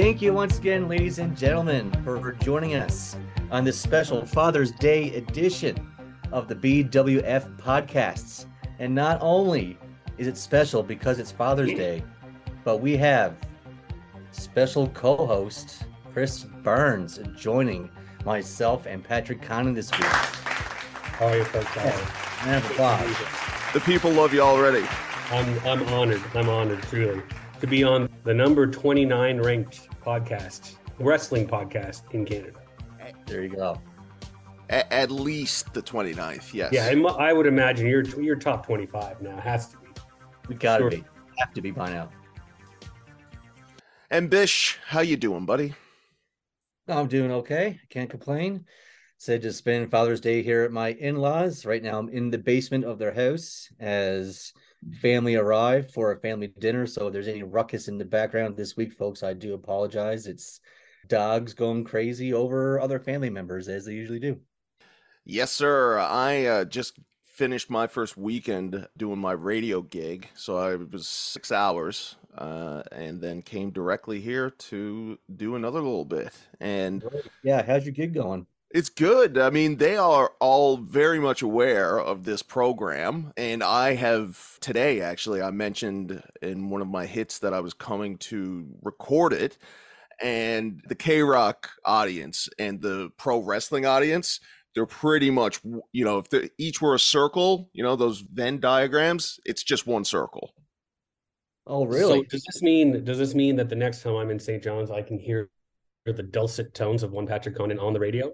Thank 0.00 0.22
you 0.22 0.32
once 0.32 0.56
again, 0.56 0.88
ladies 0.88 1.18
and 1.18 1.36
gentlemen, 1.36 1.92
for 2.02 2.32
joining 2.40 2.74
us 2.74 3.18
on 3.50 3.64
this 3.64 3.78
special 3.78 4.24
Father's 4.24 4.72
Day 4.72 5.14
edition 5.14 5.76
of 6.32 6.48
the 6.48 6.54
BWF 6.54 7.54
podcasts. 7.58 8.46
And 8.78 8.94
not 8.94 9.18
only 9.20 9.76
is 10.16 10.26
it 10.26 10.38
special 10.38 10.82
because 10.82 11.18
it's 11.18 11.30
Father's 11.30 11.74
Day, 11.74 12.02
but 12.64 12.78
we 12.78 12.96
have 12.96 13.36
special 14.30 14.88
co 14.88 15.26
host 15.26 15.82
Chris 16.14 16.44
Barnes 16.44 17.20
joining 17.36 17.90
myself 18.24 18.86
and 18.86 19.04
Patrick 19.04 19.42
Connon 19.42 19.74
this 19.74 19.90
week. 19.90 20.00
How 20.00 21.26
are 21.26 21.36
you 21.36 21.44
folks? 21.44 21.76
Man 22.46 22.56
of 22.56 22.70
applause. 22.70 23.16
The 23.74 23.80
people 23.80 24.10
love 24.12 24.32
you 24.32 24.40
already. 24.40 24.86
I'm 25.30 25.58
I'm 25.66 25.86
honored. 25.88 26.22
I'm 26.32 26.48
honored 26.48 26.82
truly 26.84 27.20
to 27.60 27.66
be 27.66 27.84
on 27.84 28.08
the 28.24 28.34
number 28.34 28.66
29 28.66 29.40
ranked 29.40 29.88
podcast, 30.02 30.76
wrestling 30.98 31.46
podcast 31.46 32.02
in 32.12 32.24
Canada. 32.24 32.60
There 33.26 33.42
you 33.42 33.50
go. 33.56 33.80
A- 34.70 34.92
at 34.92 35.10
least 35.10 35.72
the 35.74 35.82
29th, 35.82 36.52
yes. 36.54 36.72
Yeah, 36.72 36.86
I'm- 36.86 37.06
I 37.06 37.32
would 37.32 37.46
imagine 37.46 37.86
you're 37.86 38.04
you're 38.20 38.36
top 38.36 38.66
25 38.66 39.20
now. 39.22 39.36
It 39.38 39.40
Has 39.42 39.68
to 39.70 39.76
be. 39.78 39.86
We 40.48 40.54
gotta 40.56 40.82
Sure. 40.82 40.90
be. 40.90 41.04
Have 41.38 41.52
to 41.54 41.60
be 41.62 41.70
by 41.70 41.90
now. 41.90 42.10
And 44.10 44.28
Bish, 44.28 44.78
how 44.86 45.00
you 45.00 45.16
doing, 45.16 45.46
buddy? 45.46 45.74
I'm 46.88 47.06
doing 47.06 47.30
okay. 47.30 47.78
Can't 47.88 48.10
complain. 48.10 48.66
Said 49.18 49.42
just 49.42 49.58
spend 49.58 49.90
Father's 49.90 50.20
Day 50.20 50.42
here 50.42 50.62
at 50.64 50.72
my 50.72 50.88
in-laws. 50.92 51.64
Right 51.64 51.82
now 51.82 51.98
I'm 51.98 52.08
in 52.08 52.30
the 52.30 52.38
basement 52.38 52.84
of 52.84 52.98
their 52.98 53.12
house 53.12 53.68
as 53.78 54.52
family 55.00 55.36
arrived 55.36 55.92
for 55.92 56.12
a 56.12 56.20
family 56.20 56.48
dinner. 56.58 56.86
So 56.86 57.06
if 57.06 57.12
there's 57.12 57.28
any 57.28 57.42
ruckus 57.42 57.88
in 57.88 57.98
the 57.98 58.04
background 58.04 58.56
this 58.56 58.76
week, 58.76 58.92
folks, 58.92 59.22
I 59.22 59.34
do 59.34 59.54
apologize. 59.54 60.26
It's 60.26 60.60
dogs 61.08 61.54
going 61.54 61.84
crazy 61.84 62.32
over 62.32 62.80
other 62.80 62.98
family 62.98 63.30
members 63.30 63.68
as 63.68 63.84
they 63.84 63.94
usually 63.94 64.20
do. 64.20 64.40
Yes, 65.24 65.52
sir. 65.52 65.98
I 65.98 66.44
uh, 66.46 66.64
just 66.64 66.98
finished 67.22 67.70
my 67.70 67.86
first 67.86 68.16
weekend 68.16 68.86
doing 68.96 69.18
my 69.18 69.32
radio 69.32 69.82
gig, 69.82 70.28
so 70.34 70.58
I 70.58 70.76
was 70.76 71.06
six 71.08 71.52
hours, 71.52 72.16
uh, 72.36 72.82
and 72.92 73.20
then 73.20 73.42
came 73.42 73.70
directly 73.70 74.20
here 74.20 74.50
to 74.50 75.18
do 75.34 75.56
another 75.56 75.80
little 75.80 76.04
bit. 76.04 76.32
And 76.60 77.04
Yeah, 77.42 77.62
how's 77.62 77.84
your 77.84 77.92
gig 77.92 78.14
going? 78.14 78.46
It's 78.72 78.88
good. 78.88 79.36
I 79.36 79.50
mean, 79.50 79.78
they 79.78 79.96
are 79.96 80.32
all 80.38 80.76
very 80.76 81.18
much 81.18 81.42
aware 81.42 81.98
of 81.98 82.22
this 82.24 82.40
program. 82.40 83.32
And 83.36 83.64
I 83.64 83.94
have 83.94 84.58
today, 84.60 85.00
actually, 85.00 85.42
I 85.42 85.50
mentioned 85.50 86.22
in 86.40 86.70
one 86.70 86.80
of 86.80 86.86
my 86.86 87.04
hits 87.04 87.40
that 87.40 87.52
I 87.52 87.60
was 87.60 87.74
coming 87.74 88.16
to 88.18 88.68
record 88.82 89.32
it. 89.32 89.58
And 90.22 90.82
the 90.86 90.94
K 90.94 91.22
Rock 91.22 91.70
audience 91.84 92.48
and 92.58 92.80
the 92.80 93.10
pro 93.16 93.38
wrestling 93.38 93.86
audience, 93.86 94.38
they're 94.74 94.86
pretty 94.86 95.30
much, 95.30 95.60
you 95.92 96.04
know, 96.04 96.18
if 96.18 96.50
each 96.56 96.80
were 96.80 96.94
a 96.94 96.98
circle, 96.98 97.70
you 97.72 97.82
know, 97.82 97.96
those 97.96 98.20
Venn 98.20 98.60
diagrams, 98.60 99.40
it's 99.44 99.64
just 99.64 99.86
one 99.86 100.04
circle. 100.04 100.54
Oh, 101.66 101.86
really? 101.86 102.20
So 102.20 102.24
does 102.30 102.44
this 102.44 102.62
mean 102.62 103.04
does 103.04 103.18
this 103.18 103.34
mean 103.34 103.56
that 103.56 103.68
the 103.68 103.76
next 103.76 104.02
time 104.02 104.14
I'm 104.14 104.30
in 104.30 104.38
St. 104.38 104.62
John's, 104.62 104.92
I 104.92 105.02
can 105.02 105.18
hear 105.18 105.50
the 106.04 106.22
dulcet 106.22 106.72
tones 106.74 107.02
of 107.02 107.10
one 107.10 107.26
Patrick 107.26 107.56
Condon 107.56 107.80
on 107.80 107.92
the 107.92 108.00
radio? 108.00 108.32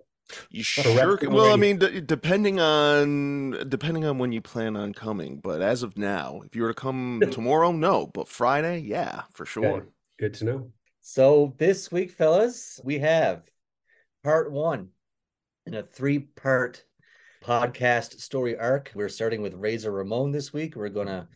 You 0.50 0.62
sure? 0.62 1.16
can- 1.16 1.32
Well, 1.32 1.52
I 1.52 1.56
mean, 1.56 1.78
d- 1.78 2.00
depending 2.00 2.58
on 2.60 3.68
depending 3.68 4.04
on 4.04 4.18
when 4.18 4.32
you 4.32 4.40
plan 4.40 4.76
on 4.76 4.92
coming, 4.92 5.38
but 5.38 5.62
as 5.62 5.82
of 5.82 5.96
now, 5.96 6.40
if 6.44 6.56
you 6.56 6.62
were 6.62 6.68
to 6.68 6.74
come 6.74 7.22
tomorrow, 7.30 7.72
no, 7.72 8.06
but 8.06 8.28
Friday, 8.28 8.78
yeah, 8.80 9.22
for 9.34 9.46
sure. 9.46 9.66
Okay, 9.66 9.86
Good 10.18 10.34
to 10.34 10.44
know. 10.44 10.72
So 11.02 11.54
this 11.58 11.92
week, 11.92 12.10
fellas, 12.10 12.80
we 12.82 12.98
have 12.98 13.42
part 14.24 14.50
one 14.50 14.88
in 15.66 15.74
a 15.74 15.82
three-part 15.82 16.84
podcast 17.44 18.18
story 18.20 18.56
arc. 18.58 18.90
We're 18.94 19.08
starting 19.08 19.42
with 19.42 19.54
Razor 19.54 19.92
Ramon 19.92 20.32
this 20.32 20.52
week. 20.52 20.74
We're 20.74 20.88
gonna 20.88 21.28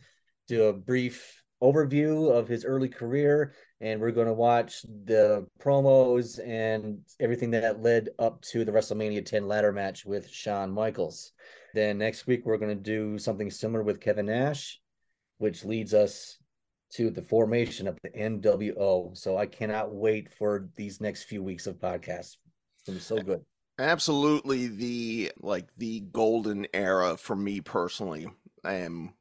do 0.47 0.63
a 0.65 0.73
brief 0.73 1.41
overview 1.63 2.31
of 2.31 2.47
his 2.47 2.65
early 2.65 2.89
career, 2.89 3.53
and 3.81 3.99
we're 3.99 4.11
gonna 4.11 4.33
watch 4.33 4.83
the 5.05 5.45
promos 5.59 6.39
and 6.45 6.99
everything 7.19 7.51
that 7.51 7.81
led 7.81 8.09
up 8.19 8.41
to 8.43 8.63
the 8.63 8.71
WrestleMania 8.71 9.25
10 9.25 9.47
ladder 9.47 9.71
match 9.71 10.05
with 10.05 10.29
Shawn 10.29 10.71
Michaels. 10.71 11.33
Then 11.73 11.97
next 11.97 12.27
week 12.27 12.45
we're 12.45 12.57
gonna 12.57 12.75
do 12.75 13.17
something 13.17 13.49
similar 13.49 13.83
with 13.83 13.99
Kevin 13.99 14.27
Nash, 14.27 14.79
which 15.39 15.65
leads 15.65 15.93
us 15.93 16.37
to 16.93 17.09
the 17.09 17.21
formation 17.21 17.87
of 17.87 17.97
the 18.03 18.09
NWO. 18.09 19.17
So 19.17 19.37
I 19.37 19.47
cannot 19.47 19.93
wait 19.93 20.31
for 20.31 20.69
these 20.75 21.01
next 21.01 21.23
few 21.23 21.41
weeks 21.41 21.65
of 21.65 21.77
podcasts. 21.77 22.37
It's 22.87 23.05
so 23.05 23.17
good. 23.17 23.41
Absolutely, 23.79 24.67
the 24.67 25.31
like 25.39 25.69
the 25.77 26.01
golden 26.11 26.67
era 26.73 27.17
for 27.17 27.35
me 27.35 27.61
personally. 27.61 28.27
Um, 28.63 29.13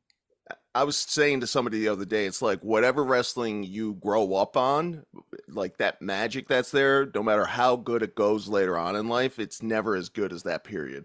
I 0.74 0.84
was 0.84 0.96
saying 0.96 1.40
to 1.40 1.46
somebody 1.46 1.80
the 1.80 1.88
other 1.88 2.04
day, 2.04 2.26
it's 2.26 2.42
like 2.42 2.62
whatever 2.62 3.04
wrestling 3.04 3.64
you 3.64 3.94
grow 3.94 4.34
up 4.34 4.56
on, 4.56 5.04
like 5.48 5.78
that 5.78 6.00
magic 6.00 6.46
that's 6.46 6.70
there, 6.70 7.10
no 7.12 7.22
matter 7.22 7.44
how 7.44 7.76
good 7.76 8.02
it 8.02 8.14
goes 8.14 8.48
later 8.48 8.78
on 8.78 8.94
in 8.94 9.08
life, 9.08 9.38
it's 9.38 9.62
never 9.62 9.96
as 9.96 10.08
good 10.08 10.32
as 10.32 10.44
that 10.44 10.62
period. 10.64 11.04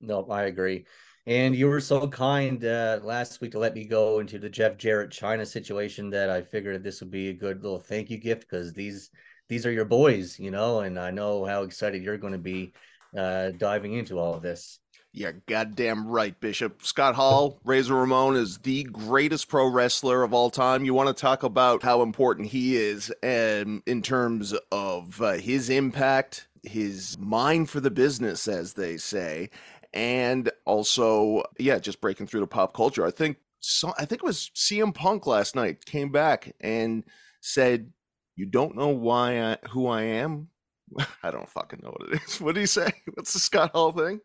No, 0.00 0.26
I 0.30 0.44
agree. 0.44 0.86
And 1.26 1.54
you 1.54 1.68
were 1.68 1.80
so 1.80 2.08
kind 2.08 2.64
uh, 2.64 2.98
last 3.04 3.40
week 3.40 3.52
to 3.52 3.60
let 3.60 3.74
me 3.74 3.84
go 3.84 4.18
into 4.18 4.38
the 4.38 4.48
Jeff 4.48 4.76
Jarrett 4.76 5.12
China 5.12 5.46
situation 5.46 6.10
that 6.10 6.28
I 6.28 6.42
figured 6.42 6.82
this 6.82 7.00
would 7.00 7.10
be 7.12 7.28
a 7.28 7.34
good 7.34 7.62
little 7.62 7.78
thank 7.78 8.10
you 8.10 8.18
gift 8.18 8.42
because 8.42 8.72
these 8.72 9.10
these 9.48 9.64
are 9.64 9.70
your 9.70 9.84
boys, 9.84 10.40
you 10.40 10.50
know, 10.50 10.80
and 10.80 10.98
I 10.98 11.12
know 11.12 11.44
how 11.44 11.62
excited 11.62 12.02
you're 12.02 12.18
going 12.18 12.32
to 12.32 12.38
be 12.38 12.72
uh, 13.16 13.50
diving 13.58 13.94
into 13.94 14.18
all 14.18 14.34
of 14.34 14.42
this. 14.42 14.79
Yeah, 15.12 15.32
goddamn 15.46 16.06
right, 16.06 16.38
Bishop. 16.38 16.84
Scott 16.84 17.16
Hall, 17.16 17.58
Razor 17.64 17.94
Ramon 17.94 18.36
is 18.36 18.58
the 18.58 18.84
greatest 18.84 19.48
pro 19.48 19.66
wrestler 19.66 20.22
of 20.22 20.32
all 20.32 20.50
time. 20.50 20.84
You 20.84 20.94
want 20.94 21.08
to 21.08 21.20
talk 21.20 21.42
about 21.42 21.82
how 21.82 22.02
important 22.02 22.48
he 22.48 22.76
is 22.76 23.12
um, 23.24 23.82
in 23.86 24.02
terms 24.02 24.54
of 24.70 25.20
uh, 25.20 25.32
his 25.32 25.68
impact, 25.68 26.46
his 26.62 27.18
mind 27.18 27.70
for 27.70 27.80
the 27.80 27.90
business, 27.90 28.46
as 28.46 28.74
they 28.74 28.96
say, 28.96 29.50
and 29.92 30.48
also, 30.64 31.42
yeah, 31.58 31.80
just 31.80 32.00
breaking 32.00 32.28
through 32.28 32.40
to 32.40 32.46
pop 32.46 32.72
culture. 32.72 33.04
I 33.04 33.10
think 33.10 33.38
so. 33.58 33.92
I 33.98 34.04
think 34.04 34.22
it 34.22 34.26
was 34.26 34.52
CM 34.54 34.94
Punk 34.94 35.26
last 35.26 35.56
night 35.56 35.84
came 35.84 36.12
back 36.12 36.54
and 36.60 37.02
said, 37.40 37.92
"You 38.36 38.46
don't 38.46 38.76
know 38.76 38.88
why 38.88 39.42
I, 39.42 39.56
who 39.70 39.88
I 39.88 40.02
am." 40.02 40.50
I 41.24 41.32
don't 41.32 41.48
fucking 41.48 41.80
know 41.82 41.90
what 41.96 42.12
it 42.12 42.22
is. 42.28 42.40
What 42.40 42.54
did 42.54 42.60
he 42.60 42.66
say? 42.66 42.92
What's 43.14 43.32
the 43.32 43.40
Scott 43.40 43.72
Hall 43.72 43.90
thing? 43.90 44.20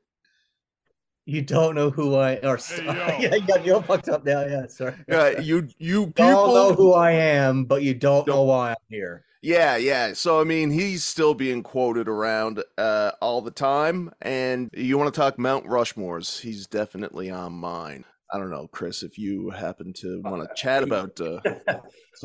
You 1.26 1.42
don't 1.42 1.74
know 1.74 1.90
who 1.90 2.16
I 2.16 2.36
or 2.44 2.60
yeah, 2.84 3.34
you 3.36 3.48
got 3.48 3.66
you 3.66 3.82
fucked 3.82 4.10
up 4.10 4.26
now. 4.26 4.46
Yeah, 4.46 4.68
sorry. 4.68 4.96
Yeah, 5.08 5.40
you 5.40 5.68
you 5.80 6.14
You 6.20 6.26
all 6.26 6.54
know 6.54 6.74
who 6.74 6.94
I 6.94 7.12
am, 7.12 7.66
but 7.66 7.82
you 7.82 7.94
don't 7.96 8.28
know 8.28 8.34
Don't- 8.36 8.48
why 8.48 8.70
I'm 8.72 8.76
here. 8.90 9.24
Yeah, 9.42 9.76
yeah. 9.78 10.14
So 10.14 10.42
I 10.42 10.44
mean, 10.44 10.72
he's 10.72 11.04
still 11.04 11.36
being 11.36 11.62
quoted 11.62 12.08
around 12.08 12.64
uh, 12.80 13.12
all 13.22 13.42
the 13.42 13.52
time. 13.52 14.12
And 14.22 14.72
you 14.74 14.98
want 14.98 15.14
to 15.14 15.20
talk 15.20 15.38
Mount 15.38 15.66
Rushmores? 15.68 16.42
He's 16.42 16.66
definitely 16.66 17.30
on 17.30 17.54
mine. 17.54 18.06
I 18.36 18.38
don't 18.38 18.50
know, 18.50 18.68
Chris, 18.68 19.02
if 19.02 19.18
you 19.18 19.50
happen 19.50 19.94
to 20.02 20.20
want 20.26 20.44
to 20.44 20.50
chat 20.56 20.84
about 20.84 21.22
uh, 21.22 21.40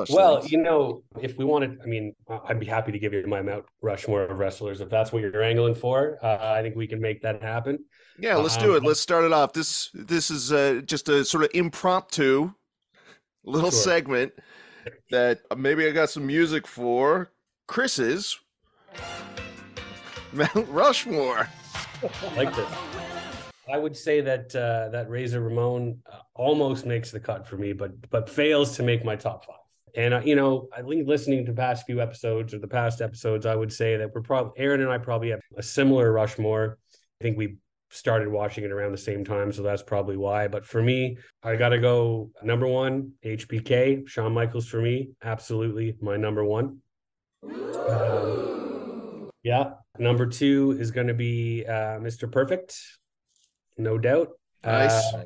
Well, 0.08 0.40
things. 0.40 0.50
you 0.50 0.58
know, 0.58 1.04
if 1.20 1.36
we 1.38 1.44
wanted, 1.44 1.78
I 1.84 1.86
mean, 1.86 2.14
I'd 2.48 2.58
be 2.58 2.66
happy 2.66 2.90
to 2.90 2.98
give 2.98 3.12
you 3.12 3.24
my 3.28 3.42
Mount 3.42 3.64
Rushmore 3.80 4.24
of 4.24 4.36
wrestlers 4.36 4.80
if 4.80 4.88
that's 4.90 5.12
what 5.12 5.22
you're 5.22 5.40
angling 5.42 5.76
for. 5.76 6.18
Uh, 6.20 6.38
I 6.40 6.62
think 6.62 6.74
we 6.74 6.88
can 6.88 7.00
make 7.00 7.22
that 7.22 7.40
happen. 7.42 7.78
yeah, 8.18 8.34
let's 8.34 8.56
do 8.56 8.74
it. 8.74 8.78
um, 8.78 8.84
Let's 8.84 8.98
start 9.00 9.24
it 9.24 9.32
off. 9.32 9.52
This 9.52 9.90
this 9.94 10.32
is 10.32 10.52
uh, 10.52 10.80
just 10.84 11.08
a 11.08 11.24
sort 11.24 11.44
of 11.44 11.50
impromptu 11.54 12.50
little 13.44 13.70
Sure. 13.70 13.80
segment 13.80 14.32
that 15.12 15.42
uh, 15.50 15.54
maybe 15.54 15.86
I 15.86 15.92
got 15.92 16.10
some 16.10 16.26
music 16.26 16.66
for. 16.66 17.30
Chris's 17.68 18.36
Mount 20.32 20.68
Rushmore. 20.68 21.48
I 22.02 22.34
like 22.36 22.54
this. 22.56 22.68
I 23.72 23.78
would 23.78 23.96
say 23.96 24.20
that 24.20 24.54
uh, 24.54 24.88
that 24.90 25.08
Razor 25.08 25.40
Ramon 25.40 26.02
uh, 26.10 26.18
almost 26.34 26.86
makes 26.86 27.10
the 27.10 27.20
cut 27.20 27.46
for 27.46 27.56
me, 27.56 27.72
but 27.72 28.10
but 28.10 28.28
fails 28.28 28.76
to 28.76 28.82
make 28.82 29.04
my 29.04 29.16
top 29.16 29.44
five. 29.44 29.56
And 29.94 30.14
uh, 30.14 30.20
you 30.24 30.36
know, 30.36 30.68
I 30.76 30.82
think 30.82 31.06
listening 31.06 31.46
to 31.46 31.52
past 31.52 31.86
few 31.86 32.00
episodes 32.00 32.54
or 32.54 32.58
the 32.58 32.68
past 32.68 33.00
episodes, 33.00 33.46
I 33.46 33.54
would 33.54 33.72
say 33.72 33.96
that 33.96 34.14
we're 34.14 34.22
probably 34.22 34.52
Aaron 34.56 34.80
and 34.80 34.90
I 34.90 34.98
probably 34.98 35.30
have 35.30 35.40
a 35.56 35.62
similar 35.62 36.12
Rushmore. 36.12 36.78
I 37.20 37.24
think 37.24 37.36
we 37.36 37.56
started 37.90 38.28
watching 38.28 38.64
it 38.64 38.70
around 38.70 38.92
the 38.92 38.98
same 38.98 39.24
time, 39.24 39.52
so 39.52 39.62
that's 39.62 39.82
probably 39.82 40.16
why. 40.16 40.48
But 40.48 40.64
for 40.64 40.82
me, 40.82 41.18
I 41.42 41.56
got 41.56 41.70
to 41.70 41.78
go 41.78 42.30
number 42.42 42.66
one, 42.66 43.12
HBK, 43.24 44.08
Shawn 44.08 44.32
Michaels 44.32 44.66
for 44.66 44.80
me, 44.80 45.10
absolutely 45.22 45.96
my 46.00 46.16
number 46.16 46.44
one. 46.44 46.78
Um, 47.88 49.30
yeah, 49.42 49.72
number 49.98 50.26
two 50.26 50.76
is 50.78 50.90
going 50.90 51.08
to 51.08 51.14
be 51.14 51.64
uh, 51.66 51.98
Mr. 51.98 52.30
Perfect, 52.30 52.78
no 53.82 53.98
doubt. 53.98 54.28
Nice. 54.64 55.14
Uh, 55.14 55.24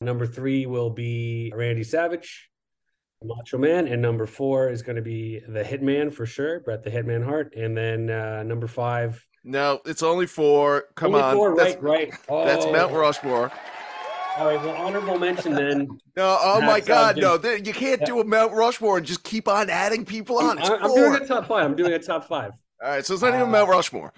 number 0.00 0.26
three 0.26 0.66
will 0.66 0.90
be 0.90 1.52
Randy 1.54 1.84
Savage. 1.84 2.50
Macho 3.24 3.58
Man, 3.58 3.88
and 3.88 4.00
number 4.00 4.26
four 4.26 4.68
is 4.68 4.82
going 4.82 4.96
to 4.96 5.02
be 5.02 5.40
the 5.48 5.62
Hitman 5.62 6.12
for 6.12 6.24
sure, 6.24 6.60
Bret 6.60 6.84
the 6.84 6.90
Hitman 6.90 7.24
Hart, 7.24 7.52
and 7.56 7.76
then 7.76 8.10
uh, 8.10 8.44
number 8.44 8.68
five. 8.68 9.24
No, 9.42 9.80
it's 9.84 10.02
only 10.04 10.26
four. 10.26 10.84
Come 10.94 11.14
only 11.14 11.22
on, 11.24 11.34
four, 11.34 11.56
that's, 11.56 11.82
right, 11.82 12.10
right. 12.10 12.20
Oh. 12.28 12.44
that's 12.44 12.64
Mount 12.66 12.92
Rushmore. 12.92 13.50
All 14.36 14.46
right, 14.46 14.62
well, 14.62 14.76
honorable 14.76 15.18
mention 15.18 15.52
then. 15.52 15.88
No, 16.16 16.38
oh 16.40 16.60
my 16.60 16.78
uh, 16.78 16.80
God, 16.80 17.16
no! 17.16 17.36
th- 17.36 17.66
You 17.66 17.72
can't 17.72 18.04
do 18.04 18.20
a 18.20 18.24
Mount 18.24 18.52
Rushmore 18.52 18.98
and 18.98 19.06
just 19.06 19.24
keep 19.24 19.48
on 19.48 19.68
adding 19.68 20.04
people 20.04 20.38
on. 20.38 20.58
It's 20.58 20.70
I- 20.70 20.76
I'm 20.76 20.94
doing 20.94 21.14
a 21.20 21.26
top 21.26 21.48
five. 21.48 21.64
I'm 21.64 21.74
doing 21.74 21.92
a 21.92 21.98
top 21.98 22.28
five. 22.28 22.52
All 22.80 22.88
right, 22.88 23.04
so 23.04 23.14
it's 23.14 23.22
not 23.24 23.30
even 23.34 23.48
Uh, 23.48 23.50
Mount 23.50 23.68
Rushmore. 23.68 24.12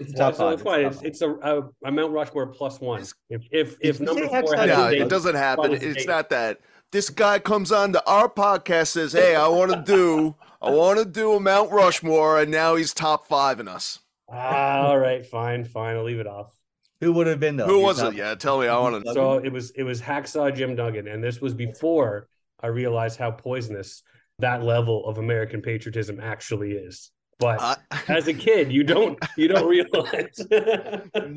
It's 0.00 0.14
Well, 0.14 0.30
top 0.32 0.34
so 0.36 0.44
five. 0.44 0.52
it's 0.54 0.62
fine. 0.62 0.82
top 0.84 0.92
It's, 0.92 1.02
it's 1.02 1.22
a, 1.22 1.30
a, 1.30 1.68
a 1.84 1.92
Mount 1.92 2.12
Rushmore 2.12 2.46
plus 2.46 2.80
one. 2.80 3.02
If 3.30 3.42
if 3.50 3.76
if 3.80 4.00
you 4.00 4.06
number 4.06 4.26
four 4.26 4.36
Hexagon? 4.36 4.68
has 4.68 4.78
No, 4.78 4.86
it 4.88 4.98
date, 5.00 5.08
doesn't 5.08 5.34
happen. 5.34 5.70
Final 5.72 5.88
It's 5.88 5.96
date. 5.98 6.08
not 6.08 6.30
that. 6.30 6.60
This 6.90 7.08
guy 7.10 7.38
comes 7.38 7.72
on 7.72 7.92
to 7.94 8.04
our 8.06 8.28
podcast, 8.28 8.88
says, 8.88 9.12
"Hey, 9.12 9.34
I 9.34 9.48
want 9.48 9.72
to 9.72 9.82
do, 9.82 10.34
I 10.60 10.70
want 10.70 10.98
to 10.98 11.04
do 11.06 11.32
a 11.34 11.40
Mount 11.40 11.70
Rushmore," 11.72 12.40
and 12.40 12.50
now 12.50 12.74
he's 12.76 12.92
top 12.92 13.26
five 13.26 13.60
in 13.60 13.68
us. 13.68 14.00
Ah, 14.30 14.86
all 14.88 14.98
right, 14.98 15.24
fine, 15.24 15.64
fine. 15.64 15.96
I'll 15.96 16.04
leave 16.04 16.20
it 16.20 16.26
off. 16.26 16.54
Who 17.00 17.12
would 17.14 17.26
have 17.26 17.40
been 17.40 17.56
though? 17.56 17.66
Who 17.66 17.78
Your 17.78 17.86
was 17.86 17.98
top- 17.98 18.12
it? 18.12 18.16
Yeah, 18.18 18.34
tell 18.34 18.60
me. 18.60 18.68
I 18.68 18.78
want 18.78 19.04
to. 19.04 19.12
So 19.12 19.38
it 19.38 19.52
was 19.52 19.70
it 19.72 19.82
was 19.84 20.00
Hacksaw 20.02 20.54
Jim 20.54 20.74
Duggan, 20.74 21.08
and 21.08 21.22
this 21.24 21.40
was 21.40 21.54
before 21.54 22.28
I 22.60 22.68
realized 22.68 23.18
how 23.18 23.30
poisonous 23.30 24.02
that 24.38 24.62
level 24.62 25.06
of 25.06 25.18
American 25.18 25.62
patriotism 25.62 26.20
actually 26.20 26.72
is. 26.72 27.10
But 27.42 27.60
Uh, 27.60 27.74
as 28.08 28.28
a 28.28 28.34
kid, 28.34 28.72
you 28.72 28.84
don't 28.84 29.18
you 29.36 29.48
don't 29.48 29.68
realize. 29.68 30.40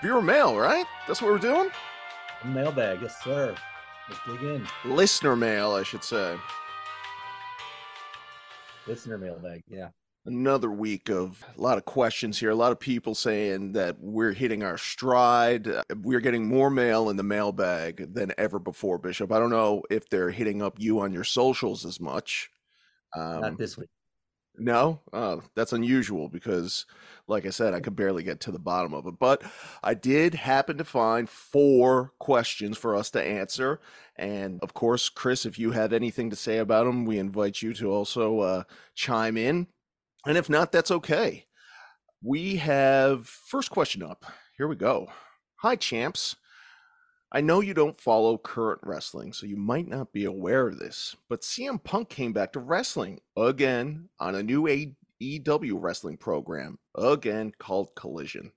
viewer 0.00 0.22
mail, 0.22 0.56
right? 0.56 0.86
That's 1.08 1.20
what 1.20 1.32
we're 1.32 1.38
doing. 1.38 1.70
Mailbag, 2.44 3.02
yes, 3.02 3.20
sir. 3.22 3.56
Let's 4.08 4.20
dig 4.26 4.42
in. 4.48 4.66
Listener 4.84 5.34
mail, 5.34 5.72
I 5.72 5.82
should 5.82 6.04
say. 6.04 6.36
Listener 8.86 9.18
mailbag, 9.18 9.64
yeah. 9.68 9.88
Another 10.24 10.70
week 10.70 11.10
of 11.10 11.44
a 11.56 11.60
lot 11.60 11.78
of 11.78 11.84
questions 11.84 12.38
here. 12.38 12.50
A 12.50 12.54
lot 12.54 12.70
of 12.70 12.78
people 12.78 13.16
saying 13.16 13.72
that 13.72 13.96
we're 13.98 14.32
hitting 14.32 14.62
our 14.62 14.78
stride. 14.78 15.66
Uh, 15.66 15.82
We're 16.02 16.20
getting 16.20 16.46
more 16.46 16.70
mail 16.70 17.10
in 17.10 17.16
the 17.16 17.22
mailbag 17.22 18.14
than 18.14 18.32
ever 18.38 18.58
before, 18.58 18.98
Bishop. 18.98 19.32
I 19.32 19.38
don't 19.38 19.50
know 19.50 19.82
if 19.90 20.08
they're 20.10 20.30
hitting 20.30 20.62
up 20.62 20.76
you 20.78 21.00
on 21.00 21.12
your 21.12 21.24
socials 21.24 21.84
as 21.84 21.98
much. 21.98 22.50
Um, 23.16 23.40
Not 23.40 23.58
this 23.58 23.76
week. 23.76 23.88
No, 24.58 25.00
oh, 25.12 25.42
that's 25.54 25.72
unusual 25.72 26.28
because, 26.28 26.84
like 27.26 27.46
I 27.46 27.50
said, 27.50 27.74
I 27.74 27.80
could 27.80 27.94
barely 27.94 28.22
get 28.22 28.40
to 28.40 28.50
the 28.50 28.58
bottom 28.58 28.92
of 28.92 29.06
it. 29.06 29.18
But 29.18 29.42
I 29.82 29.94
did 29.94 30.34
happen 30.34 30.78
to 30.78 30.84
find 30.84 31.28
four 31.28 32.12
questions 32.18 32.76
for 32.76 32.96
us 32.96 33.10
to 33.10 33.22
answer. 33.22 33.80
And 34.16 34.58
of 34.62 34.74
course, 34.74 35.08
Chris, 35.08 35.46
if 35.46 35.58
you 35.58 35.70
have 35.70 35.92
anything 35.92 36.30
to 36.30 36.36
say 36.36 36.58
about 36.58 36.84
them, 36.84 37.04
we 37.04 37.18
invite 37.18 37.62
you 37.62 37.72
to 37.74 37.90
also 37.92 38.40
uh, 38.40 38.62
chime 38.94 39.36
in. 39.36 39.68
And 40.26 40.36
if 40.36 40.50
not, 40.50 40.72
that's 40.72 40.90
okay. 40.90 41.46
We 42.22 42.56
have 42.56 43.28
first 43.28 43.70
question 43.70 44.02
up. 44.02 44.24
Here 44.56 44.66
we 44.66 44.74
go. 44.74 45.08
Hi, 45.58 45.76
champs. 45.76 46.36
I 47.30 47.42
know 47.42 47.60
you 47.60 47.74
don't 47.74 48.00
follow 48.00 48.38
current 48.38 48.80
wrestling, 48.82 49.34
so 49.34 49.44
you 49.44 49.58
might 49.58 49.86
not 49.86 50.14
be 50.14 50.24
aware 50.24 50.66
of 50.66 50.78
this, 50.78 51.14
but 51.28 51.42
CM 51.42 51.82
Punk 51.84 52.08
came 52.08 52.32
back 52.32 52.54
to 52.54 52.60
wrestling 52.60 53.20
again 53.36 54.08
on 54.18 54.34
a 54.34 54.42
new 54.42 54.62
AEW 54.62 55.74
wrestling 55.74 56.16
program, 56.16 56.78
again 56.94 57.52
called 57.58 57.94
Collision. 57.94 58.50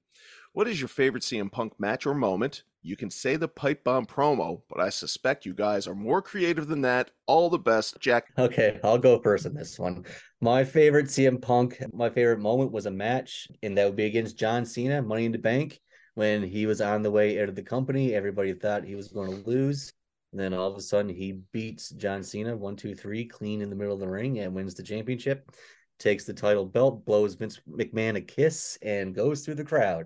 What 0.53 0.69
is 0.69 0.79
your 0.79 0.87
favorite 0.87 1.23
CM 1.23 1.51
Punk 1.51 1.77
match 1.81 2.05
or 2.05 2.13
moment? 2.13 2.63
You 2.81 2.95
can 2.95 3.09
say 3.09 3.35
the 3.35 3.49
pipe 3.49 3.83
bomb 3.83 4.05
promo, 4.05 4.61
but 4.69 4.79
I 4.79 4.89
suspect 4.89 5.45
you 5.45 5.53
guys 5.53 5.85
are 5.85 5.93
more 5.93 6.21
creative 6.21 6.67
than 6.67 6.81
that. 6.81 7.11
All 7.27 7.49
the 7.49 7.59
best, 7.59 7.99
Jack. 7.99 8.27
Okay, 8.37 8.79
I'll 8.85 8.97
go 8.97 9.19
first 9.19 9.45
in 9.45 9.53
this 9.53 9.77
one. 9.79 10.05
My 10.39 10.63
favorite 10.63 11.07
CM 11.07 11.41
Punk, 11.41 11.77
my 11.91 12.09
favorite 12.09 12.39
moment 12.39 12.71
was 12.71 12.85
a 12.85 12.91
match, 12.91 13.49
and 13.61 13.77
that 13.77 13.85
would 13.85 13.97
be 13.97 14.05
against 14.05 14.37
John 14.37 14.65
Cena, 14.65 15.01
Money 15.01 15.25
in 15.25 15.33
the 15.33 15.37
Bank, 15.37 15.81
when 16.15 16.43
he 16.43 16.65
was 16.65 16.81
on 16.81 17.03
the 17.03 17.11
way 17.11 17.41
out 17.41 17.49
of 17.49 17.55
the 17.55 17.63
company. 17.63 18.13
Everybody 18.13 18.53
thought 18.53 18.83
he 18.83 18.95
was 18.95 19.07
going 19.07 19.31
to 19.31 19.49
lose. 19.49 19.91
And 20.31 20.39
then 20.39 20.53
all 20.53 20.69
of 20.69 20.77
a 20.77 20.81
sudden, 20.81 21.13
he 21.13 21.41
beats 21.51 21.89
John 21.89 22.23
Cena 22.23 22.55
one, 22.55 22.75
two, 22.75 22.95
three, 22.95 23.25
clean 23.25 23.61
in 23.61 23.69
the 23.69 23.75
middle 23.75 23.93
of 23.93 23.99
the 23.99 24.07
ring 24.07 24.39
and 24.39 24.53
wins 24.53 24.75
the 24.75 24.83
championship, 24.83 25.51
takes 25.99 26.23
the 26.23 26.33
title 26.33 26.65
belt, 26.65 27.05
blows 27.05 27.35
Vince 27.35 27.59
McMahon 27.69 28.15
a 28.15 28.21
kiss, 28.21 28.77
and 28.81 29.13
goes 29.13 29.43
through 29.43 29.55
the 29.55 29.65
crowd. 29.65 30.05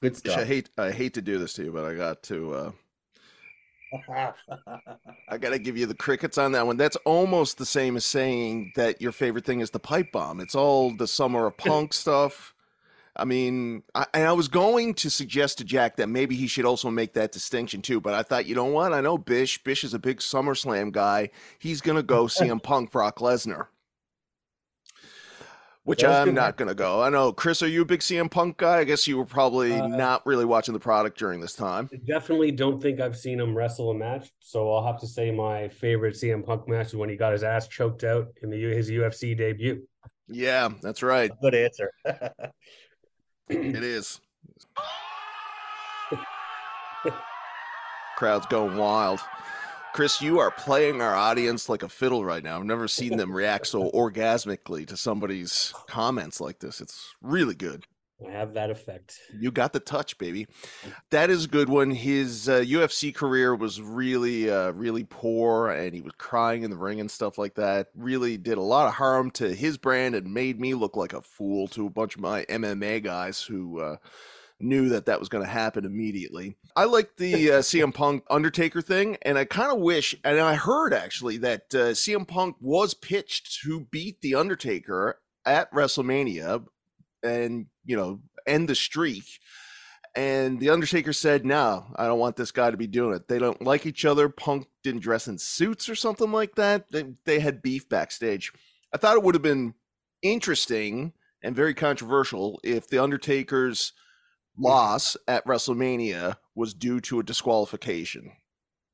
Good 0.00 0.16
stuff. 0.16 0.38
I 0.38 0.44
hate 0.44 0.70
I 0.78 0.90
hate 0.92 1.14
to 1.14 1.22
do 1.22 1.38
this 1.38 1.52
to 1.54 1.64
you, 1.64 1.72
but 1.72 1.84
I 1.84 1.94
got 1.94 2.22
to 2.24 2.54
uh 2.54 2.70
I 5.28 5.36
got 5.38 5.50
to 5.50 5.58
give 5.58 5.76
you 5.76 5.86
the 5.86 5.94
crickets 5.94 6.38
on 6.38 6.52
that 6.52 6.66
one. 6.66 6.76
That's 6.76 6.96
almost 7.04 7.58
the 7.58 7.66
same 7.66 7.96
as 7.96 8.06
saying 8.06 8.72
that 8.76 9.02
your 9.02 9.12
favorite 9.12 9.44
thing 9.44 9.60
is 9.60 9.70
the 9.70 9.80
pipe 9.80 10.12
bomb. 10.12 10.40
It's 10.40 10.54
all 10.54 10.96
the 10.96 11.08
summer 11.08 11.46
of 11.46 11.56
punk 11.58 11.92
stuff. 11.92 12.54
I 13.20 13.24
mean, 13.24 13.82
I, 13.94 14.06
and 14.14 14.26
I 14.26 14.32
was 14.32 14.48
going 14.48 14.94
to 14.94 15.10
suggest 15.10 15.58
to 15.58 15.64
Jack 15.64 15.96
that 15.96 16.08
maybe 16.08 16.34
he 16.34 16.46
should 16.46 16.64
also 16.64 16.90
make 16.90 17.12
that 17.14 17.32
distinction 17.32 17.82
too, 17.82 18.00
but 18.00 18.14
I 18.14 18.22
thought, 18.22 18.46
you 18.46 18.54
know 18.54 18.64
what? 18.64 18.92
I 18.94 19.00
know 19.02 19.18
Bish. 19.18 19.62
Bish 19.62 19.84
is 19.84 19.92
a 19.94 19.98
big 19.98 20.18
SummerSlam 20.20 20.90
guy. 20.90 21.28
He's 21.58 21.80
gonna 21.82 22.02
go 22.02 22.24
CM 22.26 22.62
Punk, 22.62 22.90
Brock 22.90 23.18
Lesnar, 23.18 23.66
which 25.84 26.00
That 26.02 26.08
was 26.08 26.16
I'm 26.18 26.24
good. 26.28 26.34
not 26.34 26.56
gonna 26.56 26.74
go. 26.74 27.02
I 27.02 27.10
know, 27.10 27.32
Chris. 27.32 27.62
Are 27.62 27.68
you 27.68 27.82
a 27.82 27.84
big 27.84 28.00
CM 28.00 28.30
Punk 28.30 28.56
guy? 28.56 28.78
I 28.78 28.84
guess 28.84 29.06
you 29.06 29.18
were 29.18 29.26
probably 29.26 29.72
Uh, 29.72 29.86
not 29.86 30.24
really 30.24 30.44
watching 30.44 30.72
the 30.74 30.80
product 30.80 31.18
during 31.18 31.40
this 31.40 31.54
time. 31.54 31.90
I 31.92 31.96
definitely 32.06 32.52
don't 32.52 32.80
think 32.80 33.00
I've 33.00 33.16
seen 33.16 33.38
him 33.40 33.54
wrestle 33.56 33.90
a 33.90 33.94
match, 33.94 34.30
so 34.40 34.72
I'll 34.72 34.86
have 34.86 35.00
to 35.00 35.06
say 35.06 35.30
my 35.30 35.68
favorite 35.68 36.14
CM 36.14 36.44
Punk 36.44 36.68
match 36.68 36.88
is 36.88 36.96
when 36.96 37.08
he 37.10 37.16
got 37.16 37.32
his 37.32 37.42
ass 37.42 37.68
choked 37.68 38.04
out 38.04 38.28
in 38.42 38.50
the 38.50 38.58
his 38.60 38.90
UFC 38.90 39.36
debut. 39.36 39.86
Yeah, 40.28 40.68
that's 40.80 41.02
right. 41.02 41.30
Good 41.42 41.54
answer. 41.54 41.90
It 43.50 43.82
is. 43.82 44.20
Crowd's 48.16 48.46
going 48.46 48.76
wild. 48.76 49.20
Chris, 49.92 50.22
you 50.22 50.38
are 50.38 50.52
playing 50.52 51.02
our 51.02 51.16
audience 51.16 51.68
like 51.68 51.82
a 51.82 51.88
fiddle 51.88 52.24
right 52.24 52.44
now. 52.44 52.56
I've 52.58 52.64
never 52.64 52.86
seen 52.86 53.16
them 53.16 53.32
react 53.34 53.66
so 53.66 53.90
orgasmically 53.94 54.86
to 54.86 54.96
somebody's 54.96 55.74
comments 55.88 56.40
like 56.40 56.60
this. 56.60 56.80
It's 56.80 57.14
really 57.20 57.56
good. 57.56 57.84
I 58.26 58.32
have 58.32 58.54
that 58.54 58.70
effect. 58.70 59.18
You 59.38 59.50
got 59.50 59.72
the 59.72 59.80
touch, 59.80 60.18
baby. 60.18 60.46
That 61.10 61.30
is 61.30 61.44
a 61.44 61.48
good 61.48 61.68
one. 61.68 61.90
His 61.90 62.48
uh, 62.48 62.60
UFC 62.60 63.14
career 63.14 63.54
was 63.54 63.80
really, 63.80 64.50
uh, 64.50 64.72
really 64.72 65.04
poor, 65.04 65.70
and 65.70 65.94
he 65.94 66.00
was 66.00 66.12
crying 66.18 66.62
in 66.62 66.70
the 66.70 66.76
ring 66.76 67.00
and 67.00 67.10
stuff 67.10 67.38
like 67.38 67.54
that. 67.54 67.88
Really 67.94 68.36
did 68.36 68.58
a 68.58 68.62
lot 68.62 68.88
of 68.88 68.94
harm 68.94 69.30
to 69.32 69.54
his 69.54 69.78
brand 69.78 70.14
and 70.14 70.34
made 70.34 70.60
me 70.60 70.74
look 70.74 70.96
like 70.96 71.12
a 71.12 71.22
fool 71.22 71.68
to 71.68 71.86
a 71.86 71.90
bunch 71.90 72.14
of 72.14 72.20
my 72.20 72.44
MMA 72.44 73.02
guys 73.02 73.42
who 73.42 73.80
uh, 73.80 73.96
knew 74.60 74.88
that 74.90 75.06
that 75.06 75.18
was 75.18 75.28
going 75.28 75.44
to 75.44 75.50
happen 75.50 75.84
immediately. 75.84 76.56
I 76.76 76.84
like 76.84 77.16
the 77.16 77.52
uh, 77.52 77.54
CM 77.60 77.94
Punk 77.94 78.24
Undertaker 78.30 78.82
thing, 78.82 79.16
and 79.22 79.38
I 79.38 79.44
kind 79.44 79.72
of 79.72 79.78
wish, 79.78 80.14
and 80.24 80.38
I 80.38 80.54
heard 80.54 80.92
actually 80.92 81.38
that 81.38 81.74
uh, 81.74 81.92
CM 81.92 82.26
Punk 82.26 82.56
was 82.60 82.94
pitched 82.94 83.60
to 83.62 83.86
beat 83.90 84.20
the 84.20 84.34
Undertaker 84.34 85.20
at 85.44 85.72
WrestleMania, 85.72 86.64
and 87.22 87.66
you 87.90 87.96
know 87.96 88.20
end 88.46 88.68
the 88.68 88.74
streak. 88.76 89.24
And 90.14 90.58
the 90.60 90.70
Undertaker 90.70 91.12
said, 91.12 91.44
"No, 91.44 91.86
I 91.96 92.06
don't 92.06 92.18
want 92.20 92.36
this 92.36 92.52
guy 92.52 92.70
to 92.70 92.76
be 92.76 92.86
doing 92.86 93.14
it. 93.14 93.26
They 93.28 93.38
don't 93.38 93.62
like 93.62 93.84
each 93.84 94.04
other. 94.04 94.28
Punk 94.28 94.66
didn't 94.84 95.02
dress 95.02 95.26
in 95.28 95.38
suits 95.38 95.88
or 95.88 95.94
something 95.96 96.30
like 96.32 96.54
that. 96.54 96.90
They, 96.90 97.04
they 97.24 97.40
had 97.40 97.62
beef 97.62 97.88
backstage. 97.88 98.52
I 98.92 98.98
thought 98.98 99.16
it 99.16 99.22
would 99.22 99.34
have 99.34 99.42
been 99.42 99.74
interesting 100.22 101.12
and 101.42 101.54
very 101.54 101.74
controversial 101.74 102.60
if 102.64 102.88
the 102.88 103.02
Undertaker's 103.02 103.92
loss 104.58 105.16
at 105.28 105.44
WrestleMania 105.46 106.36
was 106.54 106.74
due 106.74 107.00
to 107.02 107.20
a 107.20 107.24
disqualification, 107.24 108.32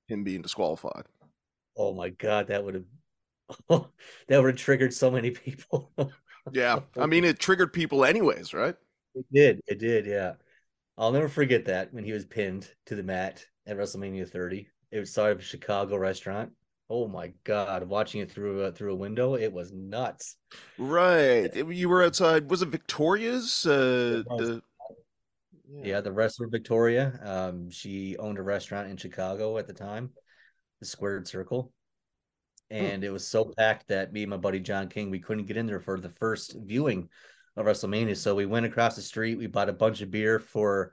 him 0.07 0.23
being 0.25 0.43
disqualified. 0.43 1.05
oh 1.77 1.93
my 1.95 2.11
god, 2.11 2.49
that 2.49 2.65
would 2.65 2.75
have 2.75 2.85
that 4.29 4.43
would 4.43 4.51
have 4.51 4.57
triggered 4.57 4.93
so 4.95 5.11
many 5.11 5.31
people. 5.31 5.93
Yeah, 6.53 6.83
I 6.97 7.07
mean 7.07 7.25
it 7.25 7.41
triggered 7.41 7.73
people 7.73 8.05
anyways, 8.05 8.55
right? 8.55 8.77
It 9.17 9.25
did. 9.33 9.61
It 9.67 9.79
did. 9.79 10.07
Yeah. 10.07 10.35
I'll 10.99 11.13
never 11.13 11.29
forget 11.29 11.65
that 11.67 11.93
when 11.93 12.05
he 12.05 12.13
was 12.13 12.27
pinned 12.27 12.69
to 12.87 12.95
the 12.95 13.03
mat 13.03 13.45
at 13.67 13.77
WrestleMania 13.77 14.29
30. 14.29 14.69
It 14.91 14.99
was 14.99 15.13
sort 15.13 15.33
of 15.33 15.39
a 15.41 15.43
Chicago 15.43 15.97
restaurant. 15.97 16.53
Oh 16.89 17.09
my 17.09 17.33
God. 17.45 17.83
Watching 17.89 18.21
it 18.21 18.31
through 18.31 18.63
a, 18.63 18.73
through 18.73 18.93
a 18.93 18.97
window, 18.97 19.35
it 19.35 19.53
was 19.53 19.73
nuts. 19.73 20.37
Right. 20.79 21.55
You 21.55 21.89
were 21.89 22.05
outside. 22.05 22.51
Was 22.51 22.63
it 22.63 22.69
Victoria's? 22.69 23.67
Uh, 23.67 24.21
It 24.21 24.31
was. 24.31 24.49
the, 24.49 24.63
Yeah. 25.83 26.01
The 26.03 26.13
wrestler 26.13 26.49
Victoria, 26.49 27.19
um, 27.25 27.71
she 27.71 28.17
owned 28.19 28.39
a 28.39 28.43
restaurant 28.43 28.91
in 28.91 28.97
Chicago 28.97 29.59
at 29.59 29.67
the 29.67 29.73
time, 29.73 30.11
the 30.81 30.87
Squared 30.87 31.27
Circle. 31.27 31.73
And 32.69 33.05
it 33.05 33.11
was 33.11 33.27
so 33.27 33.53
packed 33.57 33.89
that 33.89 34.13
me 34.13 34.25
and 34.25 34.31
my 34.31 34.37
buddy 34.37 34.59
John 34.59 34.89
King, 34.89 35.09
we 35.11 35.21
couldn't 35.21 35.47
get 35.47 35.57
in 35.57 35.67
there 35.67 35.81
for 35.81 36.01
the 36.01 36.09
first 36.11 36.57
viewing 36.65 37.09
of 37.57 37.67
WrestleMania. 37.67 38.17
So 38.17 38.35
we 38.35 38.47
went 38.47 38.67
across 38.67 38.97
the 38.97 39.03
street. 39.03 39.39
We 39.39 39.47
bought 39.47 39.69
a 39.69 39.73
bunch 39.75 40.03
of 40.03 40.11
beer 40.11 40.39
for 40.39 40.93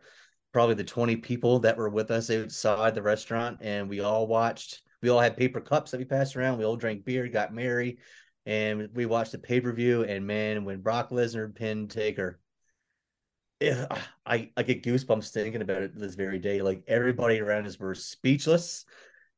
probably 0.51 0.75
the 0.75 0.83
20 0.83 1.17
people 1.17 1.59
that 1.59 1.77
were 1.77 1.89
with 1.89 2.11
us 2.11 2.29
outside 2.29 2.95
the 2.95 3.01
restaurant. 3.01 3.57
And 3.61 3.89
we 3.89 3.99
all 3.99 4.27
watched 4.27 4.81
we 5.03 5.09
all 5.09 5.19
had 5.19 5.35
paper 5.35 5.59
cups 5.59 5.91
that 5.91 5.97
we 5.97 6.05
passed 6.05 6.35
around. 6.35 6.57
We 6.57 6.63
all 6.63 6.77
drank 6.77 7.03
beer, 7.03 7.27
got 7.27 7.53
merry, 7.53 7.97
and 8.45 8.87
we 8.93 9.05
watched 9.05 9.33
the 9.33 9.37
pay 9.37 9.59
per 9.59 9.73
view. 9.73 10.05
And 10.05 10.25
man, 10.25 10.63
when 10.63 10.79
Brock 10.79 11.09
Lesnar 11.09 11.53
pinned 11.53 11.91
Taker, 11.91 12.39
yeah, 13.59 13.85
I 14.25 14.51
I 14.55 14.63
get 14.63 14.83
goosebumps 14.83 15.31
thinking 15.31 15.61
about 15.61 15.83
it 15.83 15.99
this 15.99 16.15
very 16.15 16.39
day. 16.39 16.61
Like 16.61 16.83
everybody 16.87 17.39
around 17.41 17.67
us 17.67 17.77
were 17.77 17.95
speechless, 17.95 18.85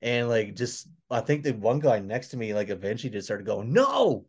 and 0.03 0.29
like 0.29 0.55
just 0.55 0.87
I 1.09 1.21
think 1.21 1.43
the 1.43 1.53
one 1.53 1.79
guy 1.79 1.99
next 1.99 2.29
to 2.29 2.37
me 2.37 2.53
like 2.53 2.69
eventually 2.69 3.11
just 3.11 3.25
started 3.25 3.47
going, 3.47 3.73
"No, 3.73 4.27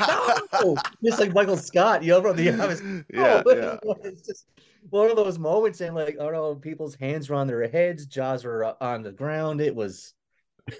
no!" 0.00 0.76
just 1.04 1.20
like 1.20 1.32
Michael 1.32 1.56
Scott, 1.56 2.02
you 2.02 2.10
know, 2.10 2.22
from 2.22 2.36
the 2.36 2.50
office. 2.50 2.82
Yeah, 3.12 3.42
No. 3.46 3.52
yeah. 3.54 3.76
It's 4.04 4.22
just 4.22 4.46
one 4.90 5.10
of 5.10 5.16
those 5.16 5.38
moments, 5.38 5.80
and 5.80 5.94
like 5.94 6.16
don't 6.18 6.32
know, 6.32 6.54
people's 6.54 6.94
hands 6.94 7.28
were 7.28 7.36
on 7.36 7.46
their 7.46 7.68
heads, 7.68 8.06
jaws 8.06 8.44
were 8.44 8.64
uh, 8.64 8.74
on 8.80 9.02
the 9.02 9.12
ground. 9.12 9.60
It 9.60 9.74
was 9.74 10.14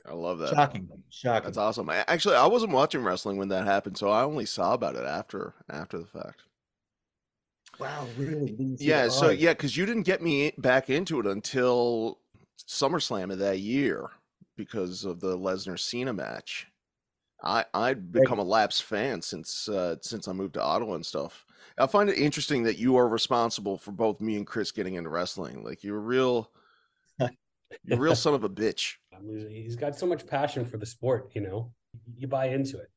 I 0.09 0.15
love 0.15 0.39
that. 0.39 0.51
shocking, 0.51 0.89
shocking. 1.11 1.45
That's 1.47 1.59
awesome. 1.59 1.89
I, 1.91 2.05
actually, 2.09 2.35
I 2.37 2.47
wasn't 2.47 2.73
watching 2.73 3.03
wrestling 3.05 3.37
when 3.37 3.49
that 3.49 3.67
happened, 3.67 3.97
so 3.97 4.09
I 4.11 4.23
only 4.23 4.47
saw 4.47 4.75
about 4.75 4.97
it 4.97 5.05
after 5.05 5.55
after 5.71 5.99
the 5.99 6.07
fact. 6.07 6.43
Wow, 7.79 8.07
really? 8.17 8.51
You 8.51 8.57
didn't 8.57 8.79
see 8.79 8.87
Yeah, 8.87 9.09
so 9.09 9.31
yeah, 9.31 9.53
because 9.53 9.77
you 9.77 9.85
didn't 9.87 10.05
get 10.05 10.23
me 10.23 10.53
back 10.59 10.89
into 10.89 11.21
it 11.21 11.27
until 11.27 12.19
SummerSlam 12.67 13.31
of 13.33 13.39
that 13.39 13.61
year 13.61 14.11
because 14.57 15.05
of 15.05 15.21
the 15.21 15.37
Lesnar 15.37 15.79
Cena 15.79 16.13
match. 16.15 16.69
I 17.47 17.65
I'd 17.73 18.13
become 18.13 18.39
a 18.39 18.45
Laps 18.45 18.81
fan 18.81 19.23
since 19.23 19.69
uh, 19.69 19.97
since 20.03 20.29
I 20.29 20.33
moved 20.33 20.55
to 20.55 20.63
Ottawa 20.63 20.95
and 20.95 21.07
stuff. 21.07 21.47
I 21.79 21.87
find 21.87 22.09
it 22.09 22.19
interesting 22.19 22.63
that 22.65 22.79
you 22.79 22.97
are 22.97 23.09
responsible 23.09 23.77
for 23.77 23.93
both 23.93 24.21
me 24.21 24.37
and 24.37 24.47
Chris 24.47 24.73
getting 24.73 24.95
into 24.95 25.11
wrestling. 25.11 25.63
Like 25.63 25.85
you're 25.85 25.99
a 25.99 26.01
real, 26.01 26.51
you're 27.21 27.99
a 27.99 28.01
real 28.01 28.17
son 28.17 28.35
of 28.35 28.45
a 28.45 28.49
bitch. 28.49 28.95
He's 29.49 29.77
got 29.77 29.97
so 29.97 30.07
much 30.07 30.27
passion 30.27 30.65
for 30.65 30.79
the 30.79 30.87
sport, 30.87 31.31
you 31.35 31.43
know. 31.43 31.73
You 32.17 32.27
buy 32.29 32.47
into 32.47 32.79
it. 32.79 32.91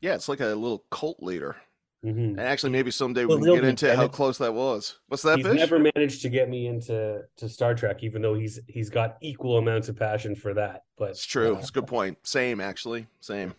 Yeah, 0.00 0.14
it's 0.14 0.28
like 0.28 0.40
a 0.40 0.46
little 0.46 0.84
cult 0.90 1.22
leader. 1.22 1.56
Mhm. 2.04 2.16
And 2.32 2.40
actually, 2.40 2.70
maybe 2.70 2.90
someday 2.90 3.22
we 3.24 3.36
Well, 3.36 3.38
can 3.38 3.54
get 3.54 3.64
into 3.64 3.96
how 3.96 4.08
close 4.08 4.36
that 4.38 4.52
was. 4.52 4.98
What's 5.08 5.22
that, 5.22 5.38
He's 5.38 5.46
bitch? 5.46 5.56
never 5.56 5.78
managed 5.78 6.20
to 6.22 6.28
get 6.28 6.50
me 6.50 6.66
into 6.66 7.22
to 7.36 7.48
Star 7.48 7.74
Trek, 7.74 8.02
even 8.02 8.20
though 8.20 8.34
he's 8.34 8.60
he's 8.68 8.90
got 8.90 9.16
equal 9.22 9.56
amounts 9.56 9.88
of 9.88 9.96
passion 9.96 10.34
for 10.34 10.52
that. 10.54 10.84
But 10.98 11.10
It's 11.10 11.24
true. 11.24 11.56
It's 11.56 11.70
a 11.70 11.72
good 11.72 11.86
point. 11.86 12.18
Same, 12.22 12.60
actually. 12.60 13.06
Same. 13.20 13.54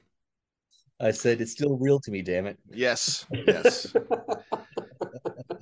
I 1.00 1.12
said 1.12 1.42
it's 1.42 1.52
still 1.52 1.76
real 1.78 2.00
to 2.02 2.12
me. 2.12 2.22
Damn 2.22 2.46
it. 2.46 2.60
Yes. 2.72 3.26
Yes. 3.34 3.94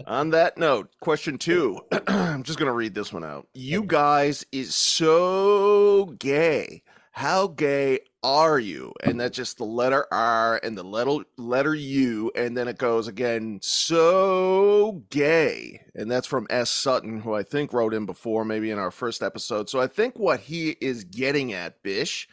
On 0.06 0.32
that 0.32 0.58
note, 0.58 0.90
question 1.00 1.38
two. 1.38 1.80
I'm 2.08 2.44
just 2.44 2.60
gonna 2.60 2.74
read 2.74 2.94
this 2.94 3.13
one 3.13 3.24
out. 3.24 3.48
You 3.54 3.84
guys 3.84 4.46
is 4.52 4.75
so 4.75 6.08
gay. 6.20 6.84
How 7.12 7.48
gay 7.48 8.00
are 8.24 8.58
you? 8.60 8.94
And 9.03 9.20
that's 9.20 9.36
just 9.36 9.58
the 9.58 9.65
letter 9.65 10.06
R 10.12 10.60
and 10.63 10.77
the 10.77 10.84
letter 10.84 11.25
letter 11.38 11.75
U, 11.75 12.32
and 12.36 12.56
then 12.56 12.68
it 12.68 12.77
goes 12.77 13.08
again. 13.08 13.60
So 13.62 15.03
gay, 15.10 15.82
and 15.94 16.10
that's 16.10 16.27
from 16.27 16.48
S 16.50 16.70
Sutton, 16.70 17.20
who 17.20 17.34
I 17.34 17.44
think 17.44 17.74
wrote 17.74 17.94
in 17.94 18.06
before, 18.06 18.46
maybe 18.46 18.72
in 18.72 18.80
our 18.80 18.92
first 18.92 19.22
episode. 19.22 19.70
So 19.70 19.80
I 19.80 19.88
think 19.88 20.18
what 20.18 20.39
he 20.39 20.77
is 20.82 21.03
getting 21.03 21.53
at, 21.53 21.84
Bish, 21.84 22.27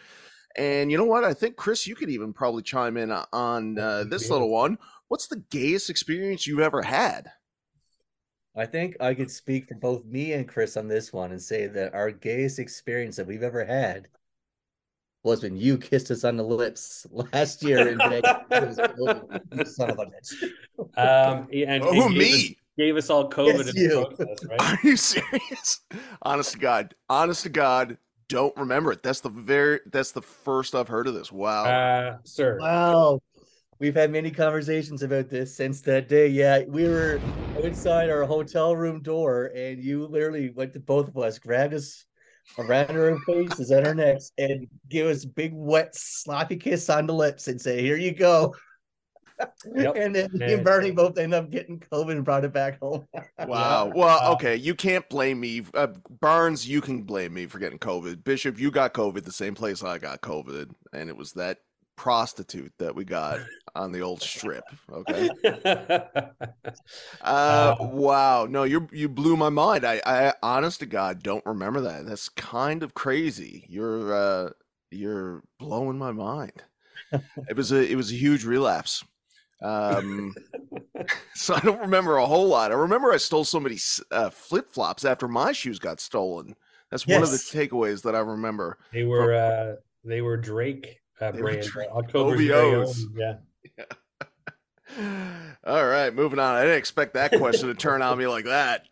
and 0.57 0.91
you 0.91 0.99
know 0.99 1.05
what? 1.05 1.25
I 1.25 1.35
think 1.35 1.57
Chris, 1.57 1.87
you 1.87 1.95
could 1.95 2.11
even 2.11 2.33
probably 2.33 2.63
chime 2.63 2.97
in 2.97 3.11
on 3.11 3.79
uh, 3.79 4.05
this 4.09 4.31
little 4.31 4.51
one. 4.51 4.79
What's 5.09 5.27
the 5.27 5.43
gayest 5.51 5.91
experience 5.91 6.47
you've 6.47 6.61
ever 6.61 6.83
had? 6.83 7.33
I 8.57 8.67
think 8.67 8.97
I 9.01 9.15
could 9.15 9.31
speak 9.31 9.69
for 9.69 9.77
both 9.77 10.05
me 10.05 10.33
and 10.33 10.49
Chris 10.49 10.77
on 10.77 10.89
this 10.89 11.13
one 11.13 11.31
and 11.31 11.41
say 11.41 11.67
that 11.69 11.95
our 11.95 12.11
gayest 12.11 12.59
experience 12.59 13.17
that 13.17 13.27
we've 13.27 13.45
ever 13.45 13.65
had 13.65 14.09
was 15.23 15.43
when 15.43 15.57
you 15.57 15.77
kissed 15.79 16.11
us 16.11 16.25
on 16.25 16.37
the 16.37 16.43
lips 16.43 17.07
last 17.11 17.63
year 17.63 17.89
in 17.89 17.99
Vegas. 17.99 18.31
It 18.51 18.67
was 18.69 18.79
COVID, 18.79 19.67
son 19.69 19.91
of 19.91 19.99
a 19.99 20.07
bitch. 20.07 21.39
um, 21.39 21.49
and 21.53 21.83
Oh, 21.85 22.07
and 22.07 22.15
gave 22.15 22.19
me? 22.19 22.35
Us, 22.35 22.55
gave 22.79 22.97
us 22.97 23.11
all 23.11 23.29
COVID 23.31 23.59
Yes, 23.59 23.69
in 23.69 23.75
the 23.75 23.81
you. 23.83 24.07
process, 24.17 24.47
right? 24.49 24.61
Are 24.61 24.79
you 24.83 24.97
serious? 24.97 25.81
Honest 26.23 26.53
to 26.53 26.59
God. 26.59 26.95
Honest 27.09 27.43
to 27.43 27.49
God. 27.51 27.99
Don't 28.29 28.57
remember 28.57 28.93
it. 28.93 29.03
That's 29.03 29.21
the 29.21 29.29
very. 29.29 29.81
That's 29.87 30.13
the 30.13 30.23
first 30.23 30.75
I've 30.75 30.89
heard 30.89 31.07
of 31.09 31.15
this. 31.15 31.33
Wow. 31.33 31.65
Uh, 31.65 32.19
sir. 32.25 32.59
Wow. 32.61 33.21
We've 33.81 33.95
had 33.95 34.11
many 34.13 34.31
conversations 34.31 35.03
about 35.03 35.29
this 35.31 35.55
since 35.57 35.81
that 35.83 36.09
day. 36.09 36.29
Yeah, 36.29 36.63
we 36.69 36.85
were 36.87 37.19
outside 37.65 38.09
our 38.11 38.25
hotel 38.25 38.77
room 38.77 39.03
door, 39.03 39.47
and 39.57 39.83
you 39.83 40.07
literally 40.07 40.51
went 40.51 40.75
to 40.75 40.81
both 40.81 41.09
of 41.09 41.17
us, 41.17 41.39
grabbed 41.39 41.73
us 41.75 42.05
around 42.59 42.91
our 42.91 43.19
faces 43.21 43.71
and 43.71 43.87
our 43.87 43.95
necks, 43.95 44.33
and 44.39 44.67
give 44.89 45.07
us 45.07 45.25
big, 45.25 45.53
wet, 45.55 45.95
sloppy 45.95 46.57
kiss 46.57 46.91
on 46.91 47.07
the 47.07 47.15
lips 47.15 47.49
and 47.49 47.61
say, 47.61 47.81
Here 47.83 47.97
you 47.97 48.13
go. 48.15 48.55
Yep. 49.75 49.95
And 49.97 50.15
then 50.15 50.31
me 50.33 50.45
And- 50.45 50.53
and 50.53 50.65
Bernie 50.65 50.91
both 50.91 51.17
ended 51.17 51.39
up 51.39 51.51
getting 51.51 51.81
COVID 51.81 52.13
and 52.13 52.25
brought 52.25 52.45
it 52.45 52.53
back 52.53 52.79
home. 52.81 53.07
Wow. 53.47 53.91
Well, 53.95 54.33
okay. 54.35 54.55
You 54.57 54.75
can't 54.75 55.09
blame 55.09 55.41
me. 55.41 55.63
Uh, 55.73 55.89
Barnes, 56.21 56.69
you 56.69 56.83
can 56.83 57.03
blame 57.05 57.33
me 57.33 57.47
for 57.47 57.59
getting 57.59 57.79
COVID. 57.79 58.23
Bishop, 58.23 58.61
you 58.61 58.71
got 58.71 58.93
COVID 58.93 59.25
the 59.25 59.33
same 59.33 59.55
place 59.55 59.83
I 59.83 59.97
got 59.97 60.21
COVID, 60.21 60.71
and 60.93 61.09
it 61.09 61.17
was 61.17 61.33
that 61.33 61.59
prostitute 62.01 62.73
that 62.79 62.95
we 62.95 63.05
got 63.05 63.41
on 63.75 63.93
the 63.93 64.01
old 64.01 64.23
strip. 64.23 64.65
Okay. 64.91 65.29
Uh, 67.21 67.75
wow. 67.81 68.47
No, 68.49 68.63
you 68.63 68.89
you 68.93 69.09
blew 69.09 69.37
my 69.37 69.49
mind. 69.51 69.85
I, 69.85 70.01
I 70.07 70.33
honest 70.43 70.81
to 70.81 70.87
God 70.87 71.23
don't 71.23 71.45
remember 71.45 71.81
that. 71.83 72.07
That's 72.07 72.29
kind 72.31 72.83
of 72.83 72.95
crazy. 72.95 73.67
You're 73.69 74.15
uh 74.15 74.51
you're 74.91 75.43
blowing 75.59 75.99
my 75.99 76.13
mind. 76.13 76.63
It 77.49 77.57
was 77.57 77.73
a 77.73 77.91
it 77.91 77.97
was 77.97 78.11
a 78.11 78.15
huge 78.15 78.45
relapse. 78.45 79.05
Um 79.63 80.35
so 81.35 81.55
I 81.55 81.61
don't 81.61 81.81
remember 81.81 82.17
a 82.17 82.27
whole 82.27 82.49
lot. 82.49 82.73
I 82.73 82.77
remember 82.77 83.13
I 83.13 83.19
stole 83.19 83.45
somebody's 83.45 84.01
uh, 84.11 84.31
flip-flops 84.31 85.05
after 85.05 85.29
my 85.29 85.53
shoes 85.53 85.79
got 85.79 86.01
stolen. 86.01 86.57
That's 86.91 87.07
one 87.07 87.23
of 87.23 87.31
the 87.31 87.37
takeaways 87.37 88.03
that 88.03 88.15
I 88.15 88.21
remember. 88.21 88.79
they 88.93 89.05
were 89.05 89.35
uh, 89.35 89.77
they 90.05 90.23
were 90.23 90.37
Drake 90.37 91.00
uh, 91.21 91.31
They 91.33 91.43
were 91.43 91.53
brand. 91.53 91.67
Drake. 91.67 91.89
October's 91.93 92.41
very 92.41 92.53
own, 92.53 92.85
OVOs. 92.87 93.03
Yeah. 93.15 93.37
All 95.65 95.87
right, 95.87 96.13
moving 96.15 96.39
on. 96.39 96.55
I 96.57 96.63
didn't 96.63 96.79
expect 96.79 97.15
that 97.15 97.33
question 97.39 97.69
to 97.69 97.75
turn 97.75 98.03
on 98.03 98.19
me 98.19 98.27
like 98.27 98.47
that. 98.47 98.87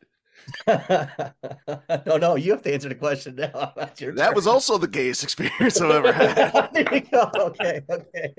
no, 2.07 2.17
no, 2.17 2.37
you 2.37 2.53
have 2.53 2.63
to 2.63 2.73
answer 2.73 2.89
the 2.89 2.95
question 2.95 3.35
now. 3.37 3.73
That's 3.77 4.01
your 4.01 4.13
That 4.13 4.35
was 4.35 4.47
also 4.47 4.79
the 4.79 4.89
gayest 4.89 5.23
experience 5.23 5.81
I've 5.81 5.91
ever 5.91 6.13
had. 6.13 6.71
there 6.73 6.95
you 6.95 7.01
go. 7.01 7.31
Okay, 7.37 7.83
okay. 7.91 8.33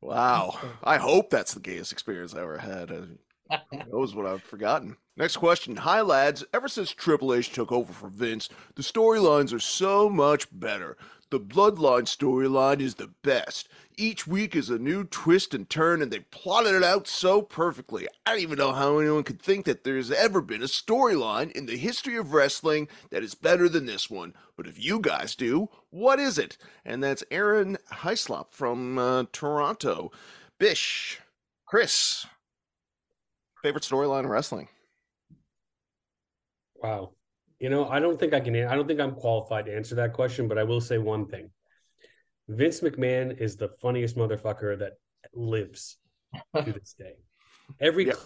Wow. 0.00 0.58
I 0.84 0.96
hope 0.96 1.30
that's 1.30 1.54
the 1.54 1.60
gayest 1.60 1.90
experience 1.92 2.34
I 2.34 2.40
ever 2.42 2.58
had. 2.58 2.90
Uh, 2.92 3.58
Who 3.70 3.78
knows 3.92 4.14
what 4.14 4.26
I've 4.26 4.42
forgotten. 4.42 4.96
Next 5.16 5.36
question. 5.38 5.74
Hi, 5.76 6.00
lads. 6.02 6.44
Ever 6.54 6.68
since 6.68 6.92
Triple 6.92 7.34
H 7.34 7.50
took 7.50 7.72
over 7.72 7.92
for 7.92 8.08
Vince, 8.08 8.48
the 8.76 8.82
storylines 8.82 9.52
are 9.52 9.58
so 9.58 10.08
much 10.08 10.46
better. 10.52 10.96
The 11.30 11.40
Bloodline 11.40 12.04
storyline 12.04 12.80
is 12.80 12.94
the 12.94 13.10
best. 13.22 13.68
Each 13.98 14.26
week 14.26 14.56
is 14.56 14.70
a 14.70 14.78
new 14.78 15.04
twist 15.04 15.52
and 15.52 15.68
turn, 15.68 16.00
and 16.00 16.10
they 16.10 16.20
plotted 16.20 16.74
it 16.74 16.82
out 16.82 17.06
so 17.06 17.42
perfectly. 17.42 18.08
I 18.24 18.30
don't 18.30 18.40
even 18.40 18.58
know 18.58 18.72
how 18.72 18.98
anyone 18.98 19.24
could 19.24 19.42
think 19.42 19.66
that 19.66 19.84
there's 19.84 20.10
ever 20.10 20.40
been 20.40 20.62
a 20.62 20.66
storyline 20.66 21.52
in 21.52 21.66
the 21.66 21.76
history 21.76 22.16
of 22.16 22.32
wrestling 22.32 22.88
that 23.10 23.22
is 23.22 23.34
better 23.34 23.68
than 23.68 23.84
this 23.84 24.08
one. 24.08 24.34
But 24.56 24.66
if 24.66 24.82
you 24.82 25.00
guys 25.00 25.34
do, 25.34 25.68
what 25.90 26.18
is 26.18 26.38
it? 26.38 26.56
And 26.84 27.02
that's 27.02 27.24
Aaron 27.30 27.76
Heislop 27.92 28.52
from 28.52 28.98
uh, 28.98 29.24
Toronto. 29.30 30.10
Bish, 30.58 31.20
Chris, 31.66 32.24
favorite 33.62 33.84
storyline 33.84 34.24
in 34.24 34.28
wrestling? 34.28 34.68
Wow. 36.76 37.10
You 37.60 37.70
know, 37.70 37.88
I 37.88 37.98
don't 37.98 38.18
think 38.18 38.34
I 38.34 38.40
can. 38.40 38.54
I 38.56 38.74
don't 38.74 38.86
think 38.86 39.00
I'm 39.00 39.14
qualified 39.14 39.66
to 39.66 39.74
answer 39.74 39.96
that 39.96 40.12
question, 40.12 40.46
but 40.48 40.58
I 40.58 40.64
will 40.64 40.80
say 40.80 40.98
one 40.98 41.26
thing. 41.26 41.50
Vince 42.48 42.80
McMahon 42.80 43.36
is 43.38 43.56
the 43.56 43.68
funniest 43.80 44.16
motherfucker 44.16 44.78
that 44.78 44.92
lives 45.34 45.96
to 46.56 46.72
this 46.72 46.94
day. 46.98 47.14
Every 47.80 48.06
Yep. 48.06 48.16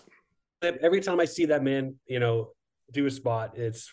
clip, 0.60 0.78
every 0.82 1.00
time 1.00 1.18
I 1.18 1.24
see 1.24 1.46
that 1.46 1.62
man, 1.62 1.96
you 2.06 2.20
know, 2.20 2.52
do 2.92 3.06
a 3.06 3.10
spot, 3.10 3.56
it's. 3.56 3.92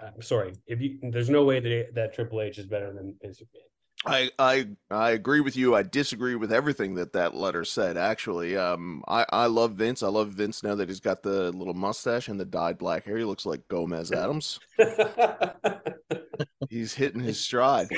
I'm 0.00 0.22
sorry. 0.22 0.52
If 0.66 0.80
you, 0.80 0.98
there's 1.10 1.28
no 1.28 1.44
way 1.44 1.58
that 1.60 1.94
that 1.94 2.14
Triple 2.14 2.40
H 2.40 2.58
is 2.58 2.66
better 2.66 2.92
than 2.92 3.16
Vince 3.20 3.40
McMahon. 3.40 3.67
I, 4.06 4.30
I 4.38 4.68
I 4.90 5.10
agree 5.10 5.40
with 5.40 5.56
you. 5.56 5.74
I 5.74 5.82
disagree 5.82 6.36
with 6.36 6.52
everything 6.52 6.94
that 6.94 7.12
that 7.14 7.34
letter 7.34 7.64
said. 7.64 7.96
Actually, 7.96 8.56
um, 8.56 9.02
I 9.08 9.26
I 9.30 9.46
love 9.46 9.72
Vince. 9.72 10.02
I 10.02 10.08
love 10.08 10.28
Vince 10.28 10.62
now 10.62 10.76
that 10.76 10.88
he's 10.88 11.00
got 11.00 11.22
the 11.22 11.50
little 11.50 11.74
mustache 11.74 12.28
and 12.28 12.38
the 12.38 12.44
dyed 12.44 12.78
black 12.78 13.04
hair. 13.04 13.18
He 13.18 13.24
looks 13.24 13.44
like 13.44 13.66
Gomez 13.68 14.12
Addams. 14.12 14.60
He's 16.70 16.94
hitting 16.94 17.20
his 17.20 17.40
stride. 17.40 17.88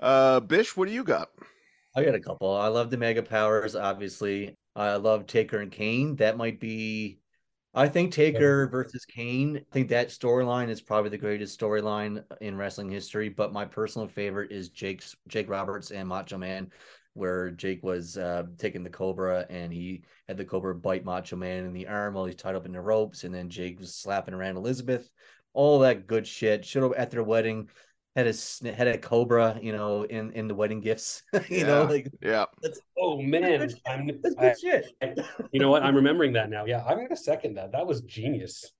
Uh, 0.00 0.40
Bish, 0.40 0.76
what 0.76 0.88
do 0.88 0.94
you 0.94 1.04
got? 1.04 1.28
I 1.94 2.04
got 2.04 2.14
a 2.14 2.20
couple. 2.20 2.54
I 2.56 2.68
love 2.68 2.90
the 2.90 2.96
Mega 2.96 3.22
Powers, 3.22 3.76
obviously. 3.76 4.56
I 4.74 4.96
love 4.96 5.26
Taker 5.26 5.58
and 5.58 5.70
Kane. 5.70 6.16
That 6.16 6.36
might 6.36 6.58
be 6.58 7.18
I 7.74 7.88
think 7.88 8.12
Taker 8.12 8.68
versus 8.68 9.06
Kane. 9.06 9.56
I 9.56 9.72
think 9.72 9.88
that 9.88 10.08
storyline 10.08 10.68
is 10.68 10.82
probably 10.82 11.08
the 11.08 11.18
greatest 11.18 11.58
storyline 11.58 12.22
in 12.42 12.56
wrestling 12.56 12.90
history. 12.90 13.30
But 13.30 13.52
my 13.52 13.64
personal 13.64 14.08
favorite 14.08 14.52
is 14.52 14.68
Jake's 14.68 15.16
Jake 15.28 15.48
Roberts 15.48 15.90
and 15.90 16.06
Macho 16.06 16.36
Man, 16.36 16.70
where 17.14 17.50
Jake 17.50 17.82
was 17.82 18.18
uh, 18.18 18.44
taking 18.58 18.82
the 18.82 18.90
Cobra 18.90 19.46
and 19.48 19.72
he 19.72 20.02
had 20.28 20.36
the 20.36 20.44
Cobra 20.44 20.74
bite 20.74 21.04
Macho 21.04 21.36
Man 21.36 21.64
in 21.64 21.72
the 21.72 21.88
arm 21.88 22.12
while 22.14 22.26
he's 22.26 22.36
tied 22.36 22.54
up 22.54 22.66
in 22.66 22.72
the 22.72 22.80
ropes, 22.80 23.24
and 23.24 23.34
then 23.34 23.48
Jake 23.48 23.80
was 23.80 23.94
slapping 23.94 24.34
around 24.34 24.56
Elizabeth. 24.56 25.08
All 25.54 25.78
that 25.78 26.06
good 26.06 26.26
shit. 26.26 26.66
Should 26.66 26.82
have 26.82 26.92
at 26.92 27.10
their 27.10 27.22
wedding 27.22 27.68
had 28.14 28.26
a 28.26 28.74
had 28.74 28.88
a 28.88 28.98
cobra, 28.98 29.58
you 29.62 29.72
know, 29.72 30.02
in 30.02 30.32
in 30.32 30.48
the 30.48 30.54
wedding 30.54 30.80
gifts. 30.80 31.22
you 31.32 31.58
yeah. 31.58 31.64
know, 31.64 31.84
like 31.84 32.10
yeah. 32.20 32.44
That's, 32.62 32.80
oh 32.98 33.20
man, 33.20 33.60
that's 33.60 33.74
I'm, 33.86 34.06
that's 34.22 34.34
good 34.34 34.44
I, 34.44 34.54
shit. 34.54 35.26
you 35.52 35.60
know 35.60 35.70
what? 35.70 35.82
I'm 35.82 35.96
remembering 35.96 36.32
that 36.34 36.50
now. 36.50 36.64
Yeah, 36.64 36.84
I'm 36.84 36.98
gonna 36.98 37.16
second 37.16 37.54
that. 37.54 37.72
That 37.72 37.86
was 37.86 38.02
genius. 38.02 38.72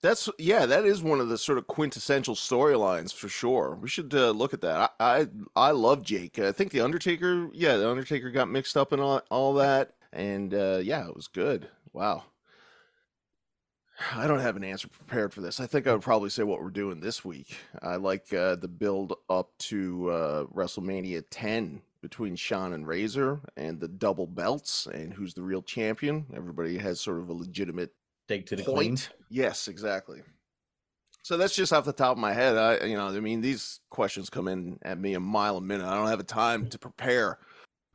That's 0.00 0.28
yeah, 0.38 0.64
that 0.66 0.84
is 0.84 1.02
one 1.02 1.20
of 1.20 1.28
the 1.28 1.36
sort 1.36 1.58
of 1.58 1.66
quintessential 1.66 2.36
storylines 2.36 3.12
for 3.12 3.28
sure. 3.28 3.76
We 3.80 3.88
should 3.88 4.14
uh, 4.14 4.30
look 4.30 4.54
at 4.54 4.60
that. 4.60 4.92
I, 5.00 5.20
I 5.20 5.26
I 5.56 5.70
love 5.72 6.02
Jake. 6.02 6.38
I 6.38 6.52
think 6.52 6.70
the 6.70 6.80
Undertaker, 6.80 7.50
yeah, 7.52 7.76
the 7.76 7.90
Undertaker 7.90 8.30
got 8.30 8.48
mixed 8.48 8.76
up 8.76 8.92
in 8.92 9.00
all, 9.00 9.20
all 9.30 9.54
that, 9.54 9.94
and 10.12 10.54
uh, 10.54 10.78
yeah, 10.82 11.06
it 11.08 11.16
was 11.16 11.26
good. 11.26 11.68
Wow. 11.92 12.24
I 14.14 14.26
don't 14.26 14.40
have 14.40 14.56
an 14.56 14.64
answer 14.64 14.88
prepared 14.88 15.32
for 15.32 15.40
this. 15.40 15.60
I 15.60 15.66
think 15.66 15.86
I 15.86 15.92
would 15.92 16.02
probably 16.02 16.30
say 16.30 16.44
what 16.44 16.62
we're 16.62 16.70
doing 16.70 17.00
this 17.00 17.24
week. 17.24 17.56
I 17.82 17.96
like 17.96 18.32
uh, 18.32 18.56
the 18.56 18.68
build 18.68 19.14
up 19.28 19.50
to 19.58 20.10
uh, 20.10 20.44
WrestleMania 20.54 21.24
10 21.30 21.82
between 22.00 22.36
Shawn 22.36 22.72
and 22.72 22.86
Razor 22.86 23.40
and 23.56 23.80
the 23.80 23.88
double 23.88 24.26
belts 24.26 24.86
and 24.86 25.12
who's 25.12 25.34
the 25.34 25.42
real 25.42 25.62
champion. 25.62 26.26
Everybody 26.34 26.78
has 26.78 27.00
sort 27.00 27.18
of 27.18 27.28
a 27.28 27.32
legitimate 27.32 27.92
Take 28.28 28.46
to 28.46 28.56
the 28.56 28.62
point. 28.62 28.76
clean. 28.76 28.98
Yes, 29.30 29.66
exactly. 29.66 30.22
So 31.22 31.36
that's 31.36 31.54
just 31.54 31.72
off 31.72 31.84
the 31.84 31.92
top 31.92 32.12
of 32.12 32.18
my 32.18 32.32
head. 32.32 32.56
I, 32.56 32.86
you 32.86 32.96
know, 32.96 33.08
I 33.08 33.20
mean, 33.20 33.40
these 33.40 33.80
questions 33.90 34.30
come 34.30 34.48
in 34.48 34.78
at 34.82 34.98
me 34.98 35.14
a 35.14 35.20
mile 35.20 35.56
a 35.56 35.60
minute. 35.60 35.86
I 35.86 35.94
don't 35.94 36.06
have 36.06 36.20
a 36.20 36.24
time 36.24 36.68
to 36.68 36.78
prepare. 36.78 37.38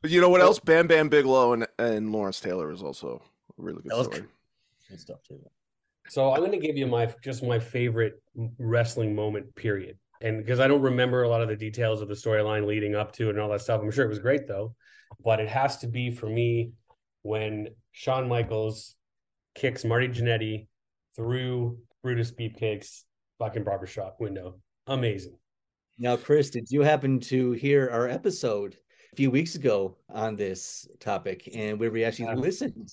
But 0.02 0.12
you 0.12 0.20
know 0.20 0.30
what 0.30 0.42
else? 0.42 0.60
Bam 0.60 0.88
Bam 0.88 1.08
Bigelow 1.08 1.54
and, 1.54 1.68
and 1.80 2.12
Lawrence 2.12 2.42
Taylor 2.42 2.72
is 2.72 2.84
also 2.84 3.22
a 3.58 3.62
really 3.62 3.82
good 3.82 3.92
That 3.92 3.98
was 3.98 4.08
story. 4.08 4.26
Good 4.90 5.00
stuff 5.00 5.24
too. 5.28 5.40
So 6.10 6.32
I'm 6.32 6.40
going 6.40 6.52
to 6.52 6.58
give 6.58 6.78
you 6.78 6.88
my 6.88 7.14
just 7.24 7.44
my 7.44 7.60
favorite 7.60 8.22
wrestling 8.58 9.16
moment, 9.16 9.54
period. 9.56 9.98
And 10.22 10.38
because 10.38 10.60
I 10.60 10.68
don't 10.68 10.82
remember 10.82 11.24
a 11.24 11.30
lot 11.30 11.42
of 11.42 11.50
the 11.50 11.56
details 11.56 12.02
of 12.02 12.08
the 12.08 12.14
storyline 12.14 12.66
leading 12.66 12.96
up 12.96 13.12
to 13.14 13.28
it 13.28 13.32
and 13.32 13.40
all 13.40 13.50
that 13.50 13.62
stuff, 13.62 13.82
I'm 13.82 13.92
sure 13.92 14.06
it 14.06 14.10
was 14.10 14.20
great 14.20 14.48
though. 14.48 14.76
But 15.24 15.40
it 15.40 15.50
has 15.50 15.78
to 15.80 15.88
be 15.88 16.12
for 16.12 16.28
me 16.28 16.72
when 17.24 17.70
Shawn 17.92 18.28
Michaels 18.28 18.96
kicks 19.56 19.86
Marty 19.86 20.08
Jannetty 20.08 20.68
through 21.16 21.78
Brutus 22.02 22.32
Beefcake's 22.32 23.06
fucking 23.40 23.64
barbershop 23.64 24.18
window. 24.20 24.60
Amazing. 24.88 25.38
Now, 26.00 26.18
Chris, 26.18 26.50
did 26.50 26.70
you 26.70 26.82
happen 26.82 27.20
to 27.22 27.52
hear 27.52 27.90
our 27.92 28.08
episode 28.08 28.78
a 29.14 29.16
few 29.16 29.30
weeks 29.30 29.56
ago 29.56 29.98
on 30.10 30.36
this 30.36 30.88
topic, 31.00 31.50
and 31.54 31.80
where 31.80 31.92
we 31.92 32.04
actually 32.04 32.34
listened 32.36 32.90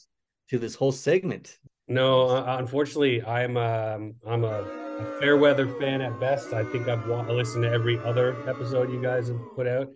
to 0.50 0.58
this 0.58 0.74
whole 0.74 0.92
segment? 0.92 1.58
No, 1.90 2.28
uh, 2.28 2.56
unfortunately, 2.60 3.20
I'm 3.24 3.56
um, 3.56 4.14
I'm 4.26 4.44
a, 4.44 4.62
a 4.62 5.18
fair 5.20 5.36
weather 5.36 5.66
fan 5.80 6.00
at 6.00 6.18
best. 6.20 6.52
I 6.52 6.64
think 6.64 6.86
I've 6.88 7.06
wa- 7.08 7.22
listened 7.22 7.64
to 7.64 7.70
every 7.70 7.98
other 7.98 8.36
episode 8.48 8.92
you 8.92 9.02
guys 9.02 9.26
have 9.28 9.40
put 9.56 9.66
out. 9.66 9.88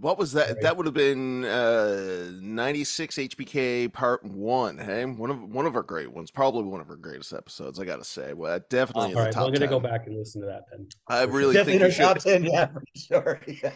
What 0.00 0.16
was 0.16 0.32
that? 0.32 0.48
Right. 0.48 0.60
That 0.62 0.78
would 0.78 0.86
have 0.86 0.94
been 0.94 1.44
uh, 1.44 2.30
96 2.40 3.16
HBK 3.16 3.92
Part 3.92 4.24
One. 4.24 4.78
Hey, 4.78 5.04
one 5.04 5.28
of 5.30 5.42
one 5.42 5.66
of 5.66 5.76
our 5.76 5.82
great 5.82 6.10
ones. 6.10 6.30
Probably 6.30 6.62
one 6.62 6.80
of 6.80 6.88
our 6.88 6.96
greatest 6.96 7.34
episodes. 7.34 7.78
I 7.78 7.84
gotta 7.84 8.04
say. 8.04 8.32
Well, 8.32 8.58
definitely 8.70 9.10
in 9.10 9.16
All 9.18 9.20
the 9.20 9.26
right, 9.26 9.32
top 9.34 9.42
we're 9.42 9.48
gonna 9.56 9.66
10. 9.66 9.68
go 9.68 9.80
back 9.80 10.06
and 10.06 10.16
listen 10.16 10.40
to 10.40 10.46
that 10.46 10.62
then. 10.70 10.88
I 11.06 11.24
really 11.24 11.52
Definitely 11.52 11.80
think 11.80 11.98
you 11.98 12.04
our 12.06 12.14
top 12.14 12.22
ten, 12.22 12.44
yeah, 12.44 12.66
for 12.68 12.82
sure. 12.96 13.40
Yeah. 13.46 13.72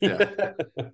Yeah. 0.00 0.90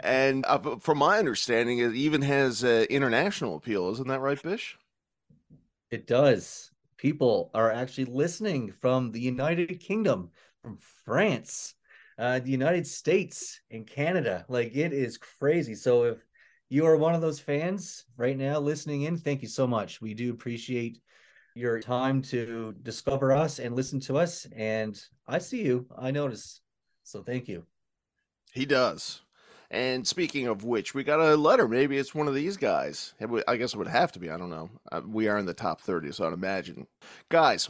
And 0.00 0.46
uh, 0.46 0.76
from 0.76 0.96
my 0.98 1.18
understanding, 1.18 1.78
it 1.80 1.94
even 1.94 2.22
has 2.22 2.64
uh, 2.64 2.86
international 2.88 3.56
appeal. 3.56 3.90
Isn't 3.90 4.08
that 4.08 4.20
right, 4.20 4.42
Bish? 4.42 4.78
It 5.90 6.06
does. 6.06 6.70
People 6.96 7.50
are 7.54 7.72
actually 7.72 8.06
listening 8.06 8.72
from 8.72 9.12
the 9.12 9.20
United 9.20 9.80
Kingdom, 9.80 10.30
from 10.62 10.78
France, 11.04 11.74
uh, 12.18 12.40
the 12.40 12.50
United 12.50 12.86
States, 12.86 13.60
and 13.70 13.86
Canada. 13.86 14.44
Like 14.48 14.74
it 14.74 14.92
is 14.92 15.16
crazy. 15.16 15.74
So 15.74 16.04
if 16.04 16.18
you 16.68 16.84
are 16.86 16.96
one 16.96 17.14
of 17.14 17.20
those 17.20 17.40
fans 17.40 18.04
right 18.16 18.36
now 18.36 18.58
listening 18.58 19.02
in, 19.02 19.16
thank 19.16 19.42
you 19.42 19.48
so 19.48 19.66
much. 19.66 20.00
We 20.00 20.14
do 20.14 20.32
appreciate 20.32 21.00
your 21.54 21.80
time 21.80 22.22
to 22.22 22.74
discover 22.82 23.32
us 23.32 23.58
and 23.58 23.74
listen 23.74 24.00
to 24.00 24.18
us. 24.18 24.46
And 24.54 25.00
I 25.26 25.38
see 25.38 25.62
you. 25.62 25.86
I 25.96 26.10
notice. 26.10 26.60
So 27.04 27.22
thank 27.22 27.48
you. 27.48 27.64
He 28.52 28.66
does. 28.66 29.22
And 29.70 30.06
speaking 30.06 30.46
of 30.46 30.64
which, 30.64 30.94
we 30.94 31.04
got 31.04 31.20
a 31.20 31.36
letter. 31.36 31.68
Maybe 31.68 31.98
it's 31.98 32.14
one 32.14 32.26
of 32.26 32.34
these 32.34 32.56
guys. 32.56 33.12
I 33.46 33.56
guess 33.56 33.74
it 33.74 33.76
would 33.76 33.86
have 33.86 34.12
to 34.12 34.18
be. 34.18 34.30
I 34.30 34.38
don't 34.38 34.50
know. 34.50 34.70
Uh, 34.90 35.02
we 35.06 35.28
are 35.28 35.36
in 35.36 35.46
the 35.46 35.54
top 35.54 35.82
30, 35.82 36.12
so 36.12 36.26
I'd 36.26 36.32
imagine. 36.32 36.86
Guys, 37.28 37.68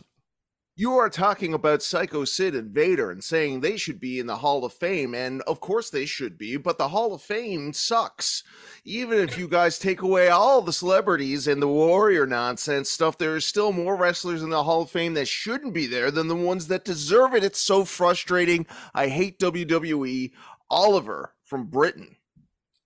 you 0.76 0.92
are 0.96 1.10
talking 1.10 1.54
about 1.54 1.82
Psycho 1.82 2.24
Sid 2.24 2.54
and 2.54 2.70
Vader 2.70 3.10
and 3.10 3.24
saying 3.24 3.60
they 3.60 3.76
should 3.76 3.98
be 3.98 4.20
in 4.20 4.28
the 4.28 4.36
Hall 4.36 4.64
of 4.64 4.72
Fame. 4.72 5.12
And 5.12 5.42
of 5.42 5.58
course 5.58 5.90
they 5.90 6.06
should 6.06 6.38
be, 6.38 6.56
but 6.56 6.78
the 6.78 6.90
Hall 6.90 7.12
of 7.12 7.20
Fame 7.20 7.72
sucks. 7.72 8.44
Even 8.84 9.18
if 9.18 9.36
you 9.36 9.48
guys 9.48 9.76
take 9.76 10.00
away 10.02 10.28
all 10.28 10.62
the 10.62 10.72
celebrities 10.72 11.48
and 11.48 11.60
the 11.60 11.66
warrior 11.66 12.28
nonsense 12.28 12.90
stuff, 12.90 13.18
there 13.18 13.34
is 13.34 13.44
still 13.44 13.72
more 13.72 13.96
wrestlers 13.96 14.40
in 14.40 14.50
the 14.50 14.62
Hall 14.62 14.82
of 14.82 14.90
Fame 14.92 15.14
that 15.14 15.26
shouldn't 15.26 15.74
be 15.74 15.88
there 15.88 16.12
than 16.12 16.28
the 16.28 16.36
ones 16.36 16.68
that 16.68 16.84
deserve 16.84 17.34
it. 17.34 17.42
It's 17.42 17.60
so 17.60 17.84
frustrating. 17.84 18.64
I 18.94 19.08
hate 19.08 19.40
WWE. 19.40 20.30
Oliver 20.70 21.34
from 21.48 21.64
Britain. 21.66 22.14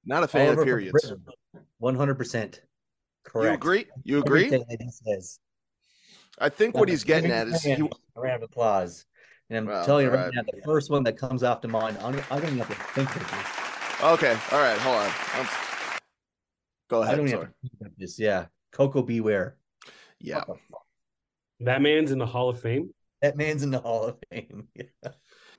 Not 0.05 0.23
a 0.23 0.29
fan 0.29 0.47
Oliver 0.47 0.63
of 0.63 0.67
periods. 0.67 1.13
100% 1.83 2.61
correct. 3.25 3.47
You 3.49 3.55
agree? 3.55 3.87
You 4.05 4.19
agree? 4.21 4.45
Everything 4.47 4.65
that 4.69 4.81
he 4.81 4.91
says. 4.91 5.39
I 6.39 6.49
think 6.49 6.77
what 6.77 6.89
he's 6.89 7.05
getting 7.05 7.31
at 7.31 7.47
is 7.49 7.63
he, 7.63 7.73
a 7.73 8.21
round 8.21 8.43
of 8.43 8.49
applause. 8.51 9.05
And 9.51 9.59
I'm 9.59 9.67
Well, 9.67 9.85
telling 9.85 10.07
you 10.07 10.11
right 10.11 10.19
alright. 10.21 10.35
now, 10.35 10.43
the 10.51 10.63
first 10.65 10.91
one 10.91 11.03
that 11.05 11.19
comes 11.19 11.43
off 11.43 11.61
to 11.61 11.69
mind, 11.69 11.99
I 11.99 12.11
don't, 12.11 12.33
I 12.33 12.37
don't 12.41 12.47
even 12.55 12.59
have 12.59 12.69
to 12.69 12.75
think 12.95 13.15
of 13.15 13.31
this. 13.31 14.03
okay. 14.15 14.39
All 14.51 14.63
right, 14.63 14.79
hold 14.79 14.97
on. 14.97 15.11
I'm- 15.35 15.49
Go 16.89 17.01
I 17.03 17.05
ahead. 17.07 17.17
don't 17.19 17.29
even 17.29 17.39
Sorry. 17.39 17.47
have 17.47 17.55
to 17.71 17.77
think 17.79 17.93
of 17.93 17.99
this. 17.99 18.19
Yeah. 18.19 18.47
Koko 18.73 19.03
B. 19.03 19.21
Ware. 19.21 19.57
Yeah. 20.19 20.37
What 20.37 20.47
the 20.49 20.55
fuck? 20.71 20.83
That 21.61 21.81
man's 21.83 22.11
in 22.13 22.19
the 22.19 22.27
Hall 22.27 22.49
of 22.51 22.61
Fame. 22.61 22.91
That 23.23 23.37
man's 23.37 23.63
in 23.63 23.71
the 23.71 23.79
Hall 23.81 24.05
of 24.05 24.17
Fame. 24.31 24.69
Yeah. 24.75 25.13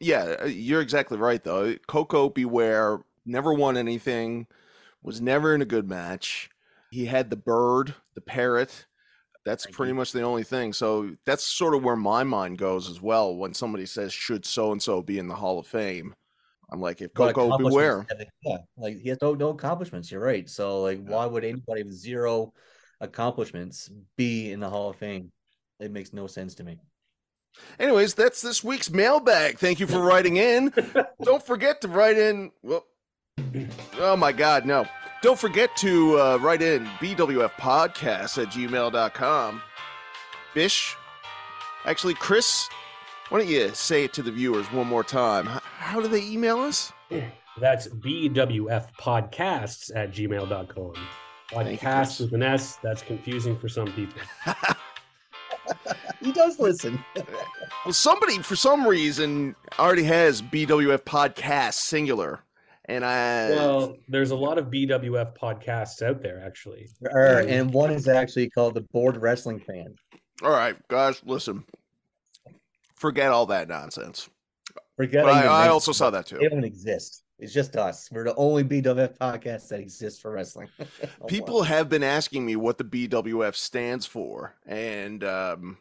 Yeah, 0.04 0.36
uh, 0.42 0.46
you're 0.46 0.82
exactly 0.82 1.18
right 1.18 1.44
though. 1.44 1.76
Koko 1.88 2.30
B. 2.30 2.46
Ware 2.46 3.00
never 3.26 3.54
won 3.54 3.78
anything, 3.78 4.48
was 5.02 5.22
never 5.22 5.56
in 5.56 5.62
a 5.62 5.66
good 5.66 5.88
match. 5.88 6.50
He 6.92 7.06
had 7.06 7.30
the 7.30 7.36
bird, 7.36 7.96
the 8.14 8.22
parrot. 8.22 8.86
That's 9.46 9.66
Thank 9.66 9.76
pretty 9.76 9.92
you. 9.92 9.96
much 9.96 10.12
the 10.12 10.22
only 10.22 10.44
thing. 10.44 10.74
So 10.74 11.16
that's 11.26 11.44
sort 11.44 11.76
of 11.76 11.84
where 11.84 11.96
my 11.96 12.24
mind 12.24 12.58
goes 12.58 12.90
as 12.90 13.02
well 13.02 13.36
when 13.36 13.54
somebody 13.54 13.86
says 13.86 14.14
should 14.14 14.46
so 14.46 14.72
and 14.72 14.82
so 14.82 15.02
be 15.02 15.20
in 15.20 15.28
the 15.28 15.36
Hall 15.36 15.60
of 15.60 15.68
Fame. 15.68 16.16
I'm 16.72 16.80
like 16.80 17.02
if 17.02 17.14
Koko 17.14 17.58
B. 17.58 17.66
Ware. 17.66 18.06
Yeah. 18.44 18.58
Like 18.78 19.00
he 19.00 19.10
has 19.10 19.18
no, 19.22 19.34
no 19.34 19.50
accomplishments. 19.50 20.12
You're 20.12 20.22
right. 20.22 20.50
So 20.50 20.82
like 20.82 21.00
Yeah. 21.00 21.16
why 21.16 21.26
would 21.26 21.44
anybody 21.44 21.84
with 21.84 21.94
zero 21.94 22.54
accomplishments 23.02 23.90
be 24.18 24.52
in 24.52 24.60
the 24.60 24.70
Hall 24.70 24.90
of 24.90 24.96
Fame? 24.96 25.32
It 25.80 25.92
makes 25.92 26.14
no 26.14 26.28
sense 26.28 26.56
to 26.56 26.64
me. 26.64 26.80
Anyways, 27.80 28.14
that's 28.14 28.42
this 28.42 28.64
week's 28.64 28.90
mailbag. 28.90 29.58
Thank 29.58 29.80
you 29.80 29.88
for 29.88 30.00
writing 30.00 30.38
in. 30.38 30.74
Don't 31.24 31.46
forget 31.46 31.82
to 31.82 31.88
write 31.88 32.18
in. 32.18 32.52
Well, 32.62 32.86
oh 34.00 34.16
my 34.16 34.32
God, 34.32 34.66
no. 34.66 34.86
Don't 35.22 35.40
forget 35.40 35.76
to 35.78 36.20
uh, 36.20 36.38
write 36.42 36.62
in 36.62 36.86
bwfpodcast 37.00 38.42
at 38.42 38.50
gmail.com. 38.50 39.62
Bish, 40.54 40.96
actually, 41.86 42.14
Chris, 42.16 42.68
why 43.30 43.40
don't 43.40 43.48
you 43.48 43.70
say 43.74 44.04
it 44.04 44.14
to 44.14 44.22
the 44.22 44.32
viewers 44.32 44.68
one 44.72 44.88
more 44.88 45.04
time? 45.04 45.46
How 45.46 46.02
do 46.02 46.08
they 46.08 46.24
email 46.24 46.60
us? 46.60 46.92
That's 47.60 47.88
BWF 47.88 48.88
podcasts 49.00 49.92
at 49.96 50.12
gmail.com. 50.12 50.94
Podcast 51.52 52.20
with 52.20 52.34
an 52.34 52.42
S, 52.42 52.78
that's 52.82 53.04
confusing 53.04 53.58
for 53.60 53.70
some 53.70 53.92
people. 53.92 54.20
He 56.24 56.32
does 56.32 56.60
listen. 56.60 57.04
Well, 57.86 57.92
somebody, 57.92 58.38
for 58.38 58.56
some 58.56 58.88
reason, 58.88 59.58
already 59.78 60.04
has 60.04 60.42
BWF 60.42 61.00
Podcast 61.00 61.74
singular. 61.74 62.40
And 62.86 63.04
I. 63.04 63.50
Well, 63.50 63.98
there's 64.08 64.32
a 64.32 64.38
lot 64.38 64.58
of 64.58 64.68
BWF 64.68 65.38
podcasts 65.38 66.02
out 66.02 66.22
there, 66.22 66.42
actually. 66.46 66.88
There 67.02 67.12
are, 67.12 67.40
and 67.42 67.74
one 67.74 67.92
is 67.92 68.08
actually 68.08 68.50
called 68.50 68.76
the 68.76 68.82
Board 68.94 69.18
Wrestling 69.18 69.60
Fan. 69.60 69.96
all 70.42 70.52
right, 70.52 70.78
guys, 70.88 71.22
listen. 71.26 71.66
Forget 72.96 73.32
all 73.32 73.48
that 73.48 73.68
nonsense. 73.68 74.30
Forget 74.96 75.26
I 75.26 75.30
I, 75.30 75.32
even 75.32 75.50
I 75.50 75.52
mentioned 75.52 75.72
also 75.72 75.92
saw 75.92 76.10
that 76.12 76.28
too. 76.28 76.38
They 76.38 76.48
don't 76.48 76.64
exist. 76.64 77.24
It's 77.40 77.54
just 77.54 77.76
us. 77.76 78.08
We're 78.12 78.24
the 78.24 78.36
only 78.36 78.64
BWF 78.64 79.18
podcast 79.18 79.68
that 79.68 79.82
exists 79.82 80.22
for 80.22 80.32
wrestling. 80.32 80.70
oh, 80.80 81.26
People 81.28 81.58
wow. 81.58 81.64
have 81.64 81.90
been 81.90 82.04
asking 82.04 82.46
me 82.46 82.56
what 82.56 82.78
the 82.78 82.86
BWF 82.86 83.56
stands 83.56 84.06
for, 84.06 84.56
and 84.66 85.22
um, 85.26 85.78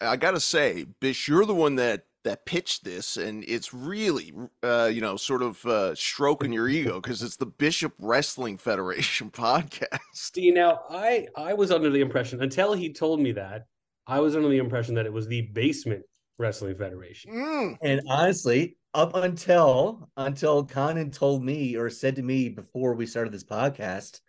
I 0.00 0.16
gotta 0.16 0.40
say, 0.40 0.86
Bish, 1.00 1.28
you're 1.28 1.44
the 1.46 1.54
one 1.54 1.76
that 1.76 2.04
that 2.24 2.44
pitched 2.44 2.84
this, 2.84 3.16
and 3.16 3.44
it's 3.46 3.72
really, 3.72 4.32
uh, 4.62 4.90
you 4.92 5.00
know, 5.00 5.16
sort 5.16 5.42
of 5.42 5.64
uh, 5.64 5.94
stroking 5.94 6.52
your 6.52 6.68
ego 6.68 7.00
because 7.00 7.22
it's 7.22 7.36
the 7.36 7.46
Bishop 7.46 7.94
Wrestling 7.98 8.58
Federation 8.58 9.30
podcast. 9.32 9.98
See, 10.14 10.50
now 10.50 10.82
I 10.90 11.26
I 11.36 11.54
was 11.54 11.70
under 11.70 11.90
the 11.90 12.00
impression 12.00 12.42
until 12.42 12.72
he 12.74 12.92
told 12.92 13.20
me 13.20 13.32
that 13.32 13.66
I 14.06 14.20
was 14.20 14.36
under 14.36 14.48
the 14.48 14.58
impression 14.58 14.94
that 14.94 15.06
it 15.06 15.12
was 15.12 15.26
the 15.26 15.42
Basement 15.52 16.02
Wrestling 16.38 16.76
Federation. 16.76 17.32
Mm. 17.32 17.76
And 17.82 18.00
honestly, 18.08 18.76
up 18.94 19.14
until 19.14 20.08
until 20.16 20.64
Conan 20.64 21.10
told 21.10 21.44
me 21.44 21.76
or 21.76 21.90
said 21.90 22.16
to 22.16 22.22
me 22.22 22.48
before 22.48 22.94
we 22.94 23.06
started 23.06 23.32
this 23.32 23.44
podcast 23.44 24.20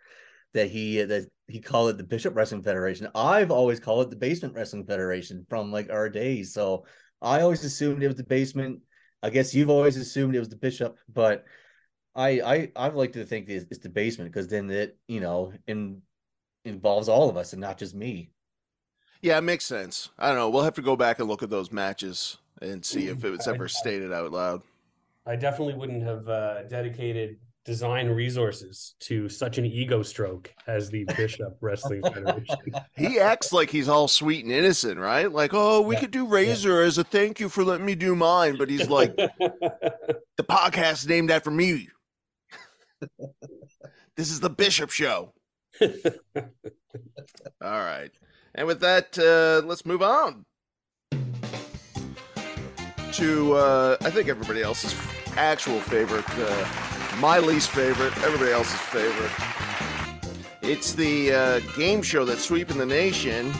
that 0.54 0.70
he 0.70 1.02
that 1.02 1.28
he 1.50 1.60
called 1.60 1.90
it 1.90 1.96
the 1.96 2.04
Bishop 2.04 2.34
Wrestling 2.34 2.62
Federation. 2.62 3.08
I've 3.14 3.50
always 3.50 3.80
called 3.80 4.06
it 4.06 4.10
the 4.10 4.16
Basement 4.16 4.54
Wrestling 4.54 4.86
Federation 4.86 5.44
from 5.48 5.72
like 5.72 5.90
our 5.90 6.08
days. 6.08 6.54
So 6.54 6.86
I 7.20 7.42
always 7.42 7.64
assumed 7.64 8.02
it 8.02 8.08
was 8.08 8.16
the 8.16 8.24
basement. 8.24 8.80
I 9.22 9.30
guess 9.30 9.54
you've 9.54 9.70
always 9.70 9.96
assumed 9.96 10.34
it 10.34 10.40
was 10.40 10.48
the 10.48 10.56
bishop, 10.56 10.98
but 11.12 11.44
I 12.14 12.40
I 12.40 12.72
I've 12.76 12.94
liked 12.94 13.14
to 13.14 13.24
think 13.24 13.48
it's, 13.48 13.66
it's 13.70 13.80
the 13.80 13.88
basement 13.88 14.32
because 14.32 14.48
then 14.48 14.70
it 14.70 14.98
you 15.08 15.20
know 15.20 15.52
in 15.66 16.02
involves 16.64 17.08
all 17.08 17.28
of 17.28 17.36
us 17.36 17.52
and 17.52 17.60
not 17.60 17.78
just 17.78 17.94
me. 17.94 18.30
Yeah, 19.22 19.38
it 19.38 19.42
makes 19.42 19.66
sense. 19.66 20.08
I 20.18 20.28
don't 20.28 20.36
know. 20.36 20.48
We'll 20.48 20.64
have 20.64 20.74
to 20.74 20.82
go 20.82 20.96
back 20.96 21.18
and 21.18 21.28
look 21.28 21.42
at 21.42 21.50
those 21.50 21.70
matches 21.70 22.38
and 22.62 22.84
see 22.84 23.08
if 23.08 23.24
it 23.24 23.30
was 23.30 23.46
ever 23.46 23.68
stated 23.68 24.12
out 24.12 24.32
loud. 24.32 24.62
I 25.26 25.36
definitely 25.36 25.74
wouldn't 25.74 26.02
have 26.02 26.28
uh, 26.28 26.62
dedicated 26.64 27.38
design 27.70 28.08
resources 28.08 28.96
to 28.98 29.28
such 29.28 29.56
an 29.56 29.64
ego 29.64 30.02
stroke 30.02 30.52
as 30.66 30.90
the 30.90 31.04
Bishop 31.16 31.56
Wrestling 31.60 32.02
Federation. 32.02 32.56
he 32.96 33.20
acts 33.20 33.52
like 33.52 33.70
he's 33.70 33.88
all 33.88 34.08
sweet 34.08 34.44
and 34.44 34.52
innocent, 34.52 34.98
right? 34.98 35.30
Like, 35.30 35.54
oh, 35.54 35.80
we 35.80 35.94
yeah. 35.94 36.00
could 36.00 36.10
do 36.10 36.26
Razor 36.26 36.80
yeah. 36.80 36.86
as 36.88 36.98
a 36.98 37.04
thank 37.04 37.38
you 37.38 37.48
for 37.48 37.62
letting 37.62 37.86
me 37.86 37.94
do 37.94 38.16
mine, 38.16 38.56
but 38.58 38.68
he's 38.68 38.88
like, 38.88 39.14
the 39.16 40.42
podcast 40.42 41.08
named 41.08 41.30
after 41.30 41.52
me. 41.52 41.86
this 44.16 44.32
is 44.32 44.40
the 44.40 44.50
Bishop 44.50 44.90
Show. 44.90 45.32
all 45.80 45.88
right, 47.62 48.10
and 48.52 48.66
with 48.66 48.80
that, 48.80 49.16
uh, 49.16 49.64
let's 49.64 49.86
move 49.86 50.02
on 50.02 50.44
to 53.12 53.52
uh, 53.52 53.96
I 54.00 54.10
think 54.10 54.28
everybody 54.28 54.60
else's 54.60 54.92
actual 55.36 55.78
favorite. 55.78 56.28
Uh, 56.30 56.99
my 57.18 57.38
least 57.38 57.70
favorite, 57.70 58.16
everybody 58.18 58.52
else's 58.52 58.80
favorite. 58.80 59.30
It's 60.62 60.92
the 60.92 61.32
uh, 61.32 61.60
game 61.76 62.02
show 62.02 62.24
that's 62.24 62.44
sweeping 62.44 62.78
the 62.78 62.86
nation. 62.86 63.52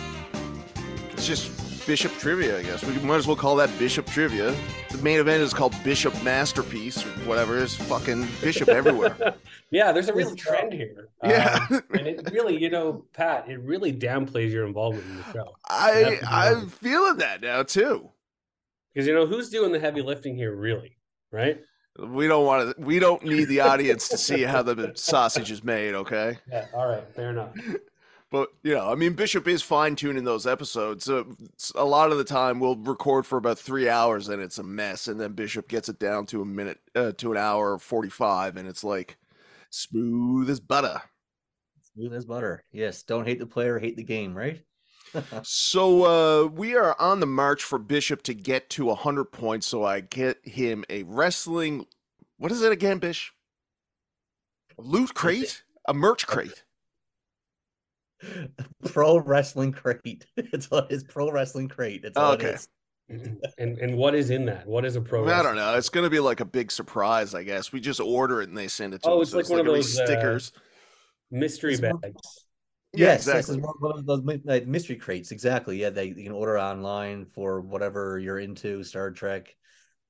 It's 1.12 1.26
just 1.26 1.86
Bishop 1.86 2.12
Trivia, 2.12 2.58
I 2.58 2.62
guess. 2.62 2.84
We 2.84 2.94
might 3.00 3.16
as 3.16 3.26
well 3.26 3.36
call 3.36 3.56
that 3.56 3.76
Bishop 3.78 4.06
Trivia. 4.06 4.54
The 4.90 4.98
main 4.98 5.18
event 5.18 5.42
is 5.42 5.52
called 5.52 5.74
Bishop 5.82 6.14
Masterpiece 6.22 7.04
or 7.04 7.08
whatever. 7.26 7.58
It's 7.58 7.74
fucking 7.74 8.28
Bishop 8.40 8.68
everywhere. 8.68 9.34
yeah, 9.70 9.90
there's 9.90 10.08
a 10.08 10.14
real 10.14 10.34
trend 10.36 10.72
here. 10.72 11.08
Yeah. 11.24 11.66
Um, 11.70 11.82
and 11.90 12.06
it 12.06 12.30
really, 12.32 12.56
you 12.56 12.70
know, 12.70 13.04
Pat, 13.12 13.48
it 13.48 13.60
really 13.60 13.92
downplays 13.92 14.50
your 14.50 14.66
involvement 14.66 15.06
in 15.06 15.16
the 15.18 15.32
show. 15.32 15.52
I 15.68 16.18
I'm 16.26 16.68
feeling 16.68 17.18
that 17.18 17.42
now 17.42 17.62
too. 17.62 18.10
Because 18.94 19.06
you 19.06 19.12
know 19.12 19.26
who's 19.26 19.50
doing 19.50 19.70
the 19.70 19.78
heavy 19.78 20.00
lifting 20.00 20.34
here, 20.34 20.54
really, 20.54 20.96
right? 21.30 21.60
We 21.98 22.28
don't 22.28 22.46
want 22.46 22.76
to. 22.76 22.82
We 22.82 22.98
don't 22.98 23.22
need 23.24 23.46
the 23.46 23.60
audience 23.60 24.08
to 24.08 24.16
see 24.16 24.42
how 24.42 24.62
the 24.62 24.92
sausage 24.94 25.50
is 25.50 25.64
made. 25.64 25.94
Okay. 25.94 26.38
Yeah. 26.50 26.66
All 26.72 26.88
right. 26.88 27.04
Fair 27.14 27.30
enough. 27.30 27.50
But 28.30 28.50
you 28.62 28.74
know, 28.74 28.90
I 28.90 28.94
mean, 28.94 29.14
Bishop 29.14 29.48
is 29.48 29.60
fine 29.60 29.96
tuning 29.96 30.22
those 30.22 30.46
episodes. 30.46 31.04
So 31.04 31.36
a 31.74 31.84
lot 31.84 32.12
of 32.12 32.18
the 32.18 32.24
time, 32.24 32.60
we'll 32.60 32.76
record 32.76 33.26
for 33.26 33.38
about 33.38 33.58
three 33.58 33.88
hours, 33.88 34.28
and 34.28 34.40
it's 34.40 34.58
a 34.58 34.62
mess. 34.62 35.08
And 35.08 35.20
then 35.20 35.32
Bishop 35.32 35.68
gets 35.68 35.88
it 35.88 35.98
down 35.98 36.26
to 36.26 36.40
a 36.40 36.44
minute, 36.44 36.78
uh, 36.94 37.10
to 37.18 37.32
an 37.32 37.38
hour 37.38 37.76
forty-five, 37.76 38.56
and 38.56 38.68
it's 38.68 38.84
like 38.84 39.18
smooth 39.70 40.48
as 40.48 40.60
butter. 40.60 41.02
Smooth 41.92 42.14
as 42.14 42.24
butter. 42.24 42.62
Yes. 42.70 43.02
Don't 43.02 43.26
hate 43.26 43.40
the 43.40 43.46
player, 43.46 43.80
hate 43.80 43.96
the 43.96 44.04
game. 44.04 44.32
Right. 44.32 44.62
So 45.42 46.04
uh, 46.04 46.46
we 46.46 46.74
are 46.74 46.98
on 47.00 47.20
the 47.20 47.26
march 47.26 47.62
for 47.62 47.78
Bishop 47.78 48.22
to 48.22 48.34
get 48.34 48.70
to 48.70 48.86
100 48.86 49.26
points. 49.26 49.66
So 49.66 49.84
I 49.84 50.00
get 50.00 50.38
him 50.46 50.84
a 50.88 51.02
wrestling. 51.04 51.86
What 52.38 52.52
is 52.52 52.62
it 52.62 52.72
again, 52.72 52.98
Bish? 52.98 53.32
Loot 54.78 55.14
crate? 55.14 55.62
A 55.86 55.94
merch 55.94 56.26
crate. 56.26 56.64
Pro 58.84 59.18
wrestling 59.18 59.72
crate. 59.72 60.26
It's 60.36 60.68
his 60.88 61.04
pro 61.04 61.30
wrestling 61.30 61.68
crate. 61.68 62.04
It's 62.04 62.16
all 62.16 62.32
okay. 62.32 62.56
and 63.08 63.78
and 63.78 63.96
what 63.96 64.14
is 64.14 64.30
in 64.30 64.44
that? 64.46 64.66
What 64.66 64.84
is 64.84 64.96
a 64.96 65.00
pro? 65.00 65.28
I 65.28 65.42
don't 65.42 65.56
know. 65.56 65.74
It's 65.76 65.88
going 65.88 66.04
to 66.04 66.10
be 66.10 66.20
like 66.20 66.40
a 66.40 66.44
big 66.44 66.70
surprise, 66.70 67.34
I 67.34 67.42
guess. 67.42 67.72
We 67.72 67.80
just 67.80 68.00
order 68.00 68.40
it 68.40 68.48
and 68.48 68.56
they 68.56 68.68
send 68.68 68.94
it 68.94 69.02
to 69.02 69.10
oh, 69.10 69.20
us. 69.20 69.28
it's 69.28 69.34
like 69.34 69.48
one 69.48 69.60
of 69.60 69.66
those 69.66 69.92
stickers, 69.92 70.52
uh, 70.54 70.60
mystery 71.30 71.72
it's 71.72 71.80
bags. 71.80 72.39
Yeah, 72.92 73.06
yes, 73.06 73.28
exactly. 73.28 73.58
yes, 73.58 73.66
one 73.78 73.98
of 73.98 74.06
those 74.06 74.22
mystery 74.66 74.96
crates. 74.96 75.30
Exactly. 75.30 75.80
Yeah, 75.80 75.90
they 75.90 76.06
you 76.06 76.24
can 76.24 76.32
order 76.32 76.58
online 76.58 77.26
for 77.26 77.60
whatever 77.60 78.18
you're 78.18 78.40
into, 78.40 78.82
Star 78.82 79.12
Trek, 79.12 79.54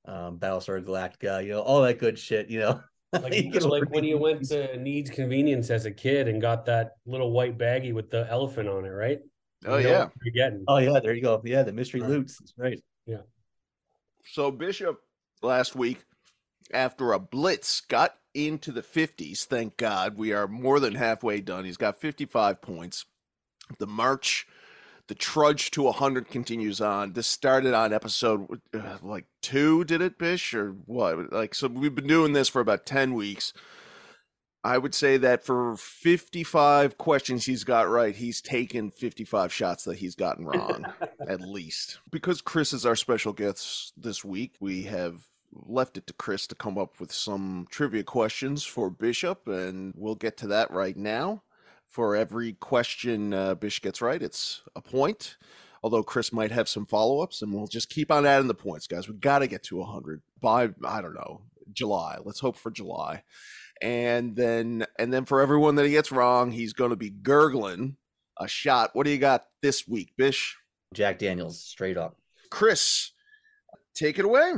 um, 0.05 0.39
Battlestar 0.39 0.83
Galactica, 0.83 1.43
you 1.43 1.51
know, 1.51 1.61
all 1.61 1.81
that 1.83 1.99
good 1.99 2.17
shit. 2.17 2.49
You 2.49 2.59
know, 2.59 2.81
like, 3.13 3.33
you 3.35 3.59
like 3.59 3.89
when 3.91 4.03
you 4.03 4.17
went 4.17 4.47
to 4.49 4.77
Needs 4.77 5.11
Convenience 5.11 5.69
as 5.69 5.85
a 5.85 5.91
kid 5.91 6.27
and 6.27 6.41
got 6.41 6.65
that 6.65 6.93
little 7.05 7.31
white 7.31 7.57
baggie 7.57 7.93
with 7.93 8.09
the 8.09 8.27
elephant 8.31 8.67
on 8.67 8.85
it, 8.85 8.89
right? 8.89 9.19
Oh 9.67 9.77
you 9.77 9.89
yeah, 9.89 10.07
you're 10.23 10.33
getting. 10.33 10.63
Oh 10.67 10.77
yeah, 10.77 10.99
there 11.03 11.13
you 11.13 11.21
go. 11.21 11.39
Yeah, 11.45 11.61
the 11.61 11.73
mystery 11.73 12.01
right. 12.01 12.09
loots. 12.09 12.39
That's 12.39 12.53
right. 12.57 12.79
Yeah. 13.05 13.21
So 14.25 14.49
Bishop 14.49 14.99
last 15.43 15.75
week, 15.75 16.03
after 16.73 17.13
a 17.13 17.19
blitz, 17.19 17.81
got 17.81 18.15
into 18.33 18.71
the 18.71 18.81
50s. 18.81 19.45
Thank 19.45 19.77
God. 19.77 20.17
We 20.17 20.33
are 20.33 20.47
more 20.47 20.79
than 20.79 20.95
halfway 20.95 21.41
done. 21.41 21.65
He's 21.65 21.77
got 21.77 21.99
55 21.99 22.61
points. 22.61 23.05
The 23.79 23.87
march, 23.87 24.47
the 25.07 25.15
trudge 25.15 25.71
to 25.71 25.83
100 25.83 26.29
continues 26.29 26.81
on. 26.81 27.13
This 27.13 27.27
started 27.27 27.73
on 27.73 27.93
episode 27.93 28.61
uh, 28.73 28.97
like 29.01 29.25
two, 29.41 29.83
did 29.83 30.01
it, 30.01 30.17
Bish? 30.17 30.53
Or 30.53 30.71
what? 30.85 31.31
Like, 31.31 31.55
so 31.55 31.67
we've 31.67 31.95
been 31.95 32.07
doing 32.07 32.33
this 32.33 32.49
for 32.49 32.61
about 32.61 32.85
10 32.85 33.13
weeks. 33.13 33.53
I 34.63 34.77
would 34.77 34.93
say 34.93 35.17
that 35.17 35.43
for 35.43 35.75
55 35.75 36.97
questions 36.97 37.45
he's 37.45 37.63
got 37.63 37.89
right, 37.89 38.15
he's 38.15 38.41
taken 38.41 38.91
55 38.91 39.51
shots 39.51 39.85
that 39.85 39.97
he's 39.97 40.15
gotten 40.15 40.45
wrong, 40.45 40.85
at 41.27 41.41
least. 41.41 41.99
Because 42.11 42.41
Chris 42.41 42.71
is 42.71 42.85
our 42.85 42.95
special 42.95 43.33
guest 43.33 43.93
this 43.97 44.23
week, 44.23 44.53
we 44.59 44.83
have 44.83 45.30
left 45.53 45.97
it 45.97 46.07
to 46.07 46.13
Chris 46.13 46.47
to 46.47 46.55
come 46.55 46.77
up 46.77 46.99
with 46.99 47.11
some 47.11 47.67
trivia 47.69 48.03
questions 48.03 48.63
for 48.63 48.89
Bishop, 48.89 49.47
and 49.47 49.93
we'll 49.95 50.15
get 50.15 50.37
to 50.37 50.47
that 50.47 50.71
right 50.71 50.97
now. 50.97 51.43
For 51.87 52.15
every 52.15 52.53
question 52.53 53.33
uh, 53.33 53.55
Bishop 53.55 53.83
gets 53.83 54.01
right, 54.01 54.21
it's 54.21 54.61
a 54.75 54.81
point. 54.81 55.37
Although 55.83 56.03
Chris 56.03 56.31
might 56.31 56.51
have 56.51 56.69
some 56.69 56.85
follow 56.85 57.21
ups, 57.21 57.41
and 57.41 57.53
we'll 57.53 57.67
just 57.67 57.89
keep 57.89 58.11
on 58.11 58.25
adding 58.25 58.47
the 58.47 58.53
points, 58.53 58.87
guys. 58.87 59.07
We 59.07 59.15
got 59.15 59.39
to 59.39 59.47
get 59.47 59.63
to 59.63 59.77
100 59.77 60.21
by, 60.39 60.69
I 60.85 61.01
don't 61.01 61.15
know, 61.15 61.41
July. 61.73 62.17
Let's 62.23 62.39
hope 62.39 62.55
for 62.55 62.71
July. 62.71 63.23
And 63.81 64.35
then, 64.35 64.85
and 64.99 65.11
then 65.11 65.25
for 65.25 65.41
everyone 65.41 65.75
that 65.75 65.85
he 65.85 65.91
gets 65.91 66.11
wrong, 66.11 66.51
he's 66.51 66.73
going 66.73 66.91
to 66.91 66.95
be 66.95 67.09
gurgling 67.09 67.97
a 68.39 68.47
shot. 68.47 68.91
What 68.93 69.05
do 69.05 69.11
you 69.11 69.17
got 69.17 69.47
this 69.61 69.87
week, 69.87 70.13
Bish? 70.17 70.55
Jack 70.93 71.19
Daniels, 71.19 71.59
straight 71.59 71.97
up. 71.97 72.17
Chris, 72.49 73.11
take 73.95 74.19
it 74.19 74.25
away. 74.25 74.53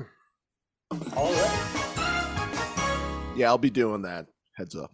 All 1.15 1.31
right. 1.31 3.33
Yeah, 3.35 3.47
I'll 3.47 3.57
be 3.57 3.69
doing 3.69 4.03
that. 4.03 4.27
Heads 4.55 4.75
up. 4.75 4.91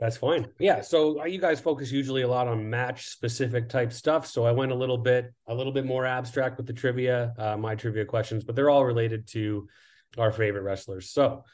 That's 0.00 0.16
fine. 0.16 0.48
Yeah. 0.58 0.80
So 0.80 1.20
uh, 1.20 1.26
you 1.26 1.38
guys 1.38 1.60
focus 1.60 1.92
usually 1.92 2.22
a 2.22 2.28
lot 2.28 2.48
on 2.48 2.70
match 2.70 3.08
specific 3.08 3.68
type 3.68 3.92
stuff. 3.92 4.26
So 4.26 4.46
I 4.46 4.50
went 4.50 4.72
a 4.72 4.74
little 4.74 4.96
bit, 4.96 5.32
a 5.46 5.54
little 5.54 5.72
bit 5.72 5.84
more 5.84 6.06
abstract 6.06 6.56
with 6.56 6.66
the 6.66 6.72
trivia, 6.72 7.34
uh, 7.38 7.56
my 7.58 7.74
trivia 7.74 8.06
questions, 8.06 8.42
but 8.42 8.56
they're 8.56 8.70
all 8.70 8.84
related 8.84 9.28
to 9.28 9.68
our 10.16 10.32
favorite 10.32 10.62
wrestlers. 10.62 11.10
So 11.10 11.44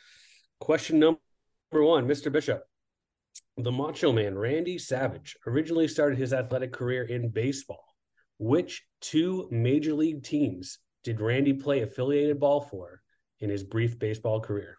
question 0.61 1.01
number 1.01 1.19
one, 1.73 2.07
Mr. 2.07 2.31
Bishop. 2.31 2.63
The 3.59 3.73
Macho 3.73 4.13
Man 4.13 4.39
Randy 4.39 4.79
Savage 4.79 5.37
originally 5.47 5.89
started 5.89 6.19
his 6.19 6.33
athletic 6.33 6.73
career 6.73 7.03
in 7.03 7.31
baseball. 7.31 7.85
Which 8.39 8.85
two 9.01 9.49
major 9.51 9.95
league 9.95 10.23
teams 10.23 10.79
did 11.03 11.21
Randy 11.21 11.55
play 11.55 11.81
affiliated 11.81 12.39
ball 12.39 12.61
for 12.61 13.01
in 13.41 13.51
his 13.51 13.63
brief 13.63 13.99
baseball 13.99 14.41
career. 14.41 14.79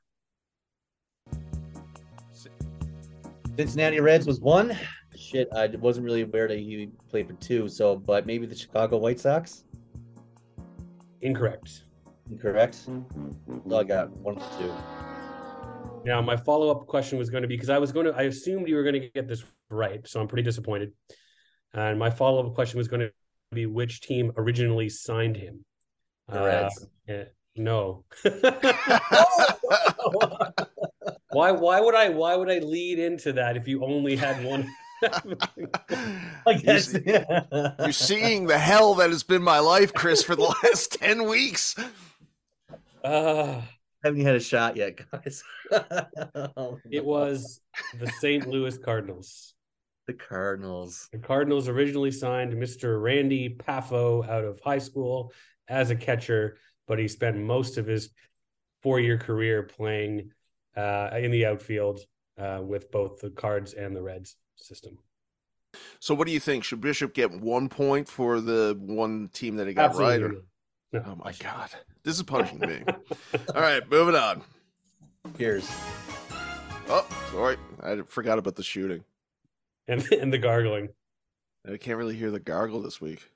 Cincinnati 3.58 4.00
Reds 4.00 4.28
was 4.28 4.40
one. 4.40 4.78
Shit, 5.16 5.50
I 5.56 5.68
wasn't 5.68 6.06
really 6.06 6.22
aware 6.22 6.48
that 6.48 6.60
he 6.60 6.90
played 7.10 7.28
for 7.28 7.34
two. 7.34 7.68
So, 7.68 7.96
but 7.96 8.26
maybe 8.26 8.46
the 8.46 8.56
Chicago 8.56 8.98
White 8.98 9.20
Sox. 9.20 9.64
Incorrect. 11.22 11.86
Incorrect. 12.30 12.78
Oh, 12.88 13.78
I 13.78 13.84
got 13.84 14.12
one 14.18 14.36
two. 14.36 14.74
Now, 16.06 16.22
my 16.22 16.38
follow 16.38 16.70
up 16.70 16.86
question 16.88 17.18
was 17.18 17.30
going 17.30 17.42
to 17.42 17.48
be 17.48 17.56
because 17.56 17.70
I 17.70 17.80
was 17.80 17.92
going 17.92 18.06
to, 18.06 18.14
I 18.14 18.24
assumed 18.24 18.68
you 18.68 18.76
were 18.76 18.84
going 18.84 19.02
to 19.02 19.10
get 19.10 19.28
this 19.28 19.44
right, 19.70 20.08
so 20.08 20.22
I'm 20.22 20.28
pretty 20.28 20.44
disappointed. 20.44 20.92
And 21.74 21.98
my 21.98 22.10
follow 22.10 22.46
up 22.46 22.54
question 22.54 22.78
was 22.78 22.88
going 22.88 23.02
to 23.02 23.12
be 23.52 23.66
which 23.66 24.02
team 24.02 24.32
originally 24.38 24.88
signed 24.88 25.36
him. 25.36 25.66
The 26.30 26.42
Reds. 26.42 26.88
Uh, 27.10 27.14
no. 27.58 28.04
why? 31.32 31.52
Why 31.52 31.80
would 31.82 31.96
I? 31.96 32.10
Why 32.10 32.36
would 32.36 32.50
I 32.50 32.60
lead 32.60 33.00
into 33.00 33.34
that 33.34 33.58
if 33.58 33.68
you 33.68 33.84
only 33.84 34.16
had 34.16 34.44
one? 34.44 34.68
I 36.46 36.54
guess. 36.62 36.96
You're 37.84 37.92
seeing 37.92 38.48
the 38.48 38.58
hell 38.58 38.96
that 38.96 39.10
has 39.10 39.24
been 39.24 39.44
my 39.44 39.60
life, 39.60 39.94
Chris, 39.94 40.24
for 40.24 40.36
the 40.36 40.54
last 40.64 40.94
10 40.94 41.28
weeks. 41.28 41.76
Uh, 43.04 43.62
Haven't 44.04 44.20
you 44.20 44.26
had 44.26 44.36
a 44.36 44.40
shot 44.40 44.76
yet, 44.78 45.00
guys? 45.12 45.44
Oh, 46.56 46.82
it 46.90 47.04
no. 47.04 47.04
was 47.06 47.62
the 47.94 48.08
St. 48.08 48.48
Louis 48.48 48.78
Cardinals. 48.78 49.54
the 50.08 50.14
Cardinals. 50.14 51.10
The 51.12 51.20
Cardinals 51.20 51.68
originally 51.68 52.12
signed 52.12 52.54
Mr. 52.54 53.02
Randy 53.02 53.50
Poffo 53.56 54.28
out 54.28 54.44
of 54.44 54.60
high 54.62 54.78
school 54.80 55.32
as 55.68 55.90
a 55.92 55.96
catcher, 55.96 56.58
but 56.88 57.00
he 57.00 57.08
spent 57.08 57.38
most 57.38 57.78
of 57.78 57.86
his 57.86 58.10
four-year 58.82 59.18
career 59.18 59.64
playing 59.64 60.32
uh, 60.76 61.10
in 61.18 61.32
the 61.32 61.46
outfield 61.46 62.00
uh, 62.38 62.62
with 62.64 62.92
both 62.92 63.20
the 63.20 63.30
Cards 63.32 63.74
and 63.74 63.96
the 63.96 64.02
Reds 64.02 64.36
system. 64.56 64.98
So, 66.00 66.16
what 66.16 66.28
do 66.28 66.34
you 66.34 66.40
think? 66.40 66.64
Should 66.64 66.82
Bishop 66.82 67.14
get 67.14 67.32
one 67.32 67.70
point 67.70 68.08
for 68.08 68.40
the 68.40 68.78
one 68.80 69.30
team 69.34 69.58
that 69.58 69.68
he 69.68 69.74
got 69.74 69.96
right? 69.96 70.22
Or... 70.22 70.36
No. 70.94 71.04
Oh 71.06 71.16
my 71.24 71.34
God. 71.34 71.70
This 72.04 72.16
is 72.16 72.24
punishing 72.24 72.60
me. 72.60 72.82
All 73.56 73.62
right, 73.62 73.88
moving 73.90 74.16
on. 74.16 74.42
Cheers. 75.38 75.70
Oh, 76.88 77.06
sorry. 77.32 77.58
I 77.84 78.02
forgot 78.08 78.40
about 78.40 78.56
the 78.56 78.64
shooting. 78.64 79.04
And 79.88 80.10
and 80.14 80.32
the 80.32 80.38
gargling. 80.38 80.90
I 81.70 81.78
can't 81.78 81.98
really 81.98 82.16
hear 82.16 82.32
the 82.32 82.40
gargle 82.40 82.82
this 82.82 83.02
week. 83.02 83.30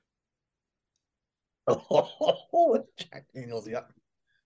Oh, 1.66 2.84
Jack 2.96 3.26
Daniels. 3.34 3.68
Yeah. 3.68 3.82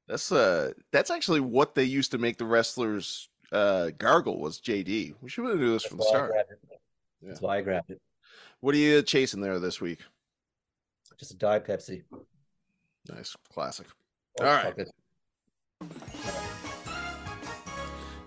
That's 0.08 0.30
uh 0.30 0.72
that's 0.92 1.10
actually 1.10 1.40
what 1.40 1.74
they 1.74 1.84
used 1.84 2.10
to 2.12 2.18
make 2.18 2.36
the 2.38 2.44
wrestlers 2.44 3.28
uh 3.52 3.90
gargle 3.98 4.38
was 4.38 4.60
JD. 4.60 5.14
We 5.20 5.28
should 5.28 5.46
have 5.46 5.58
do 5.58 5.72
this 5.72 5.84
from 5.84 5.98
the 5.98 6.04
That's 6.04 6.12
why 6.12 6.18
I 6.18 6.20
start. 6.20 6.30
grabbed 6.32 6.50
it. 6.52 6.80
That's 7.22 7.40
why 7.40 7.56
I 7.58 7.60
grabbed 7.62 7.90
it. 7.90 8.00
What 8.60 8.74
are 8.74 8.78
you 8.78 9.02
chasing 9.02 9.40
there 9.40 9.58
this 9.58 9.80
week? 9.80 10.00
Just 11.18 11.32
a 11.32 11.36
Diet 11.36 11.64
Pepsi. 11.66 12.02
Nice. 13.08 13.34
Classic. 13.52 13.86
Oh, 14.40 14.44
All 14.46 14.52
right. 14.52 14.74
it. 14.78 14.88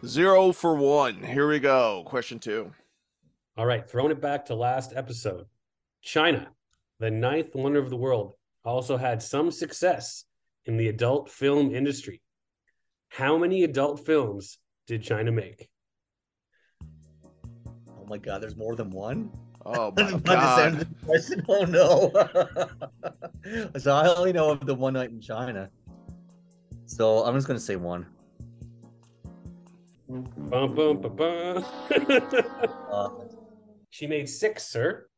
Zero 0.06 0.52
for 0.52 0.76
one. 0.76 1.22
Here 1.22 1.48
we 1.48 1.60
go. 1.60 2.04
Question 2.06 2.40
two. 2.40 2.72
All 3.58 3.66
right, 3.66 3.88
throwing 3.90 4.12
it 4.12 4.22
back 4.22 4.46
to 4.46 4.56
last 4.56 4.94
episode. 4.96 5.46
China, 6.02 6.48
the 7.00 7.12
ninth 7.12 7.54
wonder 7.54 7.80
of 7.80 7.90
the 7.90 7.98
world, 7.98 8.34
also 8.66 8.98
had 8.98 9.22
some 9.22 9.52
success 9.52 10.26
in 10.66 10.78
the 10.78 10.88
adult 10.90 11.30
film 11.30 11.74
industry. 11.74 12.22
How 13.10 13.38
many 13.38 13.64
adult 13.64 14.06
films 14.06 14.60
did 14.88 15.02
China 15.02 15.32
make? 15.32 15.70
Oh 16.84 18.06
my 18.08 18.18
God, 18.18 18.42
there's 18.42 18.56
more 18.56 18.76
than 18.76 18.90
one? 18.90 19.32
Oh 19.66 19.92
That's 19.92 20.12
my 20.12 20.18
about 20.18 20.58
to 20.58 20.86
sound 20.86 20.96
god. 21.06 21.46
Oh 21.50 21.66
no. 21.66 22.12
so 23.80 23.94
I 23.94 24.14
only 24.16 24.34
know 24.34 24.52
of 24.52 24.66
the 24.66 24.76
one 24.76 24.94
night 24.94 25.10
in 25.10 25.22
China. 25.22 25.70
So 26.86 27.24
I'm 27.26 27.36
just 27.36 27.48
gonna 27.48 27.60
say 27.60 27.76
one. 27.76 28.06
Bum, 30.08 30.76
bum, 30.76 31.02
bum, 31.02 31.16
bum. 31.16 31.66
Uh, 32.92 33.10
she 33.92 34.08
made 34.08 34.28
six, 34.28 34.66
sir. 34.68 35.09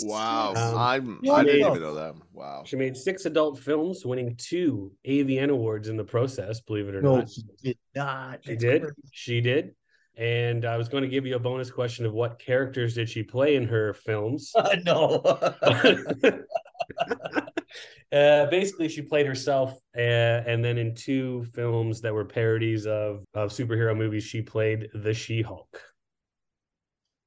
Wow. 0.00 0.54
Um, 0.54 0.76
I'm 0.76 1.20
yeah, 1.22 1.32
I 1.34 1.44
didn't 1.44 1.60
yeah. 1.60 1.70
even 1.70 1.82
know 1.82 1.94
that. 1.94 2.14
Wow. 2.32 2.62
She 2.64 2.76
made 2.76 2.96
six 2.96 3.26
adult 3.26 3.58
films, 3.58 4.04
winning 4.04 4.36
two 4.36 4.92
AVN 5.06 5.50
awards 5.50 5.88
in 5.88 5.96
the 5.96 6.04
process, 6.04 6.60
believe 6.60 6.88
it 6.88 6.94
or 6.94 7.02
no, 7.02 7.18
not. 7.18 7.30
she 7.30 7.42
did 7.62 7.78
not. 7.94 8.44
She 8.44 8.56
did. 8.56 8.84
She 9.12 9.40
did. 9.40 9.74
And 10.16 10.64
I 10.64 10.76
was 10.76 10.88
going 10.88 11.04
to 11.04 11.08
give 11.08 11.26
you 11.26 11.36
a 11.36 11.38
bonus 11.38 11.70
question 11.70 12.04
of 12.04 12.12
what 12.12 12.40
characters 12.40 12.94
did 12.94 13.08
she 13.08 13.22
play 13.22 13.54
in 13.54 13.68
her 13.68 13.94
films? 13.94 14.52
no. 14.84 15.22
uh, 18.12 18.46
basically, 18.46 18.88
she 18.88 19.02
played 19.02 19.26
herself, 19.26 19.78
uh, 19.96 20.00
and 20.00 20.64
then 20.64 20.76
in 20.76 20.96
two 20.96 21.46
films 21.54 22.00
that 22.00 22.12
were 22.12 22.24
parodies 22.24 22.86
of 22.86 23.24
of 23.34 23.50
superhero 23.50 23.96
movies, 23.96 24.24
she 24.24 24.42
played 24.42 24.88
the 24.92 25.14
She 25.14 25.40
Hulk. 25.40 25.80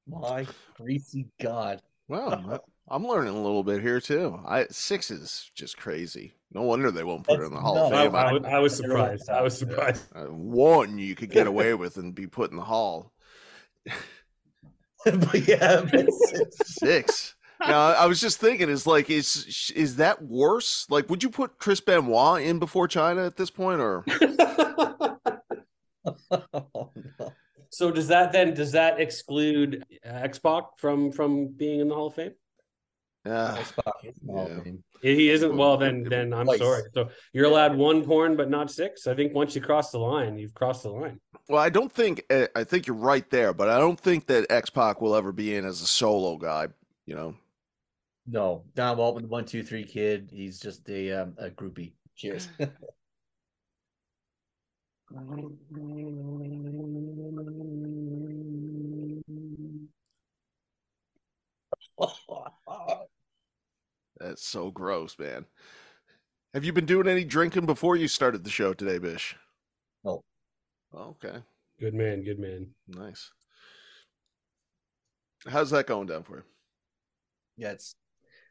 My 0.07 0.45
greasy 0.75 1.27
God. 1.39 1.81
Well, 2.07 2.63
I'm 2.89 3.05
learning 3.07 3.33
a 3.33 3.41
little 3.41 3.63
bit 3.63 3.81
here 3.81 4.01
too. 4.01 4.39
I 4.45 4.65
six 4.69 5.11
is 5.11 5.49
just 5.55 5.77
crazy. 5.77 6.33
No 6.53 6.63
wonder 6.63 6.91
they 6.91 7.03
won't 7.05 7.25
put 7.25 7.39
it 7.39 7.43
in 7.45 7.53
the 7.53 7.59
Hall 7.61 7.89
No, 7.89 7.95
I, 7.95 8.03
Fame. 8.03 8.15
I 8.15 8.19
I- 8.23 8.31
was- 8.33 8.43
I 8.45 8.59
was 8.59 8.75
surprised. 8.75 9.29
I 9.29 9.41
was 9.41 9.57
surprised. 9.57 10.03
uh, 10.13 10.25
one 10.25 10.97
you 10.97 11.15
could 11.15 11.31
get 11.31 11.47
away 11.47 11.73
with 11.73 11.97
and 11.97 12.13
be 12.13 12.27
put 12.27 12.51
in 12.51 12.57
the 12.57 12.63
Hall. 12.63 13.13
but 15.05 15.47
yeah, 15.47 15.83
it's- 15.93 16.77
Six. 16.79 17.35
Now 17.61 17.79
I 17.93 18.07
was 18.07 18.19
just 18.19 18.39
thinking, 18.39 18.69
is 18.69 18.87
like, 18.87 19.09
is 19.11 19.71
is 19.75 19.97
that 19.97 20.23
worse? 20.23 20.87
Like, 20.89 21.09
would 21.11 21.21
you 21.23 21.29
put 21.29 21.59
Chris 21.59 21.79
Benoit 21.79 22.41
in 22.41 22.57
before 22.57 22.87
China 22.87 23.23
at 23.23 23.37
this 23.37 23.51
point, 23.51 23.79
or 23.79 24.03
oh, 26.31 26.91
no. 27.19 27.33
So 27.71 27.89
does 27.91 28.07
that 28.09 28.31
then 28.31 28.53
does 28.53 28.71
that 28.73 28.99
exclude 28.99 29.83
X 30.03 30.37
Pac 30.39 30.63
from 30.77 31.11
from 31.11 31.47
being 31.47 31.79
in 31.79 31.87
the 31.87 31.95
Hall 31.95 32.07
of 32.07 32.15
Fame? 32.15 32.33
uh, 33.25 33.55
Xbox 33.57 33.91
is 34.03 34.17
in 34.19 34.27
the 34.27 34.33
Hall 34.33 34.45
of 34.45 34.51
Yeah. 34.57 34.63
Fame. 34.63 34.83
He 35.03 35.29
isn't. 35.31 35.57
Well, 35.57 35.77
then 35.77 36.03
then 36.03 36.31
I'm 36.33 36.45
Twice. 36.45 36.59
sorry. 36.59 36.83
So 36.93 37.09
you're 37.33 37.45
allowed 37.45 37.75
one 37.75 38.03
porn, 38.05 38.35
but 38.35 38.49
not 38.51 38.69
six. 38.69 39.07
I 39.07 39.15
think 39.15 39.33
once 39.33 39.55
you 39.55 39.61
cross 39.61 39.91
the 39.91 39.97
line, 39.97 40.37
you've 40.37 40.53
crossed 40.53 40.83
the 40.83 40.89
line. 40.91 41.19
well, 41.49 41.59
I 41.61 41.69
don't 41.69 41.91
think 41.91 42.23
uh, 42.29 42.45
I 42.55 42.63
think 42.63 42.85
you're 42.85 42.95
right 42.95 43.27
there, 43.31 43.51
but 43.53 43.67
I 43.67 43.79
don't 43.79 43.99
think 43.99 44.27
that 44.27 44.45
X 44.51 44.69
Pac 44.69 45.01
will 45.01 45.15
ever 45.15 45.31
be 45.31 45.55
in 45.55 45.65
as 45.65 45.81
a 45.81 45.87
solo 45.87 46.37
guy. 46.37 46.67
You 47.07 47.15
know, 47.15 47.35
No, 48.27 48.63
Don 48.75 48.97
Waltman, 48.97 49.27
one, 49.27 49.45
two, 49.45 49.63
three 49.63 49.83
kid. 49.85 50.29
He's 50.31 50.59
just 50.59 50.87
a 50.89 51.11
um, 51.23 51.33
a 51.39 51.49
groupie. 51.49 51.93
Cheers. 52.15 52.47
that's 64.19 64.45
so 64.45 64.71
gross, 64.71 65.17
man. 65.19 65.45
Have 66.53 66.65
you 66.65 66.73
been 66.73 66.85
doing 66.85 67.07
any 67.07 67.23
drinking 67.23 67.65
before 67.65 67.95
you 67.95 68.07
started 68.07 68.43
the 68.43 68.49
show 68.49 68.73
today, 68.73 68.97
Bish? 68.97 69.35
No. 70.03 70.23
Okay, 70.93 71.37
Good 71.79 71.93
man. 71.93 72.23
Good 72.23 72.39
man. 72.39 72.67
nice. 72.87 73.31
How's 75.47 75.71
that 75.71 75.87
going 75.87 76.07
down 76.07 76.23
for 76.23 76.37
you? 76.37 76.43
yeah, 77.57 77.71
it's 77.71 77.95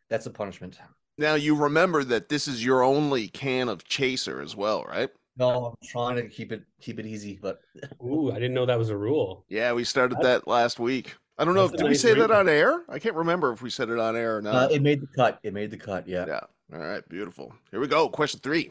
that's 0.08 0.26
a 0.26 0.30
punishment. 0.30 0.78
Now 1.18 1.34
you 1.34 1.54
remember 1.54 2.02
that 2.04 2.28
this 2.28 2.48
is 2.48 2.64
your 2.64 2.82
only 2.82 3.28
can 3.28 3.68
of 3.68 3.84
chaser 3.84 4.40
as 4.40 4.56
well, 4.56 4.84
right? 4.84 5.10
No, 5.36 5.66
I'm 5.66 5.88
trying 5.88 6.16
to 6.16 6.28
keep 6.28 6.52
it 6.52 6.62
keep 6.80 6.98
it 6.98 7.06
easy, 7.06 7.38
but 7.40 7.60
Ooh, 8.04 8.30
I 8.30 8.34
didn't 8.34 8.54
know 8.54 8.66
that 8.66 8.78
was 8.78 8.90
a 8.90 8.96
rule. 8.96 9.44
Yeah, 9.48 9.72
we 9.72 9.84
started 9.84 10.18
that 10.20 10.46
last 10.46 10.78
week. 10.78 11.14
I 11.38 11.44
don't 11.44 11.54
know 11.54 11.64
if 11.64 11.70
That's 11.70 11.80
a 11.80 11.84
did 11.84 11.90
we 11.90 11.96
say 11.96 12.14
that 12.14 12.30
on 12.30 12.48
air? 12.48 12.82
I 12.88 12.98
can't 12.98 13.14
remember 13.14 13.52
if 13.52 13.62
we 13.62 13.70
said 13.70 13.88
it 13.88 13.98
on 13.98 14.16
air 14.16 14.36
or 14.36 14.38
uh, 14.40 14.52
not. 14.52 14.72
it 14.72 14.82
made 14.82 15.00
the 15.00 15.06
cut. 15.06 15.38
It 15.42 15.54
made 15.54 15.70
the 15.70 15.78
cut. 15.78 16.06
Yeah. 16.06 16.26
yeah. 16.26 16.40
All 16.72 16.80
right, 16.80 17.08
beautiful. 17.08 17.54
Here 17.70 17.80
we 17.80 17.88
go. 17.88 18.08
Question 18.08 18.40
three. 18.40 18.70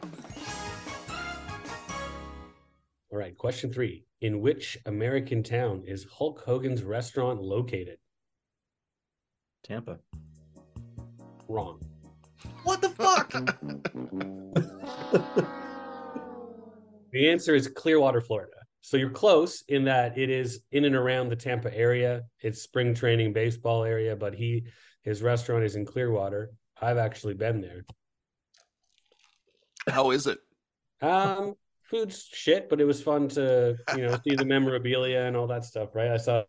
All 3.11 3.17
right. 3.17 3.35
Question 3.37 3.73
three: 3.73 4.05
In 4.21 4.41
which 4.41 4.77
American 4.85 5.41
town 5.41 5.83
is 5.87 6.05
Hulk 6.11 6.43
Hogan's 6.45 6.83
restaurant 6.83 7.41
located? 7.41 7.97
Tampa. 9.63 9.97
Wrong. 11.47 11.81
What 12.63 12.81
the 12.81 12.89
fuck? 12.89 13.33
The 17.11 17.29
answer 17.29 17.55
is 17.55 17.67
Clearwater, 17.67 18.21
Florida. 18.21 18.53
So 18.81 18.97
you're 18.97 19.09
close 19.09 19.63
in 19.67 19.83
that 19.85 20.17
it 20.17 20.29
is 20.29 20.61
in 20.71 20.85
and 20.85 20.95
around 20.95 21.29
the 21.29 21.35
Tampa 21.35 21.75
area. 21.75 22.23
It's 22.41 22.61
spring 22.61 22.93
training 22.93 23.33
baseball 23.33 23.83
area, 23.83 24.15
but 24.15 24.33
he 24.33 24.65
his 25.03 25.21
restaurant 25.21 25.63
is 25.63 25.75
in 25.75 25.85
Clearwater. 25.85 26.51
I've 26.81 26.97
actually 26.97 27.33
been 27.33 27.61
there. 27.61 27.85
How 29.87 30.11
is 30.11 30.27
it? 30.27 30.39
Um, 31.01 31.55
food's 31.83 32.27
shit, 32.31 32.69
but 32.69 32.79
it 32.79 32.85
was 32.85 33.01
fun 33.01 33.27
to 33.29 33.75
you 33.95 34.07
know 34.07 34.17
see 34.27 34.35
the 34.35 34.45
memorabilia 34.55 35.21
and 35.21 35.35
all 35.35 35.47
that 35.47 35.65
stuff. 35.65 35.93
Right, 35.93 36.11
I 36.11 36.17
saw 36.17 36.43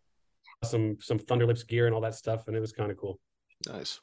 some 0.63 0.97
some 1.01 1.19
Thunderlips 1.19 1.67
gear 1.67 1.85
and 1.85 1.95
all 1.95 2.01
that 2.01 2.15
stuff, 2.15 2.47
and 2.47 2.55
it 2.55 2.59
was 2.59 2.71
kind 2.71 2.91
of 2.91 2.97
cool. 2.97 3.19
Nice. 3.67 3.99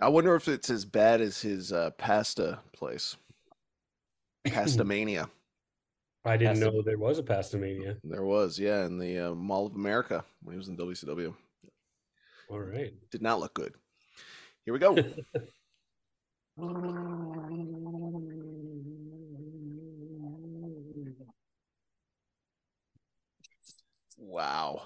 I 0.00 0.08
wonder 0.08 0.34
if 0.34 0.48
it's 0.48 0.68
as 0.68 0.84
bad 0.84 1.20
as 1.20 1.40
his 1.40 1.72
uh, 1.72 1.90
pasta 1.96 2.58
place. 2.72 3.16
Pasta 4.46 4.84
Mania. 4.84 5.28
I 6.24 6.36
didn't 6.36 6.60
Pasta- 6.60 6.70
know 6.70 6.82
there 6.82 6.98
was 6.98 7.18
a 7.18 7.22
Pastamania. 7.22 7.96
There 8.04 8.24
was, 8.24 8.58
yeah, 8.58 8.86
in 8.86 8.98
the 8.98 9.30
uh, 9.30 9.34
Mall 9.34 9.66
of 9.66 9.74
America 9.74 10.24
when 10.42 10.54
he 10.54 10.58
was 10.58 10.68
in 10.68 10.76
WCW. 10.76 11.34
All 12.48 12.60
right. 12.60 12.92
Did 13.10 13.22
not 13.22 13.40
look 13.40 13.54
good. 13.54 13.74
Here 14.64 14.72
we 14.72 14.78
go. 14.78 14.94
wow. 24.18 24.82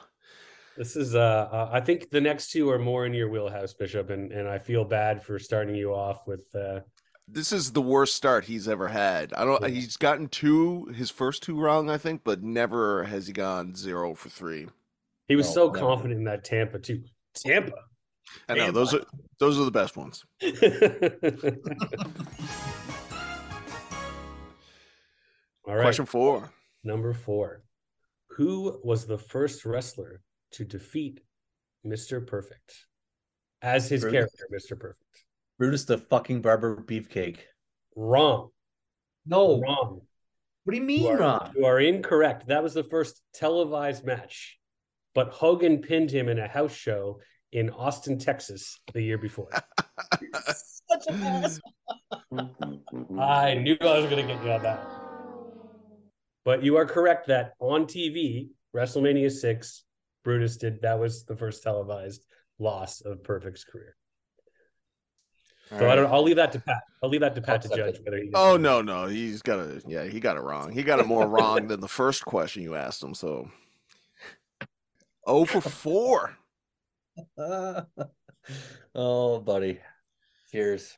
This 0.77 0.95
is 0.97 1.15
uh, 1.15 1.49
uh 1.51 1.71
I 1.73 1.81
think 1.81 2.11
the 2.11 2.21
next 2.21 2.51
two 2.51 2.71
are 2.71 2.79
more 2.79 3.07
in 3.07 3.15
your 3.15 3.31
wheelhouse, 3.31 3.73
Bishop, 3.75 4.11
and 4.11 4.31
and 4.31 4.49
I 4.49 4.59
feel 4.59 4.85
bad 4.85 5.23
for 5.23 5.39
starting 5.39 5.75
you 5.75 5.93
off 5.93 6.27
with 6.27 6.55
uh 6.55 6.81
This 7.29 7.51
is 7.51 7.73
the 7.73 7.83
worst 7.83 8.15
start 8.15 8.45
he's 8.45 8.69
ever 8.69 8.87
had. 8.89 9.33
I 9.35 9.45
don't. 9.45 9.61
Yeah. 9.63 9.69
He's 9.69 9.97
gotten 9.97 10.29
two, 10.29 10.87
his 10.95 11.11
first 11.11 11.43
two 11.43 11.59
wrong, 11.59 11.91
I 11.91 11.99
think, 11.99 12.23
but 12.23 12.43
never 12.43 13.03
has 13.05 13.27
he 13.27 13.33
gone 13.33 13.75
zero 13.75 14.15
for 14.15 14.29
three. 14.29 14.69
he 15.27 15.35
was 15.35 15.49
No, 15.49 15.53
so 15.55 15.67
never. 15.73 15.79
confident 15.79 16.19
in 16.19 16.25
that 16.25 16.45
Tampa 16.45 16.79
too. 16.79 17.03
Tampa. 17.35 17.73
I 18.49 18.55
know 18.55 18.65
Damn. 18.67 18.75
those 18.75 18.95
are 18.95 19.05
those 19.41 19.59
are 19.59 19.65
the 19.65 19.71
best 19.73 19.97
ones. 19.97 20.25
All 25.67 25.75
right. 25.75 25.83
Question 25.83 26.07
four. 26.07 26.51
Number 26.85 27.13
four. 27.13 27.63
Who 28.31 28.81
was 28.85 29.07
the 29.07 29.19
first 29.19 29.65
wrestler 29.65 30.21
to 30.53 30.65
defeat 30.65 31.23
Mr. 31.85 32.25
Perfect 32.25 32.87
as 33.63 33.89
his 33.89 34.03
Bruce. 34.03 34.13
character, 34.13 34.47
Mr. 34.55 34.79
Perfect? 34.79 35.03
Brutus 35.59 35.85
the 35.85 35.99
fucking 35.99 36.43
barber 36.43 36.77
beefcake. 36.77 37.39
Wrong. 37.95 38.51
No. 39.25 39.61
Wrong. 39.61 40.01
What 40.65 40.73
do 40.73 40.77
you 40.77 40.83
You 40.83 40.87
mean, 40.87 41.07
are, 41.07 41.19
Ron? 41.19 41.53
you 41.57 41.65
are 41.65 41.81
incorrect. 41.81 42.49
That 42.49 42.63
was 42.63 42.75
the 42.75 42.83
first 42.83 43.23
televised 43.35 44.05
match, 44.05 44.59
but 45.15 45.29
Hogan 45.29 45.79
pinned 45.79 46.11
him 46.11 46.29
in 46.29 46.39
a 46.39 46.49
house 46.49 46.75
show 46.75 47.21
in 47.53 47.71
Austin, 47.71 48.19
Texas, 48.19 48.81
the 48.93 49.01
year 49.01 49.17
before. 49.17 49.49
Such 50.45 51.07
a 51.09 51.13
ass. 51.13 51.61
I 53.19 53.55
knew 53.55 53.77
I 53.81 53.99
was 53.99 54.07
going 54.11 54.27
to 54.27 54.35
get 54.35 54.45
you 54.45 54.51
on 54.53 54.63
that. 54.63 54.87
But 56.45 56.63
you 56.63 56.77
are 56.77 56.85
correct 56.87 57.29
that 57.29 57.53
on 57.61 57.85
TV, 57.87 58.49
WrestleMania 58.75 59.31
6, 59.31 59.85
Brutus 60.25 60.57
did 60.57 60.83
that 60.83 60.99
was 60.99 61.25
the 61.25 61.37
first 61.37 61.63
televised 61.63 62.25
loss 62.59 63.01
of 63.01 63.23
Perfect's 63.25 63.65
career. 63.65 63.97
So 65.69 65.91
I 65.91 65.97
don't 65.97 66.13
I'll 66.13 66.23
leave 66.23 66.37
that 66.37 66.53
to 66.53 66.61
Pat. 66.61 66.83
I'll 67.03 67.09
leave 67.09 67.23
that 67.23 67.35
to 67.35 67.41
Pat 67.41 67.63
to 67.63 67.71
I'll 67.71 67.77
judge 67.77 67.97
second. 67.97 68.05
whether 68.05 68.23
he 68.23 68.31
Oh 68.35 68.57
no, 68.57 68.83
no, 68.83 69.07
he's 69.07 69.43
got 69.43 69.59
it. 69.59 69.83
Yeah, 69.87 70.05
he 70.05 70.21
got 70.21 70.37
it 70.37 70.41
wrong. 70.41 70.71
He 70.71 70.83
got 70.83 71.01
it 71.01 71.07
more 71.07 71.27
wrong 71.27 71.67
than 71.67 71.81
the 71.81 71.89
first 71.89 72.25
question 72.25 72.63
you 72.63 72.77
asked 72.77 73.03
him. 73.03 73.15
So, 73.15 73.51
oh 75.27 75.45
for 75.45 75.61
four. 75.61 76.37
oh, 78.95 79.41
buddy. 79.41 79.81
Cheers. 80.53 80.97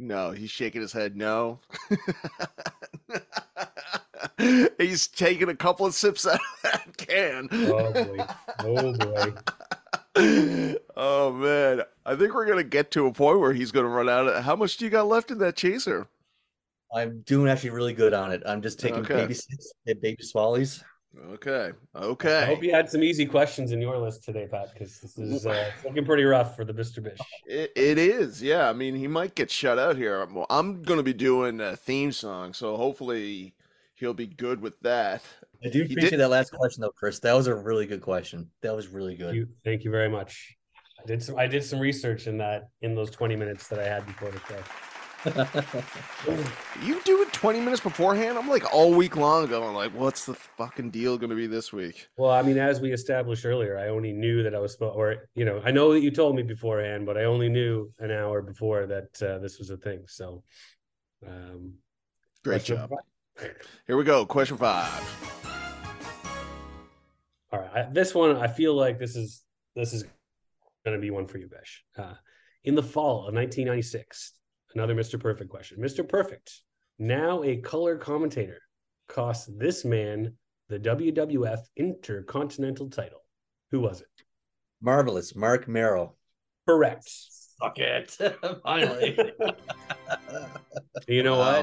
No, 0.00 0.30
he's 0.30 0.50
shaking 0.50 0.80
his 0.80 0.94
head. 0.94 1.14
No. 1.14 1.60
he's 4.78 5.06
taking 5.06 5.50
a 5.50 5.54
couple 5.54 5.84
of 5.84 5.92
sips 5.94 6.26
out 6.26 6.36
of 6.36 6.40
that 6.62 6.96
can. 6.96 7.48
oh 7.52 7.92
boy. 7.92 8.26
Oh 8.60 8.92
boy. 8.94 9.34
oh 10.96 11.32
man, 11.32 11.82
I 12.06 12.16
think 12.16 12.32
we're 12.34 12.46
gonna 12.46 12.64
get 12.64 12.90
to 12.92 13.06
a 13.06 13.12
point 13.12 13.40
where 13.40 13.52
he's 13.52 13.70
gonna 13.72 13.88
run 13.88 14.08
out 14.08 14.26
of. 14.26 14.42
How 14.42 14.56
much 14.56 14.78
do 14.78 14.86
you 14.86 14.90
got 14.90 15.06
left 15.06 15.30
in 15.30 15.36
that 15.38 15.56
chaser? 15.56 16.08
I'm 16.94 17.20
doing 17.20 17.50
actually 17.50 17.70
really 17.70 17.92
good 17.92 18.14
on 18.14 18.32
it. 18.32 18.42
I'm 18.46 18.62
just 18.62 18.80
taking 18.80 19.00
Okay. 19.00 19.16
baby 19.16 19.34
sips 19.34 19.70
and 19.86 20.00
baby 20.00 20.22
swallies. 20.24 20.82
Okay, 21.32 21.72
Okay. 21.96 22.38
I 22.42 22.44
hope 22.46 22.62
you 22.62 22.70
had 22.72 22.88
some 22.88 23.02
easy 23.02 23.26
questions 23.26 23.72
in 23.72 23.80
your 23.80 23.98
list 23.98 24.22
today, 24.24 24.46
Pat, 24.50 24.72
because 24.72 25.00
this 25.00 25.18
is 25.18 25.44
uh, 25.44 25.70
looking 25.84 26.04
pretty 26.04 26.22
rough 26.24 26.54
for 26.54 26.64
the 26.64 26.72
Mr. 26.72 27.02
Bish. 27.02 27.18
It, 27.46 27.72
it 27.74 27.98
is, 27.98 28.40
yeah. 28.42 28.68
I 28.70 28.72
mean, 28.72 28.94
he 28.94 29.08
might 29.08 29.34
get 29.34 29.50
shut 29.50 29.78
out 29.78 29.96
here. 29.96 30.24
Well, 30.26 30.46
I'm 30.50 30.82
gonna 30.82 31.02
be 31.02 31.12
doing 31.12 31.60
a 31.60 31.76
theme 31.76 32.12
song, 32.12 32.54
so 32.54 32.76
hopefully 32.76 33.54
he'll 33.96 34.14
be 34.14 34.28
good 34.28 34.60
with 34.60 34.78
that. 34.80 35.22
I 35.64 35.68
do 35.68 35.80
He 35.80 35.84
appreciate 35.92 36.10
did- 36.10 36.20
that 36.20 36.30
last 36.30 36.52
question 36.52 36.82
though, 36.82 36.90
Chris. 36.90 37.18
That 37.18 37.34
was 37.34 37.48
a 37.48 37.54
really 37.56 37.86
good 37.86 38.02
question. 38.02 38.48
That 38.62 38.74
was 38.76 38.86
really 38.88 39.16
Thank 39.16 39.20
good. 39.30 39.34
you, 39.34 39.48
thank 39.64 39.84
you 39.84 39.90
very 39.90 40.08
much. 40.08 40.56
I 41.02 41.06
did 41.06 41.22
some 41.22 41.36
I 41.38 41.46
did 41.46 41.64
some 41.64 41.80
research 41.80 42.26
in 42.28 42.38
that 42.38 42.68
in 42.82 42.94
those 42.94 43.10
20 43.10 43.34
minutes 43.34 43.66
that 43.68 43.78
I 43.78 43.84
had 43.84 44.06
before 44.06 44.30
the 44.30 44.38
show. 44.48 44.62
You 45.26 47.00
do 47.04 47.22
it 47.22 47.32
20 47.32 47.60
minutes 47.60 47.80
beforehand. 47.80 48.38
I'm 48.38 48.48
like 48.48 48.72
all 48.72 48.94
week 48.94 49.16
long 49.16 49.46
going 49.46 49.74
like, 49.74 49.92
what's 49.92 50.24
the 50.24 50.34
fucking 50.34 50.90
deal 50.90 51.18
gonna 51.18 51.34
be 51.34 51.46
this 51.46 51.72
week? 51.72 52.08
Well, 52.16 52.30
I 52.30 52.42
mean, 52.42 52.56
as 52.56 52.80
we 52.80 52.92
established 52.92 53.44
earlier, 53.44 53.78
I 53.78 53.88
only 53.88 54.12
knew 54.12 54.42
that 54.42 54.54
I 54.54 54.58
was 54.58 54.72
supposed, 54.72 54.96
or 54.96 55.28
you 55.34 55.44
know, 55.44 55.60
I 55.64 55.70
know 55.72 55.92
that 55.92 56.00
you 56.00 56.10
told 56.10 56.36
me 56.36 56.42
beforehand, 56.42 57.04
but 57.04 57.18
I 57.18 57.24
only 57.24 57.48
knew 57.48 57.92
an 57.98 58.10
hour 58.10 58.40
before 58.40 58.86
that 58.86 59.22
uh, 59.22 59.38
this 59.38 59.58
was 59.58 59.68
a 59.70 59.76
thing. 59.76 60.04
So, 60.06 60.42
um, 61.26 61.74
Great 62.42 62.64
job. 62.64 62.88
five. 62.88 63.50
Here 63.86 63.96
we 63.96 64.04
go. 64.04 64.24
Question 64.24 64.56
five. 64.56 64.90
All 67.52 67.60
right, 67.60 67.70
I, 67.74 67.82
this 67.90 68.14
one 68.14 68.36
I 68.36 68.46
feel 68.46 68.74
like 68.74 68.98
this 68.98 69.16
is 69.16 69.42
this 69.76 69.92
is 69.92 70.04
going 70.84 70.96
to 70.96 71.00
be 71.00 71.10
one 71.10 71.26
for 71.26 71.36
you, 71.38 71.48
Besh. 71.48 71.84
Uh, 71.98 72.14
in 72.64 72.74
the 72.74 72.82
fall 72.82 73.26
of 73.28 73.34
1996, 73.34 74.32
another 74.74 74.94
Mr. 74.94 75.18
Perfect 75.18 75.50
question. 75.50 75.78
Mr. 75.78 76.06
Perfect, 76.08 76.60
now 76.98 77.42
a 77.42 77.56
color 77.56 77.96
commentator, 77.96 78.58
cost 79.08 79.58
this 79.58 79.84
man 79.84 80.34
the 80.68 80.78
WWF 80.78 81.58
Intercontinental 81.76 82.88
title. 82.90 83.22
Who 83.72 83.80
was 83.80 84.00
it? 84.00 84.06
Marvelous. 84.80 85.34
Marc 85.34 85.66
Mero. 85.68 86.14
Correct. 86.68 87.10
Fuck 87.60 87.78
it. 87.78 88.16
Finally. 88.62 89.18
You 91.08 91.22
know 91.22 91.38
Wow. 91.38 91.62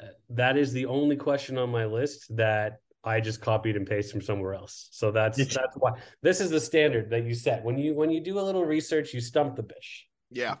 what? 0.00 0.14
That 0.30 0.56
is 0.56 0.72
the 0.72 0.86
only 0.86 1.16
question 1.16 1.58
on 1.58 1.70
my 1.70 1.84
list 1.84 2.34
that 2.36 2.78
I 3.04 3.20
just 3.20 3.40
copied 3.40 3.76
and 3.76 3.86
pasted 3.86 4.12
from 4.12 4.22
somewhere 4.22 4.54
else. 4.54 4.88
So 4.92 5.10
that's 5.10 5.36
that's 5.36 5.76
why 5.76 5.92
this 6.22 6.40
is 6.40 6.50
the 6.50 6.60
standard 6.60 7.10
that 7.10 7.24
you 7.24 7.34
set 7.34 7.64
when 7.64 7.76
you 7.78 7.94
when 7.94 8.10
you 8.10 8.20
do 8.20 8.38
a 8.38 8.42
little 8.42 8.64
research, 8.64 9.12
you 9.12 9.20
stump 9.20 9.56
the 9.56 9.62
bish. 9.62 10.06
Yeah. 10.30 10.56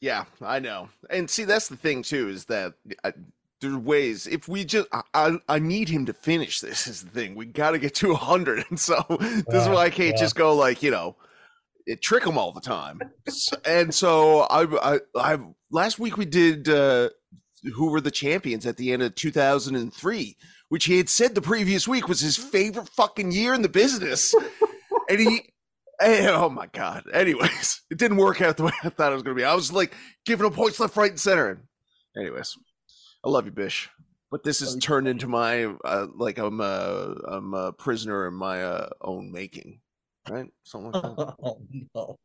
Yeah, 0.00 0.24
I 0.42 0.58
know. 0.58 0.88
And 1.10 1.28
see, 1.28 1.44
that's 1.44 1.68
the 1.68 1.76
thing 1.76 2.02
too, 2.02 2.28
is 2.28 2.44
that 2.46 2.74
uh, 3.02 3.12
there's 3.60 3.76
ways. 3.76 4.26
If 4.26 4.48
we 4.48 4.64
just, 4.64 4.88
I, 4.92 5.02
I, 5.14 5.38
I 5.48 5.58
need 5.58 5.88
him 5.88 6.06
to 6.06 6.12
finish. 6.12 6.60
This 6.60 6.86
is 6.86 7.02
the 7.02 7.10
thing. 7.10 7.34
We 7.34 7.46
got 7.46 7.70
to 7.70 7.78
get 7.78 7.94
to 7.96 8.14
hundred, 8.14 8.64
and 8.68 8.78
so 8.78 9.04
this 9.18 9.62
is 9.62 9.68
why 9.68 9.86
I 9.86 9.90
can't 9.90 10.16
yeah. 10.16 10.22
just 10.22 10.34
go 10.34 10.54
like 10.54 10.82
you 10.82 10.90
know, 10.90 11.16
it, 11.86 12.02
trick 12.02 12.24
him 12.24 12.36
all 12.36 12.52
the 12.52 12.60
time. 12.60 13.00
And 13.64 13.94
so 13.94 14.40
I, 14.40 14.94
I, 14.94 15.00
I 15.16 15.38
last 15.70 15.98
week 15.98 16.16
we 16.16 16.26
did 16.26 16.68
uh, 16.68 17.10
who 17.74 17.90
were 17.90 18.00
the 18.00 18.10
champions 18.10 18.66
at 18.66 18.76
the 18.76 18.92
end 18.92 19.02
of 19.02 19.14
2003, 19.14 20.36
which 20.68 20.84
he 20.84 20.98
had 20.98 21.08
said 21.08 21.34
the 21.34 21.42
previous 21.42 21.88
week 21.88 22.08
was 22.08 22.20
his 22.20 22.36
favorite 22.36 22.88
fucking 22.90 23.32
year 23.32 23.54
in 23.54 23.62
the 23.62 23.68
business, 23.68 24.34
and 25.08 25.20
he. 25.20 25.50
And, 26.00 26.26
oh 26.28 26.48
my 26.50 26.66
god. 26.66 27.04
Anyways, 27.12 27.82
it 27.90 27.98
didn't 27.98 28.18
work 28.18 28.40
out 28.40 28.56
the 28.56 28.64
way 28.64 28.72
I 28.82 28.88
thought 28.90 29.12
it 29.12 29.14
was 29.14 29.22
gonna 29.22 29.36
be. 29.36 29.44
I 29.44 29.54
was 29.54 29.72
like 29.72 29.94
giving 30.24 30.46
him 30.46 30.52
points 30.52 30.78
left, 30.80 30.96
right, 30.96 31.10
and 31.10 31.20
center. 31.20 31.62
Anyways, 32.16 32.56
I 33.24 33.28
love 33.28 33.46
you, 33.46 33.52
Bish. 33.52 33.90
But 34.30 34.42
this 34.42 34.60
has 34.60 34.76
turned 34.76 35.06
into 35.06 35.28
my 35.28 35.64
uh, 35.84 36.06
like 36.14 36.38
I'm 36.38 36.60
a 36.60 37.14
I'm 37.28 37.54
a 37.54 37.72
prisoner 37.72 38.26
in 38.26 38.34
my 38.34 38.62
uh, 38.62 38.88
own 39.00 39.30
making, 39.32 39.80
right? 40.28 40.46
Something 40.64 40.90
like 40.90 41.02
that. 41.02 41.34
oh, 41.42 41.60
no. 41.94 42.18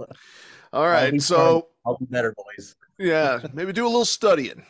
All 0.73 0.87
right, 0.87 1.21
so 1.21 1.67
I'll 1.85 1.97
be 1.97 2.05
better, 2.05 2.33
boys. 2.35 2.75
yeah, 2.97 3.39
maybe 3.53 3.71
do 3.71 3.85
a 3.85 3.87
little 3.87 4.03
studying, 4.05 4.65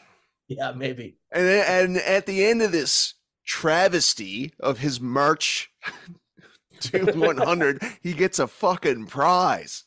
Yeah, 0.49 0.73
maybe. 0.73 1.15
and 1.31 1.47
and 1.47 1.97
at 1.97 2.25
the 2.25 2.43
end 2.45 2.61
of 2.61 2.71
this 2.73 3.13
travesty 3.45 4.53
of 4.59 4.79
his 4.79 4.99
march 4.99 5.71
to 6.81 7.05
100, 7.13 7.81
he 8.01 8.13
gets 8.13 8.39
a 8.39 8.47
fucking 8.47 9.07
prize. 9.07 9.85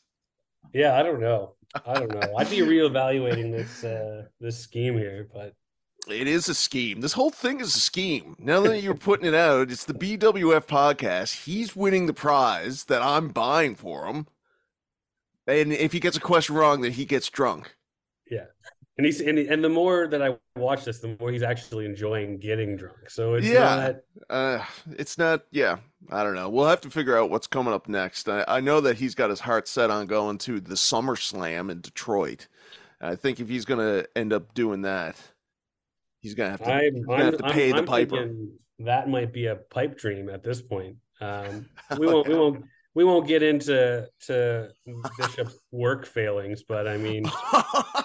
Yeah, 0.73 0.99
I 0.99 1.03
don't 1.03 1.21
know. 1.21 1.53
I 1.85 1.93
don't 1.95 2.11
know. 2.11 2.35
I'd 2.37 2.49
be 2.49 2.59
reevaluating 2.59 3.51
this 3.51 3.83
uh 3.83 4.23
this 4.39 4.57
scheme 4.59 4.97
here, 4.97 5.27
but 5.33 5.53
It 6.09 6.27
is 6.27 6.47
a 6.49 6.53
scheme. 6.55 7.01
This 7.01 7.13
whole 7.13 7.31
thing 7.31 7.59
is 7.59 7.75
a 7.75 7.79
scheme. 7.79 8.35
Now 8.39 8.61
that 8.61 8.81
you're 8.81 8.93
putting 8.95 9.25
it 9.27 9.33
out, 9.33 9.71
it's 9.71 9.85
the 9.85 9.93
BWF 9.93 10.65
podcast. 10.67 11.45
He's 11.45 11.75
winning 11.75 12.05
the 12.05 12.13
prize 12.13 12.85
that 12.85 13.01
I'm 13.01 13.29
buying 13.29 13.75
for 13.75 14.05
him. 14.07 14.27
And 15.47 15.73
if 15.73 15.91
he 15.93 15.99
gets 15.99 16.17
a 16.17 16.21
question 16.21 16.55
wrong, 16.55 16.81
then 16.81 16.91
he 16.91 17.05
gets 17.05 17.29
drunk. 17.29 17.75
Yeah. 18.29 18.45
And 18.97 19.05
he's 19.05 19.19
and, 19.19 19.37
and 19.37 19.63
the 19.63 19.69
more 19.69 20.07
that 20.07 20.21
I 20.21 20.37
watch 20.55 20.85
this, 20.85 20.99
the 20.99 21.17
more 21.19 21.29
he's 21.31 21.43
actually 21.43 21.85
enjoying 21.85 22.39
getting 22.39 22.77
drunk. 22.77 23.09
So 23.09 23.33
it's 23.35 23.45
Yeah. 23.47 23.75
not 23.75 23.95
Uh, 24.29 24.65
it's 24.97 25.17
not, 25.17 25.43
yeah. 25.51 25.77
I 26.11 26.23
don't 26.23 26.35
know. 26.35 26.49
We'll 26.49 26.67
have 26.67 26.81
to 26.81 26.89
figure 26.89 27.17
out 27.17 27.29
what's 27.29 27.47
coming 27.47 27.73
up 27.73 27.87
next. 27.87 28.29
I, 28.29 28.43
I 28.47 28.59
know 28.59 28.81
that 28.81 28.97
he's 28.97 29.15
got 29.15 29.29
his 29.29 29.41
heart 29.41 29.67
set 29.67 29.89
on 29.89 30.05
going 30.05 30.37
to 30.39 30.59
the 30.59 30.75
SummerSlam 30.75 31.71
in 31.71 31.81
Detroit. 31.81 32.47
I 33.01 33.15
think 33.15 33.39
if 33.39 33.49
he's 33.49 33.65
going 33.65 33.79
to 33.79 34.07
end 34.15 34.33
up 34.33 34.53
doing 34.53 34.83
that, 34.83 35.15
he's 36.21 36.33
going 36.33 36.47
to 36.47 36.51
have 36.51 36.61
to, 36.61 36.71
I'm, 36.71 37.01
gonna 37.03 37.23
have 37.25 37.37
to 37.37 37.45
I'm- 37.45 37.53
pay 37.53 37.71
the 37.71 37.77
I'm 37.79 37.85
piper. 37.85 38.29
That 38.79 39.07
might 39.09 39.31
be 39.31 39.45
a 39.47 39.55
pipe 39.55 39.97
dream 39.97 40.29
at 40.29 40.43
this 40.43 40.61
point. 40.61 40.97
Um, 41.21 41.65
we 41.97 42.07
won't. 42.07 42.27
We 42.27 42.35
won't. 42.35 42.65
We 42.93 43.03
won't 43.03 43.27
get 43.27 43.41
into 43.43 44.07
to 44.27 44.69
Bishop's 45.17 45.59
work 45.71 46.05
failings, 46.05 46.63
but 46.63 46.87
I 46.87 46.97
mean, 46.97 47.25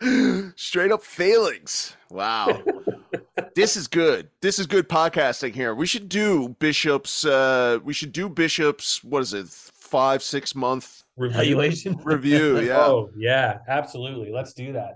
Straight 0.56 0.92
up 0.92 1.02
failings. 1.02 1.94
Wow. 2.10 2.62
this 3.54 3.76
is 3.76 3.86
good. 3.86 4.30
This 4.40 4.58
is 4.58 4.66
good 4.66 4.88
podcasting 4.88 5.54
here. 5.54 5.74
We 5.74 5.86
should 5.86 6.08
do 6.08 6.56
Bishop's 6.58 7.24
uh 7.26 7.78
we 7.84 7.92
should 7.92 8.12
do 8.12 8.28
Bishop's 8.28 9.04
what 9.04 9.22
is 9.22 9.34
it? 9.34 9.48
5 9.48 10.22
6 10.22 10.54
month 10.54 11.04
review. 11.16 11.40
Evaluation. 11.40 12.00
review, 12.04 12.60
yeah. 12.66 12.78
Oh 12.78 13.10
yeah, 13.16 13.58
absolutely. 13.68 14.30
Let's 14.32 14.54
do 14.54 14.72
that. 14.72 14.94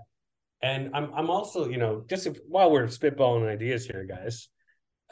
And 0.63 0.89
I'm 0.95 1.13
I'm 1.13 1.29
also, 1.29 1.69
you 1.69 1.77
know, 1.77 2.03
just 2.09 2.25
if, 2.25 2.37
while 2.47 2.71
we're 2.71 2.87
spitballing 2.87 3.47
ideas 3.47 3.85
here, 3.85 4.05
guys. 4.05 4.49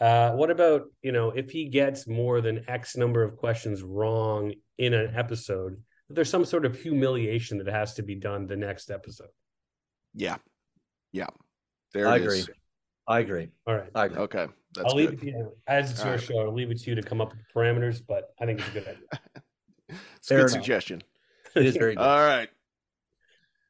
Uh, 0.02 0.32
what 0.32 0.50
about 0.50 0.86
you 1.04 1.12
know 1.12 1.30
if 1.30 1.52
he 1.52 1.70
gets 1.70 2.08
more 2.08 2.42
than 2.42 2.68
X 2.68 2.98
number 2.98 3.22
of 3.22 3.38
questions 3.38 3.84
wrong 3.84 4.54
in 4.80 4.96
an 4.96 5.14
episode? 5.16 5.80
There's 6.10 6.32
some 6.32 6.46
sort 6.46 6.66
of 6.66 6.80
humiliation 6.80 7.60
that 7.60 7.68
has 7.68 7.94
to 7.96 8.02
be 8.02 8.16
done 8.16 8.48
the 8.48 8.56
next 8.56 8.90
episode. 8.90 9.30
Yeah. 10.14 10.38
Yeah. 11.12 11.28
There 11.94 12.08
I 12.08 12.16
it 12.18 12.22
agree. 12.24 12.40
is. 12.40 12.50
I 13.08 13.20
agree. 13.20 13.50
All 13.68 13.76
right, 13.76 13.90
I 13.96 14.06
agree. 14.06 14.18
Okay. 14.20 14.48
That's 14.76 14.90
I'll 14.90 14.96
leave 14.96 15.10
good. 15.12 15.20
it 15.20 15.22
to 15.22 15.28
you. 15.28 15.52
As 15.68 15.92
it's 15.92 16.00
All 16.00 16.06
your 16.08 16.16
right. 16.16 16.24
show, 16.24 16.40
I'll 16.40 16.54
leave 16.54 16.72
it 16.72 16.80
to 16.82 16.90
you 16.90 16.96
to 16.96 17.04
come 17.04 17.22
up 17.22 17.30
with 17.30 17.40
the 17.40 17.60
parameters. 17.60 18.02
But 18.08 18.34
I 18.40 18.46
think 18.46 18.60
it's 18.60 18.70
a 18.70 18.72
good 18.72 18.88
idea. 18.88 19.04
It's 19.90 20.00
a 20.00 20.00
Fair 20.24 20.38
good 20.38 20.40
enough. 20.40 20.50
suggestion. 20.52 21.04
It 21.56 21.66
is 21.66 21.76
very 21.78 21.96
good. 21.96 22.02
All 22.02 22.20
right. 22.20 22.50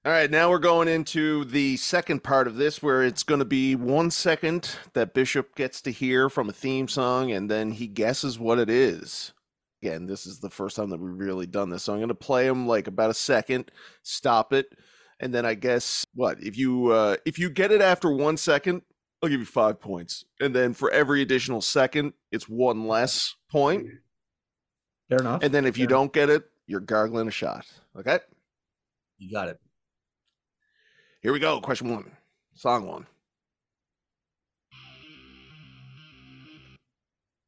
All 0.05 0.11
right, 0.11 0.29
now 0.29 0.49
we're 0.49 0.59
going 0.59 0.89
into 0.89 1.45
the 1.45 1.77
second 1.77 2.23
part 2.25 2.45
of 2.45 2.57
this 2.57 2.83
where 2.83 3.03
it's 3.03 3.23
going 3.23 3.39
to 3.39 3.45
be 3.45 3.73
one 3.73 4.11
second 4.11 4.75
that 4.91 5.13
Bishop 5.13 5.55
gets 5.55 5.79
to 5.81 5.91
hear 5.91 6.29
from 6.29 6.49
a 6.49 6.53
theme 6.53 6.89
song 6.89 7.31
and 7.31 7.49
then 7.49 7.71
he 7.71 7.87
guesses 7.87 8.37
what 8.37 8.59
it 8.59 8.69
is. 8.69 9.31
Again, 9.81 10.05
this 10.05 10.25
is 10.25 10.39
the 10.39 10.49
first 10.49 10.75
time 10.75 10.89
that 10.89 10.99
we've 10.99 11.17
really 11.17 11.45
done 11.47 11.69
this. 11.69 11.83
So 11.83 11.93
I'm 11.93 11.99
going 11.99 12.09
to 12.09 12.15
play 12.15 12.45
him 12.47 12.67
like 12.67 12.87
about 12.87 13.11
a 13.11 13.13
second, 13.13 13.71
stop 14.01 14.51
it, 14.51 14.73
and 15.23 15.33
then 15.33 15.45
I 15.45 15.53
guess 15.53 16.05
what? 16.13 16.43
If 16.43 16.57
you 16.57 16.91
uh 16.91 17.15
if 17.25 17.39
you 17.39 17.49
get 17.49 17.71
it 17.71 17.81
after 17.81 18.11
1 18.11 18.35
second, 18.35 18.81
I'll 19.23 19.29
give 19.29 19.39
you 19.39 19.45
5 19.45 19.79
points. 19.79 20.25
And 20.41 20.53
then 20.53 20.73
for 20.73 20.91
every 20.91 21.21
additional 21.21 21.61
second, 21.61 22.11
it's 22.29 22.49
one 22.49 22.87
less 22.89 23.33
point. 23.49 23.87
Fair 25.07 25.19
enough. 25.19 25.41
And 25.41 25.53
then 25.53 25.65
if 25.65 25.77
you 25.77 25.85
Fair. 25.85 25.95
don't 25.95 26.11
get 26.13 26.29
it, 26.29 26.43
you're 26.67 26.81
gargling 26.81 27.29
a 27.29 27.31
shot. 27.31 27.65
Okay? 27.97 28.19
you 29.17 29.31
got 29.31 29.47
it. 29.47 29.57
Here 31.21 31.31
we 31.31 31.39
go. 31.39 31.61
Question 31.61 31.89
one. 31.89 32.11
Song 32.55 32.85
one. 32.85 33.07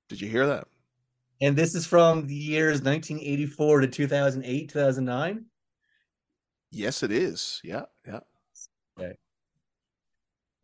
Did 0.07 0.21
you 0.21 0.29
hear 0.29 0.47
that? 0.47 0.67
And 1.41 1.57
this 1.57 1.75
is 1.75 1.85
from 1.85 2.27
the 2.27 2.33
years 2.33 2.81
1984 2.81 3.81
to 3.81 3.87
2008, 3.87 4.69
2009. 4.69 5.45
Yes, 6.71 7.03
it 7.03 7.11
is. 7.11 7.61
Yeah, 7.63 7.85
yeah. 8.05 8.19
Okay. 8.99 9.15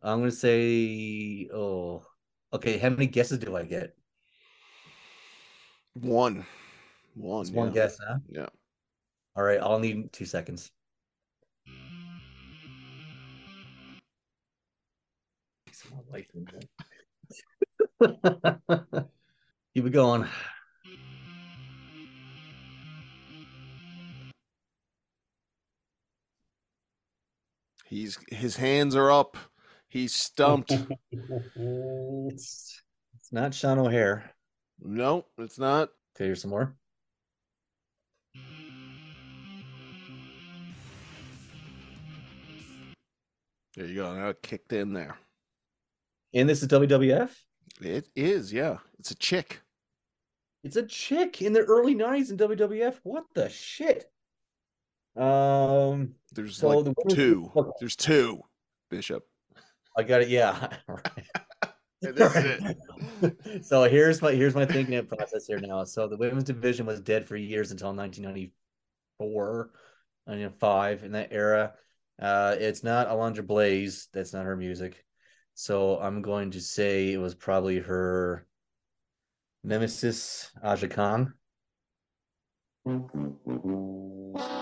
I'm 0.02 0.18
gonna 0.20 0.30
say, 0.30 1.48
oh, 1.54 2.04
okay. 2.52 2.78
How 2.78 2.90
many 2.90 3.06
guesses 3.06 3.38
do 3.38 3.56
I 3.56 3.64
get? 3.64 3.96
One. 5.94 6.44
One. 7.14 7.42
It's 7.42 7.50
one 7.50 7.72
guess, 7.72 7.98
huh? 8.06 8.18
Yeah. 8.28 8.48
All 9.36 9.44
right, 9.44 9.60
I'll 9.60 9.78
need 9.78 10.12
two 10.12 10.26
seconds. 10.26 10.70
Keep 19.74 19.86
it 19.86 19.90
going. 19.90 20.26
He's 27.92 28.16
his 28.30 28.56
hands 28.56 28.96
are 28.96 29.10
up. 29.10 29.36
He's 29.86 30.14
stumped. 30.14 30.72
It's 31.12 32.80
it's 33.14 33.32
not 33.32 33.52
Sean 33.52 33.78
O'Haire. 33.78 34.32
no, 34.80 35.26
it's 35.36 35.58
not. 35.58 35.90
Okay, 36.16 36.24
here's 36.24 36.40
some 36.40 36.52
more. 36.52 36.74
There 43.76 43.86
you 43.86 43.96
go. 43.96 44.14
Now 44.14 44.30
it 44.30 44.42
kicked 44.42 44.72
in 44.72 44.94
there. 44.94 45.18
And 46.32 46.48
this 46.48 46.62
is 46.62 46.68
WWF. 46.68 47.30
It 47.82 48.08
is, 48.16 48.54
yeah. 48.54 48.78
It's 48.98 49.10
a 49.10 49.16
chick. 49.16 49.60
It's 50.64 50.76
a 50.76 50.86
chick 50.86 51.42
in 51.42 51.52
the 51.52 51.60
early 51.60 51.94
90s 51.94 52.30
in 52.30 52.38
WWF. 52.38 53.00
What 53.02 53.24
the 53.34 53.50
shit? 53.50 54.10
Um, 55.16 56.14
There's 56.32 56.56
So 56.56 56.68
like 56.68 56.84
the 56.84 57.14
two. 57.14 57.50
okay. 57.54 57.70
There's 57.80 57.96
two. 57.96 58.40
Bishop. 58.90 59.24
I 59.96 60.02
got 60.02 60.22
it. 60.22 60.28
Yeah. 60.28 60.68
All 60.88 60.96
right. 60.96 61.26
And 62.02 62.16
this 62.16 62.36
is 62.36 62.76
it. 63.22 63.64
so 63.64 63.84
here's 63.84 64.20
my 64.20 64.32
here's 64.32 64.54
my 64.54 64.66
thinking 64.66 65.04
process 65.06 65.46
here 65.46 65.60
now. 65.60 65.84
So 65.84 66.08
the 66.08 66.16
women's 66.16 66.44
division 66.44 66.84
was 66.86 67.00
dead 67.00 67.26
for 67.26 67.36
years 67.36 67.70
until 67.70 67.88
1994, 67.88 69.70
1995 70.24 71.04
in 71.04 71.12
that 71.12 71.28
era. 71.30 71.74
Uh, 72.20 72.56
it's 72.58 72.82
not 72.82 73.08
Alundra 73.08 73.46
Blayze. 73.46 74.08
That's 74.12 74.32
not 74.32 74.44
her 74.44 74.56
music. 74.56 75.04
So 75.54 75.98
I'm 75.98 76.22
going 76.22 76.50
to 76.52 76.60
say 76.60 77.12
it 77.12 77.18
was 77.18 77.34
probably 77.34 77.78
her 77.78 78.46
nemesis 79.62 80.50
Aja 80.62 80.88
Kong. 80.88 81.32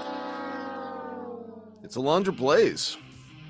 It's 1.83 1.97
Alundra 1.97 2.37
Blayze. 2.37 2.97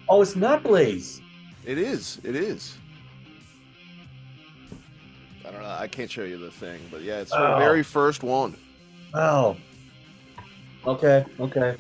Oh, 0.09 0.23
it's 0.23 0.37
not 0.37 0.63
Blayze. 0.63 1.21
It 1.65 1.79
is. 1.79 2.21
It 2.25 2.35
is. 2.37 2.77
I 5.47 5.51
don't 5.51 5.63
know. 5.63 5.69
I 5.79 5.89
can't 5.89 6.11
show 6.11 6.25
you 6.25 6.39
the 6.39 6.51
thing, 6.51 6.81
but 6.91 7.03
yeah, 7.03 7.19
it's 7.21 7.33
her 7.33 7.55
Oh. 7.55 7.59
very 7.59 7.83
first 7.83 8.23
one. 8.23 8.57
Oh. 9.15 9.57
Okay. 10.87 11.25
Okay. 11.39 11.77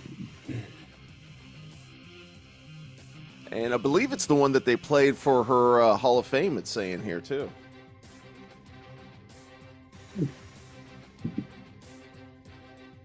And 3.53 3.75
I 3.75 3.77
believe 3.79 4.13
it's 4.13 4.27
the 4.27 4.35
one 4.35 4.53
that 4.53 4.65
they 4.65 4.77
played 4.77 5.17
for 5.17 5.43
her 5.43 5.83
uh, 5.83 5.97
Hall 5.97 6.19
of 6.19 6.27
Fame, 6.27 6.57
it's 6.57 6.71
saying 6.71 7.03
here, 7.03 7.21
too. 7.21 7.51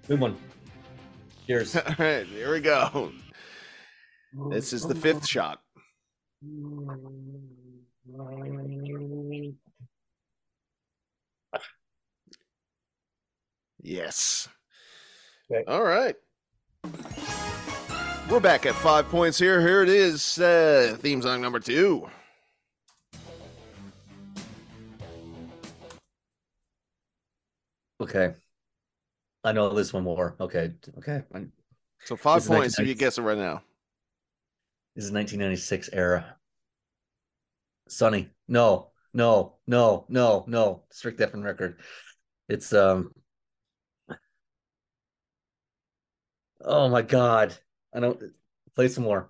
Good 0.08 0.20
one. 0.20 0.38
Cheers. 1.48 1.76
All 1.76 1.84
right, 1.98 2.26
here 2.28 2.52
we 2.54 2.60
go. 2.60 3.12
This 4.50 4.74
is 4.74 4.86
the 4.86 4.96
fifth 4.96 5.26
shot. 5.26 5.62
Yes. 13.82 14.48
Okay. 15.52 15.64
All 15.68 15.84
right. 15.84 16.16
We're 18.30 18.40
back 18.40 18.66
at 18.66 18.74
five 18.76 19.08
points 19.10 19.38
here. 19.38 19.62
Here 19.62 19.84
it 19.84 19.90
is. 19.90 20.40
Uh, 20.40 20.98
theme 21.00 21.22
song 21.22 21.42
number 21.42 21.60
two. 21.60 22.10
Okay. 28.02 28.34
I 29.44 29.52
know 29.52 29.70
this 29.74 29.94
one 29.94 30.04
more. 30.04 30.36
Okay. 30.40 30.72
Okay. 30.98 31.24
So 32.06 32.16
five 32.16 32.42
This 32.42 32.48
points 32.48 32.80
if 32.80 32.88
you 32.88 32.96
1990s. 32.96 32.98
guess 33.00 33.18
it 33.20 33.22
right 33.22 33.38
now. 33.38 33.62
This 34.96 35.06
is 35.06 35.12
1996 35.12 35.90
era. 35.94 36.38
Sunny. 37.90 38.30
No, 38.48 38.92
no, 39.14 39.56
no, 39.68 40.06
no, 40.08 40.46
no. 40.48 40.84
Strict 40.92 41.18
Deafening 41.18 41.44
record. 41.44 41.80
It's 42.48 42.72
um. 42.74 43.12
Oh 46.64 46.90
my 46.90 47.02
God! 47.02 47.56
I 47.94 48.00
don't 48.00 48.20
play 48.76 48.88
some 48.88 49.04
more. 49.04 49.28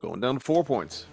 Going 0.00 0.20
down 0.20 0.34
to 0.34 0.40
four 0.40 0.64
points. 0.64 1.06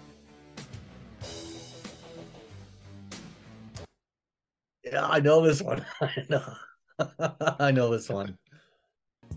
Yeah, 4.84 5.06
I 5.06 5.20
know 5.20 5.44
this 5.44 5.60
one. 5.60 5.84
I 6.00 6.12
know. 6.28 6.54
I 7.60 7.70
know 7.72 7.90
this 7.90 8.08
one. 8.08 8.38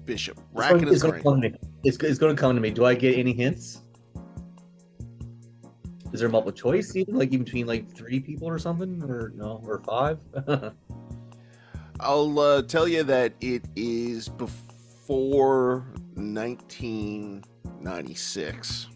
Bishop 0.06 0.38
It's 0.38 0.46
racking 0.54 0.78
going- 0.82 0.94
his 0.94 1.02
brain. 1.02 1.14
to 1.16 1.22
come 1.24 1.42
to 1.42 1.50
me. 1.50 1.58
It's, 1.84 1.98
it's 1.98 2.20
going 2.20 2.36
to 2.36 2.40
come 2.40 2.56
to 2.56 2.62
me. 2.62 2.70
Do 2.70 2.86
I 2.86 2.94
get 2.94 3.18
any 3.18 3.34
hints? 3.34 3.82
Is 6.12 6.22
there 6.22 6.30
multiple 6.30 6.52
choice 6.52 6.96
even 6.96 7.14
like 7.16 7.32
in 7.34 7.44
between 7.44 7.68
like 7.68 7.88
three 7.92 8.20
people 8.20 8.48
or 8.48 8.58
something 8.58 9.04
or 9.04 9.32
no 9.36 9.62
or 9.64 9.78
five? 9.80 10.20
I'll 12.00 12.40
uh, 12.40 12.64
tell 12.64 12.88
you 12.88 13.04
that 13.04 13.34
it 13.42 13.66
is 13.76 14.28
before 14.30 15.86
1996. 16.16 18.88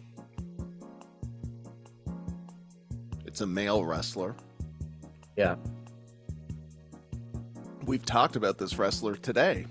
It's 3.26 3.42
a 3.42 3.46
male 3.46 3.84
wrestler. 3.84 4.34
Yeah. 5.36 5.56
We've 7.84 8.06
talked 8.06 8.36
about 8.36 8.58
this 8.58 8.78
wrestler 8.78 9.16
today. 9.16 9.66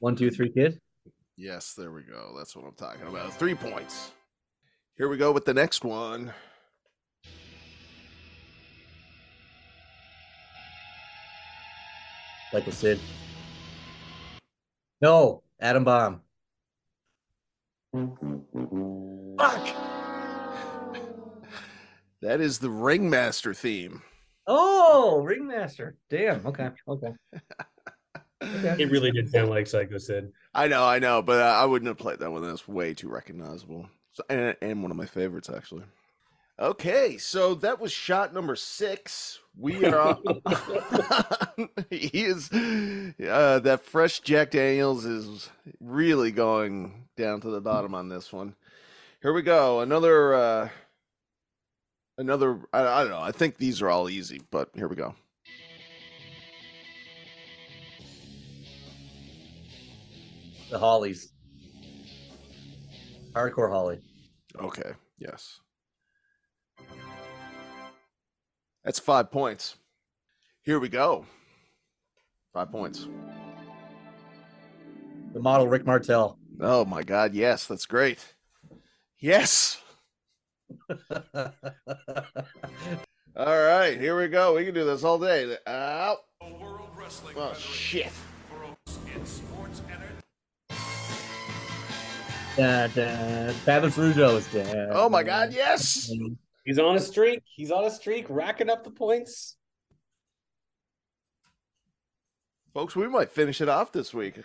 One, 0.00 0.16
two, 0.16 0.30
three, 0.30 0.50
kid. 0.50 0.78
Yes, 1.36 1.74
there 1.74 1.90
we 1.90 2.02
go. 2.02 2.34
That's 2.36 2.54
what 2.54 2.66
I'm 2.66 2.74
talking 2.74 3.06
about. 3.06 3.32
Three 3.38 3.54
points. 3.54 4.12
Here 5.00 5.08
we 5.08 5.16
go 5.16 5.32
with 5.32 5.46
the 5.46 5.54
next 5.54 5.82
one. 5.82 6.34
Like 12.52 12.68
I 12.68 12.70
said. 12.70 13.00
No, 15.00 15.42
Adam 15.58 15.84
Bomb. 15.84 16.20
Fuck! 19.38 19.74
That 22.20 22.42
is 22.42 22.58
the 22.58 22.68
Ringmaster 22.68 23.54
theme. 23.54 24.02
Oh, 24.46 25.22
Ringmaster. 25.24 25.96
Damn. 26.10 26.46
Okay. 26.46 26.68
Okay. 26.86 27.14
okay. 28.42 28.76
It 28.78 28.90
really 28.90 29.12
did 29.12 29.30
sound 29.30 29.48
like 29.48 29.66
Psycho 29.66 29.96
Sid. 29.96 30.30
I 30.52 30.68
know, 30.68 30.84
I 30.84 30.98
know, 30.98 31.22
but 31.22 31.40
I 31.40 31.64
wouldn't 31.64 31.88
have 31.88 31.96
played 31.96 32.18
that 32.18 32.30
one. 32.30 32.42
That's 32.42 32.68
way 32.68 32.92
too 32.92 33.08
recognizable. 33.08 33.88
So, 34.12 34.22
and, 34.28 34.56
and 34.60 34.82
one 34.82 34.90
of 34.90 34.96
my 34.96 35.06
favorites, 35.06 35.50
actually. 35.54 35.84
Okay, 36.60 37.16
so 37.16 37.54
that 37.54 37.80
was 37.80 37.90
shot 37.90 38.34
number 38.34 38.54
six. 38.54 39.38
We 39.58 39.86
are. 39.86 40.18
he 41.90 42.10
is. 42.12 42.52
Uh, 42.52 43.60
that 43.60 43.80
fresh 43.82 44.20
Jack 44.20 44.50
Daniels 44.50 45.06
is 45.06 45.48
really 45.80 46.30
going 46.30 47.06
down 47.16 47.40
to 47.40 47.48
the 47.48 47.62
bottom 47.62 47.94
on 47.94 48.10
this 48.10 48.30
one. 48.30 48.54
Here 49.22 49.32
we 49.32 49.40
go. 49.40 49.80
Another. 49.80 50.34
Uh, 50.34 50.68
another. 52.18 52.60
I, 52.74 52.86
I 52.86 53.00
don't 53.02 53.12
know. 53.12 53.22
I 53.22 53.32
think 53.32 53.56
these 53.56 53.80
are 53.80 53.88
all 53.88 54.10
easy, 54.10 54.42
but 54.50 54.68
here 54.74 54.88
we 54.88 54.96
go. 54.96 55.14
The 60.70 60.78
Hollies. 60.78 61.32
Hardcore 63.32 63.70
Holly. 63.70 64.00
Okay. 64.60 64.92
Yes. 65.18 65.60
That's 68.84 68.98
five 68.98 69.30
points. 69.30 69.76
Here 70.62 70.80
we 70.80 70.88
go. 70.88 71.26
Five 72.52 72.70
points. 72.72 73.06
The 75.32 75.40
model 75.40 75.68
Rick 75.68 75.86
Martel. 75.86 76.38
Oh 76.60 76.84
my 76.84 77.02
God! 77.02 77.34
Yes, 77.34 77.66
that's 77.66 77.86
great. 77.86 78.18
Yes. 79.18 79.80
All 80.96 81.52
right, 83.36 83.96
here 83.98 84.18
we 84.18 84.28
go. 84.28 84.56
We 84.56 84.64
can 84.64 84.74
do 84.74 84.84
this 84.84 85.04
all 85.04 85.18
day. 85.18 85.56
Out. 85.66 86.18
Oh 86.42 87.54
shit. 87.58 88.12
Da, 92.56 92.88
da, 92.88 93.52
Fabulous 93.64 93.96
Rougeau's 93.96 94.46
da, 94.52 94.88
Oh 94.92 95.08
my 95.08 95.22
God! 95.22 95.52
Yes. 95.52 96.10
He's 96.64 96.78
on 96.78 96.96
a 96.96 97.00
streak. 97.00 97.42
He's 97.44 97.70
on 97.70 97.84
a 97.84 97.90
streak, 97.90 98.26
racking 98.28 98.68
up 98.68 98.84
the 98.84 98.90
points. 98.90 99.56
Folks, 102.74 102.94
we 102.94 103.08
might 103.08 103.30
finish 103.30 103.60
it 103.60 103.68
off 103.68 103.92
this 103.92 104.12
week. 104.12 104.40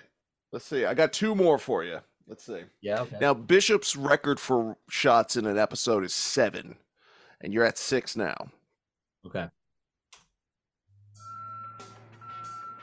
Let's 0.52 0.66
see. 0.66 0.86
I 0.86 0.94
got 0.94 1.14
two 1.14 1.36
more 1.36 1.58
for 1.58 1.84
you. 1.84 2.00
Let's 2.28 2.44
see. 2.44 2.62
Yeah. 2.82 3.02
Okay. 3.02 3.18
Now, 3.22 3.34
Bishop's 3.34 3.96
record 3.96 4.40
for 4.40 4.78
shots 4.90 5.36
in 5.36 5.46
an 5.46 5.58
episode 5.58 6.04
is 6.04 6.14
seven, 6.14 6.78
and 7.42 7.54
you're 7.54 7.66
at 7.66 7.78
six 7.78 8.16
now. 8.16 8.36
Okay. 9.26 9.48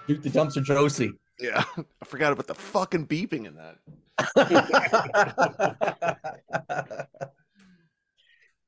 Duke 0.06 0.22
the 0.22 0.30
dumpster 0.30 0.64
Droese. 0.64 1.16
Yeah, 1.40 1.64
I 1.78 2.04
forgot 2.04 2.32
about 2.32 2.46
the 2.46 2.54
fucking 2.54 3.06
beeping 3.06 3.46
in 3.46 3.56
that. 3.56 3.78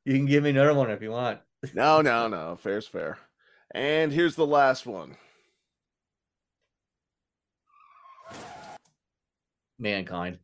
you 0.05 0.15
can 0.15 0.27
give 0.27 0.45
me 0.45 0.51
another 0.51 0.75
one 0.75 0.91
if 0.91 1.03
you 1.03 1.11
want. 1.11 1.41
No, 1.75 2.01
no, 2.01 2.29
no. 2.29 2.57
Fair's 2.57 2.87
fair. 2.87 3.19
And 3.75 4.13
here's 4.13 4.37
the 4.37 4.47
last 4.47 4.87
one. 4.87 5.17
Mankind. 9.79 10.39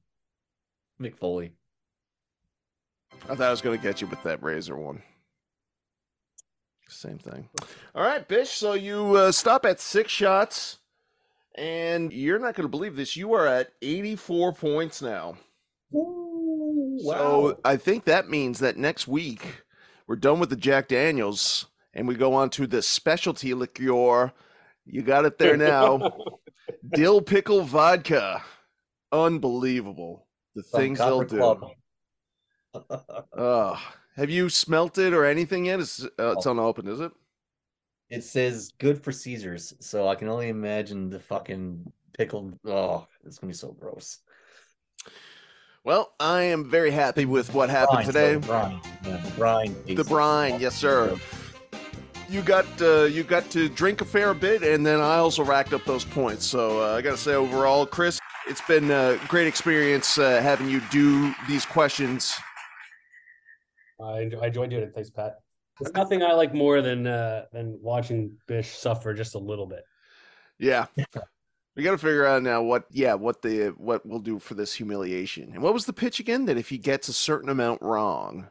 Mick 1.00 1.16
Foley. 1.16 1.52
I 3.28 3.34
thought 3.34 3.48
I 3.48 3.50
was 3.50 3.60
going 3.60 3.78
to 3.78 3.82
get 3.82 4.00
you 4.00 4.06
with 4.06 4.22
that 4.22 4.42
razor 4.42 4.76
one. 4.76 5.02
Same 6.88 7.18
thing. 7.18 7.48
All 7.94 8.02
right, 8.02 8.26
Bish. 8.26 8.50
So 8.50 8.72
you 8.72 9.14
uh, 9.14 9.32
stop 9.32 9.64
at 9.64 9.80
six 9.80 10.10
shots, 10.10 10.79
and 11.56 12.12
you're 12.12 12.38
not 12.38 12.54
going 12.54 12.64
to 12.64 12.68
believe 12.70 12.96
this. 12.96 13.16
You 13.16 13.32
are 13.34 13.46
at 13.46 13.70
84 13.82 14.52
points 14.54 15.02
now. 15.02 15.36
Ooh, 15.94 16.98
So 17.02 17.58
I 17.64 17.76
think 17.76 18.04
that 18.04 18.28
means 18.28 18.60
that 18.60 18.76
next 18.76 19.08
week 19.08 19.62
we're 20.06 20.16
done 20.16 20.38
with 20.38 20.50
the 20.50 20.56
Jack 20.56 20.88
Daniels 20.88 21.66
and 21.94 22.06
we 22.06 22.14
go 22.14 22.34
on 22.34 22.50
to 22.50 22.66
the 22.66 22.82
specialty 22.82 23.54
liqueur. 23.54 24.32
You 24.86 25.02
got 25.02 25.24
it 25.24 25.38
there 25.38 25.56
now. 25.56 26.18
Dill 26.94 27.20
pickle 27.20 27.62
vodka. 27.62 28.42
Unbelievable. 29.12 30.26
The 30.54 30.62
From 30.62 30.80
things 30.80 30.98
they'll 30.98 31.24
do. 31.24 31.70
Uh, 33.36 33.76
have 34.16 34.30
you 34.30 34.48
smelt 34.48 34.98
it 34.98 35.12
or 35.12 35.24
anything 35.24 35.66
yet? 35.66 35.80
It's, 35.80 36.04
uh, 36.04 36.34
it's 36.36 36.46
unopened, 36.46 36.88
is 36.88 37.00
it? 37.00 37.12
It 38.10 38.24
says 38.24 38.72
good 38.78 39.02
for 39.02 39.12
Caesars, 39.12 39.72
so 39.78 40.08
I 40.08 40.16
can 40.16 40.28
only 40.28 40.48
imagine 40.48 41.10
the 41.10 41.20
fucking 41.20 41.92
pickled. 42.12 42.58
Oh, 42.66 43.06
it's 43.24 43.38
gonna 43.38 43.52
be 43.52 43.56
so 43.56 43.70
gross. 43.72 44.18
Well, 45.84 46.12
I 46.18 46.42
am 46.42 46.68
very 46.68 46.90
happy 46.90 47.24
with 47.24 47.54
what 47.54 47.70
happened 47.70 48.04
Brine, 48.04 48.06
today. 48.06 48.32
sorry, 48.32 48.70
brine. 48.72 48.80
The 49.02 49.32
brine. 49.36 49.74
The 49.86 49.94
tastes- 49.94 50.08
brine, 50.08 50.60
yes, 50.60 50.74
sir. 50.74 51.16
You 52.28 52.42
got 52.42 52.66
uh, 52.82 53.04
you 53.04 53.22
got 53.22 53.48
to 53.50 53.68
drink 53.68 54.00
a 54.00 54.04
fair 54.04 54.34
bit, 54.34 54.62
and 54.62 54.84
then 54.84 55.00
I 55.00 55.16
also 55.16 55.44
racked 55.44 55.72
up 55.72 55.84
those 55.84 56.04
points. 56.04 56.44
So 56.46 56.82
uh, 56.82 56.96
I 56.96 57.02
got 57.02 57.12
to 57.12 57.16
say, 57.16 57.34
overall, 57.34 57.86
Chris, 57.86 58.20
it's 58.48 58.60
been 58.62 58.90
a 58.90 59.18
great 59.28 59.46
experience 59.46 60.18
uh, 60.18 60.40
having 60.42 60.68
you 60.68 60.80
do 60.90 61.32
these 61.48 61.64
questions. 61.64 62.36
I, 64.02 64.20
enjoy, 64.20 64.38
I 64.40 64.46
enjoyed 64.46 64.70
doing 64.70 64.82
it. 64.82 64.92
Thanks, 64.94 65.10
Pat. 65.10 65.40
There's 65.80 65.94
nothing 65.94 66.22
I 66.22 66.32
like 66.32 66.54
more 66.54 66.82
than 66.82 67.06
uh, 67.06 67.46
than 67.52 67.78
watching 67.80 68.36
Bish 68.46 68.68
suffer 68.68 69.14
just 69.14 69.34
a 69.34 69.38
little 69.38 69.66
bit. 69.66 69.84
Yeah, 70.58 70.86
we 71.74 71.82
got 71.82 71.92
to 71.92 71.98
figure 71.98 72.26
out 72.26 72.42
now 72.42 72.62
what, 72.62 72.84
yeah, 72.90 73.14
what 73.14 73.40
the 73.42 73.68
what 73.76 74.04
we'll 74.04 74.18
do 74.18 74.38
for 74.38 74.54
this 74.54 74.74
humiliation. 74.74 75.52
And 75.54 75.62
what 75.62 75.72
was 75.72 75.86
the 75.86 75.92
pitch 75.92 76.20
again? 76.20 76.44
That 76.44 76.58
if 76.58 76.68
he 76.68 76.76
gets 76.78 77.08
a 77.08 77.12
certain 77.14 77.48
amount 77.48 77.80
wrong, 77.80 78.48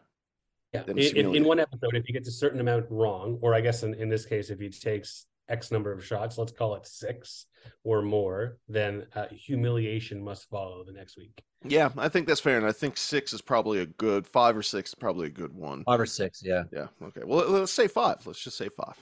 Yeah. 0.74 0.84
In, 0.88 1.00
in, 1.00 1.36
in 1.36 1.44
one 1.46 1.60
episode, 1.60 1.96
if 1.96 2.06
he 2.06 2.14
gets 2.14 2.28
a 2.28 2.32
certain 2.32 2.60
amount 2.60 2.86
wrong, 2.90 3.40
or 3.42 3.54
I 3.56 3.62
guess 3.62 3.84
in, 3.84 3.94
in 3.96 4.10
this 4.10 4.26
case, 4.26 4.50
if 4.50 4.60
he 4.60 4.70
takes 4.70 5.26
X 5.50 5.72
number 5.72 5.92
of 5.92 6.06
shots, 6.06 6.38
let's 6.38 6.52
call 6.52 6.76
it 6.76 6.86
six 6.86 7.48
or 7.84 8.02
more, 8.02 8.58
then 8.68 9.06
uh, 9.16 9.26
humiliation 9.32 10.22
must 10.24 10.50
follow 10.50 10.84
the 10.84 10.92
next 10.94 11.18
week. 11.18 11.42
yeah, 11.66 11.90
I 11.98 12.08
think 12.08 12.28
that's 12.28 12.40
fair. 12.40 12.58
And 12.58 12.66
I 12.66 12.72
think 12.72 12.96
six 12.98 13.34
is 13.34 13.42
probably 13.42 13.80
a 13.80 13.86
good 13.86 14.26
five 14.28 14.56
or 14.56 14.64
six 14.64 14.92
is 14.92 14.96
probably 14.96 15.28
a 15.28 15.32
good 15.32 15.54
one. 15.54 15.84
Five 15.84 16.00
or 16.00 16.06
six, 16.06 16.42
yeah. 16.44 16.64
Yeah. 16.72 16.88
Okay. 17.04 17.22
Well, 17.26 17.50
let's 17.50 17.72
say 17.72 17.88
five. 17.88 18.26
Let's 18.26 18.44
just 18.44 18.58
say 18.58 18.70
five. 18.70 18.96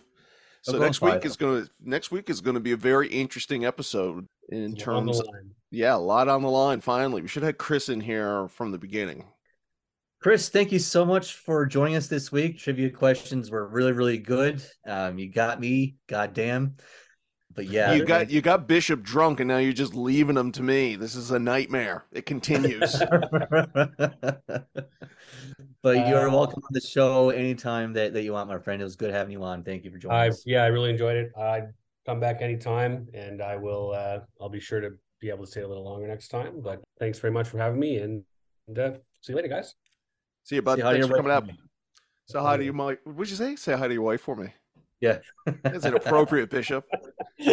So 0.64 0.74
I'll 0.74 0.80
go 0.80 0.86
next 0.86 1.02
week 1.02 1.24
is 1.26 1.36
gonna 1.38 1.68
next 1.82 2.12
week 2.12 2.30
is 2.30 2.42
gonna 2.42 2.60
be 2.60 2.72
a 2.72 2.78
very 2.78 3.08
interesting 3.10 3.64
episode 3.66 4.26
in 4.50 4.72
On 4.72 4.76
terms. 4.76 5.20
line. 5.20 5.52
Yeah, 5.70 5.96
a 5.96 5.98
lot 5.98 6.28
on 6.30 6.42
the 6.42 6.50
line. 6.50 6.82
Finally, 6.82 7.22
we 7.22 7.28
should 7.28 7.44
have 7.44 7.58
Chris 7.58 7.90
in 7.90 8.02
here 8.02 8.48
from 8.48 8.72
the 8.72 8.78
beginning. 8.78 9.26
Chris, 10.28 10.50
thank 10.50 10.74
you 10.74 10.80
so 10.80 11.06
much 11.06 11.36
for 11.36 11.66
joining 11.66 11.96
us 11.96 12.08
this 12.08 12.34
week. 12.34 12.58
Trivia 12.58 12.90
questions 12.90 13.50
were 13.50 13.66
really, 13.66 13.94
really 13.94 14.18
good. 14.18 14.62
Um, 14.86 15.18
you 15.18 15.32
got 15.32 15.58
me, 15.58 15.96
goddamn. 16.08 16.76
But 17.56 17.68
yeah, 17.68 17.94
you 17.94 18.04
got 18.04 18.30
you 18.30 18.42
got 18.42 18.68
Bishop 18.68 19.04
drunk, 19.04 19.40
and 19.40 19.48
now 19.48 19.60
you're 19.60 19.72
just 19.72 19.96
leaving 19.96 20.36
him 20.36 20.52
to 20.52 20.62
me. 20.62 20.98
This 20.98 21.16
is 21.16 21.32
a 21.32 21.40
nightmare. 21.40 22.08
It 22.12 22.26
continues. 22.26 23.00
but 23.40 24.68
you're 25.86 26.28
Uh, 26.28 26.34
welcome 26.34 26.62
on 26.62 26.72
the 26.72 26.82
show 26.82 27.30
anytime 27.30 27.94
that, 27.94 28.12
that 28.12 28.24
you 28.24 28.34
want, 28.34 28.50
my 28.50 28.60
friend. 28.60 28.82
It 28.82 28.84
was 28.84 28.98
good 28.98 29.14
having 29.14 29.32
you 29.32 29.42
on. 29.46 29.64
Thank 29.64 29.86
you 29.86 29.92
for 29.92 29.98
joining 29.98 30.18
I 30.18 30.28
us. 30.28 30.44
yeah, 30.46 30.62
I 30.62 30.68
really 30.68 30.90
enjoyed 30.90 31.16
it. 31.16 31.32
I'd 31.38 31.70
come 32.06 32.20
back 32.20 32.42
anytime, 32.42 33.08
and 33.14 33.42
I 33.42 33.56
will. 33.56 33.94
Uh, 33.94 34.20
I'll 34.42 34.50
be 34.50 34.60
sure 34.60 34.82
to 34.82 34.90
be 35.22 35.30
able 35.30 35.46
to 35.46 35.52
stay 35.52 35.62
a 35.62 35.68
little 35.70 35.86
longer 35.86 36.06
next 36.06 36.28
time. 36.28 36.60
But 36.60 36.82
thanks 37.00 37.18
very 37.18 37.32
much 37.32 37.48
for 37.48 37.60
having 37.60 37.80
me, 37.80 38.00
and, 38.00 38.26
and 38.68 38.78
uh, 38.78 38.92
see 39.22 39.32
you 39.32 39.38
later, 39.38 39.48
guys. 39.48 39.74
See 40.48 40.56
you, 40.56 40.62
bud. 40.62 40.80
Say 40.80 40.84
Thanks 40.84 41.08
for 41.08 41.16
coming 41.18 41.28
wife 41.30 41.38
up. 41.40 41.44
for 41.44 41.52
me. 41.52 41.60
Say 42.28 42.40
hi 42.40 42.56
to 42.56 42.64
your 42.64 42.74
my. 42.74 42.94
What'd 43.04 43.30
you 43.30 43.36
say? 43.36 43.58
Say 43.58 43.76
hi 43.76 43.90
to 43.90 43.94
your 43.94 44.04
wife 44.04 44.22
for 44.22 44.34
me. 44.38 44.48
Yeah. 45.02 45.18
Is 45.66 45.84
it 45.84 45.94
appropriate, 45.94 46.50
Bishop? 46.50 46.86
he 47.38 47.50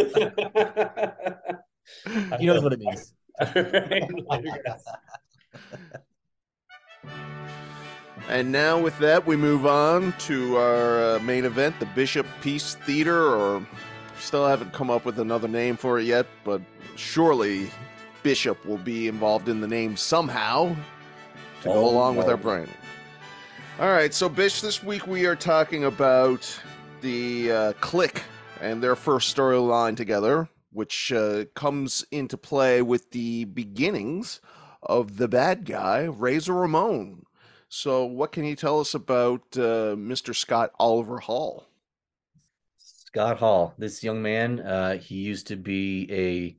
knows 2.46 2.62
what 2.62 2.72
it 2.72 2.78
means. 2.78 3.12
and 8.28 8.52
now, 8.52 8.78
with 8.78 8.96
that, 9.00 9.26
we 9.26 9.34
move 9.36 9.66
on 9.66 10.12
to 10.20 10.56
our 10.56 11.16
uh, 11.16 11.18
main 11.18 11.44
event, 11.44 11.80
the 11.80 11.86
Bishop 11.96 12.28
Peace 12.42 12.76
Theater, 12.76 13.26
or 13.34 13.66
still 14.20 14.46
haven't 14.46 14.72
come 14.72 14.88
up 14.88 15.04
with 15.04 15.18
another 15.18 15.48
name 15.48 15.76
for 15.76 15.98
it 15.98 16.04
yet, 16.04 16.26
but 16.44 16.62
surely 16.94 17.68
Bishop 18.22 18.64
will 18.64 18.78
be 18.78 19.08
involved 19.08 19.48
in 19.48 19.60
the 19.60 19.66
name 19.66 19.96
somehow 19.96 20.68
to 21.62 21.64
go 21.64 21.72
Oh, 21.74 21.90
along 21.90 22.16
with 22.16 22.28
our 22.28 22.36
branding. 22.36 22.72
All 23.80 23.90
right, 23.90 24.14
so 24.14 24.28
Bish, 24.28 24.60
this 24.60 24.84
week 24.84 25.08
we 25.08 25.26
are 25.26 25.34
talking 25.34 25.86
about 25.86 26.48
the 27.00 27.50
uh, 27.50 27.72
Kliq 27.80 28.22
and 28.60 28.80
their 28.80 28.94
first 28.94 29.36
storyline 29.36 29.96
together, 29.96 30.48
which 30.70 31.12
uh, 31.12 31.46
comes 31.56 32.06
into 32.12 32.38
play 32.38 32.82
with 32.82 33.10
the 33.10 33.46
beginnings 33.46 34.40
of 34.80 35.16
the 35.16 35.26
bad 35.26 35.64
guy, 35.64 36.04
Razor 36.04 36.54
Ramon. 36.54 37.26
So, 37.68 38.04
what 38.04 38.30
can 38.30 38.44
you 38.44 38.54
tell 38.54 38.78
us 38.78 38.94
about 38.94 39.42
uh, 39.56 39.98
Mr. 39.98 40.36
Scott 40.36 40.70
Oliver 40.78 41.18
Hall? 41.18 41.66
Scott 42.78 43.38
Hall, 43.38 43.74
this 43.76 44.04
young 44.04 44.22
man, 44.22 44.60
uh, 44.60 44.98
he 44.98 45.16
used 45.16 45.48
to 45.48 45.56
be 45.56 46.06
a 46.12 46.56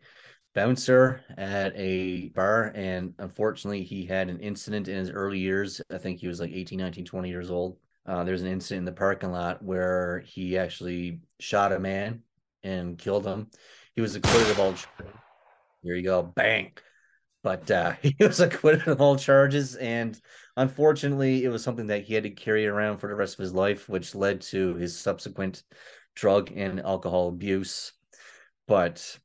bouncer 0.55 1.21
at 1.37 1.73
a 1.75 2.29
bar, 2.29 2.71
and 2.73 3.13
unfortunately, 3.19 3.83
he 3.83 4.05
had 4.05 4.29
an 4.29 4.39
incident 4.39 4.87
in 4.87 4.97
his 4.97 5.11
early 5.11 5.37
years. 5.37 5.81
I 5.91 5.97
think 5.97 6.19
he 6.19 6.27
was 6.27 6.39
like 6.39 6.51
18, 6.51 6.79
19, 6.79 7.05
20 7.05 7.29
years 7.29 7.51
old. 7.51 7.77
Uh, 8.07 8.23
there's 8.23 8.41
an 8.41 8.47
incident 8.47 8.79
in 8.79 8.85
the 8.85 8.91
parking 8.91 9.31
lot 9.31 9.63
where 9.63 10.23
he 10.25 10.57
actually 10.57 11.19
shot 11.39 11.73
a 11.73 11.79
man 11.79 12.23
and 12.63 12.97
killed 12.97 13.25
him. 13.25 13.49
He 13.95 14.01
was 14.01 14.15
acquitted 14.15 14.49
of 14.49 14.59
all. 14.59 14.73
charges. 14.73 15.13
Here 15.83 15.95
you 15.95 16.03
go, 16.03 16.23
bang. 16.23 16.71
But 17.43 17.69
uh, 17.69 17.93
he 18.01 18.15
was 18.19 18.39
acquitted 18.39 18.87
of 18.87 19.01
all 19.01 19.17
charges, 19.17 19.75
and 19.75 20.19
unfortunately, 20.55 21.43
it 21.43 21.49
was 21.49 21.63
something 21.63 21.87
that 21.87 22.03
he 22.03 22.13
had 22.13 22.23
to 22.23 22.31
carry 22.31 22.65
around 22.65 22.97
for 22.99 23.07
the 23.07 23.15
rest 23.15 23.35
of 23.35 23.43
his 23.43 23.53
life, 23.53 23.89
which 23.89 24.15
led 24.15 24.41
to 24.41 24.73
his 24.75 24.97
subsequent 24.97 25.63
drug 26.15 26.51
and 26.55 26.79
alcohol 26.79 27.27
abuse. 27.27 27.91
But 28.67 29.19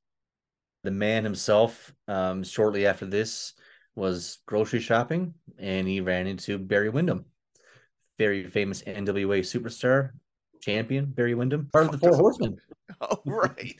the 0.83 0.91
man 0.91 1.25
himself, 1.25 1.93
um, 2.09 2.43
shortly 2.43 2.87
after 2.87 3.07
this, 3.07 3.55
was 3.95 4.39
grocery 4.47 4.81
shopping 4.81 5.35
and 5.59 5.87
he 5.87 6.01
ran 6.01 6.27
into 6.27 6.59
Barry 6.59 6.89
Windham, 6.89 7.25
very 8.19 8.49
famous 8.49 8.83
NWA 8.83 9.41
superstar, 9.41 10.11
champion 10.61 11.07
Barry 11.07 11.35
Windham, 11.35 11.69
part 11.73 11.87
of 11.87 11.93
the 11.93 11.99
Four 11.99 12.17
Horsemen. 12.17 12.59
Oh, 13.01 13.21
right. 13.25 13.79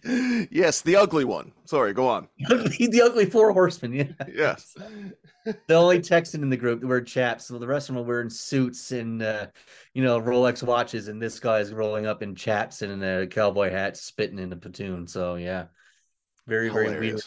yes, 0.53 0.83
the 0.83 0.95
ugly 0.95 1.25
one. 1.25 1.51
Sorry, 1.65 1.93
go 1.93 2.09
on. 2.09 2.29
the 2.39 3.03
ugly 3.05 3.27
Four 3.27 3.53
Horsemen, 3.53 3.93
yeah. 3.93 4.27
Yes. 4.33 4.77
The 5.67 5.75
only 5.75 6.01
Texan 6.01 6.43
in 6.43 6.51
the 6.51 6.57
group 6.57 6.85
were 6.85 7.01
chaps, 7.01 7.47
so 7.47 7.59
the 7.59 7.67
rest 7.67 7.89
of 7.89 7.95
them 7.95 8.05
were 8.05 8.09
wearing 8.09 8.29
suits 8.29 8.93
and 8.93 9.23
uh, 9.23 9.47
you 9.95 10.05
know 10.05 10.21
Rolex 10.21 10.63
watches, 10.63 11.09
and 11.09 11.21
this 11.21 11.41
guy's 11.41 11.73
rolling 11.73 12.05
up 12.05 12.23
in 12.23 12.35
chaps 12.35 12.83
and 12.83 12.93
in 12.93 13.03
a 13.03 13.27
cowboy 13.27 13.71
hat, 13.71 13.97
spitting 13.97 14.39
in 14.39 14.51
the 14.51 14.57
platoon. 14.57 15.07
So 15.07 15.37
yeah, 15.37 15.65
very 16.47 16.69
very 16.69 16.99
weird. 16.99 17.23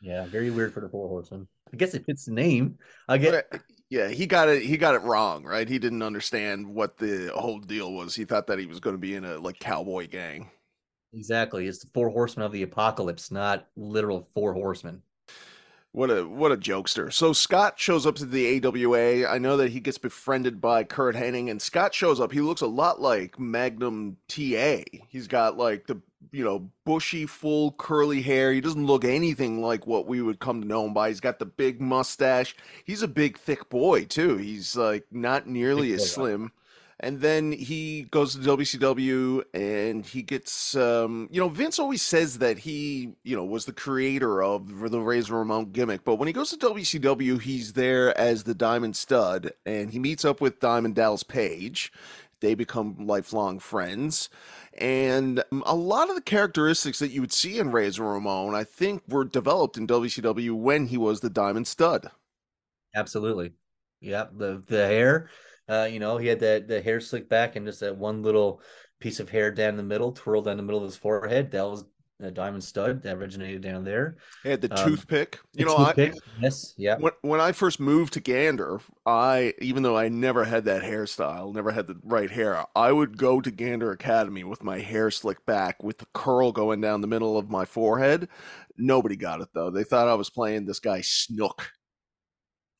Yeah, 0.00 0.26
very 0.26 0.50
weird 0.50 0.72
for 0.74 0.80
the 0.80 0.88
Four 0.88 1.08
Horsemen. 1.08 1.48
I 1.72 1.76
guess 1.76 1.94
it 1.94 2.04
fits 2.06 2.26
the 2.26 2.32
name. 2.32 2.78
I 3.08 3.18
get 3.18 3.48
But, 3.50 3.60
uh, 3.60 3.62
yeah, 3.88 4.08
he 4.08 4.26
got 4.26 4.48
it. 4.48 4.62
He 4.62 4.76
got 4.76 4.94
it 4.94 5.02
wrong, 5.02 5.44
right? 5.44 5.68
He 5.68 5.78
didn't 5.78 6.02
understand 6.02 6.66
what 6.66 6.98
the 6.98 7.30
whole 7.34 7.58
deal 7.58 7.92
was. 7.92 8.14
He 8.14 8.24
thought 8.24 8.46
that 8.48 8.58
he 8.58 8.66
was 8.66 8.80
going 8.80 8.94
to 8.94 9.00
be 9.00 9.14
in 9.14 9.24
a 9.24 9.38
like 9.38 9.58
cowboy 9.58 10.08
gang. 10.08 10.50
exactly. 11.12 11.66
It's 11.66 11.78
the 11.80 11.90
Four 11.94 12.10
Horsemen 12.10 12.46
of 12.46 12.52
the 12.52 12.62
Apocalypse, 12.62 13.30
not 13.30 13.66
literal 13.76 14.28
Four 14.34 14.54
Horsemen. 14.54 15.02
What 15.96 16.10
a 16.10 16.28
what 16.28 16.52
a 16.52 16.58
jokester. 16.58 17.10
So 17.10 17.32
Scott 17.32 17.78
shows 17.78 18.04
up 18.04 18.16
to 18.16 18.26
the 18.26 18.62
AWA. 18.62 19.26
I 19.26 19.38
know 19.38 19.56
that 19.56 19.70
he 19.70 19.80
gets 19.80 19.96
befriended 19.96 20.60
by 20.60 20.84
Curt 20.84 21.16
Hennig, 21.16 21.50
and 21.50 21.62
Scott 21.62 21.94
shows 21.94 22.20
up. 22.20 22.32
He 22.32 22.42
looks 22.42 22.60
a 22.60 22.66
lot 22.66 23.00
like 23.00 23.38
Magnum 23.38 24.18
TA. 24.28 24.82
He's 25.08 25.26
got 25.26 25.56
like 25.56 25.86
the 25.86 26.02
you 26.32 26.44
know 26.44 26.68
bushy, 26.84 27.24
full 27.24 27.72
curly 27.72 28.20
hair. 28.20 28.52
He 28.52 28.60
doesn't 28.60 28.84
look 28.84 29.06
anything 29.06 29.62
like 29.62 29.86
what 29.86 30.06
we 30.06 30.20
would 30.20 30.38
come 30.38 30.60
to 30.60 30.68
know 30.68 30.84
him 30.84 30.92
by. 30.92 31.08
He's 31.08 31.20
got 31.20 31.38
the 31.38 31.46
big 31.46 31.80
mustache. 31.80 32.54
He's 32.84 33.02
a 33.02 33.08
big, 33.08 33.38
thick 33.38 33.70
boy 33.70 34.04
too. 34.04 34.36
He's 34.36 34.76
like 34.76 35.06
not 35.10 35.46
nearly 35.46 35.94
as 35.94 36.12
slim. 36.12 36.42
yeah. 36.42 36.48
And 36.98 37.20
then 37.20 37.52
he 37.52 38.04
goes 38.10 38.34
to 38.34 38.38
WCW 38.40 39.44
and 39.52 40.06
he 40.06 40.22
gets, 40.22 40.74
um, 40.74 41.28
you 41.30 41.38
know, 41.38 41.50
Vince 41.50 41.78
always 41.78 42.00
says 42.00 42.38
that 42.38 42.60
he, 42.60 43.12
you 43.22 43.36
know, 43.36 43.44
was 43.44 43.66
the 43.66 43.72
creator 43.72 44.42
of 44.42 44.90
the 44.90 45.00
Razor 45.00 45.34
Ramon 45.34 45.72
gimmick. 45.72 46.04
But 46.04 46.14
when 46.14 46.26
he 46.26 46.32
goes 46.32 46.50
to 46.50 46.56
WCW, 46.56 47.40
he's 47.40 47.74
there 47.74 48.16
as 48.16 48.44
the 48.44 48.54
Diamond 48.54 48.96
Stud 48.96 49.52
and 49.66 49.90
he 49.90 49.98
meets 49.98 50.24
up 50.24 50.40
with 50.40 50.58
Diamond 50.58 50.94
Dallas 50.94 51.22
Page. 51.22 51.92
They 52.40 52.54
become 52.54 53.06
lifelong 53.06 53.58
friends. 53.58 54.30
And 54.78 55.42
um, 55.52 55.62
a 55.66 55.74
lot 55.74 56.08
of 56.08 56.16
the 56.16 56.22
characteristics 56.22 56.98
that 56.98 57.10
you 57.10 57.20
would 57.20 57.32
see 57.32 57.58
in 57.58 57.72
Razor 57.72 58.04
Ramon, 58.04 58.54
I 58.54 58.64
think, 58.64 59.02
were 59.08 59.24
developed 59.24 59.76
in 59.76 59.86
WCW 59.86 60.52
when 60.52 60.86
he 60.86 60.96
was 60.96 61.20
the 61.20 61.30
Diamond 61.30 61.66
Stud. 61.66 62.10
Absolutely. 62.94 63.52
Yep. 64.00 64.32
the 64.36 64.62
the 64.66 64.86
hair, 64.86 65.30
uh, 65.68 65.88
you 65.90 65.98
know, 66.00 66.16
he 66.18 66.26
had 66.28 66.40
that 66.40 66.68
the 66.68 66.80
hair 66.80 67.00
slicked 67.00 67.28
back 67.28 67.56
and 67.56 67.66
just 67.66 67.80
that 67.80 67.96
one 67.96 68.22
little 68.22 68.60
piece 69.00 69.20
of 69.20 69.28
hair 69.30 69.50
down 69.50 69.76
the 69.76 69.82
middle, 69.82 70.12
twirled 70.12 70.46
down 70.46 70.56
the 70.56 70.62
middle 70.62 70.80
of 70.80 70.86
his 70.86 70.96
forehead. 70.96 71.50
That 71.50 71.64
was 71.68 71.84
a 72.20 72.30
diamond 72.30 72.64
stud 72.64 73.02
that 73.02 73.16
originated 73.16 73.62
down 73.62 73.84
there. 73.84 74.16
He 74.42 74.48
had 74.50 74.60
the 74.62 74.68
Um, 74.70 74.84
toothpick. 74.84 75.40
You 75.52 75.66
know, 75.66 75.76
I, 75.76 75.92
toothpick, 75.92 76.14
yes, 76.40 76.74
yeah. 76.76 76.96
when 76.96 77.12
when 77.22 77.40
I 77.40 77.52
first 77.52 77.78
moved 77.80 78.14
to 78.14 78.20
Gander, 78.20 78.80
I 79.04 79.54
even 79.60 79.82
though 79.82 79.96
I 79.96 80.08
never 80.08 80.44
had 80.44 80.64
that 80.64 80.82
hairstyle, 80.82 81.54
never 81.54 81.72
had 81.72 81.86
the 81.86 81.96
right 82.02 82.30
hair, 82.30 82.64
I 82.74 82.92
would 82.92 83.18
go 83.18 83.40
to 83.40 83.50
Gander 83.50 83.90
Academy 83.92 84.44
with 84.44 84.62
my 84.62 84.78
hair 84.78 85.10
slicked 85.10 85.44
back 85.46 85.82
with 85.82 85.98
the 85.98 86.06
curl 86.14 86.52
going 86.52 86.80
down 86.80 87.00
the 87.02 87.06
middle 87.06 87.36
of 87.38 87.50
my 87.50 87.64
forehead. 87.64 88.28
Nobody 88.76 89.16
got 89.16 89.40
it 89.40 89.48
though. 89.54 89.70
They 89.70 89.84
thought 89.84 90.08
I 90.08 90.14
was 90.14 90.30
playing 90.30 90.64
this 90.66 90.80
guy 90.80 91.00
Snook. 91.02 91.70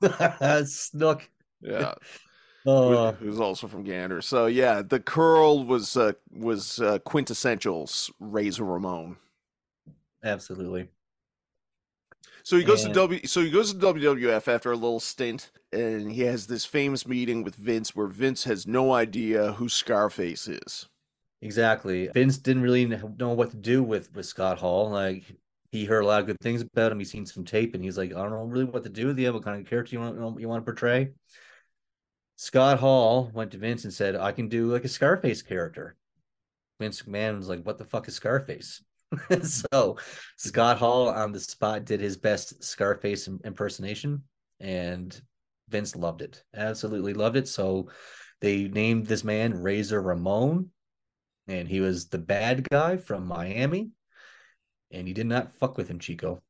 Snook. 0.64 1.28
Yeah, 1.60 1.94
Oh, 2.66 3.12
who- 3.12 3.26
who's 3.26 3.40
also 3.40 3.68
from 3.68 3.84
Gander. 3.84 4.20
So 4.20 4.46
yeah, 4.46 4.82
the 4.82 5.00
curl 5.00 5.64
was 5.64 5.96
uh, 5.96 6.12
was 6.32 6.80
uh, 6.80 6.98
quintessential 7.00 7.88
Razor 8.20 8.64
Ramon. 8.64 9.16
absolutely. 10.24 10.88
So 12.42 12.56
he 12.56 12.64
goes 12.64 12.84
And- 12.84 12.94
to 12.94 13.00
W. 13.00 13.26
So 13.26 13.40
he 13.42 13.50
goes 13.50 13.72
to 13.72 13.78
WWF 13.78 14.46
after 14.48 14.70
a 14.70 14.76
little 14.76 15.00
stint, 15.00 15.50
and 15.72 16.12
he 16.12 16.22
has 16.22 16.46
this 16.46 16.64
famous 16.64 17.06
meeting 17.06 17.42
with 17.42 17.56
Vince, 17.56 17.94
where 17.96 18.06
Vince 18.06 18.44
has 18.44 18.66
no 18.66 18.92
idea 18.92 19.52
who 19.54 19.68
Scarface 19.68 20.46
is. 20.48 20.88
Exactly. 21.42 22.08
Vince 22.14 22.38
didn't 22.38 22.62
really 22.62 22.86
know 22.86 23.32
what 23.32 23.50
to 23.50 23.56
do 23.56 23.82
with 23.82 24.12
with 24.14 24.26
Scott 24.26 24.58
Hall. 24.58 24.90
Like 24.90 25.24
he 25.72 25.84
heard 25.84 26.02
a 26.04 26.06
lot 26.06 26.20
of 26.20 26.26
good 26.26 26.40
things 26.40 26.62
about 26.62 26.92
him. 26.92 26.98
He's 26.98 27.10
seen 27.10 27.26
some 27.26 27.44
tape, 27.44 27.74
and 27.74 27.82
he's 27.84 27.98
like, 27.98 28.10
I 28.12 28.22
don't 28.22 28.30
know 28.30 28.44
really 28.44 28.64
what 28.64 28.84
to 28.84 28.88
do 28.88 29.06
with 29.08 29.18
you. 29.18 29.32
What 29.32 29.42
kind 29.44 29.60
of 29.60 29.68
character 29.68 29.94
you 29.96 30.00
want 30.00 30.40
you 30.40 30.48
want 30.48 30.62
to 30.62 30.64
portray? 30.64 31.10
Scott 32.36 32.78
Hall 32.78 33.30
went 33.32 33.50
to 33.52 33.58
Vince 33.58 33.84
and 33.84 33.92
said, 33.92 34.14
I 34.14 34.32
can 34.32 34.48
do 34.48 34.72
like 34.72 34.84
a 34.84 34.88
Scarface 34.88 35.42
character. 35.42 35.96
Vince 36.78 37.02
McMahon 37.02 37.36
was 37.36 37.48
like, 37.48 37.62
What 37.64 37.78
the 37.78 37.84
fuck 37.84 38.08
is 38.08 38.14
Scarface? 38.14 38.82
so 39.42 39.96
Scott 40.36 40.78
Hall 40.78 41.08
on 41.08 41.32
the 41.32 41.40
spot 41.40 41.84
did 41.84 42.00
his 42.00 42.16
best 42.16 42.62
Scarface 42.62 43.28
impersonation, 43.44 44.22
and 44.60 45.18
Vince 45.68 45.96
loved 45.96 46.22
it. 46.22 46.42
Absolutely 46.54 47.14
loved 47.14 47.36
it. 47.36 47.48
So 47.48 47.88
they 48.40 48.68
named 48.68 49.06
this 49.06 49.24
man 49.24 49.62
Razor 49.62 50.02
Ramon, 50.02 50.70
and 51.48 51.68
he 51.68 51.80
was 51.80 52.08
the 52.08 52.18
bad 52.18 52.68
guy 52.68 52.96
from 52.98 53.26
Miami. 53.26 53.90
And 54.90 55.08
he 55.08 55.14
did 55.14 55.26
not 55.26 55.56
fuck 55.56 55.76
with 55.76 55.88
him, 55.88 55.98
Chico. 55.98 56.42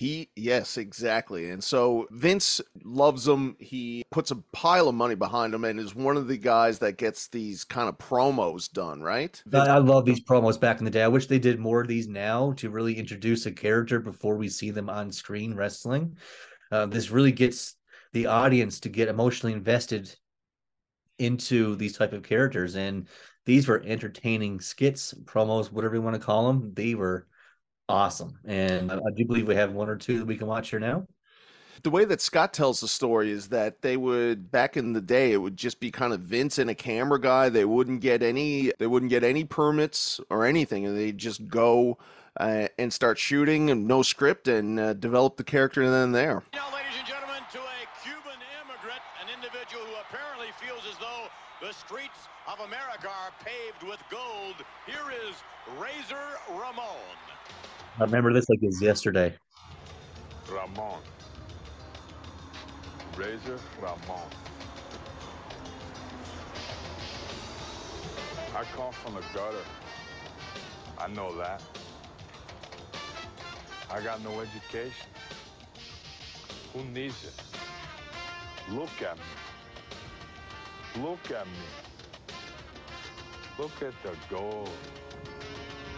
He, 0.00 0.30
yes, 0.34 0.78
exactly. 0.78 1.50
And 1.50 1.62
so 1.62 2.06
Vince 2.10 2.62
loves 2.82 3.28
him. 3.28 3.54
He 3.58 4.02
puts 4.10 4.30
a 4.30 4.36
pile 4.50 4.88
of 4.88 4.94
money 4.94 5.14
behind 5.14 5.52
him, 5.52 5.62
and 5.66 5.78
is 5.78 5.94
one 5.94 6.16
of 6.16 6.26
the 6.26 6.38
guys 6.38 6.78
that 6.78 6.96
gets 6.96 7.28
these 7.28 7.64
kind 7.64 7.86
of 7.86 7.98
promos 7.98 8.72
done, 8.72 9.02
right? 9.02 9.42
I, 9.52 9.76
love 9.76 10.06
these 10.06 10.24
promos 10.24 10.58
back 10.58 10.78
in 10.78 10.86
the 10.86 10.90
day. 10.90 11.02
I 11.02 11.08
wish 11.08 11.26
they 11.26 11.38
did 11.38 11.60
more 11.60 11.82
of 11.82 11.86
these 11.86 12.08
now 12.08 12.52
to 12.52 12.70
really 12.70 12.94
introduce 12.94 13.44
a 13.44 13.52
character 13.52 14.00
before 14.00 14.36
we 14.38 14.48
see 14.48 14.70
them 14.70 14.88
on 14.88 15.12
screen 15.12 15.54
wrestling. 15.54 16.16
Uh, 16.72 16.86
this 16.86 17.10
really 17.10 17.32
gets 17.32 17.76
the 18.14 18.24
audience 18.24 18.80
to 18.80 18.88
get 18.88 19.08
emotionally 19.08 19.52
invested 19.52 20.16
into 21.18 21.76
these 21.76 21.94
type 21.94 22.14
of 22.14 22.22
characters, 22.22 22.74
and 22.74 23.06
these 23.44 23.68
were 23.68 23.82
entertaining 23.84 24.60
skits, 24.60 25.12
promos, 25.24 25.70
whatever 25.70 25.96
you 25.96 26.00
want 26.00 26.16
to 26.16 26.22
call 26.22 26.46
them. 26.46 26.72
They 26.72 26.94
were 26.94 27.26
awesome, 27.90 28.38
and 28.44 28.90
I, 28.90 28.96
I 28.96 29.10
do 29.14 29.24
believe 29.24 29.46
we 29.48 29.54
have 29.56 29.72
one 29.72 29.88
or 29.88 29.96
two 29.96 30.18
that 30.18 30.26
we 30.26 30.36
can 30.36 30.46
watch 30.46 30.70
here 30.70 30.80
now. 30.80 31.06
The 31.82 31.90
way 31.90 32.04
that 32.04 32.20
Scott 32.20 32.52
tells 32.52 32.80
the 32.80 32.88
story 32.88 33.30
is 33.30 33.48
that 33.48 33.80
they 33.80 33.96
would 33.96 34.50
back 34.50 34.76
in 34.76 34.92
the 34.92 35.00
day 35.00 35.32
it 35.32 35.38
would 35.38 35.56
just 35.56 35.80
be 35.80 35.90
kind 35.90 36.12
of 36.12 36.20
Vince 36.20 36.58
and 36.58 36.68
a 36.68 36.74
camera 36.74 37.18
guy. 37.18 37.48
They 37.48 37.64
wouldn't 37.64 38.02
get 38.02 38.22
any 38.22 38.72
they 38.78 38.86
wouldn't 38.86 39.08
get 39.08 39.24
any 39.24 39.44
permits 39.44 40.20
or 40.28 40.44
anything 40.44 40.84
and 40.84 40.96
they'd 40.96 41.16
just 41.16 41.48
go 41.48 41.96
uh, 42.38 42.68
and 42.78 42.92
start 42.92 43.18
shooting 43.18 43.70
and 43.70 43.86
no 43.86 44.02
script 44.02 44.46
and 44.46 44.78
uh, 44.78 44.92
develop 44.94 45.36
the 45.36 45.44
character 45.44 45.82
and 45.82 45.92
then 45.92 46.12
there. 46.12 46.42
Now, 46.52 46.72
ladies 46.74 46.92
and 46.98 47.08
gentlemen, 47.08 47.42
to 47.52 47.58
a 47.58 47.80
Cuban 48.04 48.38
immigrant, 48.60 49.02
an 49.24 49.28
individual 49.32 49.84
who 49.84 49.96
apparently 50.04 50.52
feels 50.60 50.84
as 50.90 50.98
though 50.98 51.26
the 51.64 51.72
streets 51.72 52.28
of 52.46 52.60
America 52.60 53.08
are 53.08 53.32
paved 53.42 53.88
with 53.88 54.00
gold. 54.10 54.56
Here 54.86 55.08
is 55.28 55.34
Razor 55.80 56.28
Ramon. 56.50 57.16
I 57.98 58.04
remember 58.04 58.32
this 58.32 58.48
like 58.48 58.62
it 58.62 58.66
was 58.66 58.80
yesterday. 58.80 59.34
Ramon. 60.50 61.00
Razor 63.16 63.58
Ramon. 63.80 64.30
I 68.56 68.64
come 68.74 68.92
from 68.92 69.14
the 69.14 69.20
gutter. 69.34 69.64
I 70.98 71.08
know 71.08 71.36
that. 71.36 71.62
I 73.90 74.00
got 74.00 74.22
no 74.22 74.40
education. 74.40 75.08
Who 76.72 76.84
needs 76.84 77.24
it? 77.24 77.34
Look 78.72 79.02
at 79.02 79.16
me. 79.16 81.02
Look 81.02 81.30
at 81.30 81.46
me. 81.46 81.52
Look 83.58 83.82
at 83.82 83.94
the 84.02 84.14
gold. 84.28 84.70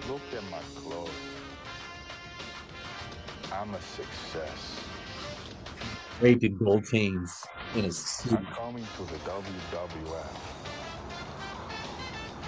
Look 0.09 0.23
at 0.37 0.43
my 0.51 0.61
clothes. 0.81 1.32
I'm 3.61 3.75
a 3.75 3.81
success. 3.81 4.81
Raped 6.21 6.59
gold 6.59 6.85
chains 6.85 7.45
in 7.75 7.85
his 7.85 7.99
suit. 7.99 8.33
I'm 8.33 8.47
coming 8.47 8.87
to 8.97 9.03
the 9.03 9.19
WWF. 9.19 10.27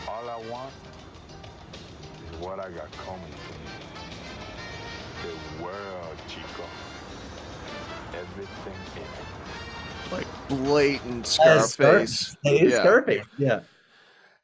All 0.09 0.29
I 0.29 0.51
want 0.51 0.73
is 2.33 2.41
what 2.41 2.59
I 2.59 2.71
got 2.71 2.91
coming 2.93 3.21
to 3.21 3.53
me. 3.53 3.71
The 5.23 5.63
world, 5.65 6.17
Chico. 6.29 6.65
Everything 8.15 8.75
in 8.97 9.03
it. 9.03 10.13
Like 10.13 10.27
blatant 10.49 11.39
Yeah, 11.45 11.61
Scarface. 11.63 12.37
Yeah. 12.45 12.81
Scarface. 12.81 13.25
Yeah. 13.39 13.61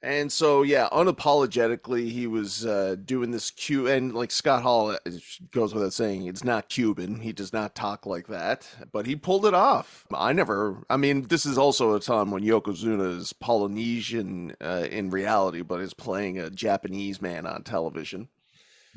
And 0.02 0.32
so, 0.32 0.62
yeah, 0.62 0.88
unapologetically, 0.92 2.10
he 2.10 2.26
was 2.26 2.64
uh, 2.64 2.96
doing 3.04 3.32
this 3.32 3.50
Q, 3.50 3.86
and 3.86 4.14
like 4.14 4.30
Scott 4.30 4.62
Hall 4.62 4.92
it 4.92 5.22
goes 5.50 5.74
without 5.74 5.92
saying, 5.92 6.26
it's 6.26 6.42
not 6.42 6.70
Cuban. 6.70 7.20
He 7.20 7.32
does 7.34 7.52
not 7.52 7.74
talk 7.74 8.06
like 8.06 8.26
that, 8.28 8.66
but 8.92 9.04
he 9.06 9.14
pulled 9.14 9.44
it 9.44 9.52
off. 9.52 10.06
I 10.10 10.32
never, 10.32 10.84
I 10.88 10.96
mean, 10.96 11.22
this 11.28 11.44
is 11.44 11.58
also 11.58 11.94
a 11.94 12.00
time 12.00 12.30
when 12.30 12.42
Yokozuna 12.42 13.18
is 13.18 13.34
Polynesian 13.34 14.56
uh, 14.62 14.86
in 14.90 15.10
reality, 15.10 15.60
but 15.60 15.82
is 15.82 15.92
playing 15.92 16.38
a 16.38 16.48
Japanese 16.48 17.20
man 17.20 17.46
on 17.46 17.62
television. 17.62 18.28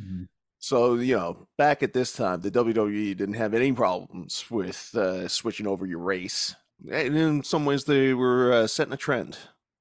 Mhm. 0.01 0.29
So, 0.57 0.95
you 0.95 1.17
know, 1.17 1.49
back 1.57 1.83
at 1.83 1.91
this 1.91 2.13
time, 2.13 2.39
the 2.39 2.49
WWE 2.49 3.17
didn't 3.17 3.33
have 3.33 3.53
any 3.53 3.73
problems 3.73 4.45
with 4.49 4.95
uh, 4.95 5.27
switching 5.27 5.67
over 5.67 5.85
your 5.85 5.99
race. 5.99 6.55
And 6.89 7.17
in 7.17 7.43
some 7.43 7.65
ways, 7.65 7.83
they 7.83 8.13
were 8.13 8.53
uh, 8.53 8.67
setting 8.67 8.93
a 8.93 8.97
trend 8.97 9.37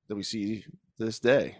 that 0.09 0.17
we 0.17 0.25
see 0.25 0.65
this 0.99 1.19
day. 1.19 1.59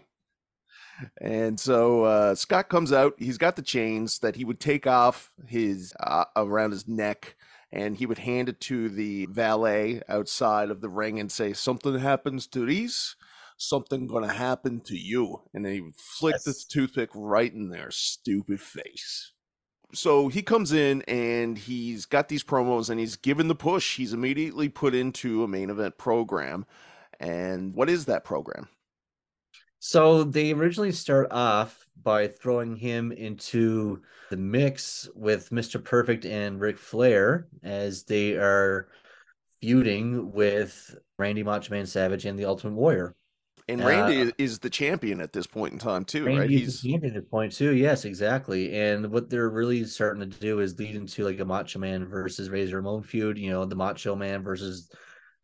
And 1.19 1.59
so 1.59 2.03
uh, 2.03 2.35
Scott 2.35 2.69
comes 2.69 2.93
out. 2.93 3.15
He's 3.17 3.37
got 3.37 3.55
the 3.55 3.61
chains 3.61 4.19
that 4.19 4.35
he 4.35 4.45
would 4.45 4.59
take 4.59 4.87
off 4.87 5.31
his 5.47 5.93
uh, 5.99 6.25
around 6.35 6.71
his 6.71 6.87
neck, 6.87 7.35
and 7.71 7.97
he 7.97 8.05
would 8.05 8.19
hand 8.19 8.49
it 8.49 8.59
to 8.61 8.89
the 8.89 9.25
valet 9.27 10.01
outside 10.07 10.69
of 10.69 10.81
the 10.81 10.89
ring 10.89 11.19
and 11.19 11.31
say, 11.31 11.53
"Something 11.53 11.97
happens 11.99 12.47
to 12.47 12.65
these, 12.65 13.15
something 13.57 14.07
gonna 14.07 14.33
happen 14.33 14.81
to 14.81 14.95
you." 14.95 15.41
And 15.53 15.65
then 15.65 15.73
he 15.73 15.81
would 15.81 15.95
flick 15.95 16.43
the 16.43 16.53
toothpick 16.53 17.09
right 17.15 17.51
in 17.51 17.69
their 17.69 17.89
stupid 17.91 18.61
face. 18.61 19.31
So 19.93 20.27
he 20.27 20.41
comes 20.41 20.71
in 20.71 21.03
and 21.03 21.57
he's 21.57 22.05
got 22.05 22.27
these 22.27 22.43
promos 22.43 22.89
and 22.89 22.99
he's 22.99 23.15
given 23.15 23.47
the 23.47 23.55
push. 23.55 23.97
He's 23.97 24.13
immediately 24.13 24.67
put 24.67 24.95
into 24.95 25.43
a 25.43 25.47
main 25.47 25.69
event 25.69 25.99
program. 25.99 26.65
And 27.19 27.75
what 27.75 27.89
is 27.89 28.05
that 28.05 28.23
program? 28.23 28.69
So 29.85 30.23
they 30.23 30.53
originally 30.53 30.93
start 30.93 31.27
off 31.31 31.85
by 32.01 32.29
throwing 32.29 32.77
him 32.77 33.11
into 33.11 34.01
the 34.29 34.37
mix 34.37 35.09
with 35.13 35.49
Mr. 35.49 35.83
Perfect 35.83 36.23
and 36.25 36.57
Ric 36.57 36.77
Flair 36.77 37.47
as 37.63 38.03
they 38.05 38.35
are 38.37 38.87
feuding 39.59 40.31
with 40.31 40.95
Randy 41.19 41.43
Macho 41.43 41.73
Man 41.73 41.85
Savage 41.85 42.23
and 42.23 42.39
the 42.39 42.45
Ultimate 42.45 42.75
Warrior. 42.75 43.13
And 43.67 43.81
Uh, 43.81 43.87
Randy 43.87 44.21
is- 44.21 44.33
is 44.37 44.59
the 44.59 44.69
champion 44.69 45.19
at 45.19 45.33
this 45.33 45.47
point 45.47 45.73
in 45.73 45.79
time 45.79 46.05
too, 46.05 46.25
right? 46.27 46.49
He's 46.49 46.81
the 46.81 46.89
champion 46.91 47.15
at 47.17 47.21
this 47.23 47.29
point 47.29 47.51
too. 47.51 47.75
Yes, 47.75 48.05
exactly. 48.05 48.71
And 48.73 49.11
what 49.11 49.29
they're 49.29 49.49
really 49.49 49.83
starting 49.83 50.21
to 50.31 50.39
do 50.39 50.61
is 50.61 50.79
lead 50.79 50.95
into 50.95 51.25
like 51.25 51.41
a 51.41 51.45
Macho 51.45 51.79
Man 51.79 52.05
versus 52.05 52.49
Razor 52.49 52.77
Ramon 52.77 53.03
feud. 53.03 53.37
You 53.37 53.49
know, 53.49 53.65
the 53.65 53.75
Macho 53.75 54.15
Man 54.15 54.43
versus 54.43 54.89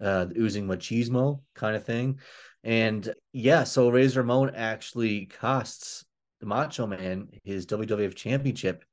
uh, 0.02 0.24
the 0.26 0.40
oozing 0.40 0.66
machismo 0.66 1.42
kind 1.56 1.76
of 1.76 1.84
thing. 1.84 2.20
And 2.64 3.14
yeah, 3.34 3.64
so 3.64 3.90
Razor 3.90 4.22
Ramon 4.22 4.54
actually 4.56 5.26
costs 5.28 6.04
the 6.40 6.46
Macho 6.46 6.88
Man 6.88 7.30
his 7.44 7.66
WWF 7.66 8.16
Championship 8.16 8.84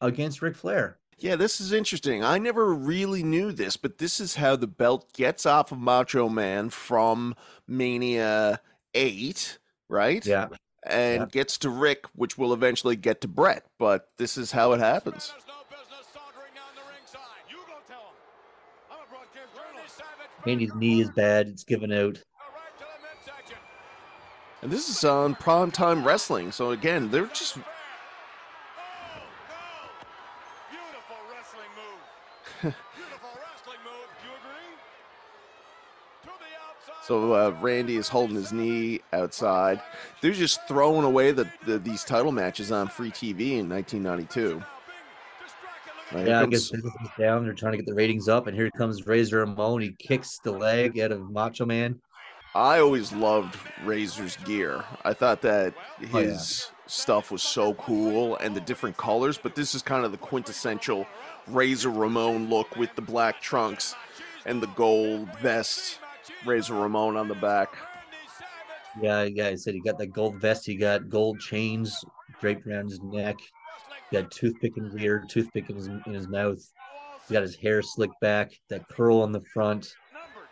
against 0.00 0.40
Ric 0.42 0.56
Flair. 0.56 0.98
yeah, 1.18 1.34
this 1.36 1.60
is 1.60 1.72
interesting. 1.72 2.22
I 2.22 2.38
never 2.38 2.72
really 2.72 3.22
knew 3.24 3.50
this, 3.52 3.76
but 3.76 3.98
this 3.98 4.20
is 4.20 4.36
how 4.36 4.54
the 4.56 4.68
belt 4.68 5.12
gets 5.12 5.46
off 5.46 5.72
of 5.72 5.78
Macho 5.78 6.28
Man 6.28 6.70
from 6.70 7.34
Mania 7.66 8.60
eight, 8.94 9.58
right? 9.88 10.24
Yeah, 10.24 10.48
And 10.84 11.22
yeah. 11.22 11.26
gets 11.26 11.58
to 11.58 11.70
Ric, 11.70 12.04
which 12.14 12.38
will 12.38 12.52
eventually 12.54 12.94
get 12.96 13.20
to 13.22 13.28
Bret. 13.28 13.64
But 13.78 14.08
this 14.16 14.38
is 14.38 14.52
how 14.52 14.72
it 14.72 14.78
happens. 14.80 15.32
There's 15.32 15.46
no 15.48 15.54
business 15.68 16.06
sauntering 16.12 16.54
down 16.54 16.70
the 16.76 16.82
ringside. 16.88 17.42
You 17.50 17.56
go 17.66 17.74
tell 17.88 17.98
him. 17.98 18.14
I'm 18.92 18.98
a 19.04 19.10
broadcast 19.10 19.50
journalist. 19.56 19.96
Savage. 19.96 20.46
Randy's 20.46 20.74
knee 20.76 21.00
is 21.00 21.10
bad; 21.10 21.48
it's 21.48 21.64
given 21.64 21.92
out. 21.92 21.98
Right 21.98 22.78
to 22.78 22.84
the 22.84 23.00
midsection. 23.02 23.58
And 24.62 24.70
this 24.70 24.88
is 24.88 25.04
on 25.04 25.34
primetime 25.36 26.04
wrestling. 26.04 26.50
So 26.52 26.70
again, 26.72 27.10
they're 27.10 27.26
just 27.26 27.56
Oh. 27.58 27.62
Beautiful 30.70 31.16
wrestling 31.32 31.70
move. 31.76 32.74
Beautiful 32.96 33.28
wrestling 33.38 33.78
move. 33.84 34.08
Do 34.20 34.28
you 34.28 34.34
agree? 34.34 34.74
To 36.24 36.30
the 36.38 36.50
outside. 36.68 37.06
So 37.06 37.32
uh, 37.34 37.56
Randy 37.60 37.96
is 37.96 38.08
holding 38.08 38.36
his 38.36 38.52
knee 38.52 39.00
outside. 39.12 39.80
They're 40.20 40.32
just 40.32 40.66
throwing 40.66 41.04
away 41.04 41.30
the, 41.32 41.48
the 41.66 41.78
these 41.78 42.02
title 42.04 42.32
matches 42.32 42.72
on 42.72 42.88
free 42.88 43.10
TV 43.10 43.58
in 43.58 43.68
1992. 43.68 44.62
Right, 46.10 46.20
here 46.20 46.26
Yeah, 46.28 46.38
I 46.38 46.40
comes- 46.42 46.52
guess 46.54 46.70
business 46.70 46.94
is 47.02 47.08
down. 47.18 47.44
They're 47.44 47.52
trying 47.54 47.72
to 47.72 47.78
get 47.78 47.86
the 47.86 47.94
ratings 47.94 48.28
up, 48.28 48.46
and 48.48 48.56
here 48.56 48.70
comes 48.76 49.06
Razor 49.06 49.38
Ramon. 49.40 49.82
He 49.82 49.92
kicks 49.98 50.38
the 50.42 50.50
leg 50.52 50.98
out 50.98 51.12
of 51.12 51.30
Macho 51.30 51.64
Man. 51.66 52.00
I 52.58 52.80
always 52.80 53.12
loved 53.12 53.56
Razor's 53.84 54.36
gear. 54.38 54.84
I 55.04 55.12
thought 55.12 55.42
that 55.42 55.74
Oh, 55.76 56.18
yeah. 56.18 56.30
his 56.30 56.72
stuff 56.88 57.30
was 57.30 57.40
so 57.40 57.74
cool 57.74 58.36
and 58.38 58.56
the 58.56 58.60
different 58.60 58.96
colors, 58.96 59.38
but 59.38 59.54
this 59.54 59.76
is 59.76 59.82
kind 59.82 60.04
of 60.04 60.10
the 60.10 60.18
quintessential 60.18 61.06
Razor 61.46 61.90
Ramon 61.90 62.50
look 62.50 62.74
with 62.74 62.92
the 62.96 63.02
black 63.02 63.40
trunks 63.40 63.94
and 64.44 64.60
the 64.60 64.66
gold 64.68 65.28
vest. 65.38 66.00
Razor 66.44 66.74
Ramon 66.74 67.16
on 67.16 67.28
the 67.28 67.36
back. 67.36 67.76
Yeah, 69.00 69.22
yeah. 69.22 69.46
I 69.46 69.54
said 69.54 69.74
he 69.74 69.80
got 69.80 69.96
that 69.98 70.08
gold 70.08 70.40
vest. 70.40 70.66
He 70.66 70.74
got 70.74 71.08
gold 71.08 71.38
chains 71.38 72.04
draped 72.40 72.66
around 72.66 72.90
his 72.90 73.00
neck. 73.02 73.36
He 74.10 74.16
got 74.20 74.32
toothpick 74.32 74.76
in 74.76 74.84
his 74.86 74.96
ear, 74.96 75.24
toothpick 75.28 75.70
in 75.70 75.76
his 75.76 75.86
in 75.86 76.12
his 76.12 76.26
mouth. 76.26 76.58
He 77.28 77.34
got 77.34 77.42
his 77.42 77.54
hair 77.54 77.82
slicked 77.82 78.18
back, 78.20 78.58
that 78.68 78.88
curl 78.88 79.20
on 79.22 79.30
the 79.30 79.42
front. 79.54 79.94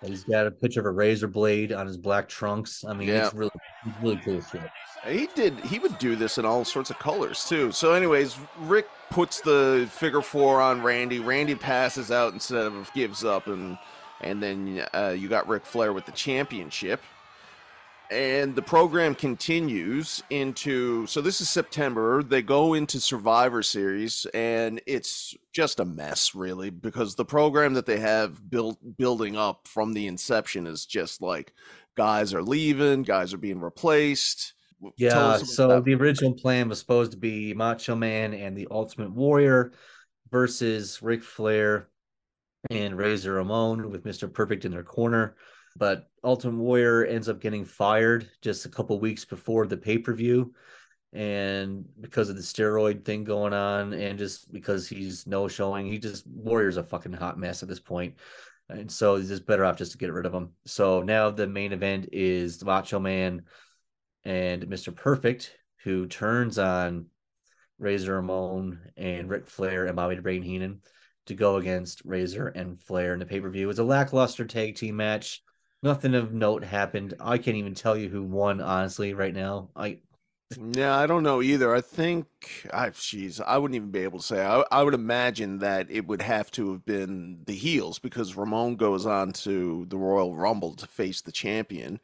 He's 0.06 0.24
got 0.24 0.46
a 0.46 0.50
picture 0.50 0.80
of 0.80 0.86
a 0.86 0.90
razor 0.90 1.28
blade 1.28 1.72
on 1.72 1.86
his 1.86 1.96
black 1.96 2.28
trunks. 2.28 2.84
I 2.86 2.92
mean, 2.94 3.08
Yeah. 3.08 3.26
it's 3.26 3.34
really, 3.34 3.50
it's 3.86 3.96
really 4.02 4.20
cool 4.24 4.40
shit. 4.40 4.62
He 5.06 5.28
did. 5.34 5.58
He 5.60 5.78
would 5.78 5.98
do 5.98 6.16
this 6.16 6.38
in 6.38 6.44
all 6.44 6.64
sorts 6.64 6.90
of 6.90 6.98
colors 6.98 7.44
too. 7.48 7.70
So, 7.72 7.92
anyways, 7.92 8.36
Ric 8.60 8.88
puts 9.10 9.40
the 9.40 9.88
figure 9.92 10.22
four 10.22 10.60
on 10.60 10.82
Randy. 10.82 11.20
Randy 11.20 11.54
passes 11.54 12.10
out 12.10 12.32
instead 12.32 12.66
of 12.66 12.90
gives 12.92 13.24
up, 13.24 13.46
and 13.46 13.78
and 14.20 14.42
then 14.42 14.84
uh, 14.94 15.14
you 15.16 15.28
got 15.28 15.46
Ric 15.48 15.64
Flair 15.64 15.92
with 15.92 16.06
the 16.06 16.12
championship. 16.12 17.00
And 18.10 18.54
the 18.54 18.62
program 18.62 19.16
continues 19.16 20.22
into 20.30 21.06
so 21.08 21.20
this 21.20 21.40
is 21.40 21.50
September. 21.50 22.22
They 22.22 22.40
go 22.40 22.74
into 22.74 23.00
Survivor 23.00 23.62
Series, 23.64 24.26
and 24.32 24.80
it's 24.86 25.34
just 25.52 25.80
a 25.80 25.84
mess, 25.84 26.32
really, 26.34 26.70
because 26.70 27.16
the 27.16 27.24
program 27.24 27.74
that 27.74 27.86
they 27.86 27.98
have 27.98 28.48
built 28.48 28.78
building 28.96 29.36
up 29.36 29.66
from 29.66 29.92
the 29.92 30.06
inception 30.06 30.68
is 30.68 30.86
just 30.86 31.20
like 31.20 31.52
guys 31.96 32.32
are 32.32 32.42
leaving, 32.42 33.02
guys 33.02 33.34
are 33.34 33.38
being 33.38 33.60
replaced. 33.60 34.54
Yeah. 34.96 35.38
So 35.38 35.80
the 35.80 35.94
original 35.94 36.34
plan 36.34 36.68
was 36.68 36.78
supposed 36.78 37.10
to 37.12 37.18
be 37.18 37.54
Macho 37.54 37.96
Man 37.96 38.34
and 38.34 38.56
the 38.56 38.68
Ultimate 38.70 39.10
Warrior 39.10 39.72
versus 40.30 41.02
Ric 41.02 41.24
Flair 41.24 41.88
and 42.70 42.96
Razor 42.96 43.32
Ramon 43.32 43.90
with 43.90 44.04
Mr. 44.04 44.32
Perfect 44.32 44.64
in 44.64 44.72
their 44.72 44.84
corner. 44.84 45.34
But 45.76 46.08
Ultimate 46.24 46.60
Warrior 46.60 47.04
ends 47.04 47.28
up 47.28 47.40
getting 47.40 47.64
fired 47.64 48.30
just 48.40 48.64
a 48.64 48.70
couple 48.70 48.98
weeks 48.98 49.24
before 49.24 49.66
the 49.66 49.76
pay 49.76 49.98
per 49.98 50.14
view. 50.14 50.54
And 51.12 51.86
because 52.00 52.28
of 52.28 52.36
the 52.36 52.42
steroid 52.42 53.04
thing 53.04 53.24
going 53.24 53.52
on, 53.52 53.92
and 53.92 54.18
just 54.18 54.52
because 54.52 54.86
he's 54.88 55.26
no 55.26 55.48
showing, 55.48 55.86
he 55.86 55.98
just 55.98 56.26
Warrior's 56.26 56.76
a 56.76 56.82
fucking 56.82 57.12
hot 57.12 57.38
mess 57.38 57.62
at 57.62 57.68
this 57.68 57.80
point. 57.80 58.16
And 58.68 58.90
so 58.90 59.16
he's 59.16 59.28
just 59.28 59.46
better 59.46 59.64
off 59.64 59.78
just 59.78 59.92
to 59.92 59.98
get 59.98 60.12
rid 60.12 60.26
of 60.26 60.34
him. 60.34 60.50
So 60.66 61.02
now 61.02 61.30
the 61.30 61.46
main 61.46 61.72
event 61.72 62.08
is 62.12 62.62
Macho 62.64 62.98
Man 62.98 63.42
and 64.24 64.64
Mr. 64.64 64.94
Perfect, 64.94 65.56
who 65.84 66.06
turns 66.06 66.58
on 66.58 67.06
Razor 67.78 68.14
Ramon 68.14 68.80
and 68.96 69.30
Ric 69.30 69.46
Flair 69.46 69.86
and 69.86 69.94
Bobby 69.94 70.16
Brain 70.16 70.42
Heenan 70.42 70.80
to 71.26 71.34
go 71.34 71.56
against 71.56 72.02
Razor 72.04 72.48
and 72.48 72.80
Flair 72.80 73.12
in 73.12 73.20
the 73.20 73.26
pay 73.26 73.40
per 73.40 73.50
view. 73.50 73.64
It 73.64 73.68
was 73.68 73.78
a 73.78 73.84
lackluster 73.84 74.44
tag 74.44 74.74
team 74.74 74.96
match. 74.96 75.42
Nothing 75.86 76.16
of 76.16 76.32
note 76.32 76.64
happened. 76.64 77.14
I 77.20 77.38
can't 77.38 77.56
even 77.56 77.74
tell 77.74 77.96
you 77.96 78.08
who 78.08 78.24
won, 78.24 78.60
honestly, 78.60 79.14
right 79.14 79.32
now. 79.32 79.68
I 79.76 79.98
yeah, 80.72 80.98
I 80.98 81.06
don't 81.06 81.22
know 81.22 81.40
either. 81.40 81.72
I 81.72 81.80
think, 81.80 82.26
I, 82.72 82.90
jeez, 82.90 83.40
I 83.40 83.56
wouldn't 83.56 83.76
even 83.76 83.92
be 83.92 84.00
able 84.00 84.18
to 84.18 84.24
say. 84.24 84.44
I, 84.44 84.64
I 84.72 84.82
would 84.82 84.94
imagine 84.94 85.60
that 85.60 85.88
it 85.88 86.08
would 86.08 86.22
have 86.22 86.50
to 86.52 86.72
have 86.72 86.84
been 86.84 87.44
the 87.46 87.54
heels 87.54 88.00
because 88.00 88.34
Ramon 88.34 88.74
goes 88.74 89.06
on 89.06 89.32
to 89.44 89.86
the 89.88 89.96
Royal 89.96 90.34
Rumble 90.34 90.74
to 90.74 90.88
face 90.88 91.20
the 91.20 91.30
champion 91.30 92.00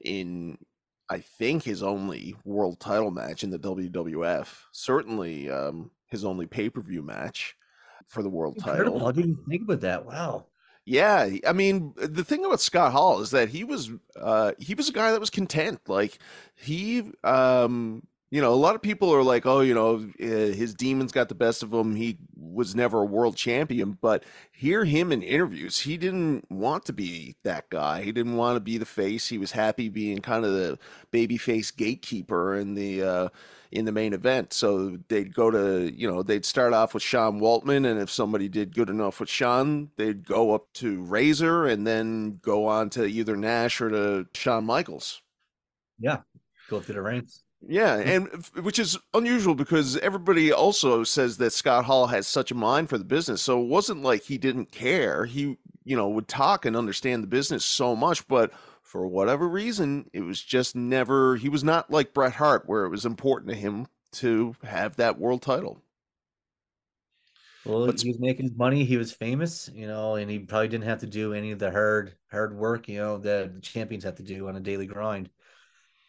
in, 0.00 0.56
I 1.10 1.18
think, 1.18 1.64
his 1.64 1.82
only 1.82 2.36
world 2.42 2.80
title 2.80 3.10
match 3.10 3.44
in 3.44 3.50
the 3.50 3.58
WWF. 3.58 4.48
Certainly, 4.72 5.50
um, 5.50 5.90
his 6.06 6.24
only 6.24 6.46
pay 6.46 6.70
per 6.70 6.80
view 6.80 7.02
match 7.02 7.54
for 8.06 8.22
the 8.22 8.30
world 8.30 8.56
incredible. 8.56 8.92
title. 8.92 9.08
I 9.08 9.12
didn't 9.12 9.44
think 9.46 9.64
about 9.64 9.80
that. 9.82 10.06
Wow. 10.06 10.46
Yeah, 10.86 11.28
I 11.46 11.52
mean, 11.52 11.92
the 11.96 12.24
thing 12.24 12.44
about 12.44 12.60
Scott 12.60 12.92
Hall 12.92 13.20
is 13.20 13.30
that 13.30 13.48
he 13.50 13.64
was 13.64 13.90
uh 14.16 14.52
he 14.58 14.74
was 14.74 14.88
a 14.88 14.92
guy 14.92 15.12
that 15.12 15.20
was 15.20 15.30
content. 15.30 15.80
Like 15.88 16.18
he 16.56 17.12
um 17.22 18.02
you 18.32 18.40
know, 18.40 18.52
a 18.52 18.54
lot 18.54 18.76
of 18.76 18.82
people 18.82 19.12
are 19.12 19.24
like, 19.24 19.44
"Oh, 19.44 19.60
you 19.60 19.74
know, 19.74 20.08
eh, 20.20 20.52
his 20.52 20.72
demons 20.74 21.10
got 21.12 21.28
the 21.28 21.34
best 21.34 21.62
of 21.64 21.72
him. 21.74 21.96
He 21.96 22.16
was 22.52 22.74
never 22.74 23.00
a 23.02 23.04
world 23.06 23.36
champion." 23.36 23.98
But 24.00 24.24
hear 24.52 24.84
him 24.84 25.12
in 25.12 25.22
interviews, 25.22 25.80
he 25.80 25.96
didn't 25.96 26.50
want 26.50 26.84
to 26.86 26.92
be 26.92 27.36
that 27.44 27.70
guy. 27.70 28.02
He 28.02 28.12
didn't 28.12 28.36
want 28.36 28.56
to 28.56 28.60
be 28.60 28.78
the 28.78 28.86
face. 28.86 29.28
He 29.28 29.38
was 29.38 29.52
happy 29.52 29.88
being 29.88 30.18
kind 30.18 30.44
of 30.44 30.52
the 30.52 30.78
babyface 31.12 31.74
gatekeeper 31.74 32.56
in 32.56 32.74
the 32.74 33.02
uh 33.02 33.28
in 33.72 33.84
the 33.84 33.92
main 33.92 34.12
event. 34.12 34.52
So 34.52 34.98
they'd 35.08 35.34
go 35.34 35.50
to, 35.50 35.92
you 35.94 36.10
know, 36.10 36.22
they'd 36.22 36.44
start 36.44 36.72
off 36.72 36.94
with 36.94 37.02
Sean 37.02 37.40
Waltman, 37.40 37.88
and 37.88 38.00
if 38.00 38.10
somebody 38.10 38.48
did 38.48 38.74
good 38.74 38.88
enough 38.90 39.20
with 39.20 39.28
Sean, 39.28 39.90
they'd 39.96 40.26
go 40.26 40.54
up 40.54 40.72
to 40.74 41.02
Razor 41.02 41.66
and 41.66 41.86
then 41.86 42.40
go 42.42 42.66
on 42.66 42.90
to 42.90 43.04
either 43.04 43.36
Nash 43.36 43.80
or 43.80 43.90
to 43.90 44.28
Shawn 44.34 44.64
Michaels. 44.64 45.22
Yeah. 45.98 46.22
Go 46.68 46.80
through 46.80 46.96
the 46.96 47.02
ranks. 47.02 47.42
Yeah, 47.66 47.96
and 47.96 48.28
which 48.62 48.78
is 48.78 48.98
unusual 49.12 49.54
because 49.54 49.96
everybody 49.98 50.50
also 50.50 51.04
says 51.04 51.36
that 51.38 51.52
Scott 51.52 51.84
Hall 51.84 52.06
has 52.06 52.26
such 52.26 52.50
a 52.50 52.54
mind 52.54 52.88
for 52.88 52.96
the 52.96 53.04
business. 53.04 53.42
So 53.42 53.60
it 53.60 53.66
wasn't 53.66 54.02
like 54.02 54.22
he 54.22 54.38
didn't 54.38 54.72
care. 54.72 55.26
He, 55.26 55.58
you 55.84 55.96
know, 55.96 56.08
would 56.08 56.26
talk 56.26 56.64
and 56.64 56.74
understand 56.76 57.22
the 57.22 57.28
business 57.28 57.64
so 57.64 57.94
much, 57.94 58.26
but 58.28 58.50
for 58.82 59.06
whatever 59.06 59.46
reason, 59.46 60.08
it 60.12 60.22
was 60.22 60.40
just 60.42 60.74
never 60.74 61.36
he 61.36 61.48
was 61.50 61.62
not 61.62 61.90
like 61.90 62.14
Bret 62.14 62.32
Hart 62.34 62.64
where 62.66 62.84
it 62.86 62.90
was 62.90 63.04
important 63.04 63.50
to 63.50 63.56
him 63.56 63.86
to 64.12 64.56
have 64.64 64.96
that 64.96 65.18
world 65.18 65.42
title. 65.42 65.82
Well, 67.64 67.86
But- 67.86 68.00
he 68.00 68.08
was 68.08 68.18
making 68.18 68.46
his 68.48 68.56
money. 68.56 68.84
He 68.84 68.96
was 68.96 69.12
famous, 69.12 69.68
you 69.74 69.86
know, 69.86 70.16
and 70.16 70.30
he 70.30 70.38
probably 70.38 70.68
didn't 70.68 70.84
have 70.84 71.00
to 71.00 71.06
do 71.06 71.34
any 71.34 71.50
of 71.50 71.58
the 71.58 71.70
hard 71.70 72.16
hard 72.30 72.54
work, 72.56 72.88
you 72.88 72.98
know, 72.98 73.18
that 73.18 73.54
the 73.54 73.60
champions 73.60 74.04
have 74.04 74.16
to 74.16 74.22
do 74.22 74.48
on 74.48 74.56
a 74.56 74.60
daily 74.60 74.86
grind. 74.86 75.30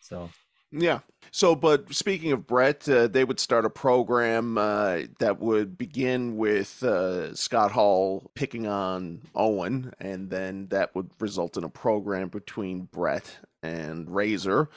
So 0.02 0.30
Yeah. 0.72 1.00
So, 1.34 1.56
but 1.56 1.94
speaking 1.94 2.34
of 2.34 2.46
Bret, 2.46 2.88
uh, 2.90 3.08
they 3.08 3.24
would 3.24 3.40
start 3.40 3.66
a 3.66 3.70
program 3.70 4.58
uh, 4.58 5.02
that 5.20 5.40
would 5.40 5.78
begin 5.78 6.36
with 6.36 6.84
uh, 6.84 7.34
Scott 7.36 7.72
Hall 7.72 8.30
picking 8.36 8.68
on 8.68 9.22
Owen, 9.34 9.94
and 10.00 10.30
then 10.30 10.68
that 10.68 10.94
would 10.94 11.10
result 11.20 11.56
in 11.56 11.64
a 11.64 11.70
program 11.70 12.28
between 12.28 12.90
Bret 12.92 13.38
and 13.64 14.14
Razor. 14.14 14.70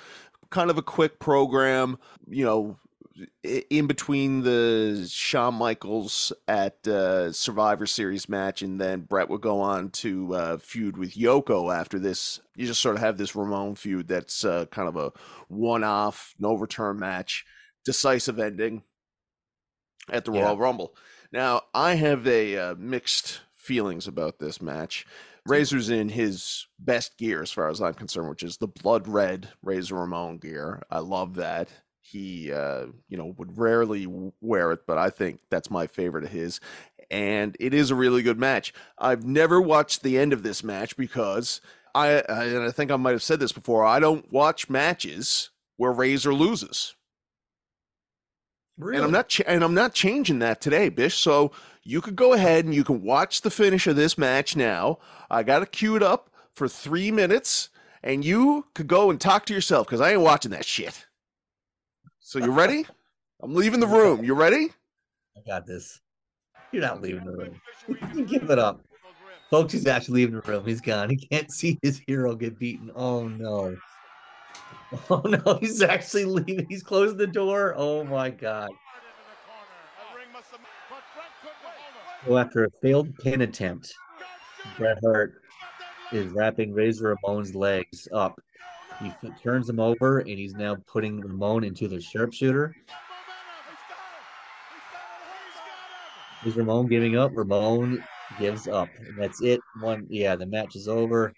Kind 0.51 0.70
of 0.70 0.78
a 0.78 0.82
quick 0.82 1.18
program, 1.18 1.99
you 2.28 2.45
know, 2.45 2.76
in 3.43 3.87
between 3.87 4.43
the 4.43 5.07
Shawn 5.09 5.55
Michaels 5.55 6.33
at 6.49 6.87
uh, 6.89 7.33
Survivor 7.33 7.87
Series 7.87 8.29
match, 8.29 8.62
and 8.62 8.81
then 8.81 9.03
Bret 9.03 9.29
would 9.29 9.41
go 9.41 9.61
on 9.61 9.91
to 9.91 10.35
uh, 10.35 10.57
feud 10.59 10.97
with 10.97 11.15
Yoko 11.15 11.75
after 11.75 11.99
this. 11.99 12.41
You 12.57 12.67
just 12.67 12.81
sort 12.83 12.97
of 12.97 13.03
have 13.03 13.17
this 13.17 13.37
Ramon 13.37 13.77
feud 13.77 14.09
that's 14.09 14.45
uh, 14.45 14.67
kind 14.67 14.89
of 14.89 14.97
a 14.97 15.12
one-off, 15.49 16.35
no 16.39 16.55
return 16.55 16.99
match, 16.99 17.45
decisive 17.85 18.39
ending 18.39 18.83
at 20.11 20.25
the 20.25 20.33
Yeah. 20.33 20.43
Royal 20.43 20.59
Rumble. 20.59 20.95
Now, 21.33 21.62
I 21.75 21.95
have 21.95 22.27
a 22.27 22.57
uh, 22.57 22.75
mixed 22.77 23.41
feelings 23.53 24.07
about 24.07 24.39
this 24.39 24.61
match. 24.61 25.07
Razor's 25.47 25.91
in 25.91 26.09
his 26.09 26.67
best 26.79 27.19
gear, 27.19 27.43
as 27.43 27.51
far 27.53 27.69
as 27.69 27.81
I'm 27.81 27.95
concerned, 27.95 28.31
which 28.31 28.43
is 28.43 28.57
the 28.57 28.67
blood 28.69 29.07
red 29.07 29.51
Razor 29.62 29.97
Ramon 29.97 30.39
gear. 30.39 30.83
I 30.91 31.01
love 31.01 31.35
that. 31.35 31.69
He, 32.05 32.53
uh, 32.53 32.87
you 33.09 33.17
know, 33.17 33.35
would 33.39 33.59
rarely 33.59 34.07
wear 34.41 34.73
it, 34.73 34.81
but 34.87 34.99
I 34.99 35.09
think 35.11 35.41
that's 35.51 35.71
my 35.71 35.87
favorite 35.87 36.25
of 36.25 36.31
his. 36.31 36.61
And 37.11 37.57
it 37.59 37.73
is 37.73 37.91
a 37.91 37.95
really 37.95 38.23
good 38.23 38.39
match. 38.39 38.75
I've 38.99 39.25
never 39.25 39.61
watched 39.61 40.03
the 40.03 40.19
end 40.19 40.33
of 40.33 40.43
this 40.43 40.63
match 40.63 40.97
because 40.97 41.61
I, 41.95 42.23
I 42.29 42.45
and 42.45 42.63
I 42.63 42.71
think 42.71 42.91
I 42.91 42.97
might 42.97 43.13
have 43.13 43.23
said 43.23 43.41
this 43.41 43.53
before. 43.53 43.85
I 43.85 44.01
don't 44.01 44.31
watch 44.31 44.69
matches 44.69 45.51
where 45.77 45.93
Razor 45.93 46.35
loses 46.35 46.95
really, 48.77 48.97
and 48.97 49.07
I'm 49.07 49.13
not 49.13 49.29
ch- 49.29 49.43
and 49.47 49.63
I'm 49.63 49.75
not 49.75 49.95
changing 49.95 50.41
that 50.41 50.61
today, 50.61 50.89
Bish. 50.89 51.17
So 51.17 51.53
you 51.83 52.01
could 52.01 52.17
go 52.17 52.33
ahead 52.33 52.65
and 52.65 52.75
you 52.75 52.85
can 52.85 53.03
watch 53.03 53.43
the 53.43 53.51
finish 53.51 53.87
of 53.87 53.97
this 53.97 54.19
match 54.19 54.57
now. 54.57 54.99
I 55.31 55.43
got 55.43 55.63
it 55.63 55.73
queued 55.73 56.03
up 56.03 56.31
for 56.53 56.69
three 56.69 57.11
minutes, 57.11 57.69
and 58.03 58.25
you 58.25 58.67
could 58.75 58.89
go 58.89 59.11
and 59.11 59.21
talk 59.21 59.47
to 59.47 59.55
yourself 59.55 59.87
because 59.87 60.01
I 60.01 60.13
ain't 60.13 60.21
watching 60.21 60.51
that 60.53 60.65
shit. 60.65 61.07
So 62.27 62.39
you 62.39 62.53
ready? 62.53 62.87
I'm 63.43 63.55
leaving 63.55 63.81
the 63.81 63.87
room. 63.87 64.25
You 64.25 64.33
ready? 64.33 64.70
I 65.37 65.41
got 65.47 65.66
this. 65.66 66.01
You're 66.72 66.81
not 66.81 67.03
leaving 67.03 67.22
the 67.22 67.33
room. 67.33 68.27
Give 68.27 68.49
it 68.49 68.59
up. 68.59 68.81
Folks, 69.51 69.75
he's 69.75 69.87
actually 69.87 70.22
leaving 70.22 70.41
the 70.41 70.51
room. 70.51 70.64
He's 70.64 70.81
gone. 70.81 71.11
He 71.11 71.18
can't 71.18 71.53
see 71.53 71.79
his 71.83 72.01
hero 72.07 72.35
get 72.35 72.59
beaten. 72.59 72.91
Oh 72.97 73.29
no. 73.29 73.77
Oh 75.11 75.20
no, 75.20 75.59
he's 75.61 75.83
actually 75.83 76.25
leaving. 76.25 76.66
He's 76.66 76.83
closing 76.83 77.18
the 77.18 77.27
door. 77.27 77.75
Oh 77.77 78.05
my 78.05 78.31
god. 78.31 78.70
So 82.27 82.39
after 82.39 82.64
a 82.64 82.70
failed 82.81 83.14
pin 83.16 83.43
attempt, 83.43 83.93
Bret 84.79 84.97
Hart 85.05 85.43
is 86.11 86.33
wrapping 86.33 86.72
Razor 86.72 87.18
Ramon's 87.22 87.55
legs 87.55 88.09
up. 88.14 88.41
He 89.01 89.30
turns 89.42 89.68
him 89.68 89.80
over 89.80 90.20
and 90.20 90.30
he's 90.30 90.55
now 90.55 90.76
putting 90.86 91.20
Ramon 91.20 91.64
into 91.64 91.88
the 91.88 92.01
sharpshooter. 92.01 92.74
Is 96.45 96.57
Ramon 96.57 96.88
giving 96.88 97.16
up? 97.16 97.32
Ramon 97.34 98.05
gives 98.38 98.68
up. 98.68 98.88
And 98.99 99.18
that's 99.18 99.42
it. 99.42 99.61
One, 99.80 100.07
yeah, 100.09 100.36
the 100.36 100.47
match 100.47 100.76
is 100.76 100.88
over. 100.88 101.32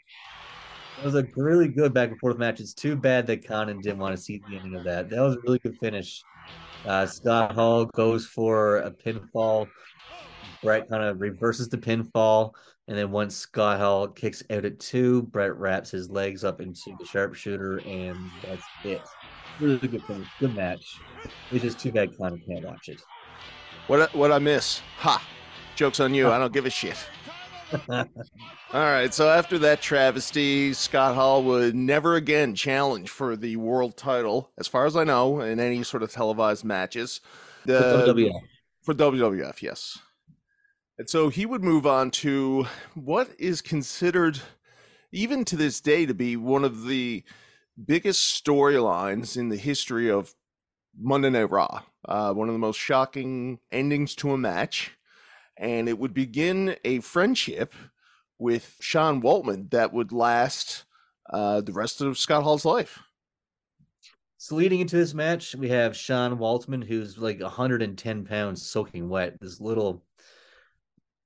It 0.99 1.05
was 1.05 1.15
a 1.15 1.27
really 1.37 1.69
good 1.69 1.93
back 1.93 2.11
and 2.11 2.19
forth 2.19 2.39
match. 2.39 2.61
It's 2.61 2.75
too 2.75 2.97
bad 2.97 3.27
that 3.27 3.47
Conan 3.47 3.81
didn't 3.81 3.99
want 3.99 4.17
to 4.17 4.23
see 4.23 4.41
the 4.49 4.57
ending 4.57 4.75
of 4.75 4.85
that. 4.85 5.11
That 5.11 5.21
was 5.21 5.37
a 5.37 5.41
really 5.41 5.59
good 5.59 5.77
finish. 5.79 6.23
Uh, 6.85 7.07
Scott 7.07 7.55
Hall 7.55 7.85
goes 7.85 8.27
for 8.27 8.79
a 8.79 8.91
pinfall. 8.91 9.69
Bret 10.63 10.89
kind 10.89 11.05
of 11.05 11.21
reverses 11.21 11.69
the 11.69 11.79
pinfall. 11.79 12.53
And 12.89 12.97
then 12.97 13.11
once 13.11 13.35
Scott 13.35 13.81
Hall 13.81 14.07
kicks 14.07 14.43
out 14.51 14.65
at 14.65 14.79
two, 14.79 15.23
Bret 15.23 15.57
wraps 15.57 15.91
his 15.91 16.09
legs 16.09 16.45
up 16.45 16.61
into 16.61 16.97
the 17.01 17.05
sharpshooter, 17.05 17.79
and 17.79 18.17
that's 18.43 18.63
it. 18.85 19.03
Really 19.59 19.89
good 19.89 20.05
finish. 20.05 20.29
Good 20.39 20.55
match. 20.55 21.01
It's 21.51 21.63
just 21.65 21.81
too 21.81 21.91
bad 21.91 22.17
Conan 22.17 22.41
can't 22.47 22.65
watch 22.65 22.89
it. 22.89 23.01
What 23.89 24.15
what 24.15 24.31
I 24.31 24.39
miss? 24.39 24.83
Ha! 24.99 25.21
Jokes 25.75 25.99
on 26.01 26.15
you. 26.15 26.31
I 26.31 26.39
don't 26.39 26.53
give 26.53 26.67
a 26.67 26.71
shit. 26.71 26.97
All 27.89 28.05
right. 28.73 29.13
So 29.13 29.29
after 29.29 29.59
that 29.59 29.81
travesty, 29.81 30.73
Scott 30.73 31.15
Hall 31.15 31.43
would 31.45 31.75
never 31.75 32.15
again 32.15 32.55
challenge 32.55 33.11
for 33.11 33.37
the 33.37 33.57
world 33.57 33.97
title, 33.97 34.51
as 34.59 34.69
far 34.69 34.87
as 34.87 34.97
I 34.97 35.05
know, 35.05 35.41
in 35.41 35.59
any 35.59 35.83
sort 35.83 36.03
of 36.03 36.13
televised 36.13 36.65
matches. 36.65 37.21
The- 37.65 38.05
WWF. 38.07 38.41
for 38.83 38.95
WWF, 38.95 39.63
yes. 39.63 39.99
And 40.99 41.09
so 41.11 41.29
he 41.29 41.45
would 41.47 41.63
move 41.63 41.87
on 41.87 42.11
to 42.13 42.67
what 42.95 43.31
is 43.39 43.61
considered, 43.63 44.41
even 45.13 45.45
to 45.47 45.57
this 45.57 45.81
day, 45.81 46.07
to 46.07 46.15
be 46.15 46.37
one 46.37 46.65
of 46.65 46.87
the 46.87 47.25
biggest 47.85 48.43
storylines 48.45 49.37
in 49.37 49.51
the 49.51 49.57
history 49.57 50.11
of 50.11 50.35
Monday 50.99 51.31
Night 51.31 51.51
Raw. 51.51 51.83
Uh, 52.09 52.33
one 52.33 52.49
of 52.49 52.55
the 52.55 52.59
most 52.59 52.79
shocking 52.79 53.59
endings 53.71 54.15
to 54.17 54.33
a 54.33 54.39
match. 54.39 54.93
and 55.57 55.89
it 55.89 55.99
would 55.99 56.15
begin 56.15 56.77
a 56.85 57.01
friendship 57.01 57.75
with 58.39 58.77
Sean 58.81 59.23
Waltman 59.23 59.71
that 59.71 59.93
would 59.93 60.13
last 60.13 60.85
uh, 61.31 61.61
the 61.61 61.73
rest 61.73 62.01
of 62.01 62.19
Scott 62.19 62.43
Hall's 62.43 62.65
life. 62.65 63.01
So 64.39 64.55
leading 64.57 64.81
into 64.81 64.97
this 64.97 65.15
match, 65.15 65.55
we 65.57 65.71
have 65.71 65.97
Sean 65.97 66.39
Waltman, 66.39 66.85
who's 66.85 67.19
like 67.19 67.41
110 67.41 68.25
pounds 68.27 68.65
soaking 68.65 69.09
wet. 69.09 69.41
This 69.41 69.61
little, 69.61 70.05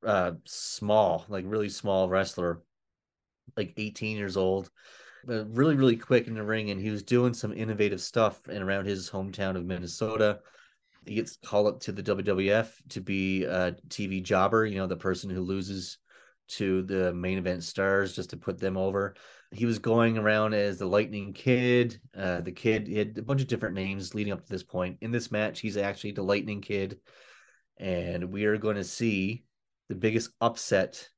uh, 0.04 0.32
small, 0.44 1.24
like 1.28 1.44
really 1.46 1.68
small 1.68 2.08
wrestler, 2.08 2.62
like 3.56 3.74
18 3.76 4.16
years 4.16 4.36
old, 4.36 4.70
but 5.24 5.54
really, 5.54 5.76
really 5.76 5.96
quick 5.96 6.26
in 6.26 6.34
the 6.34 6.42
ring. 6.42 6.70
And 6.70 6.80
he 6.80 6.90
was 6.90 7.02
doing 7.02 7.34
some 7.34 7.52
innovative 7.52 8.00
stuff 8.00 8.40
and 8.48 8.62
around 8.62 8.86
his 8.86 9.10
hometown 9.10 9.56
of 9.56 9.64
Minnesota. 9.64 10.40
He 11.06 11.14
gets 11.14 11.36
called 11.44 11.66
up 11.66 11.80
to 11.80 11.92
the 11.92 12.02
WWF 12.02 12.70
to 12.90 13.00
be 13.00 13.44
a 13.44 13.72
TV 13.88 14.22
jobber, 14.22 14.66
you 14.66 14.76
know, 14.76 14.86
the 14.86 14.96
person 14.96 15.30
who 15.30 15.40
loses 15.40 15.98
to 16.50 16.82
the 16.82 17.12
main 17.14 17.38
event 17.38 17.62
stars 17.62 18.14
just 18.14 18.30
to 18.30 18.36
put 18.36 18.58
them 18.58 18.76
over. 18.76 19.14
He 19.52 19.66
was 19.66 19.78
going 19.78 20.18
around 20.18 20.54
as 20.54 20.78
the 20.78 20.86
Lightning 20.86 21.32
Kid. 21.32 22.00
Uh, 22.16 22.40
the 22.40 22.52
kid 22.52 22.86
he 22.86 22.98
had 22.98 23.18
a 23.18 23.22
bunch 23.22 23.40
of 23.40 23.48
different 23.48 23.74
names 23.74 24.14
leading 24.14 24.32
up 24.32 24.44
to 24.44 24.52
this 24.52 24.62
point. 24.62 24.98
In 25.00 25.10
this 25.10 25.30
match, 25.30 25.60
he's 25.60 25.76
actually 25.76 26.12
the 26.12 26.22
Lightning 26.22 26.60
Kid, 26.60 26.98
and 27.78 28.32
we 28.32 28.44
are 28.44 28.58
going 28.58 28.76
to 28.76 28.84
see 28.84 29.44
the 29.90 29.96
biggest 29.96 30.30
upset 30.40 31.10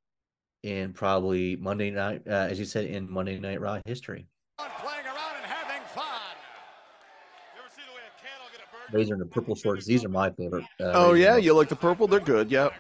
in 0.63 0.95
probably 0.95 1.57
Monday 1.57 1.91
night, 1.91 2.23
uh, 2.27 2.49
as 2.51 2.59
you 2.59 2.65
said, 2.65 2.87
in 2.87 3.09
Monday 3.09 3.39
Night 3.39 3.61
Raw 3.61 3.79
history. 3.85 4.27
Playing 4.57 5.05
around 5.05 5.37
and 5.37 5.45
having 5.45 5.83
fun. 5.89 6.33
Razor 8.91 9.13
in 9.13 9.21
the 9.21 9.27
purple 9.27 9.55
shorts. 9.55 9.85
These 9.85 10.07
are 10.07 10.09
my 10.09 10.31
favorite. 10.31 10.65
Uh, 10.81 10.93
oh 10.95 11.13
Razor 11.13 11.17
yeah, 11.23 11.33
ones. 11.35 11.45
you 11.45 11.55
like 11.55 11.69
the 11.69 11.77
purple? 11.77 12.07
They're 12.07 12.19
good. 12.19 12.51
Yep. 12.51 12.73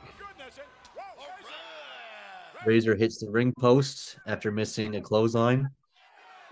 Razor 2.65 2.97
hits 2.97 3.19
the 3.19 3.29
ring 3.29 3.53
post 3.61 4.17
after 4.27 4.51
missing 4.51 4.97
a 4.97 5.01
clothesline. 5.01 5.69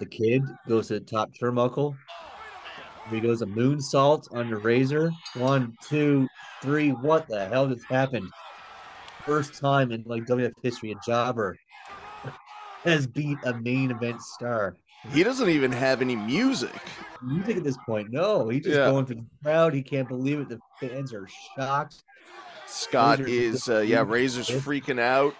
The 0.00 0.06
kid 0.06 0.42
goes 0.68 0.88
to 0.88 0.94
the 0.94 1.00
top 1.00 1.30
turnbuckle. 1.40 1.96
He 3.08 3.20
goes 3.20 3.40
a 3.40 3.46
moonsault 3.46 4.34
on 4.36 4.50
the 4.50 4.56
Razor. 4.56 5.10
One, 5.34 5.74
two, 5.88 6.28
three. 6.60 6.90
What 6.90 7.26
the 7.26 7.46
hell 7.48 7.68
just 7.68 7.86
happened? 7.86 8.30
First 9.30 9.54
time 9.60 9.92
in 9.92 10.02
like 10.06 10.24
WF 10.24 10.52
history, 10.60 10.90
a 10.90 10.96
jobber 11.06 11.56
has 12.82 13.06
beat 13.06 13.38
a 13.44 13.54
main 13.54 13.92
event 13.92 14.20
star. 14.20 14.76
He 15.12 15.22
doesn't 15.22 15.48
even 15.48 15.70
have 15.70 16.02
any 16.02 16.16
music. 16.16 16.74
Music 17.22 17.58
at 17.58 17.62
this 17.62 17.76
point, 17.86 18.10
no. 18.10 18.48
He's 18.48 18.64
just 18.64 18.76
Yeah. 18.76 18.86
going 18.90 19.06
for 19.06 19.14
the 19.14 19.24
crowd. 19.44 19.72
He 19.72 19.82
can't 19.82 20.08
believe 20.08 20.40
it. 20.40 20.48
The 20.48 20.58
fans 20.80 21.14
are 21.14 21.28
shocked. 21.56 22.02
Scott 22.66 23.20
Razor 23.20 23.30
is, 23.30 23.68
uh, 23.68 23.78
yeah, 23.78 24.02
Razor's 24.04 24.50
freaking 24.50 24.98
out. 24.98 25.36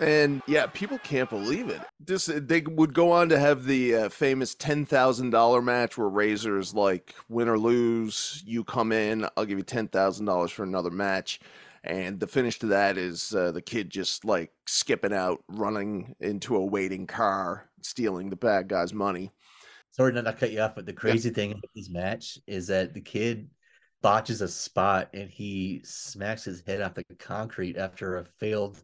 And 0.00 0.42
yeah, 0.46 0.66
people 0.66 0.98
can't 0.98 1.28
believe 1.28 1.68
it. 1.68 1.80
This 1.98 2.26
they 2.26 2.60
would 2.60 2.94
go 2.94 3.10
on 3.10 3.28
to 3.30 3.38
have 3.38 3.64
the 3.64 3.94
uh, 3.94 4.08
famous 4.08 4.54
ten 4.54 4.86
thousand 4.86 5.30
dollar 5.30 5.60
match 5.60 5.98
where 5.98 6.08
Razor's 6.08 6.72
like, 6.74 7.14
win 7.28 7.48
or 7.48 7.58
lose, 7.58 8.42
you 8.46 8.62
come 8.64 8.92
in, 8.92 9.26
I'll 9.36 9.44
give 9.44 9.58
you 9.58 9.64
ten 9.64 9.88
thousand 9.88 10.26
dollars 10.26 10.52
for 10.52 10.62
another 10.62 10.90
match. 10.90 11.40
And 11.84 12.20
the 12.20 12.26
finish 12.26 12.58
to 12.60 12.66
that 12.66 12.98
is 12.98 13.34
uh, 13.34 13.52
the 13.52 13.62
kid 13.62 13.90
just 13.90 14.24
like 14.24 14.52
skipping 14.66 15.12
out, 15.12 15.42
running 15.48 16.14
into 16.20 16.56
a 16.56 16.64
waiting 16.64 17.06
car, 17.06 17.68
stealing 17.82 18.30
the 18.30 18.36
bad 18.36 18.68
guy's 18.68 18.92
money. 18.92 19.32
sorry 19.90 20.12
not 20.12 20.24
to 20.26 20.32
cut 20.32 20.52
you 20.52 20.60
off, 20.60 20.74
but 20.74 20.86
the 20.86 20.92
crazy 20.92 21.30
thing 21.30 21.52
about 21.52 21.70
this 21.74 21.88
match 21.88 22.38
is 22.46 22.66
that 22.66 22.94
the 22.94 23.00
kid 23.00 23.48
botches 24.00 24.40
a 24.40 24.48
spot 24.48 25.08
and 25.14 25.28
he 25.28 25.80
smacks 25.84 26.44
his 26.44 26.62
head 26.66 26.80
off 26.80 26.94
the 26.94 27.04
concrete 27.18 27.76
after 27.76 28.18
a 28.18 28.24
failed 28.38 28.82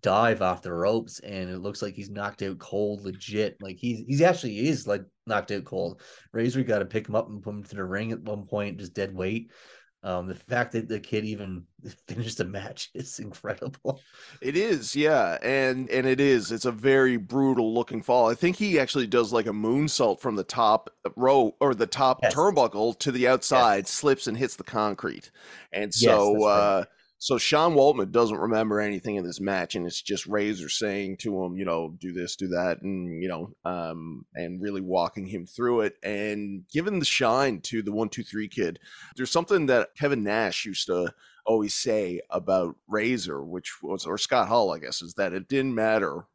dive 0.00 0.42
off 0.42 0.62
the 0.62 0.72
ropes, 0.72 1.20
and 1.20 1.50
it 1.50 1.58
looks 1.58 1.82
like 1.82 1.94
he's 1.94 2.10
knocked 2.10 2.42
out 2.42 2.58
cold, 2.58 3.02
legit. 3.02 3.56
Like 3.60 3.76
he's 3.78 4.04
he's 4.06 4.22
actually 4.22 4.66
is 4.68 4.86
like 4.86 5.02
knocked 5.26 5.52
out 5.52 5.64
cold. 5.64 6.00
Razor 6.32 6.62
got 6.62 6.80
to 6.80 6.84
pick 6.84 7.08
him 7.08 7.14
up 7.14 7.28
and 7.28 7.42
put 7.42 7.54
him 7.54 7.64
to 7.64 7.76
the 7.76 7.84
ring 7.84 8.12
at 8.12 8.22
one 8.22 8.46
point, 8.46 8.78
just 8.78 8.94
dead 8.94 9.14
weight. 9.14 9.50
Um, 10.06 10.28
the 10.28 10.36
fact 10.36 10.72
that 10.72 10.88
the 10.88 11.00
kid 11.00 11.24
even 11.24 11.66
finished 12.06 12.38
the 12.38 12.44
match 12.44 12.90
is 12.94 13.18
incredible. 13.18 14.06
It 14.40 14.54
is, 14.56 14.94
yeah, 14.94 15.38
and 15.42 15.88
and 15.88 16.06
it 16.06 16.20
is. 16.20 16.52
It's 16.52 16.66
a 16.66 16.72
very 16.72 17.16
brutal 17.16 17.72
looking 17.72 18.02
fall. 18.02 18.28
I 18.28 18.34
think 18.34 18.56
he 18.56 18.78
actually 18.78 19.06
does 19.06 19.32
like 19.32 19.46
a 19.46 19.50
moonsault 19.50 20.20
from 20.20 20.36
the 20.36 20.44
top 20.44 20.90
row 21.16 21.54
or 21.60 21.74
the 21.74 21.86
top 21.86 22.22
Yes. 22.22 22.34
turnbuckle 22.34 22.98
to 22.98 23.10
the 23.12 23.26
outside, 23.28 23.88
slips 23.88 24.26
and 24.26 24.36
hits 24.36 24.56
the 24.56 24.64
concrete. 24.64 25.30
And 25.72 25.94
so, 25.94 26.42
that's 26.42 26.52
right. 26.52 26.72
uh, 26.72 26.84
so 27.18 27.38
Sean 27.38 27.74
Waltman 27.74 28.12
doesn't 28.12 28.36
remember 28.36 28.78
anything 28.78 29.16
in 29.16 29.24
this 29.24 29.40
match, 29.40 29.74
and 29.74 29.86
it's 29.86 30.02
just 30.02 30.26
Razor 30.26 30.68
saying 30.68 31.16
to 31.18 31.42
him, 31.42 31.56
you 31.56 31.64
know, 31.64 31.94
do 31.98 32.12
this, 32.12 32.36
do 32.36 32.48
that, 32.48 32.82
and 32.82 33.22
you 33.22 33.28
know, 33.28 33.54
um, 33.64 34.26
and 34.34 34.60
really 34.60 34.82
walking 34.82 35.26
him 35.26 35.46
through 35.46 35.82
it 35.82 35.94
and 36.02 36.64
giving 36.70 36.98
the 36.98 37.06
shine 37.06 37.60
to 37.62 37.82
the 37.82 37.92
one 37.92 38.10
two 38.10 38.22
three 38.22 38.48
kid. 38.48 38.78
There's 39.16 39.30
something 39.30 39.66
that 39.66 39.94
Kevin 39.96 40.24
Nash 40.24 40.66
used 40.66 40.86
to 40.88 41.14
always 41.46 41.74
say 41.74 42.20
about 42.28 42.76
Razor, 42.86 43.42
which 43.42 43.82
was 43.82 44.04
or 44.04 44.18
Scott 44.18 44.48
Hall, 44.48 44.74
I 44.74 44.78
guess, 44.78 45.00
is 45.00 45.14
that 45.14 45.32
it 45.32 45.48
didn't 45.48 45.74
matter 45.74 46.26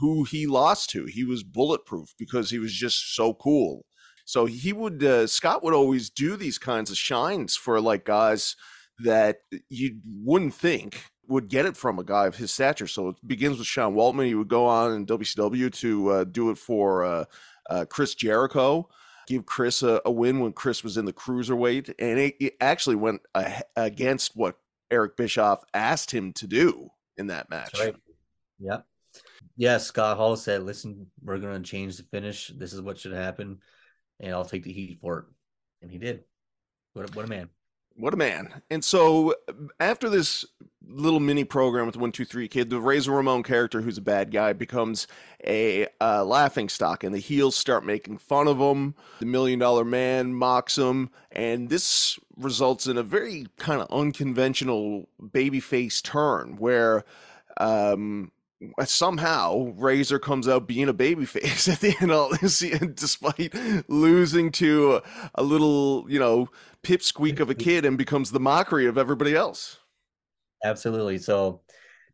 who 0.00 0.24
he 0.24 0.46
lost 0.46 0.90
to. 0.90 1.06
He 1.06 1.24
was 1.24 1.42
bulletproof 1.42 2.14
because 2.18 2.50
he 2.50 2.58
was 2.58 2.72
just 2.74 3.14
so 3.14 3.32
cool. 3.32 3.86
So 4.26 4.44
he 4.44 4.72
would 4.72 5.02
uh, 5.02 5.28
Scott 5.28 5.62
would 5.62 5.72
always 5.72 6.10
do 6.10 6.36
these 6.36 6.58
kinds 6.58 6.90
of 6.90 6.98
shines 6.98 7.56
for 7.56 7.80
like 7.80 8.04
guys 8.04 8.56
that 9.00 9.38
you 9.68 9.98
wouldn't 10.04 10.54
think 10.54 11.02
would 11.28 11.48
get 11.48 11.66
it 11.66 11.76
from 11.76 11.98
a 11.98 12.04
guy 12.04 12.26
of 12.26 12.36
his 12.36 12.52
stature. 12.52 12.86
So 12.86 13.08
it 13.08 13.16
begins 13.26 13.58
with 13.58 13.66
Sean 13.66 13.94
Waltman. 13.94 14.26
He 14.26 14.34
would 14.34 14.48
go 14.48 14.66
on 14.66 14.92
in 14.92 15.06
WCW 15.06 15.72
to 15.80 16.08
uh, 16.10 16.24
do 16.24 16.50
it 16.50 16.58
for 16.58 17.04
uh, 17.04 17.24
uh, 17.68 17.84
Chris 17.88 18.14
Jericho 18.14 18.88
give 19.26 19.44
Chris 19.44 19.82
a, 19.82 20.00
a 20.04 20.10
win 20.10 20.40
when 20.40 20.52
Chris 20.52 20.82
was 20.82 20.96
in 20.96 21.04
the 21.04 21.12
cruiserweight, 21.12 21.92
and 21.98 22.18
it, 22.18 22.36
it 22.40 22.54
actually 22.60 22.96
went 22.96 23.20
against 23.76 24.36
what 24.36 24.56
Eric 24.90 25.16
Bischoff 25.16 25.62
asked 25.74 26.10
him 26.10 26.32
to 26.34 26.46
do 26.46 26.90
in 27.16 27.26
that 27.26 27.50
match. 27.50 27.78
Right. 27.78 27.96
Yep. 28.60 28.86
Yeah, 29.56 29.78
Scott 29.78 30.16
Hall 30.16 30.36
said, 30.36 30.62
listen, 30.62 31.06
we're 31.22 31.38
going 31.38 31.62
to 31.62 31.68
change 31.68 31.96
the 31.96 32.04
finish. 32.04 32.52
This 32.56 32.72
is 32.72 32.80
what 32.80 32.98
should 32.98 33.12
happen, 33.12 33.58
and 34.20 34.32
I'll 34.32 34.44
take 34.44 34.64
the 34.64 34.72
heat 34.72 34.98
for 35.00 35.18
it. 35.18 35.24
And 35.82 35.90
he 35.90 35.98
did. 35.98 36.24
What 36.92 37.10
a, 37.10 37.12
what 37.12 37.24
a 37.24 37.28
man. 37.28 37.48
What 37.98 38.12
a 38.12 38.16
man. 38.16 38.62
And 38.70 38.84
so 38.84 39.34
after 39.80 40.10
this 40.10 40.44
little 40.86 41.20
mini 41.20 41.44
program 41.44 41.86
with 41.86 41.96
123 41.96 42.48
Kid, 42.48 42.70
the 42.70 42.80
Razor 42.80 43.10
Ramon 43.10 43.42
character, 43.42 43.80
who's 43.80 43.98
a 43.98 44.02
bad 44.02 44.30
guy, 44.30 44.52
becomes 44.52 45.06
a 45.44 45.86
uh, 46.00 46.24
laughing 46.24 46.68
stock, 46.68 47.02
and 47.02 47.14
the 47.14 47.18
heels 47.18 47.56
start 47.56 47.84
making 47.84 48.18
fun 48.18 48.48
of 48.48 48.58
him. 48.58 48.94
The 49.20 49.26
Million 49.26 49.58
Dollar 49.58 49.84
Man 49.84 50.34
mocks 50.34 50.76
him, 50.76 51.10
and 51.32 51.70
this 51.70 52.18
results 52.36 52.86
in 52.86 52.98
a 52.98 53.02
very 53.02 53.46
kind 53.56 53.80
of 53.80 53.88
unconventional 53.90 55.08
babyface 55.20 56.02
turn 56.02 56.56
where 56.56 57.04
um, 57.56 58.30
somehow 58.84 59.72
Razor 59.76 60.18
comes 60.18 60.48
out 60.48 60.66
being 60.66 60.88
a 60.88 60.94
babyface 60.94 61.68
at 61.72 61.80
the 61.80 61.96
end 62.00 62.10
of 62.10 62.18
all 62.18 62.30
this, 62.40 62.58
despite 62.94 63.54
losing 63.88 64.52
to 64.52 65.00
a 65.34 65.42
little, 65.42 66.06
you 66.08 66.18
know, 66.18 66.48
pipsqueak 66.86 67.40
of 67.40 67.50
a 67.50 67.54
kid 67.54 67.84
and 67.84 67.98
becomes 67.98 68.30
the 68.30 68.40
mockery 68.40 68.86
of 68.86 68.96
everybody 68.96 69.34
else. 69.34 69.78
Absolutely. 70.64 71.18
So 71.18 71.62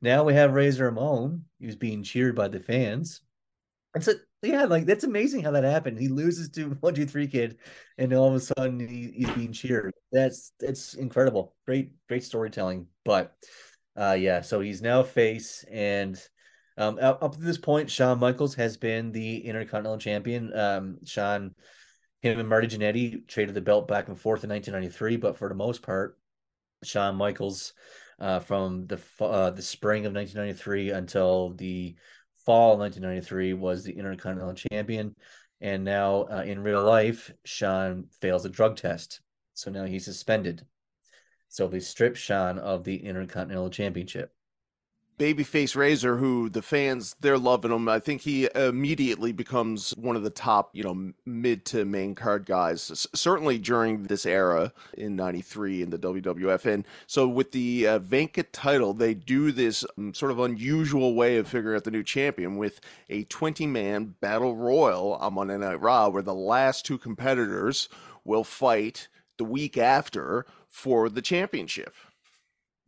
now 0.00 0.24
we 0.24 0.34
have 0.34 0.54
Razor 0.54 0.86
Ramon. 0.86 1.44
He 1.60 1.66
was 1.66 1.76
being 1.76 2.02
cheered 2.02 2.34
by 2.34 2.48
the 2.48 2.58
fans. 2.58 3.20
And 3.94 4.02
so, 4.02 4.14
yeah, 4.42 4.64
like 4.64 4.86
that's 4.86 5.04
amazing 5.04 5.42
how 5.42 5.50
that 5.50 5.64
happened. 5.64 5.98
He 5.98 6.08
loses 6.08 6.48
to 6.50 6.70
one, 6.80 6.94
two, 6.94 7.04
three 7.04 7.26
kid, 7.26 7.58
and 7.98 8.12
all 8.14 8.28
of 8.28 8.34
a 8.34 8.40
sudden 8.40 8.80
he, 8.80 9.12
he's 9.14 9.30
being 9.30 9.52
cheered. 9.52 9.92
That's 10.10 10.52
that's 10.58 10.94
incredible. 10.94 11.54
Great, 11.66 11.92
great 12.08 12.24
storytelling. 12.24 12.86
But 13.04 13.34
uh 13.96 14.16
yeah, 14.18 14.40
so 14.40 14.60
he's 14.60 14.80
now 14.80 15.02
face 15.02 15.66
and 15.70 16.18
um 16.78 16.98
up, 16.98 17.22
up 17.22 17.34
to 17.34 17.40
this 17.40 17.58
point, 17.58 17.90
Shawn 17.90 18.18
Michaels 18.18 18.54
has 18.54 18.78
been 18.78 19.12
the 19.12 19.44
Intercontinental 19.44 19.98
Champion. 19.98 20.56
Um 20.56 20.98
Shawn, 21.04 21.54
him 22.22 22.38
and 22.38 22.48
Marty 22.48 22.68
Jannetty 22.68 23.26
traded 23.26 23.54
the 23.54 23.60
belt 23.60 23.88
back 23.88 24.08
and 24.08 24.18
forth 24.18 24.44
in 24.44 24.50
1993, 24.50 25.16
but 25.16 25.36
for 25.36 25.48
the 25.48 25.54
most 25.54 25.82
part, 25.82 26.18
Shawn 26.84 27.16
Michaels 27.16 27.74
uh, 28.20 28.38
from 28.38 28.86
the 28.86 29.00
uh, 29.20 29.50
the 29.50 29.62
spring 29.62 30.06
of 30.06 30.14
1993 30.14 30.90
until 30.90 31.50
the 31.54 31.96
fall 32.46 32.74
of 32.74 32.78
1993 32.78 33.54
was 33.54 33.82
the 33.82 33.92
Intercontinental 33.92 34.54
Champion, 34.54 35.16
and 35.60 35.84
now 35.84 36.22
uh, 36.22 36.42
in 36.46 36.62
real 36.62 36.82
life, 36.82 37.32
Shawn 37.44 38.06
fails 38.20 38.44
a 38.44 38.48
drug 38.48 38.76
test, 38.76 39.20
so 39.54 39.70
now 39.70 39.84
he's 39.84 40.04
suspended. 40.04 40.64
So 41.48 41.66
they 41.66 41.80
strip 41.80 42.16
Shawn 42.16 42.58
of 42.58 42.84
the 42.84 42.96
Intercontinental 42.96 43.70
Championship. 43.70 44.32
Babyface 45.18 45.76
Razor, 45.76 46.16
who 46.16 46.48
the 46.48 46.62
fans 46.62 47.14
they're 47.20 47.38
loving 47.38 47.70
him. 47.70 47.88
I 47.88 47.98
think 47.98 48.22
he 48.22 48.48
immediately 48.54 49.32
becomes 49.32 49.90
one 49.92 50.16
of 50.16 50.22
the 50.22 50.30
top, 50.30 50.70
you 50.72 50.82
know, 50.82 51.12
mid 51.24 51.64
to 51.66 51.84
main 51.84 52.14
card 52.14 52.46
guys. 52.46 52.90
S- 52.90 53.06
certainly 53.14 53.58
during 53.58 54.04
this 54.04 54.26
era 54.26 54.72
in 54.96 55.16
'93 55.16 55.82
in 55.82 55.90
the 55.90 55.98
WWF. 55.98 56.66
And 56.66 56.84
so 57.06 57.28
with 57.28 57.52
the 57.52 57.86
uh, 57.86 58.00
title, 58.52 58.94
they 58.94 59.14
do 59.14 59.52
this 59.52 59.84
um, 59.98 60.14
sort 60.14 60.32
of 60.32 60.38
unusual 60.38 61.14
way 61.14 61.36
of 61.36 61.48
figuring 61.48 61.76
out 61.76 61.84
the 61.84 61.90
new 61.90 62.02
champion 62.02 62.56
with 62.56 62.80
a 63.08 63.24
20-man 63.24 64.14
battle 64.20 64.56
royal 64.56 65.14
on 65.14 65.34
Monday 65.34 65.58
Night 65.58 65.80
Raw, 65.80 66.08
where 66.08 66.22
the 66.22 66.34
last 66.34 66.84
two 66.84 66.98
competitors 66.98 67.88
will 68.24 68.44
fight 68.44 69.08
the 69.36 69.44
week 69.44 69.76
after 69.76 70.46
for 70.68 71.08
the 71.08 71.22
championship. 71.22 71.94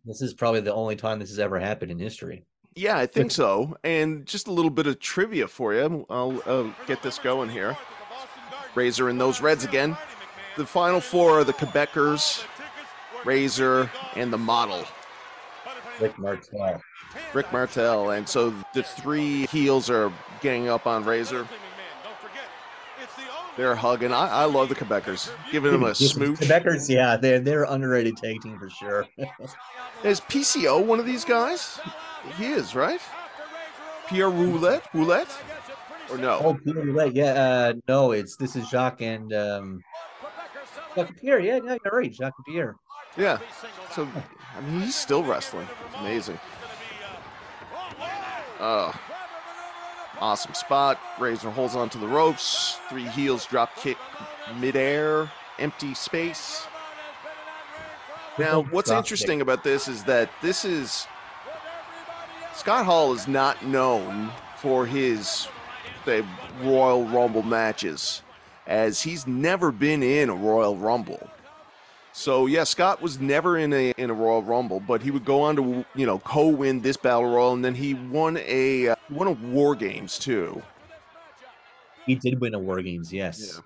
This 0.04 0.20
is 0.20 0.34
probably 0.34 0.60
the 0.60 0.74
only 0.74 0.96
time 0.96 1.18
this 1.18 1.30
has 1.30 1.38
ever 1.38 1.58
happened 1.58 1.90
in 1.90 1.98
history. 1.98 2.44
Yeah, 2.74 2.98
I 2.98 3.06
think 3.06 3.30
so. 3.42 3.76
And 3.84 4.26
just 4.26 4.48
a 4.48 4.52
little 4.52 4.70
bit 4.70 4.86
of 4.86 5.00
trivia 5.00 5.48
for 5.48 5.74
you. 5.74 6.06
I'll 6.10 6.42
uh, 6.46 6.70
get 6.86 7.02
this 7.02 7.18
going 7.18 7.48
here. 7.48 7.76
Razor 8.74 9.08
and 9.08 9.20
those 9.20 9.40
Reds 9.40 9.64
again. 9.64 9.96
The 10.56 10.66
final 10.66 11.00
four 11.00 11.40
are 11.40 11.44
the 11.44 11.52
Quebecers, 11.52 12.44
Razor, 13.24 13.90
and 14.14 14.32
the 14.32 14.38
model, 14.38 14.84
Rick 16.00 16.18
Martel. 16.18 16.80
Rick 17.32 17.52
Martel. 17.52 18.10
And 18.10 18.28
so 18.28 18.54
the 18.72 18.82
three 18.82 19.46
heels 19.46 19.90
are 19.90 20.12
getting 20.40 20.68
up 20.68 20.86
on 20.86 21.04
Razor. 21.04 21.46
They're 23.56 23.76
hugging. 23.76 24.12
I, 24.12 24.28
I 24.28 24.44
love 24.44 24.68
the 24.68 24.74
Quebecers. 24.74 25.30
Giving 25.52 25.72
them 25.72 25.84
a 25.84 25.94
smooch. 25.94 26.40
Quebecers, 26.40 26.88
yeah, 26.88 27.16
they're 27.16 27.38
they're 27.38 27.64
underrated 27.64 28.16
tag 28.16 28.40
team 28.42 28.58
for 28.58 28.68
sure. 28.68 29.06
Is 30.04 30.20
PCO 30.20 30.84
one 30.84 30.98
of 30.98 31.06
these 31.06 31.24
guys? 31.24 31.78
He 32.36 32.46
is, 32.46 32.74
right? 32.74 33.00
Pierre 34.08 34.30
Roulette? 34.30 34.86
Roulette? 34.92 35.28
Or 36.10 36.18
no? 36.18 36.40
oh, 36.42 36.54
Peter 36.54 36.80
Roulette, 36.80 37.14
yeah, 37.14 37.32
uh, 37.32 37.72
no, 37.88 38.12
it's 38.12 38.36
this 38.36 38.56
is 38.56 38.68
Jacques 38.68 39.00
and 39.00 39.32
um, 39.32 39.82
Jacques 40.94 41.18
Pierre. 41.18 41.40
Yeah, 41.40 41.60
yeah, 41.64 41.76
you're 41.84 41.98
right, 41.98 42.12
Jacques 42.12 42.34
Pierre. 42.46 42.76
Yeah. 43.16 43.38
So, 43.92 44.06
I 44.56 44.60
mean, 44.62 44.82
he's 44.82 44.94
still 44.94 45.22
wrestling. 45.22 45.66
It's 45.86 45.96
amazing. 46.00 46.38
Oh, 48.60 48.94
awesome 50.24 50.54
spot. 50.54 50.98
Razor 51.20 51.50
holds 51.50 51.76
onto 51.76 52.00
the 52.00 52.08
ropes. 52.08 52.78
Three 52.88 53.06
heels 53.08 53.44
drop 53.44 53.76
kick 53.76 53.98
midair, 54.58 55.30
empty 55.58 55.92
space. 55.92 56.66
Now, 58.38 58.62
what's 58.62 58.90
interesting 58.90 59.42
about 59.42 59.62
this 59.62 59.86
is 59.86 60.04
that 60.04 60.30
this 60.40 60.64
is 60.64 61.06
Scott 62.54 62.86
Hall 62.86 63.12
is 63.12 63.28
not 63.28 63.64
known 63.66 64.30
for 64.56 64.86
his 64.86 65.46
say, 66.06 66.24
Royal 66.62 67.04
Rumble 67.04 67.42
matches, 67.42 68.22
as 68.66 69.02
he's 69.02 69.26
never 69.26 69.70
been 69.70 70.02
in 70.02 70.30
a 70.30 70.34
Royal 70.34 70.76
Rumble. 70.76 71.28
So 72.16 72.46
yeah, 72.46 72.62
Scott 72.62 73.02
was 73.02 73.18
never 73.18 73.58
in 73.58 73.72
a 73.72 73.90
in 73.98 74.08
a 74.08 74.14
Royal 74.14 74.40
Rumble, 74.40 74.78
but 74.78 75.02
he 75.02 75.10
would 75.10 75.24
go 75.24 75.42
on 75.42 75.56
to 75.56 75.84
you 75.96 76.06
know 76.06 76.20
co-win 76.20 76.80
this 76.80 76.96
battle 76.96 77.24
royal, 77.28 77.52
and 77.52 77.64
then 77.64 77.74
he 77.74 77.94
won 77.94 78.38
a 78.46 78.90
uh, 78.90 78.96
won 79.10 79.26
a 79.26 79.32
War 79.32 79.74
Games 79.74 80.16
too. 80.16 80.62
He 82.06 82.14
did 82.14 82.40
win 82.40 82.54
a 82.54 82.58
War 82.58 82.80
Games, 82.82 83.12
yes. 83.12 83.54
Yeah. 83.54 83.60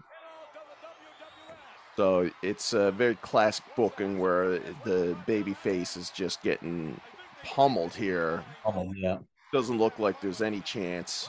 So 1.96 2.30
it's 2.42 2.72
a 2.72 2.90
very 2.90 3.16
classic 3.16 3.64
booking 3.76 4.18
where 4.18 4.60
the 4.84 5.14
baby 5.26 5.52
face 5.52 5.96
is 5.98 6.08
just 6.08 6.40
getting 6.42 6.98
pummeled 7.44 7.92
here. 7.92 8.42
Oh, 8.64 8.92
yeah. 8.96 9.18
Doesn't 9.52 9.76
look 9.76 9.98
like 9.98 10.20
there's 10.22 10.40
any 10.40 10.60
chance. 10.60 11.28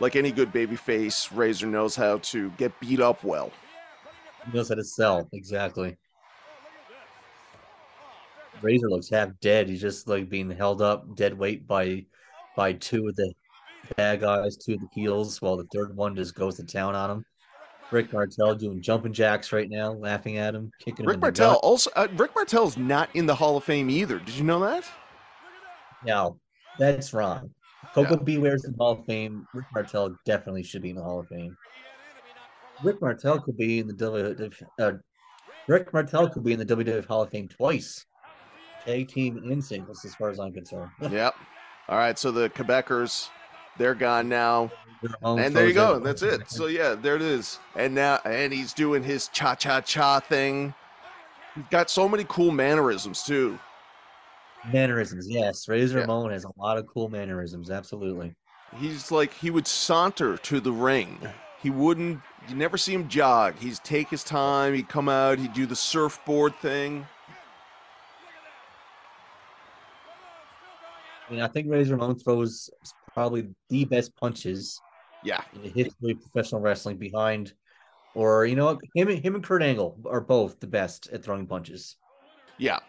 Like 0.00 0.16
any 0.16 0.32
good 0.32 0.52
baby 0.52 0.76
face, 0.76 1.30
Razor 1.30 1.66
knows 1.66 1.94
how 1.94 2.18
to 2.18 2.50
get 2.52 2.80
beat 2.80 3.00
up 3.00 3.22
well. 3.22 3.52
He 4.46 4.52
knows 4.52 4.68
how 4.68 4.74
to 4.74 4.84
sell, 4.84 5.28
exactly. 5.32 5.96
Razor 8.62 8.88
looks 8.88 9.10
half 9.10 9.30
dead. 9.40 9.68
He's 9.68 9.80
just 9.80 10.08
like 10.08 10.28
being 10.28 10.50
held 10.50 10.80
up 10.80 11.14
dead 11.16 11.36
weight 11.36 11.66
by 11.66 12.06
by 12.56 12.72
two 12.72 13.08
of 13.08 13.16
the 13.16 13.32
bad 13.96 14.20
guys, 14.20 14.56
two 14.56 14.74
of 14.74 14.80
the 14.80 14.88
heels, 14.92 15.42
while 15.42 15.56
the 15.56 15.66
third 15.74 15.94
one 15.96 16.16
just 16.16 16.34
goes 16.34 16.56
to 16.56 16.64
town 16.64 16.94
on 16.94 17.10
him. 17.10 17.24
Rick 17.90 18.12
Martel 18.12 18.54
doing 18.54 18.80
jumping 18.80 19.12
jacks 19.12 19.52
right 19.52 19.68
now, 19.68 19.92
laughing 19.92 20.38
at 20.38 20.54
him, 20.54 20.70
kicking 20.78 21.04
him. 21.04 21.08
Rick 21.08 21.16
in 21.16 21.20
the 21.20 21.26
Martel 21.26 21.54
also 21.56 21.90
uh, 21.96 22.08
Rick 22.16 22.34
Martel's 22.34 22.76
not 22.76 23.08
in 23.14 23.26
the 23.26 23.34
Hall 23.34 23.56
of 23.56 23.64
Fame 23.64 23.90
either. 23.90 24.18
Did 24.18 24.34
you 24.34 24.44
know 24.44 24.60
that? 24.60 24.84
No, 26.06 26.38
that's 26.78 27.12
wrong. 27.12 27.50
Koko 27.94 28.16
Yeah. 28.16 28.22
B. 28.22 28.38
Ware's 28.38 28.64
in 28.64 28.72
the 28.72 28.78
Hall 28.78 28.92
of 28.92 29.04
Fame. 29.04 29.46
Rick 29.52 29.66
Martel 29.74 30.16
definitely 30.24 30.62
should 30.62 30.82
be 30.82 30.90
in 30.90 30.96
the 30.96 31.02
Hall 31.02 31.20
of 31.20 31.28
Fame. 31.28 31.56
Rick 32.82 33.00
Martel 33.00 33.40
could 33.40 33.56
be 33.56 33.78
in 33.78 33.86
the 33.86 33.94
WWF. 33.94 34.62
Uh, 34.78 34.92
Rick 35.68 35.92
Martel 35.92 36.28
could 36.28 36.44
be 36.44 36.52
in 36.52 36.58
the 36.58 36.66
WWF 36.66 37.06
Hall 37.06 37.22
of 37.22 37.30
Fame 37.30 37.48
twice, 37.48 38.04
tag 38.84 39.08
team 39.08 39.38
and 39.38 39.64
singles, 39.64 40.04
as 40.04 40.14
far 40.14 40.30
as 40.30 40.38
I'm 40.38 40.52
concerned. 40.52 40.90
Yep. 41.10 41.34
All 41.88 41.98
right, 41.98 42.18
so 42.18 42.30
the 42.30 42.48
Quebecers, 42.50 43.28
they're 43.78 43.94
gone 43.94 44.28
now. 44.28 44.70
Ramon 45.02 45.38
And 45.38 45.54
there 45.54 45.66
you 45.66 45.74
go. 45.74 45.98
That's 45.98 46.22
it. 46.22 46.50
So 46.50 46.66
yeah, 46.66 46.94
there 46.94 47.14
it 47.16 47.22
is. 47.22 47.58
And 47.76 47.94
now 47.94 48.20
and 48.24 48.52
he's 48.54 48.72
doing 48.72 49.02
his 49.02 49.28
cha 49.28 49.54
cha 49.54 49.82
cha 49.82 50.20
thing. 50.20 50.72
He's 51.54 51.64
got 51.70 51.90
so 51.90 52.08
many 52.08 52.24
cool 52.26 52.50
mannerisms 52.50 53.22
too. 53.22 53.58
mannerisms, 54.72 55.28
yes. 55.28 55.68
Razor 55.68 55.98
Yeah. 55.98 56.04
Ramon 56.04 56.30
has 56.30 56.44
a 56.44 56.50
lot 56.56 56.78
of 56.78 56.86
cool 56.86 57.10
mannerisms. 57.10 57.70
Absolutely. 57.70 58.34
He's 58.78 59.10
like 59.10 59.34
he 59.34 59.50
would 59.50 59.66
saunter 59.66 60.38
to 60.38 60.58
the 60.60 60.72
ring. 60.72 61.18
He 61.64 61.70
wouldn't 61.70 62.20
you 62.46 62.54
never 62.54 62.76
see 62.76 62.92
him 62.92 63.08
jog. 63.08 63.54
He'd 63.58 63.76
take 63.82 64.10
his 64.10 64.22
time, 64.22 64.74
he'd 64.74 64.86
come 64.90 65.08
out, 65.08 65.38
he'd 65.38 65.54
do 65.54 65.64
the 65.64 65.74
surfboard 65.74 66.54
thing. 66.56 67.06
I 71.26 71.32
mean, 71.32 71.40
I 71.40 71.48
think 71.48 71.70
Razor 71.70 71.96
Ramon 71.96 72.18
throws 72.18 72.68
probably 73.14 73.48
the 73.70 73.86
best 73.86 74.14
punches 74.16 74.78
Yeah. 75.22 75.40
in 75.54 75.62
the 75.62 75.68
history 75.70 76.12
of 76.12 76.20
professional 76.20 76.60
wrestling 76.60 76.98
behind, 76.98 77.54
or 78.14 78.44
you 78.44 78.56
know, 78.56 78.78
him, 78.94 79.08
and- 79.08 79.24
him 79.24 79.34
and 79.34 79.42
Kurt 79.42 79.62
Angle 79.62 79.98
are 80.04 80.20
both 80.20 80.60
the 80.60 80.66
best 80.66 81.08
at 81.14 81.24
throwing 81.24 81.46
punches. 81.46 81.96
Yeah. 82.58 82.80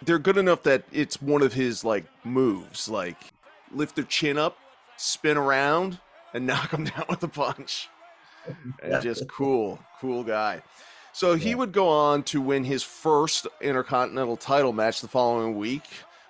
They're 0.00 0.18
good 0.18 0.38
enough 0.38 0.62
that 0.62 0.84
it's 0.92 1.20
one 1.20 1.42
of 1.42 1.52
his 1.52 1.84
like 1.84 2.06
moves, 2.24 2.88
like 2.88 3.18
lift 3.70 3.96
their 3.96 4.04
chin 4.06 4.38
up, 4.38 4.56
spin 4.96 5.36
around, 5.36 6.00
and 6.32 6.46
knock 6.46 6.70
them 6.70 6.84
down 6.84 7.04
with 7.10 7.22
a 7.22 7.28
punch. 7.28 7.90
And 8.82 9.02
just 9.02 9.28
cool, 9.28 9.78
cool 10.00 10.24
guy. 10.24 10.62
So 11.12 11.36
he 11.36 11.54
would 11.54 11.72
go 11.72 11.88
on 11.88 12.24
to 12.24 12.40
win 12.40 12.64
his 12.64 12.82
first 12.82 13.46
Intercontinental 13.60 14.36
title 14.36 14.72
match 14.72 15.00
the 15.00 15.08
following 15.08 15.56
week 15.56 15.84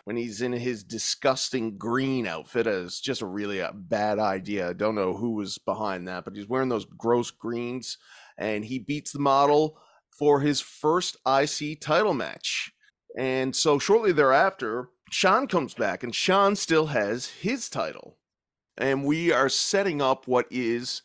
when 0.04 0.16
he's 0.16 0.42
in 0.42 0.52
his 0.52 0.84
disgusting 0.84 1.78
green 1.78 2.26
outfit. 2.26 2.66
It's 2.66 3.00
just 3.00 3.22
a 3.22 3.26
really 3.26 3.60
a 3.60 3.72
bad 3.72 4.18
idea. 4.18 4.68
I 4.68 4.72
don't 4.74 4.94
know 4.94 5.16
who 5.16 5.32
was 5.32 5.56
behind 5.58 6.06
that, 6.08 6.24
but 6.24 6.36
he's 6.36 6.48
wearing 6.48 6.68
those 6.68 6.84
gross 6.84 7.30
greens 7.30 7.96
and 8.36 8.64
he 8.64 8.78
beats 8.78 9.12
the 9.12 9.18
model 9.18 9.78
for 10.10 10.40
his 10.40 10.60
first 10.60 11.16
IC 11.26 11.80
title 11.80 12.14
match. 12.14 12.72
And 13.16 13.54
so 13.54 13.78
shortly 13.78 14.12
thereafter, 14.12 14.90
Shawn 15.10 15.46
comes 15.46 15.74
back 15.74 16.02
and 16.02 16.14
Shawn 16.14 16.56
still 16.56 16.86
has 16.86 17.28
his 17.28 17.68
title. 17.68 18.18
And 18.76 19.04
we 19.04 19.32
are 19.32 19.48
setting 19.48 20.02
up 20.02 20.26
what 20.26 20.46
is 20.50 21.02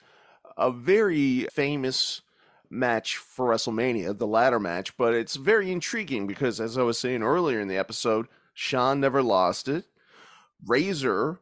a 0.60 0.72
very 0.72 1.48
famous 1.52 2.22
match 2.70 3.18
for 3.18 3.48
WrestleMania, 3.48 4.18
the 4.18 4.28
ladder 4.28 4.60
match, 4.60 4.96
but 4.98 5.14
it's 5.14 5.36
very 5.36 5.72
intriguing 5.72 6.28
because, 6.28 6.60
as 6.60 6.78
I 6.78 6.84
was 6.84 7.00
saying 7.00 7.24
earlier 7.24 7.60
in 7.60 7.68
the 7.68 7.78
episode, 7.78 8.28
Shawn 8.54 9.00
never 9.00 9.24
lost 9.24 9.68
it. 9.68 9.86
Razor, 10.68 11.40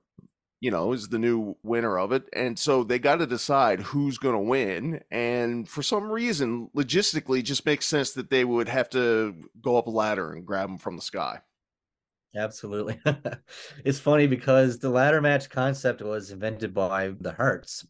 you 0.60 0.72
know, 0.72 0.94
is 0.94 1.10
the 1.10 1.20
new 1.20 1.58
winner 1.64 1.98
of 1.98 2.12
it. 2.12 2.30
And 2.34 2.58
so 2.58 2.84
they 2.84 3.00
got 3.00 3.18
to 3.18 3.26
decide 3.26 3.82
who's 3.82 4.18
going 4.18 4.36
to 4.36 4.40
win. 4.40 5.04
And 5.12 5.68
for 5.68 5.82
some 5.82 6.12
reason, 6.12 6.70
logistically, 6.76 7.44
just 7.44 7.66
makes 7.66 7.86
sense 7.86 8.12
that 8.12 8.30
they 8.30 8.46
would 8.46 8.70
have 8.70 8.90
to 8.92 9.36
go 9.62 9.78
up 9.78 9.88
a 9.88 9.92
ladder 9.92 10.32
and 10.32 10.46
grab 10.46 10.70
him 10.70 10.78
from 10.78 10.96
the 10.96 11.02
sky. 11.02 11.42
Absolutely. 12.36 13.00
it's 13.84 14.00
funny 14.00 14.28
because 14.28 14.78
the 14.78 14.90
ladder 14.90 15.22
match 15.22 15.50
concept 15.50 16.02
was 16.02 16.30
invented 16.30 16.74
by 16.74 17.10
the 17.20 17.32
Hearts 17.32 17.86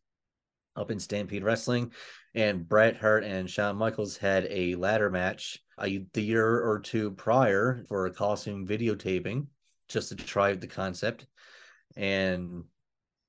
up 0.77 0.91
in 0.91 0.99
Stampede 0.99 1.43
Wrestling, 1.43 1.91
and 2.35 2.67
Bret 2.67 2.97
Hart 2.97 3.23
and 3.23 3.49
Shawn 3.49 3.75
Michaels 3.75 4.17
had 4.17 4.47
a 4.49 4.75
ladder 4.75 5.09
match 5.09 5.59
uh, 5.77 5.87
the 6.13 6.21
year 6.21 6.45
or 6.45 6.79
two 6.79 7.11
prior 7.11 7.83
for 7.87 8.05
a 8.05 8.13
Coliseum 8.13 8.67
videotaping 8.67 9.47
just 9.89 10.09
to 10.09 10.15
try 10.15 10.53
the 10.53 10.67
concept. 10.67 11.25
And 11.95 12.63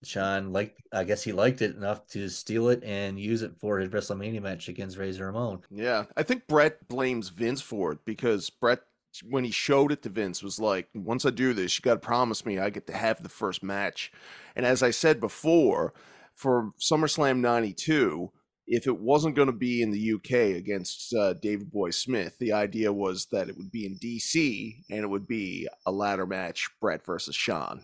Shawn 0.05 0.53
liked, 0.53 0.81
I 0.93 1.05
guess 1.05 1.23
he 1.23 1.33
liked 1.33 1.63
it 1.63 1.75
enough 1.75 2.07
to 2.09 2.29
steal 2.29 2.69
it 2.69 2.85
and 2.85 3.19
use 3.19 3.43
it 3.43 3.53
for 3.61 3.79
his 3.79 3.91
WrestleMania 3.91 4.43
match 4.43 4.69
against 4.69 4.99
Razor 4.99 5.27
Ramon. 5.27 5.63
Yeah, 5.71 6.05
I 6.17 6.23
think 6.23 6.47
Bret 6.47 6.87
blames 6.89 7.31
Vince 7.31 7.61
for 7.61 7.93
it 7.93 7.99
because 8.05 8.51
Bret 8.51 8.81
when 9.25 9.45
he 9.45 9.51
showed 9.51 9.91
it 9.91 10.03
to 10.03 10.09
Vince 10.09 10.43
was 10.43 10.61
like, 10.61 10.89
once 10.95 11.25
I 11.25 11.31
do 11.31 11.53
this, 11.53 11.79
you 11.79 11.83
got 11.83 11.95
to 11.95 12.01
promise 12.01 12.45
me 12.45 12.59
I 12.59 12.71
get 12.71 12.87
to 12.89 12.97
have 12.97 13.23
the 13.23 13.29
first 13.29 13.63
match. 13.63 14.13
And 14.55 14.67
as 14.67 14.83
I 14.83 14.91
said 14.91 15.21
before, 15.21 15.93
for 16.39 16.71
SummerSlam 16.81 17.41
92, 17.41 18.31
if 18.69 18.87
it 18.87 18.99
wasn't 18.99 19.35
going 19.35 19.47
to 19.47 19.53
be 19.53 19.83
in 19.83 19.91
the 19.91 20.13
UK 20.15 20.57
against 20.57 21.13
uh, 21.15 21.33
Davey 21.35 21.65
Boy 21.65 21.91
Smith, 21.91 22.39
the 22.39 22.53
idea 22.53 22.93
was 22.93 23.27
that 23.33 23.49
it 23.49 23.57
would 23.57 23.73
be 23.73 23.87
in 23.87 23.99
DC 23.99 24.77
and 24.91 25.01
it 25.01 25.11
would 25.11 25.27
be 25.27 25.69
a 25.85 25.91
ladder 25.91 26.27
match, 26.27 26.69
Bret 26.81 27.05
versus 27.05 27.35
Shawn. 27.35 27.83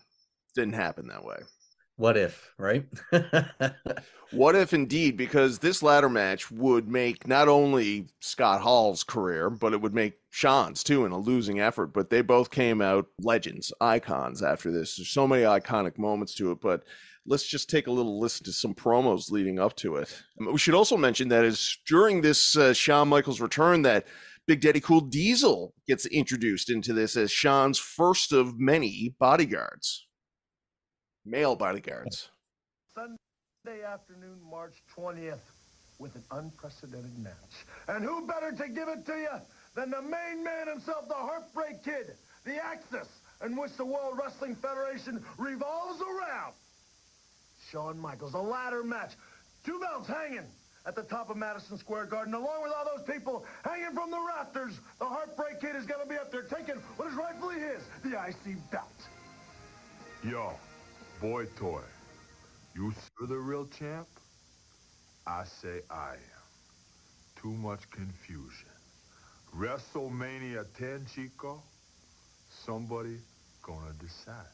Didn't 0.54 0.74
happen 0.74 1.08
that 1.08 1.24
way. 1.24 1.38
What 1.96 2.16
if, 2.16 2.52
right? 2.58 2.86
what 4.32 4.56
if 4.56 4.72
indeed, 4.72 5.16
because 5.16 5.58
this 5.58 5.82
ladder 5.82 6.08
match 6.08 6.50
would 6.50 6.88
make 6.88 7.26
not 7.26 7.48
only 7.48 8.08
Scott 8.20 8.60
Hall's 8.60 9.04
career, 9.04 9.48
but 9.48 9.72
it 9.72 9.80
would 9.80 9.94
make 9.94 10.14
Shawn's 10.30 10.82
too 10.82 11.04
in 11.04 11.12
a 11.12 11.18
losing 11.18 11.60
effort. 11.60 11.88
But 11.88 12.10
they 12.10 12.20
both 12.20 12.50
came 12.50 12.80
out 12.80 13.06
legends, 13.20 13.72
icons 13.80 14.42
after 14.42 14.72
this. 14.72 14.96
There's 14.96 15.08
so 15.08 15.28
many 15.28 15.42
iconic 15.42 15.96
moments 15.96 16.34
to 16.34 16.50
it, 16.50 16.60
but 16.60 16.82
let's 17.26 17.46
just 17.46 17.70
take 17.70 17.86
a 17.86 17.90
little 17.90 18.20
listen 18.20 18.44
to 18.44 18.52
some 18.52 18.74
promos 18.74 19.30
leading 19.30 19.58
up 19.58 19.76
to 19.76 19.96
it. 19.96 20.22
We 20.38 20.58
should 20.58 20.74
also 20.74 20.96
mention 20.96 21.28
that 21.28 21.44
is 21.44 21.78
during 21.86 22.20
this 22.20 22.56
uh, 22.56 22.72
Shawn 22.72 23.08
Michaels 23.08 23.40
return 23.40 23.82
that 23.82 24.06
Big 24.46 24.60
Daddy 24.60 24.80
Cool 24.80 25.00
Diesel 25.00 25.72
gets 25.86 26.04
introduced 26.06 26.70
into 26.70 26.92
this 26.92 27.16
as 27.16 27.30
Shawn's 27.30 27.78
first 27.78 28.32
of 28.32 28.58
many 28.58 29.14
bodyguards, 29.18 30.06
male 31.24 31.56
bodyguards. 31.56 32.28
Sunday 32.94 33.82
afternoon, 33.82 34.38
March 34.50 34.82
20th, 34.96 35.38
with 35.98 36.14
an 36.14 36.24
unprecedented 36.32 37.18
match. 37.18 37.32
And 37.88 38.04
who 38.04 38.26
better 38.26 38.52
to 38.52 38.68
give 38.68 38.88
it 38.88 39.06
to 39.06 39.12
you 39.12 39.40
than 39.74 39.90
the 39.90 40.02
main 40.02 40.44
man 40.44 40.68
himself, 40.68 41.08
the 41.08 41.14
Heartbreak 41.14 41.82
Kid, 41.82 42.14
the 42.44 42.62
Axis, 42.62 43.08
in 43.44 43.56
which 43.56 43.72
the 43.76 43.84
World 43.84 44.18
Wrestling 44.22 44.56
Federation 44.56 45.24
revolves 45.38 46.02
around. 46.02 46.54
Shawn 47.74 47.98
Michaels, 47.98 48.34
a 48.34 48.38
ladder 48.38 48.84
match. 48.84 49.14
Two 49.64 49.80
belts 49.80 50.06
hanging 50.06 50.46
at 50.86 50.94
the 50.94 51.02
top 51.02 51.28
of 51.28 51.36
Madison 51.36 51.76
Square 51.76 52.06
Garden, 52.06 52.32
along 52.32 52.62
with 52.62 52.70
all 52.72 52.84
those 52.96 53.04
people 53.04 53.44
hanging 53.64 53.92
from 53.92 54.12
the 54.12 54.20
rafters. 54.20 54.78
The 55.00 55.06
Heartbreak 55.06 55.60
Kid 55.60 55.74
is 55.74 55.84
going 55.84 56.00
to 56.00 56.08
be 56.08 56.16
up 56.16 56.30
there 56.30 56.44
taking 56.44 56.76
what 56.96 57.08
is 57.08 57.14
rightfully 57.14 57.56
his, 57.58 57.82
the 58.04 58.10
IC 58.10 58.70
belt. 58.70 58.86
Yo, 60.22 60.52
boy 61.20 61.46
toy, 61.56 61.82
you 62.76 62.92
sure 62.92 63.26
the 63.26 63.36
real 63.36 63.66
champ? 63.66 64.06
I 65.26 65.42
say 65.42 65.80
I 65.90 66.12
am. 66.12 66.44
Too 67.42 67.54
much 67.54 67.90
confusion. 67.90 68.68
WrestleMania 69.52 70.64
10, 70.78 71.06
Chico? 71.12 71.60
Somebody 72.50 73.18
gonna 73.62 73.94
decide. 73.94 74.46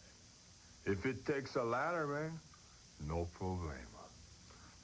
If 0.86 1.04
it 1.04 1.26
takes 1.26 1.56
a 1.56 1.62
ladder, 1.62 2.06
man, 2.06 2.40
no 3.06 3.28
problema. 3.38 3.76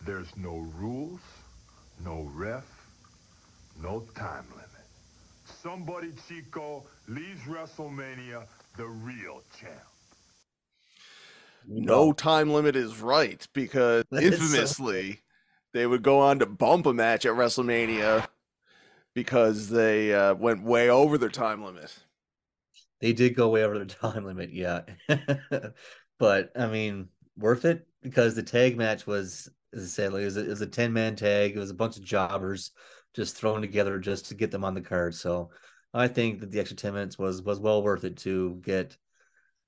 There's 0.04 0.36
no 0.36 0.66
rules, 0.78 1.20
no 2.04 2.28
ref, 2.34 2.64
no 3.82 4.04
time 4.14 4.46
limit. 4.50 4.66
Somebody, 5.62 6.12
Chico, 6.28 6.84
leaves 7.08 7.40
WrestleMania 7.42 8.46
the 8.76 8.86
real 8.86 9.42
champ. 9.58 9.72
No 11.66 12.12
time 12.12 12.52
limit 12.52 12.76
is 12.76 13.00
right 13.00 13.46
because 13.52 14.04
infamously 14.12 15.22
they 15.72 15.86
would 15.86 16.02
go 16.02 16.20
on 16.20 16.38
to 16.38 16.46
bump 16.46 16.86
a 16.86 16.92
match 16.92 17.26
at 17.26 17.32
WrestleMania 17.32 18.26
because 19.14 19.68
they 19.68 20.14
uh, 20.14 20.34
went 20.34 20.62
way 20.62 20.88
over 20.88 21.18
their 21.18 21.28
time 21.28 21.64
limit. 21.64 21.96
They 23.00 23.12
did 23.12 23.34
go 23.34 23.48
way 23.48 23.64
over 23.64 23.78
their 23.78 23.84
time 24.12 24.24
limit, 24.24 24.52
yeah. 24.52 24.82
but 26.18 26.52
I 26.56 26.66
mean, 26.66 27.08
worth 27.36 27.64
it 27.64 27.86
because 28.06 28.34
the 28.34 28.42
tag 28.42 28.76
match 28.76 29.06
was, 29.06 29.48
as 29.74 29.82
I 29.82 29.86
said, 29.86 30.12
like 30.12 30.22
it 30.22 30.48
was 30.48 30.60
a, 30.60 30.66
10 30.66 30.92
man 30.92 31.16
tag. 31.16 31.56
It 31.56 31.58
was 31.58 31.70
a 31.70 31.74
bunch 31.74 31.96
of 31.96 32.04
jobbers 32.04 32.70
just 33.14 33.36
thrown 33.36 33.60
together 33.60 33.98
just 33.98 34.26
to 34.26 34.34
get 34.34 34.50
them 34.50 34.64
on 34.64 34.74
the 34.74 34.80
card. 34.80 35.14
So 35.14 35.50
I 35.92 36.06
think 36.06 36.40
that 36.40 36.52
the 36.52 36.60
extra 36.60 36.76
10 36.76 36.94
minutes 36.94 37.18
was 37.18 37.42
was 37.42 37.58
well 37.58 37.82
worth 37.82 38.04
it 38.04 38.16
to 38.18 38.60
get 38.62 38.96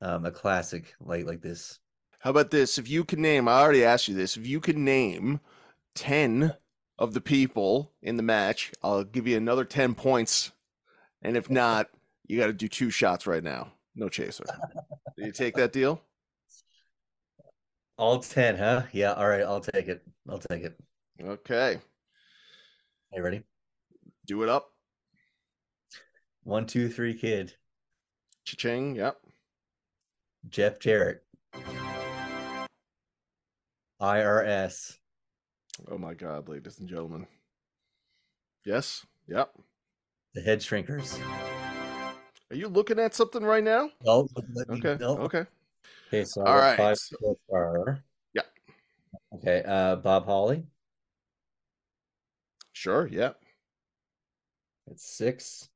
um, 0.00 0.24
a 0.24 0.30
classic 0.30 0.94
like 1.00 1.26
like 1.26 1.42
this. 1.42 1.80
How 2.20 2.30
about 2.30 2.50
this? 2.50 2.78
If 2.78 2.88
you 2.88 3.04
can 3.04 3.20
name, 3.20 3.48
I 3.48 3.60
already 3.60 3.84
asked 3.84 4.08
you 4.08 4.14
this. 4.14 4.36
If 4.36 4.46
you 4.46 4.60
can 4.60 4.84
name 4.84 5.40
10 5.94 6.54
of 6.98 7.14
the 7.14 7.20
people 7.20 7.92
in 8.02 8.16
the 8.16 8.22
match, 8.22 8.72
I'll 8.82 9.04
give 9.04 9.26
you 9.26 9.36
another 9.36 9.64
10 9.64 9.94
points. 9.94 10.52
And 11.22 11.36
if 11.36 11.48
not, 11.48 11.88
you 12.26 12.38
got 12.38 12.46
to 12.46 12.52
do 12.52 12.68
two 12.68 12.90
shots 12.90 13.26
right 13.26 13.42
now. 13.42 13.72
No 13.94 14.08
chaser. 14.08 14.44
Do 15.16 15.24
you 15.24 15.32
take 15.32 15.54
that 15.56 15.72
deal? 15.72 16.02
All 17.98 18.20
10, 18.20 18.56
huh? 18.56 18.82
Yeah. 18.92 19.12
All 19.14 19.28
right. 19.28 19.42
I'll 19.42 19.60
take 19.60 19.88
it. 19.88 20.02
I'll 20.28 20.38
take 20.38 20.62
it. 20.62 20.78
Okay. 21.22 21.80
Are 23.12 23.18
you 23.18 23.22
ready? 23.22 23.42
Do 24.26 24.44
it 24.44 24.48
up. 24.48 24.70
One, 26.44 26.64
two, 26.64 26.88
three, 26.88 27.12
kid. 27.12 27.54
Cha-ching. 28.44 28.94
Yep. 28.94 29.16
Jeff 30.48 30.78
Jarrett. 30.78 31.24
IRS. 34.00 34.96
Oh 35.90 35.98
my 35.98 36.14
God, 36.14 36.48
ladies 36.48 36.78
and 36.78 36.88
gentlemen. 36.88 37.26
Yes. 38.64 39.04
Yep. 39.26 39.50
The 40.34 40.40
head 40.40 40.60
shrinkers. 40.60 41.18
Are 42.50 42.56
you 42.56 42.68
looking 42.68 43.00
at 43.00 43.14
something 43.14 43.42
right 43.42 43.64
now? 43.64 43.90
No. 44.04 44.28
Okay. 44.70 44.96
No. 45.00 45.18
Okay. 45.18 45.46
Okay. 46.08 46.24
So 46.24 46.42
All 46.42 46.56
right. 46.56 46.76
five 46.76 46.96
so 46.98 47.38
far. 47.48 48.02
Yeah. 48.34 48.42
Okay. 49.34 49.62
Uh, 49.66 49.96
Bob 49.96 50.24
Holly. 50.24 50.64
Sure. 52.72 53.06
Yep. 53.08 53.38
It's 54.90 55.04
six. 55.16 55.68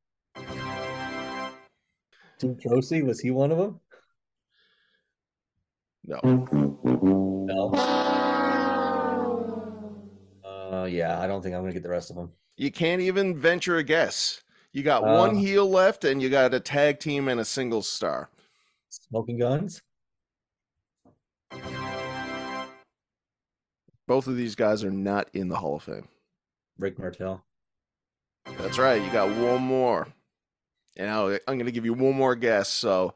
Tim 2.38 2.56
Croce, 2.60 3.02
was 3.02 3.20
he 3.20 3.30
one 3.30 3.52
of 3.52 3.58
them? 3.58 3.80
No. 6.04 6.18
No. 7.46 7.68
Uh, 10.44 10.86
yeah, 10.86 11.20
I 11.20 11.26
don't 11.26 11.42
think 11.42 11.54
I'm 11.54 11.60
gonna 11.62 11.72
get 11.72 11.82
the 11.82 11.88
rest 11.88 12.10
of 12.10 12.16
them. 12.16 12.32
You 12.56 12.72
can't 12.72 13.02
even 13.02 13.36
venture 13.36 13.76
a 13.76 13.84
guess. 13.84 14.42
You 14.72 14.82
got 14.82 15.04
Uh, 15.04 15.18
one 15.18 15.36
heel 15.36 15.68
left, 15.68 16.04
and 16.04 16.22
you 16.22 16.30
got 16.30 16.54
a 16.54 16.60
tag 16.60 16.98
team 16.98 17.28
and 17.28 17.38
a 17.38 17.44
single 17.44 17.82
star. 17.82 18.30
Smoking 18.88 19.38
Gunns. 19.38 19.82
Both 24.12 24.26
of 24.26 24.36
these 24.36 24.54
guys 24.54 24.84
are 24.84 24.90
not 24.90 25.30
in 25.32 25.48
the 25.48 25.56
Hall 25.56 25.76
of 25.76 25.84
Fame. 25.84 26.06
Rick 26.78 26.98
Martel. 26.98 27.42
That's 28.58 28.76
right. 28.76 29.00
You 29.00 29.10
got 29.10 29.34
one 29.34 29.62
more. 29.62 30.06
And 30.98 31.08
I'll, 31.08 31.28
I'm 31.48 31.56
going 31.56 31.64
to 31.64 31.72
give 31.72 31.86
you 31.86 31.94
one 31.94 32.14
more 32.14 32.36
guess. 32.36 32.68
So 32.68 33.14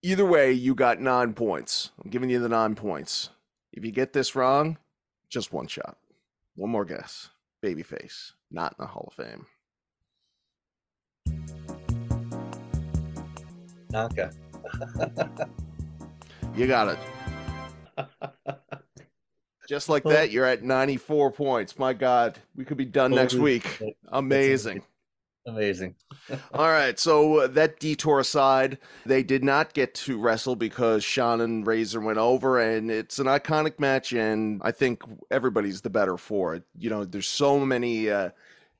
either 0.00 0.24
way, 0.24 0.52
you 0.52 0.76
got 0.76 1.00
nine 1.00 1.34
points. 1.34 1.90
I'm 2.00 2.12
giving 2.12 2.30
you 2.30 2.38
the 2.38 2.48
nine 2.48 2.76
points. 2.76 3.30
If 3.72 3.84
you 3.84 3.90
get 3.90 4.12
this 4.12 4.36
wrong, 4.36 4.78
just 5.28 5.52
one 5.52 5.66
shot. 5.66 5.96
One 6.54 6.70
more 6.70 6.84
guess. 6.84 7.30
Babyface, 7.60 8.34
not 8.52 8.76
in 8.78 8.84
the 8.84 8.86
Hall 8.86 9.08
of 9.08 9.14
Fame. 9.14 9.46
Naka. 13.90 14.30
You 16.54 16.68
got 16.68 16.96
it. 17.98 18.08
Just 19.68 19.88
like 19.88 20.02
that, 20.04 20.30
you're 20.30 20.44
at 20.44 20.62
94 20.62 21.32
points. 21.32 21.78
My 21.78 21.92
God, 21.92 22.38
we 22.56 22.64
could 22.64 22.76
be 22.76 22.84
done 22.84 23.12
next 23.12 23.34
week. 23.34 23.80
Amazing. 24.08 24.82
Amazing. 25.46 25.96
All 26.54 26.68
right, 26.68 26.98
so 26.98 27.40
uh, 27.40 27.46
that 27.48 27.80
detour 27.80 28.20
aside, 28.20 28.78
they 29.04 29.22
did 29.24 29.42
not 29.42 29.72
get 29.72 29.94
to 29.94 30.18
wrestle 30.18 30.54
because 30.54 31.02
Shawn 31.02 31.40
and 31.40 31.66
Razor 31.66 32.00
went 32.00 32.18
over, 32.18 32.60
and 32.60 32.90
it's 32.90 33.18
an 33.18 33.26
iconic 33.26 33.80
match, 33.80 34.12
and 34.12 34.60
I 34.64 34.70
think 34.70 35.02
everybody's 35.30 35.80
the 35.80 35.90
better 35.90 36.16
for 36.16 36.54
it. 36.54 36.62
You 36.78 36.90
know, 36.90 37.04
there's 37.04 37.26
so 37.26 37.58
many 37.58 38.08
uh, 38.08 38.30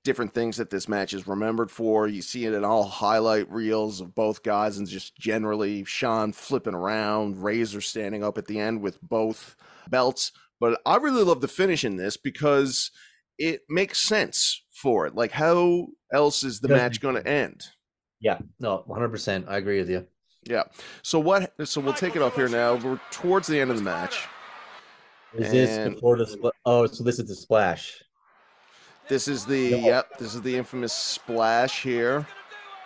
different 0.05 0.35
things 0.35 0.57
that 0.59 0.71
this 0.71 0.89
match 0.89 1.15
is 1.15 1.27
remembered 1.27 1.71
for. 1.71 2.07
You 2.07 2.23
see 2.23 2.45
it 2.45 2.55
in 2.55 2.65
all 2.65 2.85
highlight 2.85 3.51
reels 3.51 4.01
of 4.01 4.15
both 4.15 4.45
guys, 4.45 4.79
and 4.79 4.87
just 4.87 5.17
generally 5.17 5.83
Shawn 5.85 6.33
flipping 6.33 6.75
around, 6.75 7.43
Razor 7.43 7.81
standing 7.81 8.23
up 8.23 8.39
at 8.39 8.47
the 8.47 8.61
end 8.61 8.83
with 8.83 9.01
both 9.03 9.57
belts. 9.89 10.31
But 10.63 10.81
I 10.87 10.95
really 10.99 11.25
love 11.25 11.41
the 11.41 11.49
finish 11.49 11.83
in 11.85 11.97
this 11.97 12.17
because 12.17 12.93
it 13.37 13.63
makes 13.69 13.99
sense 13.99 14.63
for 14.71 15.09
it. 15.09 15.15
Like, 15.17 15.33
how 15.33 15.89
else 16.13 16.45
is 16.45 16.61
the 16.61 16.69
match 16.69 17.01
going 17.01 17.17
to 17.17 17.27
end? 17.29 17.65
Yeah, 18.21 18.39
no, 18.61 18.85
100%. 18.89 19.49
I 19.49 19.57
agree 19.57 19.81
with 19.81 19.91
you. 19.91 20.07
Yeah. 20.45 20.63
So 21.03 21.19
what? 21.19 21.53
So 21.65 21.81
we'll 21.81 21.93
take 21.95 22.15
it 22.15 22.23
up 22.23 22.37
here 22.37 22.49
now. 22.49 22.77
We're 22.77 23.01
towards 23.11 23.49
the 23.49 23.59
end 23.59 23.73
of 23.73 23.77
the 23.77 23.83
match. 23.83 24.29
Is 25.35 25.51
this 25.51 25.71
And- 25.71 25.95
before 25.97 26.17
the 26.17 26.27
spl- 26.27 26.53
Oh, 26.65 26.87
so 26.87 27.03
this 27.03 27.19
is 27.19 27.27
the 27.27 27.35
splash. 27.35 28.01
This 29.09 29.27
is 29.27 29.45
the 29.45 29.59
Yeah. 29.71 29.77
yep. 29.79 30.19
This 30.21 30.33
is 30.37 30.43
the 30.43 30.57
infamous 30.57 30.93
splash 30.93 31.83
here. 31.83 32.25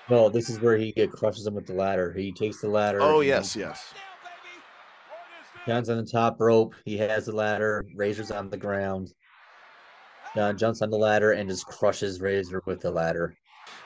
No, 0.09 0.31
this 0.31 0.49
is 0.49 0.61
where 0.61 0.79
he 0.79 0.93
crushes 1.09 1.47
him 1.47 1.53
with 1.55 1.67
the 1.67 1.75
ladder. 1.75 2.15
He 2.15 2.33
takes 2.33 2.63
the 2.63 2.69
ladder. 2.69 3.03
Oh 3.03 3.21
yes, 3.21 3.55
yes. 3.55 3.93
Shawn's 5.67 5.91
on 5.91 5.97
the 5.97 6.05
top 6.11 6.41
rope. 6.41 6.75
He 6.85 6.97
has 6.99 7.27
the 7.27 7.33
ladder. 7.33 7.85
Razor's 7.95 8.31
on 8.31 8.51
the 8.51 8.57
ground. 8.57 9.13
John 10.35 10.57
jumps 10.57 10.81
on 10.83 10.91
the 10.91 10.99
ladder 10.99 11.33
and 11.33 11.49
just 11.49 11.67
crushes 11.67 12.21
Razor 12.21 12.63
with 12.67 12.81
the 12.81 12.91
ladder. 12.91 13.37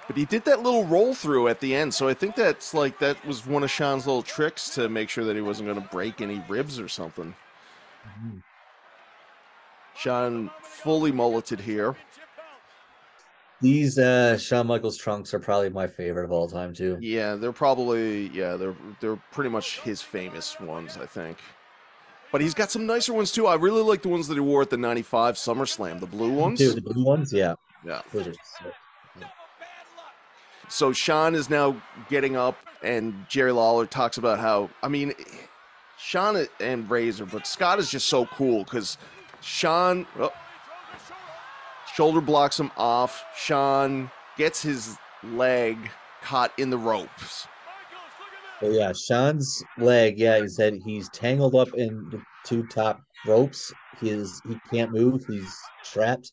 But 0.06 0.16
he 0.16 0.24
did 0.24 0.44
that 0.44 0.62
little 0.62 0.84
roll 0.84 1.14
through 1.14 1.48
at 1.48 1.60
the 1.60 1.74
end, 1.74 1.94
so 1.94 2.08
I 2.08 2.14
think 2.14 2.34
that's 2.34 2.74
like 2.74 2.98
that 2.98 3.24
was 3.24 3.46
one 3.46 3.62
of 3.62 3.70
Shawn's 3.70 4.06
little 4.06 4.22
tricks 4.22 4.68
to 4.70 4.88
make 4.88 5.08
sure 5.08 5.24
that 5.24 5.36
he 5.36 5.42
wasn't 5.42 5.68
going 5.68 5.80
to 5.80 5.88
break 5.88 6.20
any 6.20 6.42
ribs 6.48 6.78
or 6.78 6.88
something. 6.88 7.34
Shawn 9.96 10.50
fully 10.62 11.12
mulleted 11.12 11.60
here. 11.60 11.96
These 13.62 13.98
uh 13.98 14.36
Shawn 14.38 14.66
Michaels 14.66 14.96
trunks 14.96 15.32
are 15.34 15.38
probably 15.38 15.70
my 15.70 15.86
favorite 15.86 16.24
of 16.24 16.32
all 16.32 16.48
time 16.48 16.74
too. 16.74 16.98
Yeah, 17.00 17.36
they're 17.36 17.52
probably 17.52 18.28
yeah 18.28 18.56
they're 18.56 18.76
they're 19.00 19.22
pretty 19.32 19.50
much 19.50 19.80
his 19.80 20.02
famous 20.02 20.58
ones, 20.58 20.96
I 20.96 21.06
think. 21.06 21.38
But 22.32 22.40
he's 22.40 22.54
got 22.54 22.70
some 22.70 22.86
nicer 22.86 23.12
ones 23.12 23.32
too. 23.32 23.46
I 23.46 23.56
really 23.56 23.82
like 23.82 24.02
the 24.02 24.08
ones 24.08 24.28
that 24.28 24.34
he 24.34 24.40
wore 24.40 24.62
at 24.62 24.70
the 24.70 24.76
'95 24.76 25.34
SummerSlam, 25.34 26.00
the 26.00 26.06
blue 26.06 26.30
ones. 26.32 26.58
Too, 26.58 26.72
the 26.72 26.80
blue 26.80 27.04
ones, 27.04 27.32
yeah. 27.32 27.54
Yeah. 27.84 28.02
Those 28.12 28.28
are 28.28 28.32
sick. 28.32 28.74
So 30.68 30.92
Shawn 30.92 31.34
is 31.34 31.50
now 31.50 31.82
getting 32.08 32.36
up, 32.36 32.56
and 32.82 33.26
Jerry 33.28 33.50
Lawler 33.50 33.86
talks 33.86 34.18
about 34.18 34.38
how 34.38 34.70
I 34.82 34.88
mean, 34.88 35.12
Shawn 35.98 36.46
and 36.60 36.88
Razor, 36.88 37.26
but 37.26 37.46
Scott 37.46 37.80
is 37.80 37.90
just 37.90 38.08
so 38.08 38.26
cool 38.26 38.62
because 38.62 38.96
Shawn 39.40 40.06
oh, 40.18 40.32
shoulder 41.94 42.20
blocks 42.20 42.58
him 42.60 42.70
off. 42.76 43.24
Shawn 43.36 44.10
gets 44.36 44.62
his 44.62 44.96
leg 45.24 45.90
caught 46.22 46.56
in 46.56 46.70
the 46.70 46.78
ropes. 46.78 47.48
But 48.60 48.72
yeah, 48.72 48.92
Shawn's 48.92 49.62
leg, 49.78 50.18
yeah, 50.18 50.40
he 50.40 50.48
said 50.48 50.74
he's 50.84 51.08
tangled 51.10 51.54
up 51.54 51.68
in 51.74 52.08
the 52.10 52.22
two 52.44 52.66
top 52.66 53.00
ropes. 53.26 53.72
He 54.00 54.10
is 54.10 54.40
he 54.46 54.56
can't 54.70 54.92
move, 54.92 55.24
he's 55.26 55.56
trapped. 55.84 56.32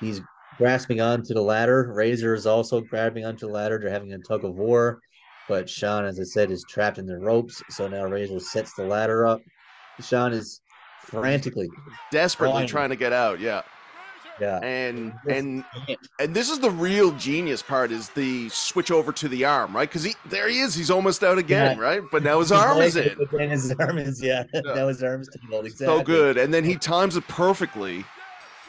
He's 0.00 0.20
grasping 0.56 1.00
onto 1.00 1.34
the 1.34 1.42
ladder. 1.42 1.92
Razor 1.92 2.34
is 2.34 2.46
also 2.46 2.80
grabbing 2.80 3.24
onto 3.24 3.46
the 3.46 3.52
ladder. 3.52 3.78
They're 3.78 3.90
having 3.90 4.12
a 4.12 4.18
tug 4.18 4.44
of 4.44 4.54
war. 4.54 5.00
But 5.48 5.68
Shawn, 5.68 6.04
as 6.04 6.20
I 6.20 6.24
said, 6.24 6.50
is 6.50 6.64
trapped 6.68 6.98
in 6.98 7.06
the 7.06 7.18
ropes. 7.18 7.62
So 7.70 7.88
now 7.88 8.04
Razor 8.04 8.40
sets 8.40 8.74
the 8.74 8.84
ladder 8.84 9.26
up. 9.26 9.40
Shawn 10.00 10.32
is 10.32 10.60
frantically, 11.04 11.68
Desperately 12.12 12.62
Fine. 12.62 12.66
trying 12.66 12.90
to 12.90 12.96
get 12.96 13.12
out, 13.12 13.40
yeah. 13.40 13.62
Yeah. 14.40 14.58
And 14.58 15.12
and 15.28 15.64
and 16.20 16.34
this 16.34 16.48
is 16.50 16.60
the 16.60 16.70
real 16.70 17.10
genius 17.12 17.62
part 17.62 17.90
is 17.90 18.08
the 18.10 18.48
switch 18.50 18.90
over 18.90 19.12
to 19.12 19.28
the 19.28 19.44
arm, 19.44 19.74
right? 19.74 19.88
Because 19.88 20.04
he 20.04 20.14
there 20.26 20.48
he 20.48 20.60
is, 20.60 20.74
he's 20.74 20.90
almost 20.90 21.24
out 21.24 21.38
again, 21.38 21.76
Yeah. 21.76 21.82
right? 21.82 22.02
But 22.12 22.22
now 22.22 22.38
his 22.40 22.50
His 22.50 22.58
arm 22.58 22.78
is 22.78 22.96
in. 22.96 23.16
but 23.18 23.30
then 23.32 23.50
his 23.50 23.74
arm 23.78 23.98
is, 23.98 24.22
yeah. 24.22 24.44
now 24.54 24.88
his 24.88 25.02
arm 25.02 25.22
is 25.22 25.28
tangled. 25.28 25.66
Exactly. 25.66 25.86
So 25.98 26.02
good. 26.02 26.36
And 26.38 26.52
then 26.54 26.64
he 26.64 26.76
times 26.76 27.16
it 27.16 27.26
perfectly. 27.28 28.04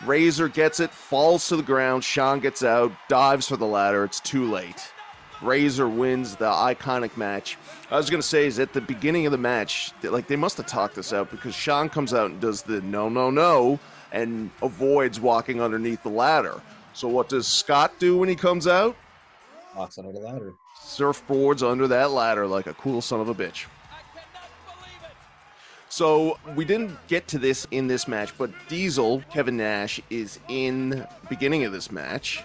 Razor 0.06 0.48
gets 0.48 0.80
it, 0.80 0.92
falls 0.92 1.48
to 1.50 1.58
the 1.58 1.64
ground. 1.64 2.04
Shawn 2.06 2.40
gets 2.40 2.64
out, 2.64 2.92
dives 3.10 3.48
for 3.50 3.58
the 3.58 3.66
ladder. 3.68 4.06
It's 4.06 4.22
too 4.22 4.50
late. 4.50 4.92
Razor 5.42 5.88
wins 5.88 6.36
the 6.36 6.46
iconic 6.50 7.16
match. 7.18 7.58
I 7.92 7.98
was 7.98 8.10
gonna 8.10 8.22
say 8.24 8.46
is 8.46 8.60
at 8.60 8.74
the 8.74 8.82
beginning 8.82 9.26
of 9.26 9.32
the 9.32 9.38
match, 9.38 9.92
like 10.04 10.28
they 10.28 10.36
must 10.36 10.58
have 10.58 10.66
talked 10.68 10.96
this 10.96 11.14
out 11.14 11.32
because 11.32 11.54
Shawn 11.56 11.90
comes 11.90 12.14
out 12.14 12.32
and 12.32 12.40
does 12.42 12.62
the 12.64 12.82
no 12.82 13.08
no 13.10 13.30
no 13.30 13.80
and 14.12 14.50
avoids 14.62 15.20
walking 15.20 15.62
underneath 15.62 16.04
the 16.04 16.10
ladder. 16.10 16.62
So 16.94 17.08
what 17.08 17.30
does 17.30 17.48
Scott 17.48 17.94
do 18.00 18.18
when 18.18 18.30
he 18.30 18.36
comes 18.36 18.68
out? 18.68 18.96
Walks 19.76 19.98
under 19.98 20.12
the 20.12 20.20
ladder. 20.20 20.54
surfboards 20.82 21.62
under 21.62 21.88
that 21.88 22.12
ladder 22.12 22.48
like 22.48 22.68
a 22.68 22.74
cool 22.74 23.02
son 23.02 23.20
of 23.20 23.30
a 23.30 23.36
bitch. 23.36 23.66
So 25.90 26.38
we 26.56 26.66
didn't 26.66 26.96
get 27.08 27.28
to 27.30 27.40
this 27.40 27.68
in 27.72 27.88
this 27.88 28.08
match, 28.08 28.38
but 28.38 28.52
Diesel, 28.68 29.24
Kevin 29.32 29.58
Nash, 29.58 30.00
is 30.10 30.40
in 30.48 31.06
beginning 31.30 31.66
of 31.66 31.72
this 31.72 31.92
match, 31.92 32.44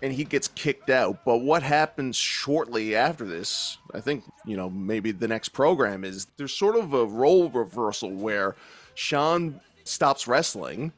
and 0.00 0.12
he 0.12 0.24
gets 0.24 0.48
kicked 0.48 0.88
out. 0.88 1.24
But 1.26 1.38
what 1.38 1.62
happens 1.62 2.16
shortly 2.16 2.96
after 2.96 3.26
this? 3.26 3.76
I 3.92 4.00
think 4.00 4.24
you 4.46 4.56
know 4.56 4.70
maybe 4.70 5.12
the 5.12 5.28
next 5.28 5.50
program 5.50 6.04
is 6.04 6.26
there's 6.38 6.54
sort 6.54 6.76
of 6.76 6.94
a 6.94 7.04
role 7.04 7.50
reversal 7.50 8.10
where 8.10 8.56
Shawn 8.94 9.60
stops 9.84 10.26
wrestling, 10.26 10.92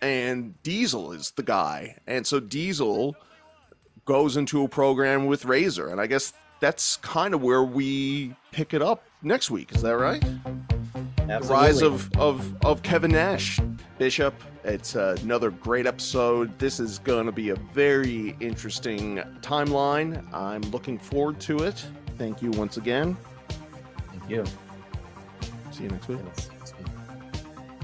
and 0.00 0.60
Diesel 0.62 1.12
is 1.12 1.30
the 1.32 1.42
guy, 1.42 1.98
and 2.06 2.26
so 2.26 2.40
Diesel 2.40 3.14
goes 4.04 4.36
into 4.36 4.64
a 4.64 4.68
program 4.68 5.26
with 5.26 5.44
Razor, 5.44 5.88
and 5.88 6.00
I 6.00 6.06
guess 6.06 6.32
that's 6.60 6.96
kind 6.98 7.34
of 7.34 7.42
where 7.42 7.62
we 7.62 8.34
pick 8.50 8.74
it 8.74 8.82
up 8.82 9.04
next 9.22 9.50
week. 9.50 9.74
Is 9.74 9.82
that 9.82 9.96
right? 9.96 10.22
Absolutely. 11.18 11.38
The 11.38 11.52
rise 11.52 11.82
of, 11.82 12.10
of 12.18 12.56
of 12.64 12.82
Kevin 12.82 13.12
Nash, 13.12 13.60
Bishop. 13.98 14.34
It's 14.64 14.94
another 14.94 15.50
great 15.50 15.86
episode. 15.86 16.56
This 16.58 16.78
is 16.78 16.98
going 16.98 17.26
to 17.26 17.32
be 17.32 17.50
a 17.50 17.56
very 17.72 18.36
interesting 18.40 19.22
timeline. 19.40 20.22
I'm 20.32 20.62
looking 20.70 20.98
forward 20.98 21.40
to 21.42 21.64
it. 21.64 21.84
Thank 22.18 22.42
you 22.42 22.50
once 22.52 22.76
again. 22.76 23.16
Thank 24.10 24.30
you. 24.30 24.44
See 25.70 25.84
you 25.84 25.88
next 25.90 26.08
week. 26.08 26.18
Yes. 26.24 26.61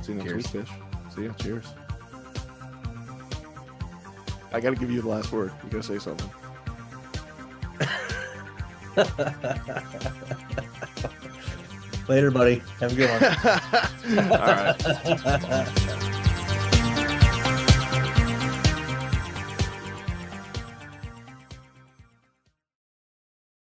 See 0.09 0.15
you 0.15 0.21
next 0.21 0.31
Cheers. 0.31 0.55
week, 0.55 0.65
Bish. 0.65 1.15
See 1.15 1.25
ya. 1.25 1.33
Cheers. 1.35 1.67
I 4.53 4.61
got 4.61 4.71
to 4.71 4.77
give 4.77 4.91
you 4.91 5.03
the 5.03 5.09
last 5.09 5.31
word. 5.33 5.53
You 5.63 5.69
got 5.69 5.83
to 5.83 5.87
say 5.87 5.99
something. 5.99 6.31
Later, 12.09 12.31
buddy. 12.31 12.63
Have 12.81 12.93
a 12.93 12.95
good 12.95 13.11
one. 13.11 13.23
All 14.33 14.39
right. 14.39 15.95